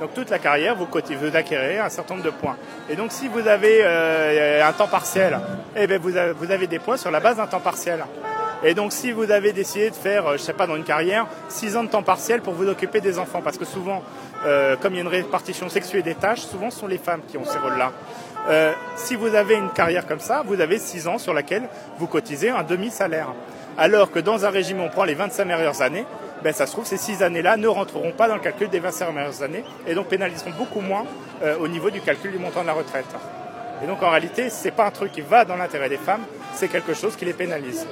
Donc 0.00 0.12
toute 0.14 0.30
la 0.30 0.38
carrière, 0.38 0.76
vous, 0.76 0.86
vous 0.86 1.36
acquérez 1.36 1.78
un 1.78 1.88
certain 1.88 2.14
nombre 2.14 2.26
de 2.26 2.30
points. 2.30 2.56
Et 2.90 2.96
donc 2.96 3.12
si 3.12 3.28
vous 3.28 3.46
avez 3.48 3.80
euh, 3.82 4.66
un 4.66 4.72
temps 4.72 4.88
partiel, 4.88 5.38
eh 5.74 5.86
ben, 5.86 6.00
vous, 6.00 6.16
avez, 6.16 6.66
des 6.66 6.78
points 6.78 6.96
sur 6.96 7.10
la 7.10 7.20
base 7.20 7.36
d'un 7.38 7.46
temps 7.46 7.60
partiel. 7.60 8.04
Et 8.64 8.74
donc 8.74 8.92
si 8.92 9.12
vous 9.12 9.30
avez 9.30 9.52
décidé 9.52 9.90
de 9.90 9.94
faire, 9.94 10.26
euh, 10.26 10.32
je 10.36 10.42
sais 10.42 10.52
pas, 10.52 10.66
dans 10.66 10.76
une 10.76 10.84
carrière, 10.84 11.26
6 11.48 11.76
ans 11.76 11.84
de 11.84 11.88
temps 11.88 12.02
partiel 12.02 12.40
pour 12.40 12.54
vous 12.54 12.68
occuper 12.68 13.00
des 13.00 13.18
enfants, 13.18 13.40
parce 13.42 13.58
que 13.58 13.64
souvent, 13.64 14.02
euh, 14.44 14.76
comme 14.76 14.94
il 14.94 14.96
y 14.96 14.98
a 15.00 15.02
une 15.02 15.08
répartition 15.08 15.68
sexuée 15.68 16.02
des 16.02 16.14
tâches, 16.14 16.40
souvent 16.40 16.70
ce 16.70 16.80
sont 16.80 16.86
les 16.86 16.98
femmes 16.98 17.20
qui 17.28 17.38
ont 17.38 17.44
ces 17.44 17.58
rôles-là. 17.58 17.92
Euh, 18.48 18.72
si 18.94 19.16
vous 19.16 19.34
avez 19.34 19.54
une 19.54 19.70
carrière 19.70 20.06
comme 20.06 20.20
ça, 20.20 20.42
vous 20.46 20.60
avez 20.60 20.78
6 20.78 21.08
ans 21.08 21.18
sur 21.18 21.34
laquelle 21.34 21.68
vous 21.98 22.06
cotisez 22.06 22.50
un 22.50 22.62
demi-salaire. 22.62 23.28
Alors 23.76 24.10
que 24.10 24.20
dans 24.20 24.44
un 24.46 24.50
régime 24.50 24.80
on 24.80 24.88
prend 24.88 25.04
les 25.04 25.14
25 25.14 25.44
meilleures 25.44 25.82
années, 25.82 26.06
ben, 26.42 26.52
ça 26.52 26.66
se 26.66 26.72
trouve, 26.72 26.84
ces 26.86 26.96
6 26.96 27.22
années-là 27.22 27.56
ne 27.56 27.66
rentreront 27.68 28.12
pas 28.12 28.28
dans 28.28 28.34
le 28.34 28.40
calcul 28.40 28.68
des 28.68 28.78
25 28.80 29.10
meilleures 29.12 29.42
années 29.42 29.64
et 29.86 29.94
donc 29.94 30.06
pénaliseront 30.08 30.50
beaucoup 30.56 30.80
moins 30.80 31.04
euh, 31.42 31.56
au 31.58 31.68
niveau 31.68 31.90
du 31.90 32.00
calcul 32.00 32.30
du 32.32 32.38
montant 32.38 32.62
de 32.62 32.66
la 32.66 32.72
retraite. 32.74 33.06
Et 33.82 33.86
donc 33.86 34.02
en 34.02 34.10
réalité, 34.10 34.48
c'est 34.50 34.70
pas 34.70 34.86
un 34.86 34.90
truc 34.90 35.12
qui 35.12 35.20
va 35.22 35.44
dans 35.44 35.56
l'intérêt 35.56 35.88
des 35.88 35.96
femmes, 35.98 36.22
c'est 36.54 36.68
quelque 36.68 36.94
chose 36.94 37.16
qui 37.16 37.24
les 37.24 37.32
pénalise. 37.32 37.86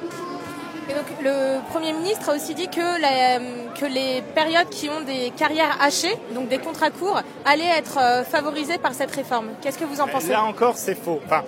Et 0.88 0.92
donc, 0.92 1.06
le 1.22 1.60
Premier 1.72 1.94
ministre 1.94 2.28
a 2.28 2.34
aussi 2.34 2.54
dit 2.54 2.68
que, 2.68 3.00
la- 3.00 3.38
que 3.74 3.86
les 3.86 4.20
périodes 4.34 4.68
qui 4.68 4.90
ont 4.90 5.00
des 5.00 5.30
carrières 5.34 5.78
hachées, 5.80 6.14
donc 6.34 6.48
des 6.48 6.58
contrats 6.58 6.90
courts, 6.90 7.22
allaient 7.46 7.78
être 7.78 7.96
euh, 7.98 8.22
favorisées 8.22 8.76
par 8.76 8.92
cette 8.92 9.10
réforme. 9.14 9.48
Qu'est-ce 9.62 9.78
que 9.78 9.84
vous 9.86 10.02
en 10.02 10.06
pensez? 10.06 10.28
Là 10.28 10.44
encore, 10.44 10.76
c'est 10.76 10.94
faux. 10.94 11.22
Enfin, 11.24 11.42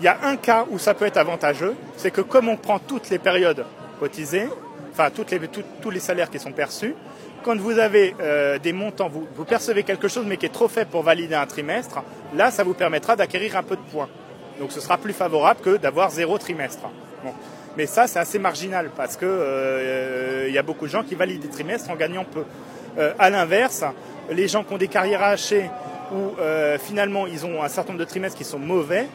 il 0.00 0.04
y 0.04 0.08
a 0.08 0.16
un 0.24 0.34
cas 0.36 0.64
où 0.68 0.80
ça 0.80 0.94
peut 0.94 1.06
être 1.06 1.16
avantageux, 1.18 1.76
c'est 1.96 2.10
que 2.10 2.22
comme 2.22 2.48
on 2.48 2.56
prend 2.56 2.80
toutes 2.80 3.08
les 3.10 3.20
périodes 3.20 3.64
cotisées, 4.00 4.48
enfin 4.92 5.10
tous 5.10 5.90
les 5.90 6.00
salaires 6.00 6.30
qui 6.30 6.38
sont 6.38 6.52
perçus, 6.52 6.94
quand 7.42 7.56
vous 7.56 7.78
avez 7.78 8.14
euh, 8.20 8.58
des 8.58 8.72
montants, 8.72 9.08
vous, 9.08 9.44
percevez 9.44 9.82
quelque 9.82 10.08
chose 10.08 10.24
mais 10.26 10.36
qui 10.36 10.46
est 10.46 10.50
trop 10.50 10.68
faible 10.68 10.90
pour 10.90 11.02
valider 11.02 11.34
un 11.34 11.46
trimestre, 11.46 12.02
là, 12.34 12.50
ça 12.50 12.64
vous 12.64 12.74
permettra 12.74 13.16
d'acquérir 13.16 13.56
un 13.56 13.62
peu 13.62 13.76
de 13.76 13.82
points. 13.92 14.08
Donc 14.58 14.72
ce 14.72 14.80
sera 14.80 14.98
plus 14.98 15.14
favorable 15.14 15.60
que 15.60 15.76
d'avoir 15.76 16.10
zéro 16.10 16.36
trimestre. 16.36 16.88
Mais 17.76 17.86
ça, 17.86 18.06
c'est 18.06 18.18
assez 18.18 18.38
marginal 18.38 18.90
parce 18.96 19.16
que 19.16 19.26
euh, 19.26 20.46
il 20.48 20.54
y 20.54 20.58
a 20.58 20.62
beaucoup 20.62 20.86
de 20.86 20.90
gens 20.90 21.02
qui 21.02 21.14
valident 21.14 21.40
des 21.40 21.48
trimestres 21.48 21.90
en 21.90 21.96
gagnant 21.96 22.24
peu. 22.24 22.44
Euh, 22.98 23.12
à 23.18 23.30
l'inverse, 23.30 23.84
les 24.30 24.48
gens 24.48 24.64
qui 24.64 24.74
ont 24.74 24.78
des 24.78 24.88
carrières 24.88 25.22
hachées 25.22 25.70
où 26.12 26.40
euh, 26.40 26.76
finalement 26.78 27.26
ils 27.26 27.46
ont 27.46 27.62
un 27.62 27.68
certain 27.68 27.92
nombre 27.92 28.04
de 28.04 28.08
trimestres 28.08 28.36
qui 28.36 28.44
sont 28.44 28.58
mauvais, 28.58 29.06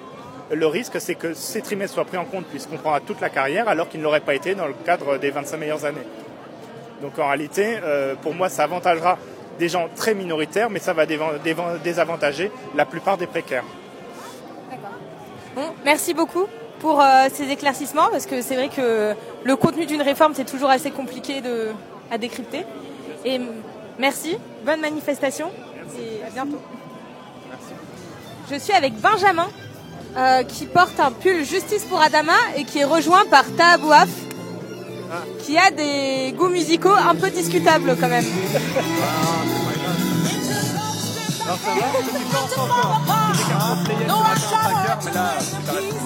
le 0.52 0.68
risque 0.68 1.00
c'est 1.00 1.16
que 1.16 1.34
ces 1.34 1.62
trimestres 1.62 1.96
soient 1.96 2.06
pris 2.06 2.18
en 2.18 2.26
compte 2.26 2.46
puisqu'on 2.46 2.78
prendra 2.78 3.00
toute 3.00 3.22
la 3.22 3.30
carrière 3.30 3.68
alors 3.68 3.90
qu'ils 3.90 4.00
ne 4.00 4.06
l'auraient 4.06 4.20
pas 4.20 4.36
été 4.36 4.56
dans 4.56 4.68
le 4.68 4.76
cadre 4.86 5.18
des 5.18 5.32
25 5.32 5.58
meilleures 5.58 5.86
années. 5.86 6.06
Donc 7.02 7.20
en 7.20 7.28
réalité, 7.28 7.78
euh, 7.84 8.16
pour 8.16 8.34
moi, 8.34 8.50
ça 8.50 8.64
avantagera 8.64 9.18
des 9.60 9.70
gens 9.70 9.88
très 9.96 10.14
minoritaires, 10.14 10.70
mais 10.70 10.80
ça 10.80 10.94
va 10.94 11.06
désavantager 11.06 12.52
la 12.76 12.86
plupart 12.86 13.18
des 13.18 13.28
précaires. 13.28 13.64
Bon, 15.56 15.74
merci 15.84 16.14
beaucoup 16.14 16.46
pour 16.80 17.02
euh, 17.02 17.28
ces 17.32 17.50
éclaircissements, 17.50 18.10
parce 18.12 18.26
que 18.26 18.42
c'est 18.42 18.56
vrai 18.56 18.70
que 18.70 19.14
le 19.44 19.56
contenu 19.56 19.86
d'une 19.86 20.02
réforme, 20.02 20.34
c'est 20.36 20.46
toujours 20.46 20.70
assez 20.70 20.92
compliqué 20.92 21.42
de, 21.42 21.70
à 22.12 22.18
décrypter. 22.18 22.66
Et 23.24 23.40
merci, 23.98 24.38
bonne 24.66 24.82
manifestation, 24.82 25.50
et 25.98 26.26
à 26.26 26.30
bientôt. 26.30 26.62
Je 28.52 28.56
suis 28.56 28.74
avec 28.74 28.94
Benjamin, 28.96 29.48
euh, 30.18 30.44
qui 30.44 30.66
porte 30.66 31.00
un 31.00 31.12
pull 31.12 31.44
Justice 31.44 31.84
pour 31.90 32.02
Adama 32.02 32.34
et 32.58 32.64
qui 32.64 32.80
est 32.80 32.86
rejoint 32.86 33.26
par 33.30 33.44
Tahabouaf, 33.58 34.10
qui 35.44 35.58
a 35.58 35.72
des 35.72 36.34
goûts 36.38 36.50
musicaux 36.50 36.94
un 36.94 37.16
peu 37.16 37.30
discutables 37.30 37.96
quand 38.00 38.08
même. 38.10 38.26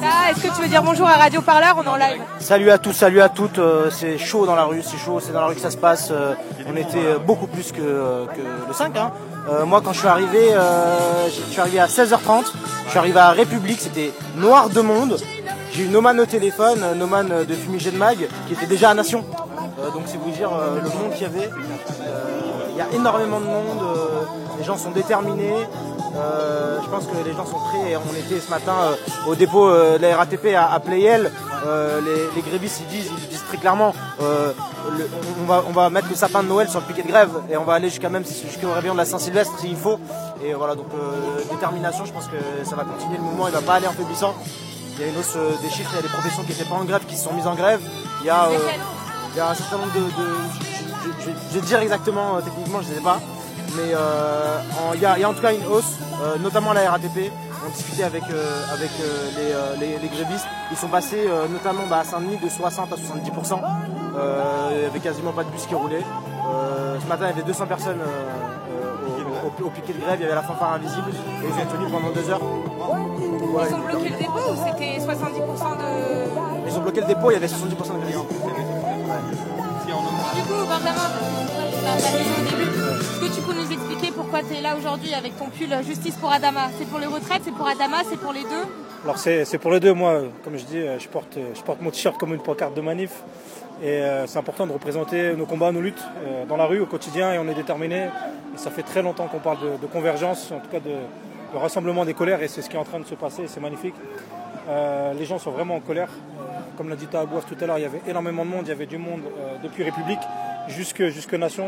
Là, 0.01 0.31
est-ce 0.31 0.41
que 0.47 0.55
tu 0.55 0.61
veux 0.61 0.67
dire 0.67 0.83
bonjour 0.83 1.07
à 1.07 1.13
Radio 1.13 1.41
Parleur? 1.41 1.75
On 1.77 1.83
est 1.83 1.87
en 1.87 1.95
live. 1.95 2.21
Salut 2.39 2.71
à 2.71 2.77
tous, 2.77 2.93
salut 2.93 3.21
à 3.21 3.29
toutes. 3.29 3.59
euh, 3.59 3.89
c'est 3.91 4.17
chaud 4.17 4.45
dans 4.45 4.55
la 4.55 4.63
rue, 4.65 4.81
c'est 4.83 4.97
chaud, 4.97 5.19
c'est 5.19 5.31
dans 5.31 5.41
la 5.41 5.47
rue 5.47 5.55
que 5.55 5.61
ça 5.61 5.71
se 5.71 5.77
passe. 5.77 6.09
euh, 6.11 6.33
on 6.67 6.75
était 6.75 7.17
beaucoup 7.25 7.47
plus 7.47 7.71
que, 7.71 7.77
que 8.27 8.41
le 8.67 8.73
5. 8.73 8.97
hein. 8.97 9.11
Euh, 9.49 9.65
moi, 9.65 9.81
quand 9.83 9.93
je 9.93 9.99
suis 9.99 10.07
arrivé, 10.07 10.53
euh, 10.53 11.27
je 11.27 11.51
suis 11.51 11.59
arrivé 11.59 11.79
à 11.79 11.87
16h30. 11.87 12.45
Je 12.85 12.89
suis 12.89 12.99
arrivé 12.99 13.19
à 13.19 13.31
République, 13.31 13.79
c'était 13.79 14.11
noir 14.35 14.69
de 14.69 14.81
monde. 14.81 15.17
J'ai 15.71 15.83
eu 15.83 15.87
Noman 15.87 16.19
au 16.19 16.25
téléphone, 16.25 16.79
euh, 16.83 16.93
Noman 16.93 17.27
de 17.27 17.53
Fumigène 17.55 17.95
Mag, 17.95 18.17
qui 18.47 18.53
était 18.53 18.67
déjà 18.67 18.91
à 18.91 18.93
Nation. 18.93 19.23
Donc 19.93 20.03
c'est 20.05 20.17
vous 20.17 20.29
dire 20.31 20.51
le 20.51 20.89
monde 20.89 21.13
qu'il 21.13 21.23
y 21.23 21.25
avait. 21.25 21.49
Il 22.71 22.77
y 22.77 22.81
a 22.81 22.87
énormément 22.93 23.39
de 23.39 23.45
monde, 23.45 23.79
les 24.57 24.63
gens 24.63 24.77
sont 24.77 24.91
déterminés. 24.91 25.53
Euh, 26.15 26.79
je 26.83 26.89
pense 26.89 27.05
que 27.05 27.15
les 27.25 27.33
gens 27.33 27.45
sont 27.45 27.59
prêts. 27.59 27.91
Et 27.91 27.97
on 27.97 28.13
était 28.15 28.39
ce 28.39 28.49
matin 28.49 28.73
euh, 28.81 28.95
au 29.31 29.35
dépôt 29.35 29.67
euh, 29.67 29.97
de 29.97 30.03
la 30.03 30.17
RATP 30.17 30.47
à, 30.57 30.79
Playel. 30.79 31.31
Les, 32.35 32.41
grévistes 32.41 32.81
ils 32.81 32.87
disent, 32.97 33.11
ils 33.17 33.27
disent 33.29 33.43
très 33.47 33.57
clairement 33.57 33.93
on, 34.19 35.45
va, 35.45 35.63
on 35.67 35.71
va 35.73 35.89
mettre 35.89 36.07
le 36.09 36.15
sapin 36.15 36.41
de 36.41 36.47
Noël 36.47 36.69
sur 36.69 36.79
le 36.79 36.85
piquet 36.85 37.03
de 37.03 37.09
grève 37.09 37.29
et 37.51 37.57
on 37.57 37.63
va 37.65 37.73
aller 37.73 37.89
jusqu'à 37.89 38.07
même 38.09 38.23
jusqu'au 38.25 38.71
réveillon 38.71 38.93
de 38.93 38.99
la 38.99 39.05
Saint-Sylvestre 39.05 39.59
s'il 39.59 39.75
faut. 39.75 39.99
Et 40.41 40.53
voilà 40.53 40.75
donc 40.75 40.85
détermination, 41.51 42.05
je 42.05 42.13
pense 42.13 42.27
que 42.27 42.37
ça 42.67 42.75
va 42.77 42.85
continuer 42.85 43.17
le 43.17 43.23
mouvement, 43.23 43.47
il 43.49 43.53
va 43.53 43.61
pas 43.61 43.73
aller 43.75 43.87
en 43.87 43.91
faiblissant. 43.91 44.33
Il 44.95 45.01
y 45.01 45.03
a 45.03 45.07
une 45.07 45.17
hausse 45.17 45.35
des 45.61 45.69
chiffres, 45.69 45.89
il 45.93 45.95
y 45.97 45.99
a 45.99 46.01
des 46.01 46.07
professions 46.07 46.43
qui 46.43 46.49
n'étaient 46.53 46.63
pas 46.69 46.75
en 46.75 46.85
grève 46.85 47.05
qui 47.05 47.17
se 47.17 47.25
sont 47.25 47.33
mises 47.33 47.47
en 47.47 47.55
grève. 47.55 47.81
Il 48.21 48.27
y 48.27 48.29
a, 48.29 48.47
il 49.33 49.37
y 49.37 49.41
a 49.41 49.49
un 49.49 49.53
certain 49.53 49.77
nombre 49.77 49.93
de. 49.93 49.99
je, 51.19 51.29
je- 51.53 51.59
vais 51.59 51.65
dire 51.65 51.79
exactement, 51.79 52.39
techniquement, 52.41 52.81
je 52.81 52.89
ne 52.89 52.95
sais 52.95 53.01
pas. 53.01 53.19
Mais 53.75 53.93
euh, 53.93 54.59
il 54.95 55.01
y, 55.01 55.05
a, 55.05 55.17
il 55.17 55.21
y 55.21 55.23
a 55.23 55.29
en 55.29 55.33
tout 55.33 55.41
cas 55.41 55.53
une 55.53 55.65
hausse, 55.67 55.95
euh, 56.23 56.37
notamment 56.39 56.71
à 56.71 56.73
la 56.75 56.91
RATP. 56.91 57.31
On 57.65 57.69
discutait 57.69 58.03
avec, 58.03 58.23
euh, 58.31 58.73
avec 58.73 58.89
les, 59.37 59.79
les- 59.87 59.97
les 59.99 60.07
grévistes. 60.07 60.45
Ils 60.71 60.77
sont 60.77 60.87
passés 60.87 61.27
notamment 61.51 61.83
bah, 61.89 61.99
à 61.99 62.03
Saint-Denis 62.03 62.37
de 62.37 62.49
60 62.49 62.89
à 62.91 62.95
70%. 62.95 63.59
Euh, 64.17 64.69
il 64.73 64.79
n'y 64.79 64.85
avait 64.85 64.99
quasiment 64.99 65.31
pas 65.31 65.43
de 65.43 65.49
bus 65.49 65.65
qui 65.65 65.75
roulait. 65.75 66.03
Ce 67.01 67.07
matin, 67.07 67.25
il 67.25 67.29
y 67.29 67.31
avait 67.31 67.43
200 67.43 67.65
personnes 67.67 67.99
au, 68.01 69.63
au- 69.63 69.67
au 69.67 69.69
piquet 69.69 69.93
de 69.93 69.99
grève. 69.99 70.17
Il 70.19 70.23
y 70.23 70.25
avait 70.25 70.35
la 70.35 70.41
fanfare 70.41 70.73
invisible. 70.73 71.11
Et 71.11 71.45
ils 71.47 71.53
ont 71.53 71.65
tenu 71.77 71.89
pendant 71.91 72.09
deux 72.13 72.29
heures. 72.29 72.41
Ils 72.41 73.75
ont 73.75 73.79
bloqué 73.79 74.09
le 74.09 74.17
dépôt 74.17 74.51
ou 74.51 74.55
c'était 74.65 74.97
70% 74.99 75.77
de. 75.77 76.67
Ils 76.67 76.77
ont 76.77 76.81
bloqué 76.81 77.01
le 77.01 77.07
dépôt, 77.07 77.31
il 77.31 77.33
y 77.33 77.37
avait 77.37 77.47
70% 77.47 77.93
de 77.93 77.99
grévistes. 78.01 78.29
Du 80.35 80.41
coup, 80.43 80.65
Benjamin, 80.69 81.09
Est-ce 81.79 83.19
que 83.19 83.35
tu 83.35 83.41
peux 83.41 83.53
nous 83.53 83.71
expliquer 83.71 84.11
pourquoi 84.11 84.41
tu 84.43 84.55
es 84.55 84.61
là 84.61 84.75
aujourd'hui 84.75 85.13
avec 85.13 85.37
ton 85.37 85.45
pull 85.45 85.69
Justice 85.85 86.15
pour 86.15 86.31
Adama? 86.31 86.69
C'est 86.77 86.87
pour 86.87 86.99
les 86.99 87.05
retraites, 87.05 87.41
c'est 87.43 87.53
pour 87.53 87.67
Adama, 87.67 87.97
c'est 88.09 88.19
pour 88.19 88.33
les 88.33 88.43
deux? 88.43 88.65
Alors 89.03 89.17
c'est 89.17 89.57
pour 89.57 89.71
les 89.71 89.79
deux, 89.79 89.93
moi, 89.93 90.23
comme 90.43 90.57
je 90.57 90.65
dis, 90.65 90.81
je 90.99 91.07
porte, 91.07 91.37
je 91.55 91.61
porte 91.61 91.81
mon 91.81 91.89
t-shirt 91.89 92.17
comme 92.17 92.33
une 92.33 92.41
pancarte 92.41 92.75
de 92.75 92.81
manif. 92.81 93.11
Et 93.81 93.87
euh, 93.87 94.27
c'est 94.27 94.37
important 94.37 94.67
de 94.67 94.73
représenter 94.73 95.35
nos 95.37 95.45
combats, 95.45 95.71
nos 95.71 95.79
luttes 95.79 96.03
euh, 96.25 96.45
dans 96.45 96.57
la 96.57 96.65
rue 96.65 96.81
au 96.81 96.85
quotidien 96.85 97.33
et 97.33 97.39
on 97.39 97.47
est 97.47 97.53
déterminé. 97.53 98.09
Ça 98.57 98.71
fait 98.71 98.83
très 98.83 99.01
longtemps 99.01 99.27
qu'on 99.27 99.39
parle 99.39 99.79
de, 99.79 99.87
convergence, 99.87 100.51
en 100.51 100.59
tout 100.59 100.69
cas 100.69 100.81
de, 100.81 100.95
rassemblement 101.57 102.03
des 102.03 102.13
colères 102.13 102.43
et 102.43 102.49
c'est 102.49 102.61
ce 102.61 102.69
qui 102.69 102.75
est 102.75 102.79
en 102.79 102.83
train 102.83 102.99
de 102.99 103.05
se 103.05 103.15
passer 103.15 103.43
et 103.43 103.47
c'est 103.47 103.61
magnifique. 103.61 103.95
Euh, 104.67 105.13
les 105.13 105.25
gens 105.25 105.39
sont 105.39 105.51
vraiment 105.51 105.77
en 105.77 105.79
colère. 105.79 106.09
Comme 106.77 106.89
l'a 106.89 106.97
dit 106.97 107.07
Tahabouaf 107.07 107.45
tout 107.45 107.55
à 107.61 107.65
l'heure, 107.65 107.77
il 107.77 107.83
y 107.83 107.85
avait 107.85 108.01
énormément 108.07 108.43
de 108.43 108.49
monde, 108.49 108.63
il 108.65 108.69
y 108.69 108.73
avait 108.73 108.85
du 108.85 108.97
monde 108.97 109.21
depuis 109.63 109.83
République 109.83 110.19
jusque, 110.69 111.07
jusque 111.07 111.33
Nation. 111.33 111.67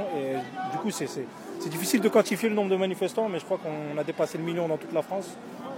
Du 0.72 0.78
coup, 0.78 0.92
c'est 0.92 1.70
difficile 1.70 2.02
de 2.02 2.10
quantifier 2.10 2.50
le 2.50 2.56
nombre 2.56 2.72
de 2.72 2.76
manifestants, 2.76 3.30
mais 3.30 3.40
je 3.40 3.46
crois 3.46 3.58
qu'on 3.58 4.00
a 4.00 4.04
dépassé 4.04 4.38
le 4.38 4.44
million 4.44 4.68
dans 4.68 4.78
toute 4.78 4.94
la 4.94 5.02
France 5.02 5.30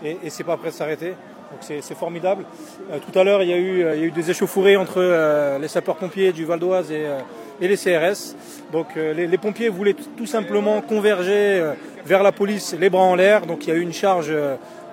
et, 0.04 0.30
c'est 0.30 0.44
pas 0.44 0.58
prêt 0.58 0.70
de 0.70 0.76
s'arrêter. 0.76 1.10
Donc 1.10 1.80
c'est 1.82 1.96
formidable. 1.96 2.46
Euh, 2.92 2.98
tout 3.00 3.18
à 3.18 3.24
l'heure, 3.24 3.44
il, 3.44 3.50
y 3.50 3.54
a 3.54 3.58
eu, 3.58 3.84
euh, 3.84 3.96
il 3.96 4.02
y 4.02 4.04
a 4.04 4.08
eu 4.08 4.12
des 4.12 4.32
échauffourées 4.32 4.76
entre 4.76 4.98
euh, 4.98 5.60
les 5.60 5.68
sapeurs-pompiers 5.68 6.32
du 6.32 6.46
Val 6.46 6.60
d'Oise 6.60 6.92
et, 6.92 7.06
les 7.62 7.78
CRS. 7.78 8.36
Donc 8.72 8.96
les, 8.96 9.28
les 9.28 9.38
pompiers 9.38 9.70
voulaient 9.70 9.96
tout 10.18 10.26
simplement 10.26 10.82
converger 10.82 11.64
vers 12.06 12.24
la 12.24 12.32
police, 12.34 12.76
les 12.78 12.90
bras 12.90 13.04
en 13.04 13.16
l'air. 13.16 13.46
Donc 13.46 13.66
il 13.66 13.70
y 13.70 13.72
a 13.72 13.76
eu 13.76 13.82
une 13.82 13.94
charge 13.94 14.34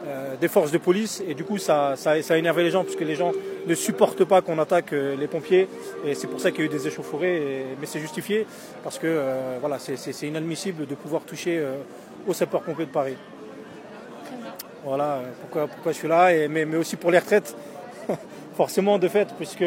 euh, 0.07 0.34
des 0.40 0.48
forces 0.48 0.70
de 0.70 0.78
police 0.78 1.22
et 1.28 1.34
du 1.34 1.44
coup 1.44 1.59
ça, 1.59 1.94
ça, 1.96 2.20
ça 2.22 2.34
a 2.34 2.36
énervé 2.38 2.62
les 2.62 2.70
gens 2.70 2.84
puisque 2.84 3.03
les 3.03 3.14
gens 3.14 3.32
ne 3.66 3.74
supportent 3.74 4.24
pas 4.24 4.40
qu'on 4.40 4.59
attaque 4.59 4.92
euh, 4.94 5.14
les 5.16 5.26
pompiers 5.26 5.68
et 6.07 6.14
c'est 6.14 6.26
pour 6.26 6.40
ça 6.40 6.51
qu'il 6.51 6.61
y 6.61 6.62
a 6.62 6.66
eu 6.66 6.68
des 6.68 6.86
échauffourées 6.86 7.66
mais 7.78 7.86
c'est 7.86 8.01
justifié 8.01 8.46
parce 8.82 8.98
que 8.98 9.07
euh, 9.07 9.59
voilà 9.61 9.78
c'est- 9.78 10.22
inadmissible 10.26 10.86
de 10.86 10.94
pouvoir 10.94 11.22
toucher 11.22 11.59
euh, 11.59 11.74
aux 12.26 12.32
sapeurs-pompiers 12.32 12.86
de 12.86 12.90
Paris. 12.90 13.16
Voilà 14.84 15.20
pourquoi, 15.40 15.66
pourquoi 15.66 15.92
je 15.92 15.98
suis 15.98 16.09
là 16.09 16.32
et, 16.34 16.48
mais, 16.48 16.64
mais 16.64 16.76
aussi 16.78 16.96
pour 16.96 17.11
les 17.11 17.18
retraites 17.18 17.55
forcément 18.57 18.98
de 18.98 19.09
fait 19.09 19.28
puisque 19.36 19.64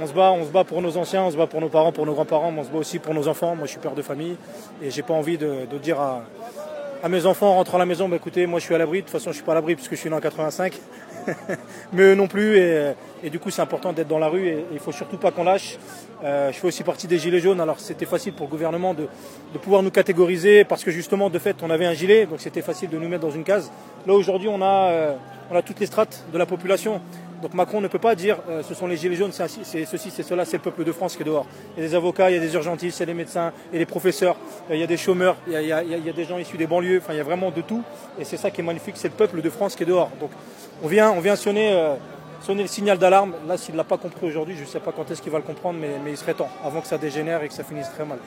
on 0.00 0.06
se 0.06 0.12
bat, 0.14 0.32
on 0.32 0.44
se 0.46 0.50
bat 0.50 0.64
pour 0.64 0.80
nos 0.80 0.96
anciens, 0.96 1.24
on 1.24 1.30
se 1.30 1.36
bat 1.36 1.46
pour 1.46 1.60
nos 1.60 1.68
parents, 1.68 1.92
pour 1.92 2.06
nos 2.06 2.14
grands-parents, 2.14 2.50
mais 2.52 2.60
on 2.60 2.64
se 2.64 2.70
bat 2.70 2.78
aussi 2.78 2.98
pour 2.98 3.12
nos 3.12 3.28
enfants. 3.28 3.54
Moi, 3.54 3.66
je 3.66 3.72
suis 3.72 3.80
père 3.80 3.94
de 3.94 4.00
famille 4.00 4.36
et 4.82 4.90
j'ai 4.90 5.02
pas 5.02 5.12
envie 5.12 5.36
de, 5.36 5.66
de 5.70 5.78
dire 5.78 6.00
à, 6.00 6.22
à 7.02 7.08
mes 7.08 7.26
enfants 7.26 7.50
en 7.50 7.54
rentrant 7.54 7.76
à 7.76 7.80
la 7.80 7.86
maison, 7.86 8.08
bah, 8.08 8.16
écoutez, 8.16 8.46
moi 8.46 8.58
je 8.58 8.64
suis 8.64 8.74
à 8.74 8.78
l'abri. 8.78 8.98
De 8.98 9.02
toute 9.04 9.12
façon, 9.12 9.30
je 9.30 9.36
suis 9.36 9.44
pas 9.44 9.52
à 9.52 9.54
l'abri 9.54 9.74
puisque 9.74 9.92
je 9.92 9.96
suis 9.96 10.10
né 10.10 10.16
en 10.16 10.20
85, 10.20 10.74
mais 11.92 12.02
eux 12.02 12.14
non 12.14 12.28
plus. 12.28 12.58
Et, 12.58 12.92
et 13.22 13.30
du 13.30 13.38
coup, 13.38 13.50
c'est 13.50 13.62
important 13.62 13.92
d'être 13.92 14.08
dans 14.08 14.18
la 14.18 14.28
rue 14.28 14.46
et 14.46 14.64
il 14.72 14.78
faut 14.78 14.92
surtout 14.92 15.16
pas 15.16 15.30
qu'on 15.30 15.44
lâche. 15.44 15.78
Euh, 16.22 16.52
je 16.52 16.58
fais 16.58 16.66
aussi 16.66 16.82
partie 16.82 17.06
des 17.06 17.18
gilets 17.18 17.40
jaunes. 17.40 17.60
Alors, 17.60 17.80
c'était 17.80 18.06
facile 18.06 18.34
pour 18.34 18.46
le 18.46 18.50
gouvernement 18.50 18.92
de, 18.94 19.08
de 19.52 19.58
pouvoir 19.58 19.82
nous 19.82 19.90
catégoriser 19.90 20.64
parce 20.64 20.84
que 20.84 20.90
justement, 20.90 21.30
de 21.30 21.38
fait, 21.38 21.56
on 21.62 21.70
avait 21.70 21.86
un 21.86 21.94
gilet, 21.94 22.26
donc 22.26 22.40
c'était 22.40 22.62
facile 22.62 22.90
de 22.90 22.98
nous 22.98 23.08
mettre 23.08 23.22
dans 23.22 23.30
une 23.30 23.44
case. 23.44 23.70
Là, 24.06 24.14
aujourd'hui, 24.14 24.48
on 24.48 24.60
a, 24.60 24.90
euh, 24.90 25.14
on 25.50 25.56
a 25.56 25.62
toutes 25.62 25.80
les 25.80 25.86
strates 25.86 26.24
de 26.32 26.38
la 26.38 26.46
population. 26.46 27.00
Donc 27.42 27.54
Macron 27.54 27.80
ne 27.80 27.88
peut 27.88 27.98
pas 27.98 28.14
dire 28.14 28.36
euh, 28.50 28.62
ce 28.62 28.74
sont 28.74 28.86
les 28.86 28.96
gilets 28.98 29.16
jaunes, 29.16 29.32
c'est 29.32 29.48
ceci, 29.86 30.10
c'est 30.10 30.22
cela, 30.22 30.44
c'est 30.44 30.58
le 30.58 30.62
peuple 30.62 30.84
de 30.84 30.92
France 30.92 31.16
qui 31.16 31.22
est 31.22 31.24
dehors. 31.24 31.46
Il 31.76 31.82
y 31.82 31.86
a 31.86 31.88
des 31.88 31.94
avocats, 31.94 32.30
il 32.30 32.34
y 32.34 32.36
a 32.36 32.40
des 32.40 32.52
urgentistes, 32.54 32.98
il 32.98 33.00
y 33.00 33.04
a 33.04 33.06
des 33.06 33.14
médecins, 33.14 33.52
il 33.72 33.74
y 33.74 33.76
a 33.76 33.78
des 33.80 33.86
professeurs, 33.86 34.36
euh, 34.70 34.74
il 34.74 34.80
y 34.80 34.82
a 34.82 34.86
des 34.86 34.96
chômeurs, 34.98 35.36
il 35.46 35.54
y 35.54 35.56
a, 35.56 35.62
il 35.62 35.68
y 35.68 35.72
a- 35.72 35.82
il 35.82 35.90
y 35.90 35.94
a- 35.94 35.96
il 35.98 36.06
y 36.06 36.10
a 36.10 36.12
des 36.12 36.24
gens 36.24 36.36
issus 36.38 36.58
des 36.58 36.66
banlieues, 36.66 36.98
enfin 37.02 37.14
il 37.14 37.16
y 37.16 37.20
a 37.20 37.24
vraiment 37.24 37.50
de 37.50 37.62
tout. 37.62 37.82
Et 38.18 38.24
c'est 38.24 38.36
ça 38.36 38.50
qui 38.50 38.60
est 38.60 38.64
magnifique, 38.64 38.96
c'est 38.98 39.08
le 39.08 39.14
peuple 39.14 39.40
de 39.40 39.48
France 39.50 39.74
qui 39.74 39.84
est 39.84 39.86
dehors. 39.86 40.10
Donc 40.20 40.30
on 40.82 40.88
vient, 40.88 41.10
on 41.12 41.20
vient 41.20 41.36
sonner, 41.36 41.72
euh, 41.72 41.94
sonner 42.42 42.62
le 42.62 42.68
signal 42.68 42.98
d'alarme. 42.98 43.32
Là, 43.48 43.56
s'il 43.56 43.72
ne 43.72 43.78
l'a 43.78 43.84
pas 43.84 43.96
compris 43.96 44.26
aujourd'hui, 44.26 44.54
je 44.56 44.62
ne 44.62 44.66
sais 44.66 44.80
pas 44.80 44.92
quand 44.92 45.10
est-ce 45.10 45.22
qu'il 45.22 45.32
va 45.32 45.38
le 45.38 45.44
comprendre, 45.44 45.78
mais, 45.80 45.92
mais 46.04 46.10
il 46.10 46.16
serait 46.18 46.34
temps, 46.34 46.50
avant 46.62 46.80
que 46.82 46.86
ça 46.88 46.98
dégénère 46.98 47.42
et 47.42 47.48
que 47.48 47.54
ça 47.54 47.64
finisse 47.64 47.90
très 47.90 48.04
mal. 48.04 48.18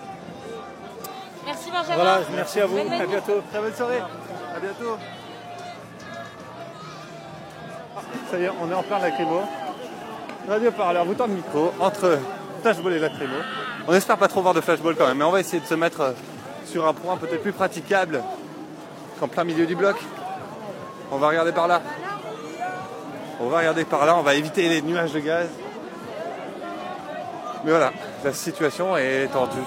Merci 1.46 1.70
Benjamin. 1.70 1.96
Voilà, 1.96 2.22
merci 2.36 2.60
à 2.62 2.66
vous, 2.66 2.78
Bonne 2.78 2.94
à 2.94 3.06
bientôt. 3.06 3.42
Très 3.52 3.60
bonne 3.62 3.74
soirée. 3.74 3.98
À 4.56 4.60
bientôt. 4.60 4.98
Ça 8.30 8.38
y 8.40 8.44
est, 8.44 8.50
on 8.62 8.72
est 8.72 8.74
en 8.74 8.84
plein 8.84 9.00
lacrymo. 9.00 9.42
Radio 10.48 10.72
parleur, 10.72 11.06
bouton 11.06 11.28
de 11.28 11.34
micro, 11.34 11.74
entre 11.80 12.20
flashball 12.62 12.94
et 12.94 13.00
lacrymo. 13.00 13.36
On 13.88 13.94
espère 13.94 14.18
pas 14.18 14.28
trop 14.28 14.42
voir 14.42 14.54
de 14.54 14.62
flashball 14.62 14.96
quand 14.96 15.08
même, 15.08 15.18
mais 15.18 15.24
on 15.24 15.32
va 15.32 15.40
essayer 15.40 15.62
de 15.62 15.66
se 15.66 15.76
mettre 15.76 16.02
euh, 16.02 16.12
sur 16.66 16.88
un 16.88 16.94
point 16.94 17.18
peut-être 17.18 17.42
plus 17.42 17.52
praticable 17.52 18.24
qu'en 19.20 19.28
plein 19.28 19.44
milieu 19.44 19.66
du 19.66 19.76
bloc. 19.76 19.96
On 21.12 21.18
va 21.18 21.28
regarder 21.28 21.52
par 21.52 21.68
là. 21.68 21.82
On 23.40 23.48
va 23.48 23.60
regarder 23.60 23.86
par 23.86 24.06
là, 24.06 24.16
on 24.18 24.22
va 24.22 24.36
éviter 24.36 24.70
les 24.70 24.82
nuages 24.82 25.12
de 25.14 25.20
gaz. 25.20 25.48
Mais 27.64 27.72
voilà, 27.72 27.92
la 28.24 28.34
situation 28.34 28.98
est 28.98 29.28
tendue. 29.32 29.60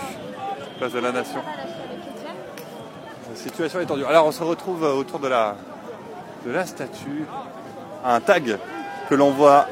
Place 0.79 0.93
de 0.93 0.99
la 0.99 1.13
Nation. 1.13 1.41
La 3.31 3.37
situation 3.37 3.81
est 3.81 3.87
tendue. 3.87 4.05
Alors 4.05 4.27
on 4.27 4.33
se 4.33 4.43
retrouve 4.43 4.85
euh, 4.85 4.93
autour 4.93 5.19
de 5.21 5.29
la, 5.29 5.57
de 6.45 6.51
la 6.51 6.67
statue. 6.67 7.25
Un 8.09 8.21
tag 8.21 8.57
que 9.11 9.17
l'on 9.17 9.33
voit 9.33 9.67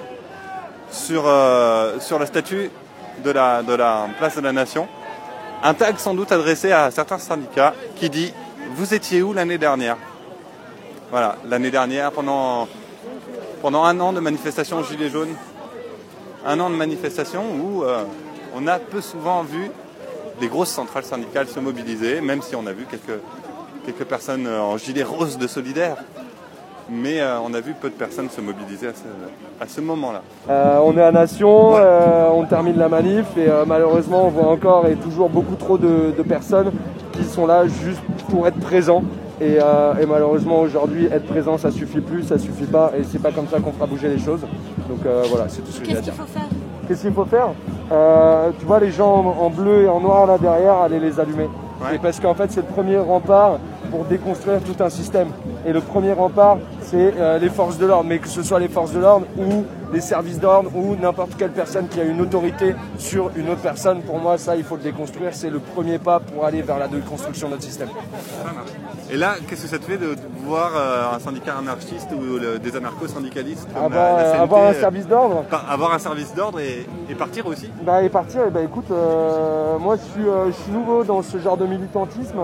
sur, 0.90 1.22
euh, 1.24 2.00
sur 2.00 2.18
la 2.18 2.26
statue 2.26 2.68
de 3.24 3.30
la, 3.30 3.62
de 3.62 3.72
la 3.72 4.08
place 4.18 4.34
de 4.34 4.40
la 4.40 4.50
Nation. 4.50 4.88
Un 5.62 5.72
tag 5.72 5.98
sans 5.98 6.14
doute 6.14 6.32
adressé 6.32 6.72
à 6.72 6.90
certains 6.90 7.18
syndicats 7.18 7.74
qui 7.94 8.10
dit 8.10 8.34
Vous 8.74 8.92
étiez 8.92 9.22
où 9.22 9.32
l'année 9.32 9.56
dernière? 9.56 9.96
Voilà, 11.12 11.36
l'année 11.44 11.70
dernière, 11.70 12.10
pendant, 12.10 12.66
pendant 13.62 13.84
un 13.84 14.00
an 14.00 14.12
de 14.12 14.18
manifestation 14.18 14.82
Gilets 14.82 15.10
jaunes, 15.10 15.36
un 16.44 16.58
an 16.58 16.70
de 16.70 16.74
manifestation 16.74 17.44
où 17.54 17.84
euh, 17.84 18.02
on 18.52 18.66
a 18.66 18.80
peu 18.80 19.00
souvent 19.00 19.44
vu 19.44 19.70
des 20.40 20.48
grosses 20.48 20.70
centrales 20.70 21.04
syndicales 21.04 21.46
se 21.46 21.60
mobiliser, 21.60 22.20
même 22.20 22.42
si 22.42 22.56
on 22.56 22.66
a 22.66 22.72
vu 22.72 22.84
quelques, 22.90 23.20
quelques 23.86 24.08
personnes 24.08 24.48
en 24.48 24.76
gilet 24.76 25.04
rose 25.04 25.38
de 25.38 25.46
solidaire. 25.46 25.98
Mais 26.90 27.20
euh, 27.20 27.38
on 27.46 27.54
a 27.54 27.60
vu 27.60 27.72
peu 27.72 27.88
de 27.88 27.94
personnes 27.94 28.28
se 28.28 28.40
mobiliser 28.42 28.88
à 28.88 28.92
ce, 28.92 29.64
à 29.64 29.66
ce 29.66 29.80
moment-là. 29.80 30.20
Euh, 30.50 30.78
on 30.84 30.96
est 30.98 31.02
à 31.02 31.12
Nation, 31.12 31.72
euh, 31.76 32.28
on 32.34 32.44
termine 32.44 32.76
la 32.76 32.88
manif 32.90 33.24
et 33.38 33.48
euh, 33.48 33.64
malheureusement 33.66 34.26
on 34.26 34.28
voit 34.28 34.48
encore 34.48 34.86
et 34.86 34.94
toujours 34.96 35.30
beaucoup 35.30 35.54
trop 35.56 35.78
de, 35.78 36.12
de 36.16 36.22
personnes 36.22 36.70
qui 37.12 37.24
sont 37.24 37.46
là 37.46 37.66
juste 37.66 38.02
pour 38.28 38.46
être 38.46 38.60
présents. 38.60 39.02
Et, 39.40 39.58
euh, 39.60 39.94
et 40.00 40.06
malheureusement 40.06 40.60
aujourd'hui 40.60 41.06
être 41.10 41.26
présent 41.26 41.56
ça 41.58 41.70
suffit 41.70 42.00
plus, 42.00 42.22
ça 42.24 42.38
suffit 42.38 42.66
pas 42.66 42.92
et 42.96 43.02
c'est 43.02 43.18
pas 43.20 43.32
comme 43.32 43.48
ça 43.48 43.58
qu'on 43.60 43.72
fera 43.72 43.86
bouger 43.86 44.08
les 44.08 44.18
choses. 44.18 44.42
Donc 44.88 45.00
euh, 45.06 45.22
voilà, 45.30 45.46
c'est 45.48 45.62
tout 45.62 45.72
ce 45.72 45.80
que 45.80 45.86
j'ai 45.86 45.92
à 45.92 45.94
Qu'est-ce 45.96 46.04
dire. 46.04 46.12
qu'il 46.12 46.22
faut 46.22 46.32
faire? 46.38 46.48
Qu'est-ce 46.86 47.00
qu'il 47.02 47.12
faut 47.14 47.24
faire? 47.24 47.48
Euh, 47.92 48.50
Tu 48.60 48.66
vois 48.66 48.78
les 48.78 48.90
gens 48.92 49.10
en, 49.40 49.46
en 49.46 49.48
bleu 49.50 49.84
et 49.84 49.88
en 49.88 50.00
noir 50.00 50.26
là 50.26 50.36
derrière, 50.38 50.74
allez 50.82 51.00
les 51.00 51.18
allumer. 51.18 51.48
Et 51.92 51.98
parce 51.98 52.20
qu'en 52.20 52.34
fait 52.34 52.50
c'est 52.52 52.60
le 52.60 52.72
premier 52.72 52.98
rempart 52.98 53.58
pour 53.94 54.04
déconstruire 54.06 54.60
tout 54.64 54.82
un 54.82 54.90
système. 54.90 55.28
Et 55.64 55.72
le 55.72 55.80
premier 55.80 56.12
rempart 56.12 56.58
c'est 56.82 57.14
euh, 57.16 57.38
les 57.38 57.48
forces 57.48 57.78
de 57.78 57.86
l'ordre, 57.86 58.04
mais 58.08 58.18
que 58.18 58.28
ce 58.28 58.42
soit 58.42 58.58
les 58.58 58.68
forces 58.68 58.90
de 58.92 58.98
l'ordre 58.98 59.26
ou 59.38 59.64
les 59.92 60.00
services 60.00 60.40
d'ordre 60.40 60.70
ou 60.74 60.96
n'importe 60.96 61.36
quelle 61.38 61.52
personne 61.52 61.86
qui 61.86 62.00
a 62.00 62.04
une 62.04 62.20
autorité 62.20 62.74
sur 62.98 63.30
une 63.36 63.48
autre 63.50 63.60
personne, 63.60 64.02
pour 64.02 64.18
moi 64.18 64.36
ça 64.36 64.56
il 64.56 64.64
faut 64.64 64.74
le 64.76 64.82
déconstruire, 64.82 65.30
c'est 65.32 65.48
le 65.48 65.60
premier 65.60 65.98
pas 65.98 66.18
pour 66.18 66.44
aller 66.44 66.60
vers 66.62 66.78
la 66.80 66.88
déconstruction 66.88 67.46
de 67.46 67.52
notre 67.52 67.62
système. 67.62 67.88
Et 69.10 69.16
là, 69.16 69.34
qu'est-ce 69.46 69.62
que 69.62 69.68
ça 69.68 69.78
te 69.78 69.84
fait 69.84 69.96
de, 69.98 70.16
voir 70.44 70.72
euh, 70.76 71.14
un 71.16 71.18
syndicat 71.20 71.54
anarchiste 71.58 72.08
ou 72.12 72.38
le- 72.38 72.58
des 72.58 72.76
anarcho-syndicalistes 72.76 73.68
Avoir, 73.76 74.18
euh, 74.18 74.34
un 74.42 74.72
euh, 74.74 74.80
service 74.80 75.06
d'ordre 75.06 75.44
Avoir 75.68 75.94
un 75.94 75.98
service 75.98 76.34
d'ordre 76.34 76.58
et, 76.60 76.86
et 77.08 77.14
partir 77.14 77.46
aussi? 77.46 77.70
Bah 77.82 78.02
et 78.02 78.08
partir, 78.08 78.42
eh 78.48 78.50
ben, 78.50 78.64
écoute, 78.64 78.90
moi 79.80 79.96
je 79.96 80.02
suis, 80.12 80.28
je 80.48 80.62
suis 80.62 80.72
nouveau 80.72 81.04
dans 81.04 81.22
ce 81.22 81.38
genre 81.38 81.56
de 81.56 81.66
militantisme. 81.66 82.40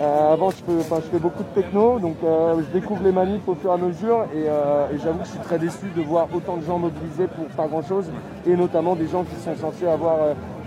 Euh, 0.00 0.32
avant 0.32 0.48
je 0.50 0.56
fais, 0.56 1.18
beaucoup 1.18 1.42
de 1.42 1.60
techno, 1.60 1.98
donc 1.98 2.16
euh, 2.24 2.54
je 2.58 2.78
découvre 2.78 3.02
les 3.04 3.12
manifs 3.12 3.46
au 3.46 3.54
fur 3.54 3.70
et 3.70 3.74
à 3.74 3.76
mesure 3.76 4.24
et, 4.34 4.44
euh, 4.48 4.86
et 4.94 4.98
j'avoue 4.98 5.18
que 5.18 5.26
je 5.26 5.32
suis 5.32 5.40
très 5.40 5.58
déçu 5.58 5.90
de 5.94 6.00
voir 6.00 6.26
autant 6.34 6.56
de 6.56 6.64
gens 6.64 6.78
mobilisés 6.78 7.26
pour 7.26 7.44
pas 7.48 7.66
grand 7.66 7.82
chose 7.86 8.06
et 8.46 8.56
notamment 8.56 8.96
des 8.96 9.08
gens 9.08 9.24
qui 9.24 9.34
sont 9.36 9.54
censés 9.56 9.86
avoir 9.86 10.16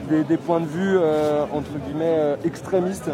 des, 0.07 0.37
points 0.37 0.59
de 0.59 0.67
vue 0.67 0.99
entre 1.51 1.71
guillemets 1.83 2.35
extrémistes 2.45 3.09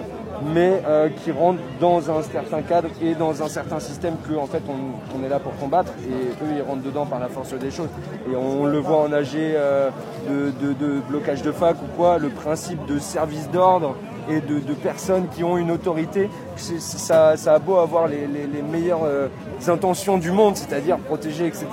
mais 0.53 0.81
qui 1.23 1.31
rentrent 1.31 1.61
dans 1.79 2.11
un 2.11 2.21
certain 2.23 2.63
cadre 2.63 2.89
et 3.01 3.15
dans 3.15 3.41
un 3.41 3.47
certain 3.47 3.79
système 3.79 4.15
que 4.27 4.35
en 4.35 4.47
fait 4.47 4.63
on, 4.67 5.23
est 5.23 5.29
là 5.29 5.39
pour 5.39 5.55
combattre 5.55 5.93
et 6.03 6.43
eux 6.43 6.57
ils 6.57 6.61
rentrent 6.61 6.83
dedans 6.83 7.05
par 7.05 7.19
la 7.19 7.29
force 7.29 7.53
des 7.53 7.71
choses. 7.71 7.89
Et 8.29 8.35
on 8.35 8.65
le 8.65 8.79
voit 8.79 9.03
en 9.03 9.13
AG 9.13 9.37
de 10.27 10.99
blocage 11.07 11.43
de 11.43 11.51
fac 11.53 11.77
ou 11.81 11.95
quoi 11.95 12.17
le 12.17 12.29
principe 12.29 12.85
de 12.87 12.99
service 12.99 13.49
d'ordre 13.51 13.95
et 14.30 14.41
de, 14.41 14.60
de 14.60 14.73
personnes 14.73 15.27
qui 15.30 15.43
ont 15.43 15.57
une 15.57 15.72
autorité 15.72 16.30
ça, 16.56 17.35
ça 17.38 17.53
a 17.56 17.60
beau 17.60 17.77
avoir 17.77 18.07
les, 18.07 18.27
les- 18.27 18.47
les 18.47 18.61
meilleures 18.61 19.03
euh, 19.03 19.27
intentions 19.68 20.18
du 20.18 20.31
monde 20.31 20.56
c'est-à-dire 20.57 20.97
protéger 20.97 21.47
etc 21.47 21.65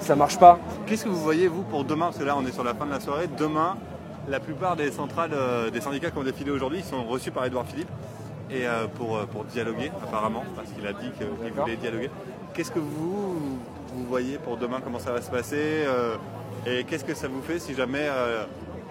ça 0.00 0.16
marche 0.16 0.38
pas 0.38 0.58
Qu'est-ce 0.86 1.04
que 1.04 1.08
vous 1.10 1.20
voyez, 1.20 1.46
vous, 1.46 1.62
pour 1.62 1.84
demain? 1.84 2.06
Parce 2.06 2.18
que 2.18 2.24
là, 2.24 2.34
on 2.36 2.44
est 2.44 2.50
sur 2.52 2.64
la 2.64 2.74
fin 2.74 2.84
de 2.84 2.90
la 2.90 2.98
soirée. 2.98 3.28
Demain, 3.38 3.76
la 4.28 4.40
plupart 4.40 4.74
des 4.74 4.90
centrales, 4.90 5.30
euh, 5.32 5.70
des 5.70 5.80
syndicats 5.80 6.10
qui 6.10 6.18
ont 6.18 6.24
défilé 6.24 6.50
aujourd'hui, 6.50 6.78
ils 6.80 6.84
sont 6.84 7.04
reçus 7.04 7.30
par 7.30 7.44
Édouard 7.44 7.64
Philippe 7.66 7.88
et, 8.50 8.66
euh, 8.66 8.86
pour, 8.96 9.18
pour 9.28 9.44
dialoguer, 9.44 9.92
apparemment, 10.02 10.42
parce 10.56 10.68
qu'il 10.72 10.84
a 10.84 10.92
dit 10.92 11.10
qu'il 11.16 11.28
voulait 11.60 11.76
dialoguer. 11.76 12.10
Qu'est-ce 12.54 12.72
que 12.72 12.80
vous, 12.80 13.38
vous 13.94 14.04
voyez 14.08 14.38
pour 14.38 14.56
demain? 14.56 14.78
Comment 14.82 14.98
ça 14.98 15.12
va 15.12 15.22
se 15.22 15.30
passer 15.30 15.84
Et 16.66 16.82
qu'est-ce 16.82 17.04
que 17.04 17.14
ça 17.14 17.28
vous 17.28 17.40
fait 17.42 17.60
si 17.60 17.74
jamais 17.74 18.08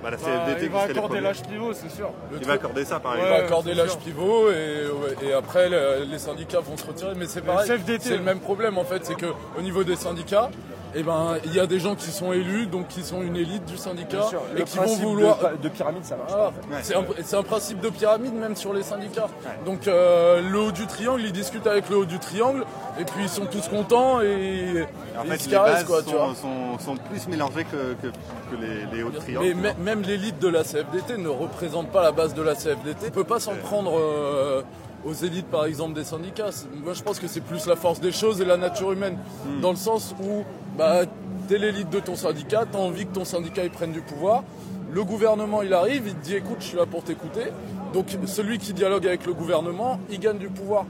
Bah, 0.01 0.11
la 0.11 0.17
Bah, 0.17 0.23
CFDT 0.23 0.65
il 0.65 0.71
va 0.71 0.81
accorder 0.83 1.19
l'âge 1.21 1.41
pivot, 1.43 1.73
c'est 1.73 1.89
sûr. 1.89 2.11
Il 2.39 2.45
va 2.47 2.53
accorder 2.53 2.85
ça, 2.85 2.99
par 2.99 3.13
Ouais, 3.13 3.17
exemple. 3.19 3.35
Il 3.35 3.39
va 3.41 3.45
accorder 3.45 3.73
l'âge 3.73 3.97
pivot 3.97 4.49
et, 4.51 5.25
et 5.27 5.33
après 5.33 5.69
le- 5.69 6.05
les 6.09 6.19
syndicats 6.19 6.59
vont 6.61 6.77
se 6.77 6.85
retirer. 6.85 7.13
Mais 7.15 7.25
c'est 7.27 7.41
Le 7.41 7.45
pareil, 7.45 7.71
c'est 7.99 8.17
le 8.17 8.23
même 8.23 8.39
problème 8.39 8.77
en 8.77 8.85
fait, 8.85 9.05
c'est 9.05 9.15
que 9.15 9.25
au 9.57 9.61
niveau 9.61 9.83
des 9.83 9.95
syndicats, 9.97 10.49
eh 10.95 11.03
ben, 11.03 11.37
il 11.45 11.53
y 11.53 11.59
a 11.59 11.67
des 11.67 11.79
gens 11.79 11.95
qui 11.95 12.09
sont 12.11 12.33
élus, 12.33 12.65
donc 12.67 12.87
qui 12.87 13.03
sont 13.03 13.21
une 13.21 13.35
élite 13.35 13.65
du 13.65 13.77
syndicat 13.77 14.23
sûr, 14.23 14.41
et 14.57 14.63
qui 14.63 14.77
vont 14.77 14.95
vouloir. 14.95 15.37
de- 15.51 15.57
de 15.63 15.69
pyramide, 15.69 16.03
ça 16.03 16.15
marche 16.17 16.31
en 16.33 16.51
fait. 16.51 16.83
C'est 17.23 17.35
un, 17.37 17.43
principe 17.43 17.79
de 17.81 17.89
pyramide 17.89 18.33
même 18.33 18.55
sur 18.55 18.73
les 18.73 18.83
syndicats. 18.83 19.27
Donc 19.65 19.87
euh, 19.87 20.41
le 20.41 20.59
haut 20.59 20.71
du 20.71 20.87
triangle, 20.87 21.21
ils 21.23 21.31
discutent 21.31 21.67
avec 21.67 21.89
le 21.89 21.97
haut 21.97 22.05
du 22.05 22.19
triangle 22.19 22.65
et 22.99 23.03
puis 23.05 23.23
ils 23.23 23.29
sont 23.29 23.45
tous 23.45 23.67
contents 23.67 24.21
et, 24.21 24.87
En 25.19 25.25
et 25.25 25.27
fait, 25.27 25.35
ils 25.35 25.41
se 25.41 25.49
caressent 25.49 25.83
quoi, 25.83 26.01
tu 26.01 26.09
sont, 26.09 26.15
vois. 26.15 26.33
sont- 26.35 26.79
sont 26.79 26.95
plus 27.09 27.27
mélangées 27.27 27.65
que, 27.65 27.93
que- 28.01 28.11
que 28.11 28.61
les, 28.61 28.85
les 28.97 29.03
hauts 29.03 29.11
triangles. 29.11 29.53
Mais 29.55 29.75
même 29.79 30.01
l'élite 30.01 30.39
de 30.39 30.47
la 30.47 30.63
CFDT 30.63 31.17
ne 31.17 31.29
représente 31.29 31.89
pas 31.89 32.01
la 32.01 32.11
base 32.11 32.33
de 32.33 32.41
la 32.41 32.55
CFDT. 32.55 33.07
On 33.07 33.11
peut 33.11 33.23
pas 33.23 33.39
s'en 33.39 33.55
prendre 33.55 33.93
euh, 33.99 34.61
aux 35.05 35.13
élites, 35.13 35.47
par 35.47 35.65
exemple, 35.65 35.93
des 35.93 36.03
syndicats. 36.03 36.49
Moi, 36.83 36.93
je 36.93 37.01
pense 37.03 37.19
que 37.19 37.27
c'est 37.27 37.39
plus 37.41 37.65
la 37.67 37.75
force 37.77 37.99
des 38.01 38.11
choses 38.11 38.41
et 38.41 38.45
la 38.45 38.57
nature 38.57 38.91
humaine. 38.91 39.17
Hmm. 39.45 39.61
Dans 39.61 39.69
le 39.71 39.77
sens 39.77 40.13
où, 40.21 40.43
bah, 40.79 41.01
t'es 41.47 41.57
l'élite 41.59 41.89
de 41.91 41.99
ton 41.99 42.15
syndicat, 42.15 42.63
t'as 42.71 42.79
envie 42.79 43.05
que 43.05 43.13
ton 43.13 43.25
syndicat 43.25 43.63
il 43.65 43.69
prenne 43.69 43.91
du 43.91 44.01
pouvoir. 44.01 44.43
Le 44.91 45.03
gouvernement, 45.03 45.61
il 45.61 45.73
arrive, 45.73 46.03
il 46.07 46.15
te 46.15 46.23
dit, 46.25 46.35
écoute, 46.35 46.57
je 46.61 46.65
suis 46.65 46.77
là 46.77 46.85
pour 46.87 47.03
t'écouter. 47.03 47.51
Donc, 47.93 48.05
celui 48.25 48.57
qui 48.57 48.73
dialogue 48.73 49.05
avec 49.05 49.25
le 49.27 49.33
gouvernement, 49.33 49.99
il 50.09 50.19
gagne 50.19 50.37
du 50.39 50.47
pouvoir. 50.49 50.85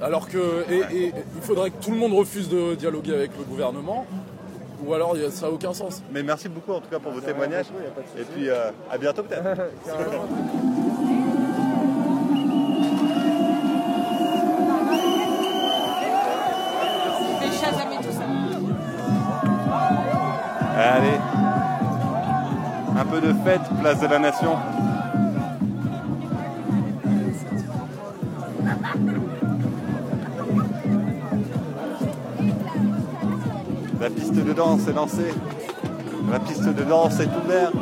Alors 0.00 0.28
que, 0.28 0.64
et, 0.70 0.78
et 1.04 1.12
il 1.36 1.42
faudrait 1.42 1.70
que 1.70 1.80
tout 1.80 1.90
le 1.92 1.98
monde 1.98 2.14
refuse 2.14 2.48
de 2.48 2.74
dialoguer 2.74 3.14
avec 3.14 3.30
le 3.38 3.44
gouvernement, 3.44 4.06
ou 4.84 4.94
alors 4.94 5.12
il 5.16 5.22
y 5.22 5.24
a- 5.26 5.30
ça 5.30 5.46
n'a 5.46 5.52
aucun 5.52 5.72
sens. 5.74 6.02
Mais 6.12 6.22
merci 6.22 6.48
beaucoup 6.48 6.72
en 6.72 6.80
tout 6.80 6.88
cas 6.88 6.98
pour 7.00 7.12
vos 7.12 7.20
témoignages. 7.20 7.66
Et 8.18 8.22
puis 8.22 8.48
euh, 8.48 8.70
à 8.90 8.96
bientôt 8.98 9.22
peut-être. 9.24 9.42
Allez. 20.98 21.20
Un 22.98 23.04
peu 23.04 23.20
de 23.20 23.32
fête, 23.44 23.60
place 23.80 24.00
de 24.00 24.06
la 24.08 24.18
nation. 24.18 24.56
La 34.00 34.10
piste 34.10 34.34
de 34.34 34.52
danse 34.52 34.88
est 34.88 34.92
lancée. 34.92 35.32
La 36.32 36.40
piste 36.40 36.64
de 36.64 36.82
danse 36.82 37.20
est 37.20 37.28
ouverte. 37.44 37.74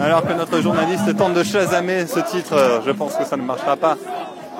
Alors 0.00 0.26
que 0.26 0.32
notre 0.32 0.60
journaliste 0.60 1.16
tente 1.16 1.34
de 1.34 1.44
chasamer 1.44 2.06
ce 2.08 2.18
titre, 2.18 2.82
je 2.84 2.90
pense 2.90 3.14
que 3.14 3.24
ça 3.24 3.36
ne 3.36 3.42
marchera 3.42 3.76
pas. 3.76 3.96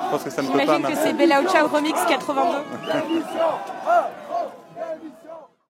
Je 0.07 0.11
pense 0.11 0.23
que 0.23 0.29
ça 0.29 0.41
ne 0.41 0.47
peut 0.47 0.53
pas 0.53 0.63
J'imagine 0.77 0.87
que 0.87 0.95
c'est 1.03 1.13
Bella 1.13 1.43
Ciao 1.51 1.67
Remix 1.67 1.99
82. 2.07 2.57